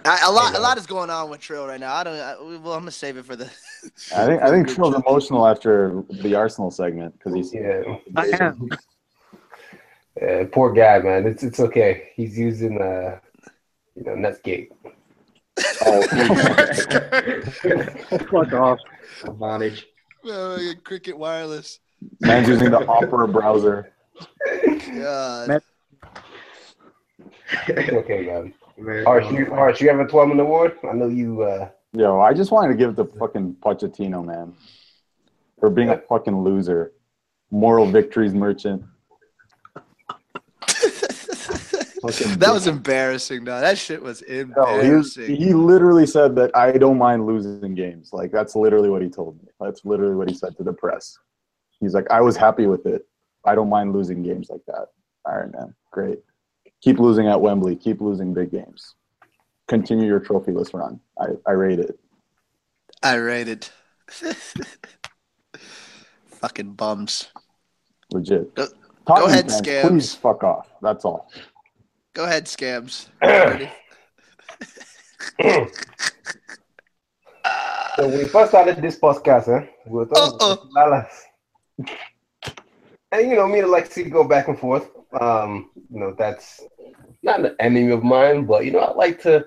I, 0.05 0.21
a 0.27 0.31
lot 0.31 0.57
a 0.57 0.61
lot 0.61 0.79
is 0.79 0.87
going 0.87 1.11
on 1.11 1.31
with 1.31 1.41
Trill 1.41 1.67
right 1.67 1.81
now. 1.81 1.95
I 1.95 2.05
don't. 2.05 2.15
I, 2.15 2.37
well, 2.41 2.75
I'm 2.75 2.81
gonna 2.81 2.91
save 2.93 3.17
it 3.17 3.25
for 3.25 3.35
the. 3.35 3.51
I 4.15 4.27
think 4.27 4.43
I 4.43 4.51
think 4.51 4.69
Trill's 4.75 4.95
emotional 4.95 5.47
after 5.47 6.05
the 6.23 6.35
Arsenal 6.37 6.71
segment 6.71 7.19
because 7.19 7.35
he's 7.35 7.53
Yeah. 7.53 7.97
I 8.15 8.31
am. 8.41 8.69
Yeah, 10.21 10.45
poor 10.51 10.73
guy, 10.73 10.99
man. 11.01 11.27
It's 11.27 11.43
it's 11.43 11.61
okay. 11.61 12.11
He's 12.15 12.39
using 12.39 12.81
uh, 12.81 13.19
you 13.95 14.05
know, 14.05 14.15
Netscape. 14.17 14.71
Fuck 18.31 18.53
off. 18.53 18.79
Advantage. 19.25 19.87
Oh, 20.25 20.73
Cricket 20.85 21.17
wireless. 21.17 21.81
man's 22.21 22.49
using 22.49 22.71
the 22.71 22.87
Opera 22.87 23.29
browser. 23.29 23.93
God. 24.95 25.49
Man- 25.49 25.61
It's 27.69 27.93
okay, 27.93 28.27
man. 28.27 28.53
American 28.79 29.07
Arch, 29.07 29.31
you, 29.33 29.53
Arch, 29.53 29.81
you 29.81 29.89
have 29.89 30.01
a 30.01 30.07
12 30.07 30.29
minute 30.29 30.43
award? 30.43 30.77
I 30.89 30.93
know 30.93 31.09
you. 31.09 31.43
uh 31.43 31.69
Yo, 31.93 32.21
I 32.21 32.35
just 32.35 32.51
wanted 32.51 32.69
to 32.69 32.75
give 32.75 32.91
it 32.91 32.97
to 32.97 33.05
fucking 33.19 33.57
Pochettino, 33.65 34.23
man, 34.25 34.53
for 35.59 35.71
being 35.71 35.89
a 35.89 35.97
fucking 35.99 36.43
loser, 36.43 36.93
moral 37.51 37.87
victories 37.87 38.35
merchant. 38.35 38.83
That 42.03 42.51
was 42.53 42.67
embarrassing, 42.67 43.45
though. 43.45 43.61
That 43.61 43.79
shit 43.79 44.03
was 44.03 44.23
Yo, 44.23 44.37
he, 44.37 44.43
was, 44.43 45.17
embarrassing. 45.17 45.37
he 45.37 45.55
literally 45.55 46.07
said 46.07 46.35
that 46.37 46.55
I 46.55 46.73
don't 46.73 46.99
mind 46.99 47.27
losing 47.27 47.75
games. 47.75 48.11
Like 48.13 48.31
that's 48.33 48.55
literally 48.55 48.91
what 48.91 49.03
he 49.03 49.09
told 49.09 49.37
me. 49.43 49.49
That's 49.61 49.85
literally 49.85 50.15
what 50.15 50.29
he 50.29 50.35
said 50.35 50.57
to 50.59 50.63
the 50.63 50.73
press. 50.73 51.19
He's 51.81 51.95
like, 51.95 52.11
I 52.11 52.21
was 52.21 52.37
happy 52.37 52.67
with 52.67 52.87
it. 52.87 53.07
I 53.45 53.55
don't 53.55 53.69
mind 53.69 53.93
losing 53.93 54.23
games 54.23 54.51
like 54.51 54.65
that. 54.67 54.89
All 55.25 55.39
right, 55.39 55.53
man, 55.53 55.75
great. 55.91 56.19
Keep 56.83 56.99
losing 56.99 57.29
at 57.29 57.41
Wembley. 57.41 57.77
Keep 57.77 58.01
losing 58.01 58.35
big 58.35 58.51
games. 58.51 58.95
Continue 59.69 60.07
your 60.07 60.21
trophyless 60.21 60.73
run. 60.75 61.01
I, 61.19 61.27
I 61.47 61.53
rate 61.53 61.81
it. 61.81 61.99
I 63.03 63.15
rate 63.17 63.49
It. 63.49 63.73
Fucking 66.27 66.73
bums. 66.73 67.29
Legit. 68.13 68.55
Go- 68.55 68.69
Tottenham 69.07 69.31
ahead, 69.31 69.51
fans, 69.51 69.67
Scams. 69.67 69.89
Please 69.89 70.15
fuck 70.15 70.45
off. 70.45 70.69
That's 70.83 71.05
all. 71.05 71.31
Go 72.17 72.25
ahead, 72.25 72.47
scams. 72.47 73.09
So 77.97 78.09
we 78.09 78.25
first 78.25 78.51
started 78.51 78.81
this 78.81 78.99
podcast, 78.99 79.47
huh? 79.47 79.67
We 79.87 79.99
were 79.99 80.07
talking 80.07 80.69
about 80.71 81.09
And 83.13 83.31
you 83.31 83.37
know, 83.37 83.47
me 83.47 83.61
and 83.61 83.69
Alexi 83.69 84.11
go 84.11 84.25
back 84.25 84.49
and 84.49 84.59
forth. 84.59 84.91
Um, 85.21 85.71
you 85.91 86.01
know, 86.01 86.15
that's 86.19 86.63
not 87.23 87.41
an 87.41 87.55
enemy 87.61 87.93
of 87.93 88.03
mine, 88.03 88.47
but 88.47 88.65
you 88.65 88.73
know, 88.73 88.81
I 88.81 88.95
like 88.95 89.21
to 89.23 89.45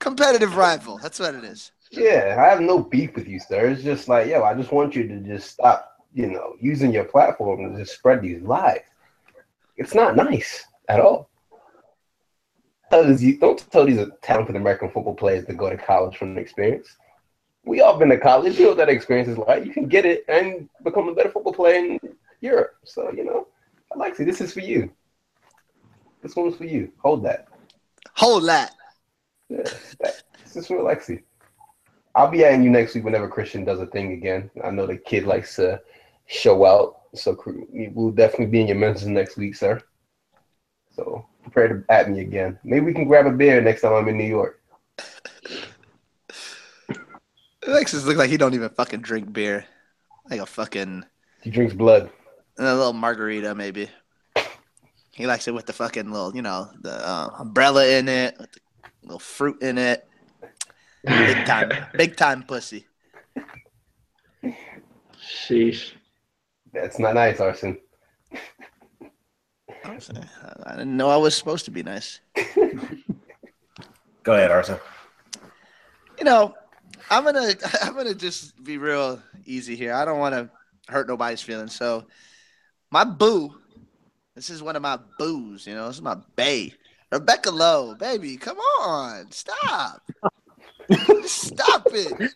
Competitive 0.00 0.56
rival. 0.56 0.98
That's 0.98 1.20
what 1.20 1.36
it 1.36 1.44
is. 1.44 1.70
yeah, 1.92 2.36
I 2.38 2.48
have 2.48 2.60
no 2.60 2.80
beef 2.80 3.14
with 3.14 3.28
you, 3.28 3.38
sir. 3.38 3.68
It's 3.68 3.82
just 3.82 4.08
like, 4.08 4.26
yo, 4.26 4.42
I 4.42 4.54
just 4.54 4.72
want 4.72 4.96
you 4.96 5.06
to 5.06 5.20
just 5.20 5.50
stop, 5.50 5.92
you 6.12 6.26
know, 6.26 6.54
using 6.60 6.92
your 6.92 7.04
platform 7.04 7.72
to 7.72 7.78
just 7.78 7.94
spread 7.94 8.22
these 8.22 8.42
lies. 8.42 8.82
It's 9.76 9.94
not 9.94 10.16
nice 10.16 10.64
at 10.88 10.98
all. 11.00 11.30
Tell 12.90 13.04
these- 13.04 13.38
Don't 13.38 13.70
tell 13.70 13.84
these 13.84 14.04
talented 14.22 14.56
American 14.56 14.90
football 14.90 15.14
players 15.14 15.44
to 15.46 15.54
go 15.54 15.68
to 15.70 15.76
college 15.76 16.16
from 16.16 16.38
experience. 16.38 16.88
We 17.64 17.80
all 17.80 17.98
been 17.98 18.08
to 18.08 18.18
college. 18.18 18.56
You 18.58 18.64
know 18.64 18.68
what 18.70 18.78
that 18.78 18.88
experience 18.88 19.28
is 19.28 19.36
like. 19.38 19.64
You 19.64 19.72
can 19.72 19.88
get 19.88 20.06
it 20.06 20.24
and 20.28 20.68
become 20.84 21.08
a 21.08 21.14
better 21.14 21.30
football 21.30 21.52
player 21.52 21.74
in 21.76 21.98
Europe. 22.40 22.74
So, 22.84 23.12
you 23.12 23.24
know, 23.24 23.48
Alexi, 23.94 24.24
this 24.24 24.40
is 24.40 24.52
for 24.54 24.60
you. 24.60 24.90
This 26.22 26.34
one's 26.34 26.56
for 26.56 26.64
you. 26.64 26.90
Hold 27.02 27.22
that. 27.24 27.48
Hold 28.14 28.48
that. 28.48 28.72
Yeah, 29.48 29.62
that, 30.00 30.22
this 30.44 30.56
is 30.56 30.66
for 30.66 30.78
Alexi. 30.78 31.22
I'll 32.14 32.30
be 32.30 32.44
adding 32.44 32.62
you 32.62 32.70
next 32.70 32.94
week 32.94 33.04
whenever 33.04 33.28
Christian 33.28 33.64
does 33.64 33.80
a 33.80 33.86
thing 33.86 34.12
again. 34.12 34.50
I 34.64 34.70
know 34.70 34.86
the 34.86 34.96
kid 34.96 35.24
likes 35.24 35.56
to 35.56 35.80
show 36.26 36.64
out, 36.64 37.02
so 37.14 37.36
we'll 37.94 38.10
definitely 38.10 38.46
be 38.46 38.60
in 38.60 38.66
your 38.66 38.76
mentions 38.76 39.06
next 39.08 39.36
week, 39.36 39.54
sir. 39.54 39.80
So 40.90 41.24
prepare 41.58 41.76
to 41.76 41.92
at 41.92 42.10
me 42.10 42.20
again. 42.20 42.58
Maybe 42.64 42.86
we 42.86 42.94
can 42.94 43.06
grab 43.06 43.26
a 43.26 43.32
beer 43.32 43.60
next 43.60 43.82
time 43.82 43.92
I'm 43.92 44.08
in 44.08 44.16
New 44.16 44.24
York. 44.24 44.60
Alexis 47.66 48.04
look 48.04 48.16
like 48.16 48.30
he 48.30 48.36
don't 48.36 48.54
even 48.54 48.70
fucking 48.70 49.00
drink 49.00 49.32
beer. 49.32 49.66
Like 50.30 50.40
a 50.40 50.46
fucking 50.46 51.04
He 51.42 51.50
drinks 51.50 51.74
blood. 51.74 52.10
And 52.56 52.66
a 52.66 52.74
little 52.74 52.92
margarita 52.92 53.54
maybe. 53.54 53.88
He 55.12 55.26
likes 55.26 55.48
it 55.48 55.54
with 55.54 55.66
the 55.66 55.72
fucking 55.72 56.10
little, 56.12 56.34
you 56.34 56.42
know, 56.42 56.70
the 56.80 56.92
uh, 56.92 57.30
umbrella 57.38 57.86
in 57.88 58.08
it, 58.08 58.36
with 58.38 58.52
the 58.52 58.60
little 59.02 59.18
fruit 59.18 59.60
in 59.62 59.76
it. 59.76 60.08
Big 61.04 61.44
time, 61.44 61.72
big 61.94 62.16
time 62.16 62.44
pussy. 62.44 62.86
Sheesh. 65.20 65.92
That's 66.72 67.00
not 67.00 67.14
nice, 67.14 67.40
Arson. 67.40 67.78
I 69.84 70.72
didn't 70.72 70.96
know 70.96 71.08
I 71.08 71.16
was 71.16 71.36
supposed 71.36 71.64
to 71.66 71.70
be 71.70 71.82
nice. 71.82 72.20
Go 74.22 74.34
ahead, 74.34 74.50
Arson. 74.50 74.78
You 76.18 76.24
know, 76.24 76.54
I'm 77.10 77.24
gonna 77.24 77.52
I'm 77.82 77.94
gonna 77.94 78.14
just 78.14 78.62
be 78.62 78.78
real 78.78 79.22
easy 79.44 79.76
here. 79.76 79.94
I 79.94 80.04
don't 80.04 80.18
want 80.18 80.34
to 80.34 80.50
hurt 80.88 81.08
nobody's 81.08 81.42
feelings. 81.42 81.74
So, 81.74 82.06
my 82.90 83.04
boo, 83.04 83.54
this 84.34 84.50
is 84.50 84.62
one 84.62 84.76
of 84.76 84.82
my 84.82 84.98
boos. 85.18 85.66
You 85.66 85.74
know, 85.74 85.86
this 85.86 85.96
is 85.96 86.02
my 86.02 86.16
bae, 86.36 86.72
Rebecca 87.10 87.50
Lowe. 87.50 87.94
Baby, 87.94 88.36
come 88.36 88.58
on, 88.58 89.30
stop, 89.30 90.02
stop 91.24 91.86
it, 91.92 92.34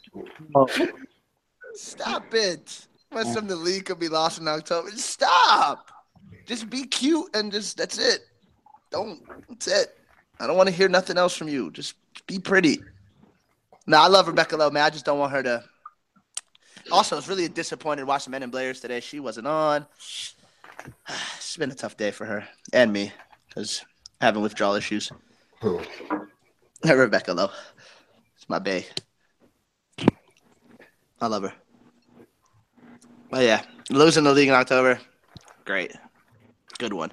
stop 1.74 2.34
it. 2.34 2.86
Want 3.12 3.28
some 3.28 3.46
the 3.46 3.56
league 3.56 3.84
could 3.84 3.98
be 3.98 4.08
lost 4.08 4.40
in 4.40 4.48
October? 4.48 4.90
Stop. 4.92 5.90
Just 6.46 6.70
be 6.70 6.84
cute 6.84 7.34
and 7.34 7.52
just 7.52 7.76
that's 7.76 7.98
it. 7.98 8.20
Don't. 8.90 9.20
That's 9.48 9.66
it. 9.66 9.98
I 10.40 10.46
don't 10.46 10.56
want 10.56 10.68
to 10.68 10.74
hear 10.74 10.88
nothing 10.88 11.16
else 11.16 11.36
from 11.36 11.48
you. 11.48 11.70
Just 11.70 11.94
be 12.26 12.38
pretty. 12.38 12.80
No, 13.86 13.98
I 13.98 14.08
love 14.08 14.28
Rebecca 14.28 14.56
Lowe, 14.56 14.70
man. 14.70 14.84
I 14.84 14.90
just 14.90 15.04
don't 15.04 15.18
want 15.18 15.32
her 15.32 15.42
to. 15.42 15.64
Also, 16.90 17.16
I 17.16 17.18
was 17.18 17.28
really 17.28 17.48
disappointed 17.48 18.04
watching 18.04 18.32
Men 18.32 18.42
in 18.42 18.50
Blazers 18.50 18.80
today. 18.80 19.00
She 19.00 19.20
wasn't 19.20 19.46
on. 19.46 19.86
It's 21.36 21.56
been 21.58 21.70
a 21.70 21.74
tough 21.74 21.98
day 21.98 22.10
for 22.10 22.24
her 22.24 22.48
and 22.72 22.90
me 22.90 23.12
because 23.46 23.84
having 24.20 24.42
withdrawal 24.42 24.74
issues. 24.74 25.12
Rebecca 26.82 27.32
Lowe. 27.34 27.50
It's 28.34 28.48
my 28.48 28.58
bae. 28.58 28.86
I 31.20 31.26
love 31.26 31.42
her. 31.42 31.52
But 33.30 33.44
yeah, 33.44 33.62
Losing 33.90 34.24
the 34.24 34.32
league 34.32 34.48
in 34.48 34.54
October, 34.54 34.98
great, 35.66 35.92
good 36.82 36.92
one. 36.92 37.12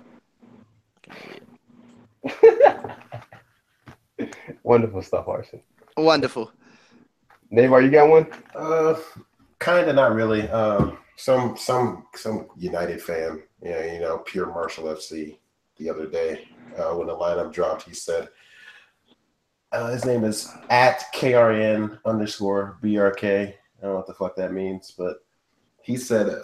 Wonderful 4.63 5.03
stuff, 5.03 5.27
Arson. 5.27 5.61
Wonderful. 5.95 6.51
Neymar, 7.53 7.83
you 7.83 7.91
got 7.91 8.09
one? 8.09 8.25
Uh, 8.55 8.95
kind 9.59 9.87
of, 9.87 9.95
not 9.95 10.15
really. 10.15 10.49
Um, 10.49 10.97
some 11.17 11.55
some 11.55 12.07
some 12.15 12.47
United 12.57 12.99
fan, 12.99 13.43
yeah, 13.61 13.93
you 13.93 13.99
know, 13.99 14.17
pure 14.19 14.47
Martial 14.47 14.85
FC. 14.85 15.37
The 15.77 15.91
other 15.91 16.07
day, 16.07 16.47
uh, 16.75 16.95
when 16.95 17.05
the 17.05 17.15
lineup 17.15 17.53
dropped, 17.53 17.83
he 17.83 17.93
said, 17.93 18.27
uh, 19.71 19.91
his 19.91 20.03
name 20.03 20.23
is 20.23 20.51
at 20.71 21.03
KRN 21.13 21.99
underscore 22.05 22.79
BRK. 22.83 23.49
I 23.49 23.53
don't 23.81 23.91
know 23.91 23.97
what 23.97 24.07
the 24.07 24.15
fuck 24.15 24.35
that 24.35 24.51
means, 24.51 24.95
but 24.97 25.17
he 25.83 25.95
said, 25.95 26.41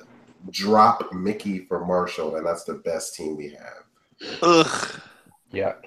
drop 0.51 1.11
Mickey 1.13 1.59
for 1.59 1.85
Martial, 1.85 2.35
and 2.35 2.45
that's 2.45 2.63
the 2.63 2.75
best 2.75 3.15
team 3.15 3.35
we 3.37 3.49
have. 3.49 4.39
Ugh. 4.41 4.99
Yuck. 5.53 5.85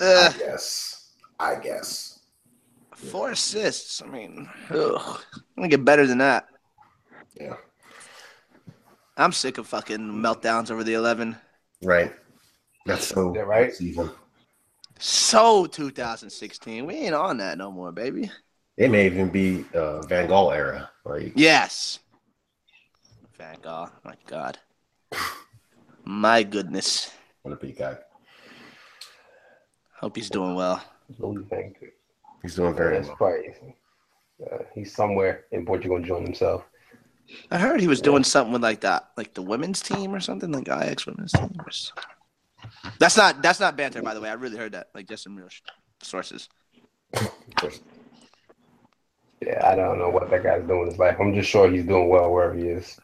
Ugh. 0.00 0.34
I 0.34 0.38
guess. 0.38 1.12
I 1.38 1.54
guess. 1.56 2.20
Four 2.94 3.32
assists. 3.32 4.02
I 4.02 4.06
mean, 4.06 4.48
ugh. 4.70 5.20
I'm 5.34 5.42
gonna 5.56 5.68
get 5.68 5.84
better 5.84 6.06
than 6.06 6.18
that. 6.18 6.46
Yeah. 7.38 7.56
I'm 9.18 9.32
sick 9.32 9.58
of 9.58 9.66
fucking 9.66 9.98
meltdowns 9.98 10.70
over 10.70 10.84
the 10.84 10.94
11. 10.94 11.36
Right. 11.82 12.12
That's 12.84 13.06
so 13.06 13.34
Yeah, 13.34 13.42
right? 13.42 13.72
season. 13.74 14.10
So 14.98 15.66
2016. 15.66 16.86
We 16.86 16.94
ain't 16.94 17.14
on 17.14 17.38
that 17.38 17.58
no 17.58 17.70
more, 17.70 17.92
baby. 17.92 18.30
It 18.76 18.90
may 18.90 19.06
even 19.06 19.28
be 19.30 19.64
uh, 19.74 20.02
Van 20.02 20.28
Gaal 20.28 20.54
era. 20.54 20.90
Like, 21.04 21.32
Yes. 21.34 21.98
Van 23.38 23.56
Gogh. 23.62 23.90
My 24.04 24.14
God. 24.26 24.58
My 26.04 26.42
goodness. 26.42 27.10
what 27.42 27.52
a 27.52 27.56
big 27.56 27.76
guy. 27.78 27.96
Hope 29.98 30.16
he's 30.16 30.30
doing 30.30 30.54
well. 30.54 30.82
Louis 31.18 31.42
Van 31.50 31.74
Gaal. 31.80 31.90
He's 32.42 32.54
doing 32.54 32.74
very 32.74 33.00
well. 33.00 33.16
probably. 33.16 33.54
Uh, 34.44 34.58
he's 34.74 34.94
somewhere 34.94 35.44
in 35.52 35.64
Portugal 35.64 35.96
enjoying 35.96 36.24
himself. 36.24 36.64
I 37.50 37.58
heard 37.58 37.80
he 37.80 37.88
was 37.88 38.00
doing 38.00 38.22
something 38.22 38.52
with 38.52 38.62
like 38.62 38.80
that, 38.82 39.08
like 39.16 39.34
the 39.34 39.42
women's 39.42 39.80
team 39.80 40.14
or 40.14 40.20
something, 40.20 40.52
like 40.52 40.68
Ajax 40.68 41.06
women's 41.06 41.32
team. 41.32 41.50
or 41.58 41.70
That's 43.00 43.16
not 43.16 43.42
that's 43.42 43.58
not 43.58 43.76
banter, 43.76 44.02
by 44.02 44.14
the 44.14 44.20
way. 44.20 44.28
I 44.28 44.34
really 44.34 44.56
heard 44.58 44.72
that, 44.72 44.88
like 44.94 45.08
just 45.08 45.24
some 45.24 45.34
real 45.34 45.48
sh- 45.48 45.62
sources. 46.02 46.48
Yeah, 49.40 49.60
I 49.66 49.74
don't 49.74 49.98
know 49.98 50.08
what 50.08 50.30
that 50.30 50.42
guy's 50.42 50.64
doing 50.66 50.82
in 50.82 50.88
his 50.90 50.98
life. 50.98 51.16
I'm 51.18 51.34
just 51.34 51.48
sure 51.50 51.70
he's 51.70 51.84
doing 51.84 52.08
well 52.08 52.30
wherever 52.32 52.54
he 52.54 52.68
is. 52.68 52.98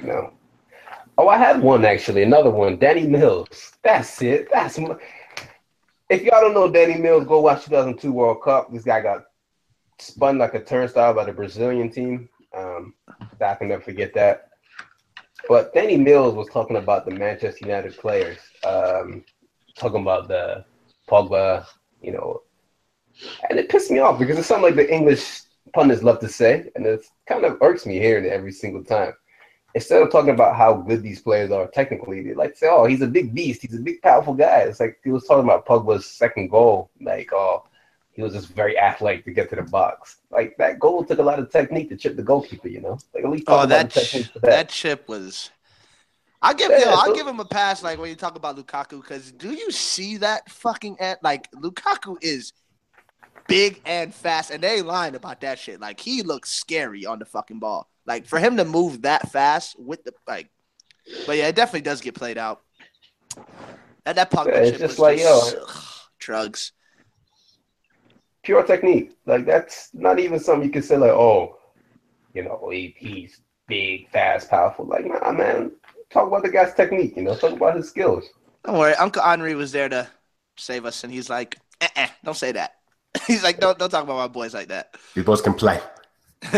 Know. 0.00 0.32
Oh, 1.18 1.28
I 1.28 1.36
had 1.36 1.60
one 1.60 1.84
actually. 1.84 2.22
Another 2.22 2.50
one. 2.50 2.78
Danny 2.78 3.06
Mills. 3.06 3.72
That's 3.82 4.22
it. 4.22 4.48
That's 4.52 4.78
my... 4.78 4.96
if 6.08 6.22
y'all 6.22 6.40
don't 6.40 6.54
know 6.54 6.70
Danny 6.70 6.98
Mills, 6.98 7.26
go 7.26 7.40
watch 7.40 7.64
2002 7.64 8.12
World 8.12 8.42
Cup. 8.42 8.72
This 8.72 8.84
guy 8.84 9.00
got 9.00 9.24
spun 9.98 10.38
like 10.38 10.54
a 10.54 10.64
turnstile 10.64 11.14
by 11.14 11.24
the 11.24 11.32
Brazilian 11.32 11.90
team. 11.90 12.28
Um, 12.56 12.94
I 13.40 13.54
can 13.54 13.68
never 13.68 13.82
forget 13.82 14.14
that. 14.14 14.48
But 15.48 15.74
Danny 15.74 15.96
Mills 15.96 16.34
was 16.34 16.48
talking 16.48 16.76
about 16.76 17.04
the 17.04 17.10
Manchester 17.10 17.66
United 17.66 17.96
players, 17.96 18.38
um, 18.64 19.24
talking 19.76 20.02
about 20.02 20.28
the 20.28 20.64
Pogba, 21.08 21.66
you 22.00 22.12
know, 22.12 22.42
and 23.50 23.58
it 23.58 23.68
pissed 23.68 23.90
me 23.90 23.98
off 23.98 24.18
because 24.18 24.38
it's 24.38 24.46
something 24.46 24.64
like 24.64 24.76
the 24.76 24.92
English 24.92 25.42
pundits 25.72 26.02
love 26.02 26.20
to 26.20 26.28
say, 26.28 26.70
and 26.74 26.86
it 26.86 27.04
kind 27.26 27.44
of 27.44 27.58
irks 27.60 27.86
me 27.86 27.98
hearing 27.98 28.24
it 28.24 28.32
every 28.32 28.52
single 28.52 28.84
time. 28.84 29.12
Instead 29.74 30.02
of 30.02 30.10
talking 30.10 30.30
about 30.34 30.56
how 30.56 30.74
good 30.74 31.02
these 31.02 31.20
players 31.20 31.50
are 31.50 31.66
technically, 31.66 32.22
they 32.22 32.34
like 32.34 32.52
to 32.52 32.58
say, 32.58 32.68
"Oh, 32.70 32.84
he's 32.84 33.00
a 33.00 33.06
big 33.06 33.34
beast. 33.34 33.62
He's 33.62 33.74
a 33.74 33.80
big, 33.80 34.02
powerful 34.02 34.34
guy." 34.34 34.60
It's 34.60 34.80
like 34.80 34.98
he 35.02 35.10
was 35.10 35.24
talking 35.24 35.44
about 35.44 35.66
Pogba's 35.66 36.06
second 36.06 36.48
goal, 36.48 36.90
like, 37.00 37.32
"Oh, 37.32 37.64
he 38.12 38.22
was 38.22 38.34
just 38.34 38.48
very 38.48 38.78
athletic 38.78 39.24
to 39.24 39.32
get 39.32 39.48
to 39.50 39.56
the 39.56 39.62
box." 39.62 40.18
Like 40.30 40.56
that 40.58 40.78
goal 40.78 41.04
took 41.04 41.18
a 41.18 41.22
lot 41.22 41.38
of 41.38 41.50
technique 41.50 41.88
to 41.88 41.96
chip 41.96 42.16
the 42.16 42.22
goalkeeper. 42.22 42.68
You 42.68 42.82
know, 42.82 42.98
like 43.14 43.24
at 43.24 43.30
least 43.30 43.44
Oh, 43.48 43.64
that 43.66 43.90
ch- 43.90 44.28
for 44.32 44.40
that 44.40 44.68
chip 44.68 45.08
was. 45.08 45.50
I 46.44 46.54
give 46.54 46.72
Yeah, 46.72 46.80
yo, 46.80 46.90
I'll 46.90 47.14
give 47.14 47.26
him 47.26 47.38
a 47.40 47.44
pass. 47.44 47.82
Like 47.82 47.98
when 47.98 48.10
you 48.10 48.16
talk 48.16 48.36
about 48.36 48.56
Lukaku, 48.56 49.00
because 49.00 49.30
do 49.32 49.52
you 49.52 49.70
see 49.70 50.18
that 50.18 50.50
fucking 50.50 50.98
at 50.98 51.22
like 51.22 51.50
Lukaku 51.52 52.16
is 52.20 52.52
big 53.46 53.80
and 53.84 54.14
fast, 54.14 54.50
and 54.50 54.62
they 54.62 54.78
ain't 54.78 54.86
lying 54.86 55.14
about 55.14 55.40
that 55.42 55.58
shit. 55.58 55.80
Like 55.80 56.00
he 56.00 56.22
looks 56.22 56.50
scary 56.50 57.06
on 57.06 57.18
the 57.18 57.24
fucking 57.24 57.58
ball. 57.58 57.88
Like 58.06 58.26
for 58.26 58.38
him 58.38 58.56
to 58.56 58.64
move 58.64 59.02
that 59.02 59.30
fast 59.30 59.76
with 59.78 60.04
the 60.04 60.12
like, 60.26 60.50
but 61.26 61.36
yeah, 61.36 61.48
it 61.48 61.56
definitely 61.56 61.82
does 61.82 62.00
get 62.00 62.14
played 62.14 62.38
out. 62.38 62.62
That 64.04 64.16
that 64.16 64.30
Pogba 64.30 64.46
Yeah, 64.46 64.62
it's 64.62 64.78
just 64.78 64.82
was 64.82 64.98
like, 64.98 65.18
just, 65.18 65.54
yo. 65.54 65.62
ugh, 65.68 65.84
drugs. 66.18 66.72
pure 68.42 68.62
technique. 68.64 69.12
Like 69.26 69.46
that's 69.46 69.90
not 69.94 70.18
even 70.18 70.38
something 70.40 70.66
you 70.66 70.72
can 70.72 70.82
say 70.82 70.96
like, 70.96 71.10
oh, 71.10 71.58
you 72.34 72.42
know, 72.44 72.68
he, 72.70 72.94
he's 72.98 73.40
big, 73.68 74.10
fast, 74.10 74.50
powerful. 74.50 74.86
Like, 74.86 75.04
nah, 75.06 75.32
man, 75.32 75.72
talk 76.10 76.28
about 76.28 76.42
the 76.42 76.50
guy's 76.50 76.74
technique. 76.74 77.16
You 77.16 77.22
know, 77.22 77.34
talk 77.36 77.52
about 77.52 77.76
his 77.76 77.88
skills. 77.88 78.24
Don't 78.64 78.78
worry, 78.78 78.94
Uncle 78.94 79.22
Henri 79.22 79.54
was 79.54 79.72
there 79.72 79.88
to 79.88 80.08
save 80.56 80.84
us, 80.84 81.04
and 81.04 81.12
he's 81.12 81.28
like, 81.30 81.58
eh, 81.80 82.08
don't 82.24 82.36
say 82.36 82.52
that. 82.52 82.74
he's 83.26 83.42
like, 83.42 83.58
don't 83.60 83.78
don't 83.78 83.90
talk 83.90 84.04
about 84.04 84.16
my 84.16 84.28
boys 84.28 84.54
like 84.54 84.68
that. 84.68 84.94
These 85.14 85.24
boys 85.24 85.40
can 85.42 85.54
play. 85.54 85.80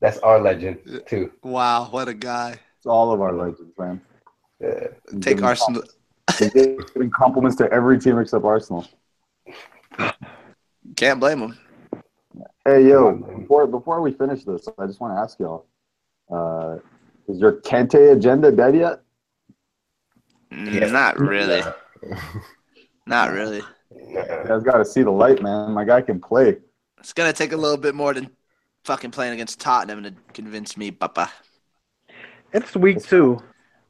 That's 0.00 0.18
our 0.18 0.40
legend 0.40 1.02
too. 1.06 1.32
wow, 1.42 1.88
what 1.90 2.08
a 2.08 2.14
guy! 2.14 2.58
It's 2.78 2.86
all 2.86 3.12
of 3.12 3.20
our 3.20 3.32
legends, 3.32 3.72
man. 3.78 4.00
Yeah. 4.60 4.88
Take 5.12 5.20
giving 5.20 5.44
Arsenal. 5.44 5.82
com- 5.82 6.50
he's 6.54 6.84
giving 6.94 7.10
compliments 7.10 7.56
to 7.58 7.70
every 7.70 7.98
team 7.98 8.18
except 8.18 8.44
Arsenal. 8.44 8.86
Can't 10.96 11.20
blame 11.20 11.40
him. 11.40 11.58
Hey, 12.64 12.88
yo, 12.88 13.12
before 13.12 13.66
before 13.66 14.00
we 14.00 14.12
finish 14.12 14.44
this, 14.44 14.68
I 14.78 14.86
just 14.86 15.00
want 15.00 15.14
to 15.14 15.20
ask 15.20 15.38
y'all: 15.38 15.66
uh, 16.32 16.78
Is 17.28 17.40
your 17.40 17.60
Conte 17.60 17.94
agenda 17.94 18.50
dead 18.50 18.76
yet? 18.76 19.02
Not 20.50 21.18
really. 21.18 21.62
Not 23.06 23.32
really. 23.32 23.62
You 23.94 24.24
guys 24.46 24.62
got 24.62 24.78
to 24.78 24.84
see 24.84 25.02
the 25.02 25.10
light, 25.10 25.42
man. 25.42 25.72
My 25.72 25.84
guy 25.84 26.00
can 26.00 26.20
play. 26.20 26.58
It's 26.98 27.12
gonna 27.12 27.32
take 27.32 27.52
a 27.52 27.56
little 27.56 27.76
bit 27.76 27.94
more 27.94 28.14
than 28.14 28.30
fucking 28.84 29.10
playing 29.10 29.34
against 29.34 29.60
Tottenham 29.60 30.02
to 30.02 30.14
convince 30.32 30.76
me, 30.76 30.90
Papa. 30.90 31.30
It's 32.52 32.74
week 32.74 33.02
two. 33.02 33.40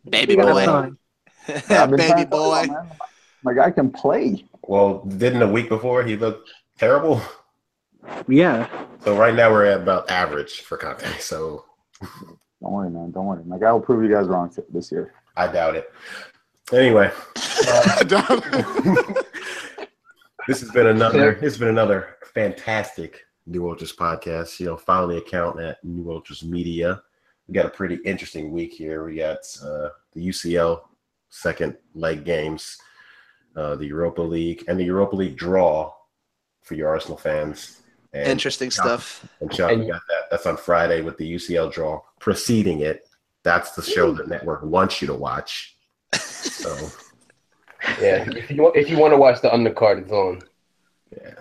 Baby 0.09 0.37
boy. 0.37 0.65
time. 0.65 0.99
Baby 1.47 1.61
trying 1.67 1.97
to 1.97 1.97
tell 1.97 2.27
boy. 2.27 2.63
y'all. 2.63 2.87
My 3.43 3.55
guy 3.55 3.71
can 3.71 3.91
play. 3.91 4.45
Well, 4.63 5.03
didn't 5.05 5.43
a 5.43 5.49
week 5.49 5.69
before 5.69 6.03
he 6.03 6.17
looked 6.17 6.51
terrible? 6.79 7.23
Yeah. 8.29 8.69
So 9.05 9.17
right 9.17 9.35
now 9.35 9.51
we're 9.51 9.65
at 9.65 9.81
about 9.81 10.11
average 10.11 10.61
for 10.61 10.77
Conte. 10.77 11.07
So 11.19 11.65
Don't 12.01 12.73
worry, 12.73 12.91
man. 12.91 13.11
Don't 13.11 13.27
worry. 13.27 13.43
My 13.45 13.59
guy 13.59 13.73
will 13.73 13.81
prove 13.81 14.03
you 14.03 14.11
guys 14.15 14.27
wrong 14.27 14.55
this 14.73 14.93
year. 14.93 15.15
I 15.37 15.47
doubt 15.51 15.77
it. 15.77 15.91
Anyway, 16.73 17.11
this 20.47 20.61
has 20.61 20.71
been 20.71 20.87
another. 20.87 21.33
It's 21.43 21.57
been 21.57 21.69
another 21.69 22.17
fantastic 22.33 23.25
New 23.51 23.69
Ultras 23.69 23.93
podcast. 23.93 24.59
You 24.61 24.67
know, 24.67 24.77
follow 24.77 25.09
the 25.09 25.19
account 25.19 25.61
at 25.61 25.83
New 25.85 26.11
Ultras 26.11 26.43
Media. 26.43 27.03
We 27.49 27.55
got 27.55 27.67
a 27.67 27.71
pretty 27.71 27.97
interesting 28.05 28.53
week 28.53 28.73
here. 28.73 29.05
We 29.05 29.17
got 29.17 29.39
uh, 29.63 29.89
the 30.13 30.29
UCL 30.29 30.83
second 31.29 31.77
leg 31.95 32.25
games, 32.25 32.79
uh, 33.57 33.77
the 33.77 33.87
Europa 33.87 34.23
League, 34.23 34.65
and 34.69 34.79
the 34.79 34.85
Europa 34.85 35.17
League 35.17 35.37
draw 35.37 35.93
for 36.63 36.75
your 36.75 36.89
Arsenal 36.89 37.19
fans. 37.19 37.83
And 38.13 38.29
Interesting 38.29 38.71
stuff. 38.71 39.27
And 39.41 39.53
Chuck, 39.53 39.71
we 39.71 39.87
got 39.87 40.03
that. 40.09 40.31
That's 40.31 40.47
on 40.47 40.57
Friday 40.57 41.03
with 41.03 41.17
the 41.19 41.35
UCL 41.35 41.73
draw 41.73 42.01
preceding 42.19 42.81
it. 42.81 43.09
That's 43.43 43.73
the 43.73 43.83
show 43.83 44.13
the 44.13 44.25
network 44.27 44.63
wants 44.63 45.01
you 45.01 45.07
to 45.09 45.15
watch. 45.15 45.77
So 46.13 46.91
Yeah, 48.01 48.29
if 48.31 48.51
you 48.51 48.63
want, 48.63 48.77
if 48.77 48.91
you 48.91 48.99
want 48.99 49.13
to 49.13 49.17
watch 49.17 49.41
the 49.41 49.49
undercard, 49.49 50.03
it's 50.03 50.13
on. 50.13 50.43
yeah, 51.17 51.35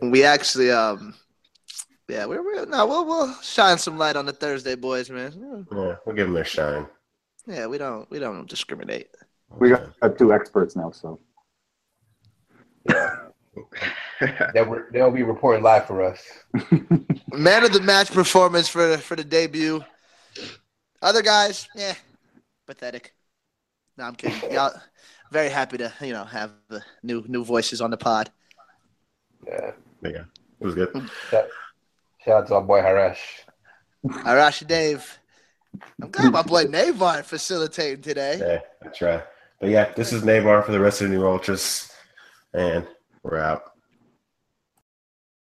We 0.00 0.24
actually, 0.24 0.70
um, 0.70 1.14
yeah, 2.08 2.26
we're, 2.26 2.42
we're 2.42 2.66
no, 2.66 2.86
we'll 2.86 3.04
we'll 3.04 3.34
shine 3.42 3.78
some 3.78 3.98
light 3.98 4.16
on 4.16 4.26
the 4.26 4.32
Thursday 4.32 4.74
boys, 4.74 5.10
man. 5.10 5.66
yeah, 5.72 5.96
we'll 6.04 6.16
give 6.16 6.26
them 6.26 6.34
their 6.34 6.44
shine. 6.44 6.86
Yeah, 7.46 7.66
we 7.66 7.78
don't 7.78 8.10
we 8.10 8.18
don't 8.18 8.48
discriminate. 8.48 9.08
We 9.58 9.70
got, 9.70 9.98
got 10.00 10.18
two 10.18 10.32
experts 10.32 10.74
now, 10.74 10.90
so 10.90 11.20
That 14.20 14.66
we're, 14.68 14.90
they'll 14.92 15.10
be 15.10 15.22
reporting 15.22 15.62
live 15.62 15.86
for 15.86 16.02
us. 16.02 16.22
Man 17.32 17.64
of 17.64 17.72
the 17.72 17.82
match 17.82 18.10
performance 18.10 18.66
for 18.66 18.88
the, 18.88 18.98
for 18.98 19.14
the 19.14 19.24
debut. 19.24 19.84
Other 21.02 21.20
guys, 21.20 21.68
yeah, 21.74 21.94
pathetic. 22.66 23.14
No, 23.98 24.04
I'm 24.04 24.14
kidding. 24.14 24.40
Y'all, 24.52 24.72
very 25.30 25.50
happy 25.50 25.76
to 25.78 25.92
you 26.00 26.12
know 26.14 26.24
have 26.24 26.52
the 26.68 26.82
new 27.02 27.24
new 27.28 27.44
voices 27.44 27.82
on 27.82 27.90
the 27.90 27.98
pod. 27.98 28.30
Yeah. 29.46 29.72
Yeah, 30.12 30.24
it 30.60 30.64
was 30.64 30.74
good. 30.74 30.90
Shout, 31.30 31.48
Shout 32.24 32.42
out 32.42 32.46
to 32.48 32.54
our 32.56 32.62
boy 32.62 32.80
Harash. 32.80 33.18
Arashi 34.04 34.66
Dave. 34.66 35.18
I'm 36.02 36.10
glad 36.10 36.32
my 36.32 36.42
boy 36.42 36.64
Navar 36.64 37.24
facilitating 37.24 38.02
today. 38.02 38.38
Yeah, 38.38 38.60
I 38.84 38.92
try. 38.92 39.22
But 39.60 39.70
yeah, 39.70 39.92
this 39.94 40.12
is 40.12 40.22
Navar 40.22 40.64
for 40.64 40.72
the 40.72 40.80
rest 40.80 41.00
of 41.00 41.08
the 41.08 41.16
New 41.16 41.26
Ultras, 41.26 41.90
and 42.52 42.86
we're 43.22 43.38
out. 43.38 43.75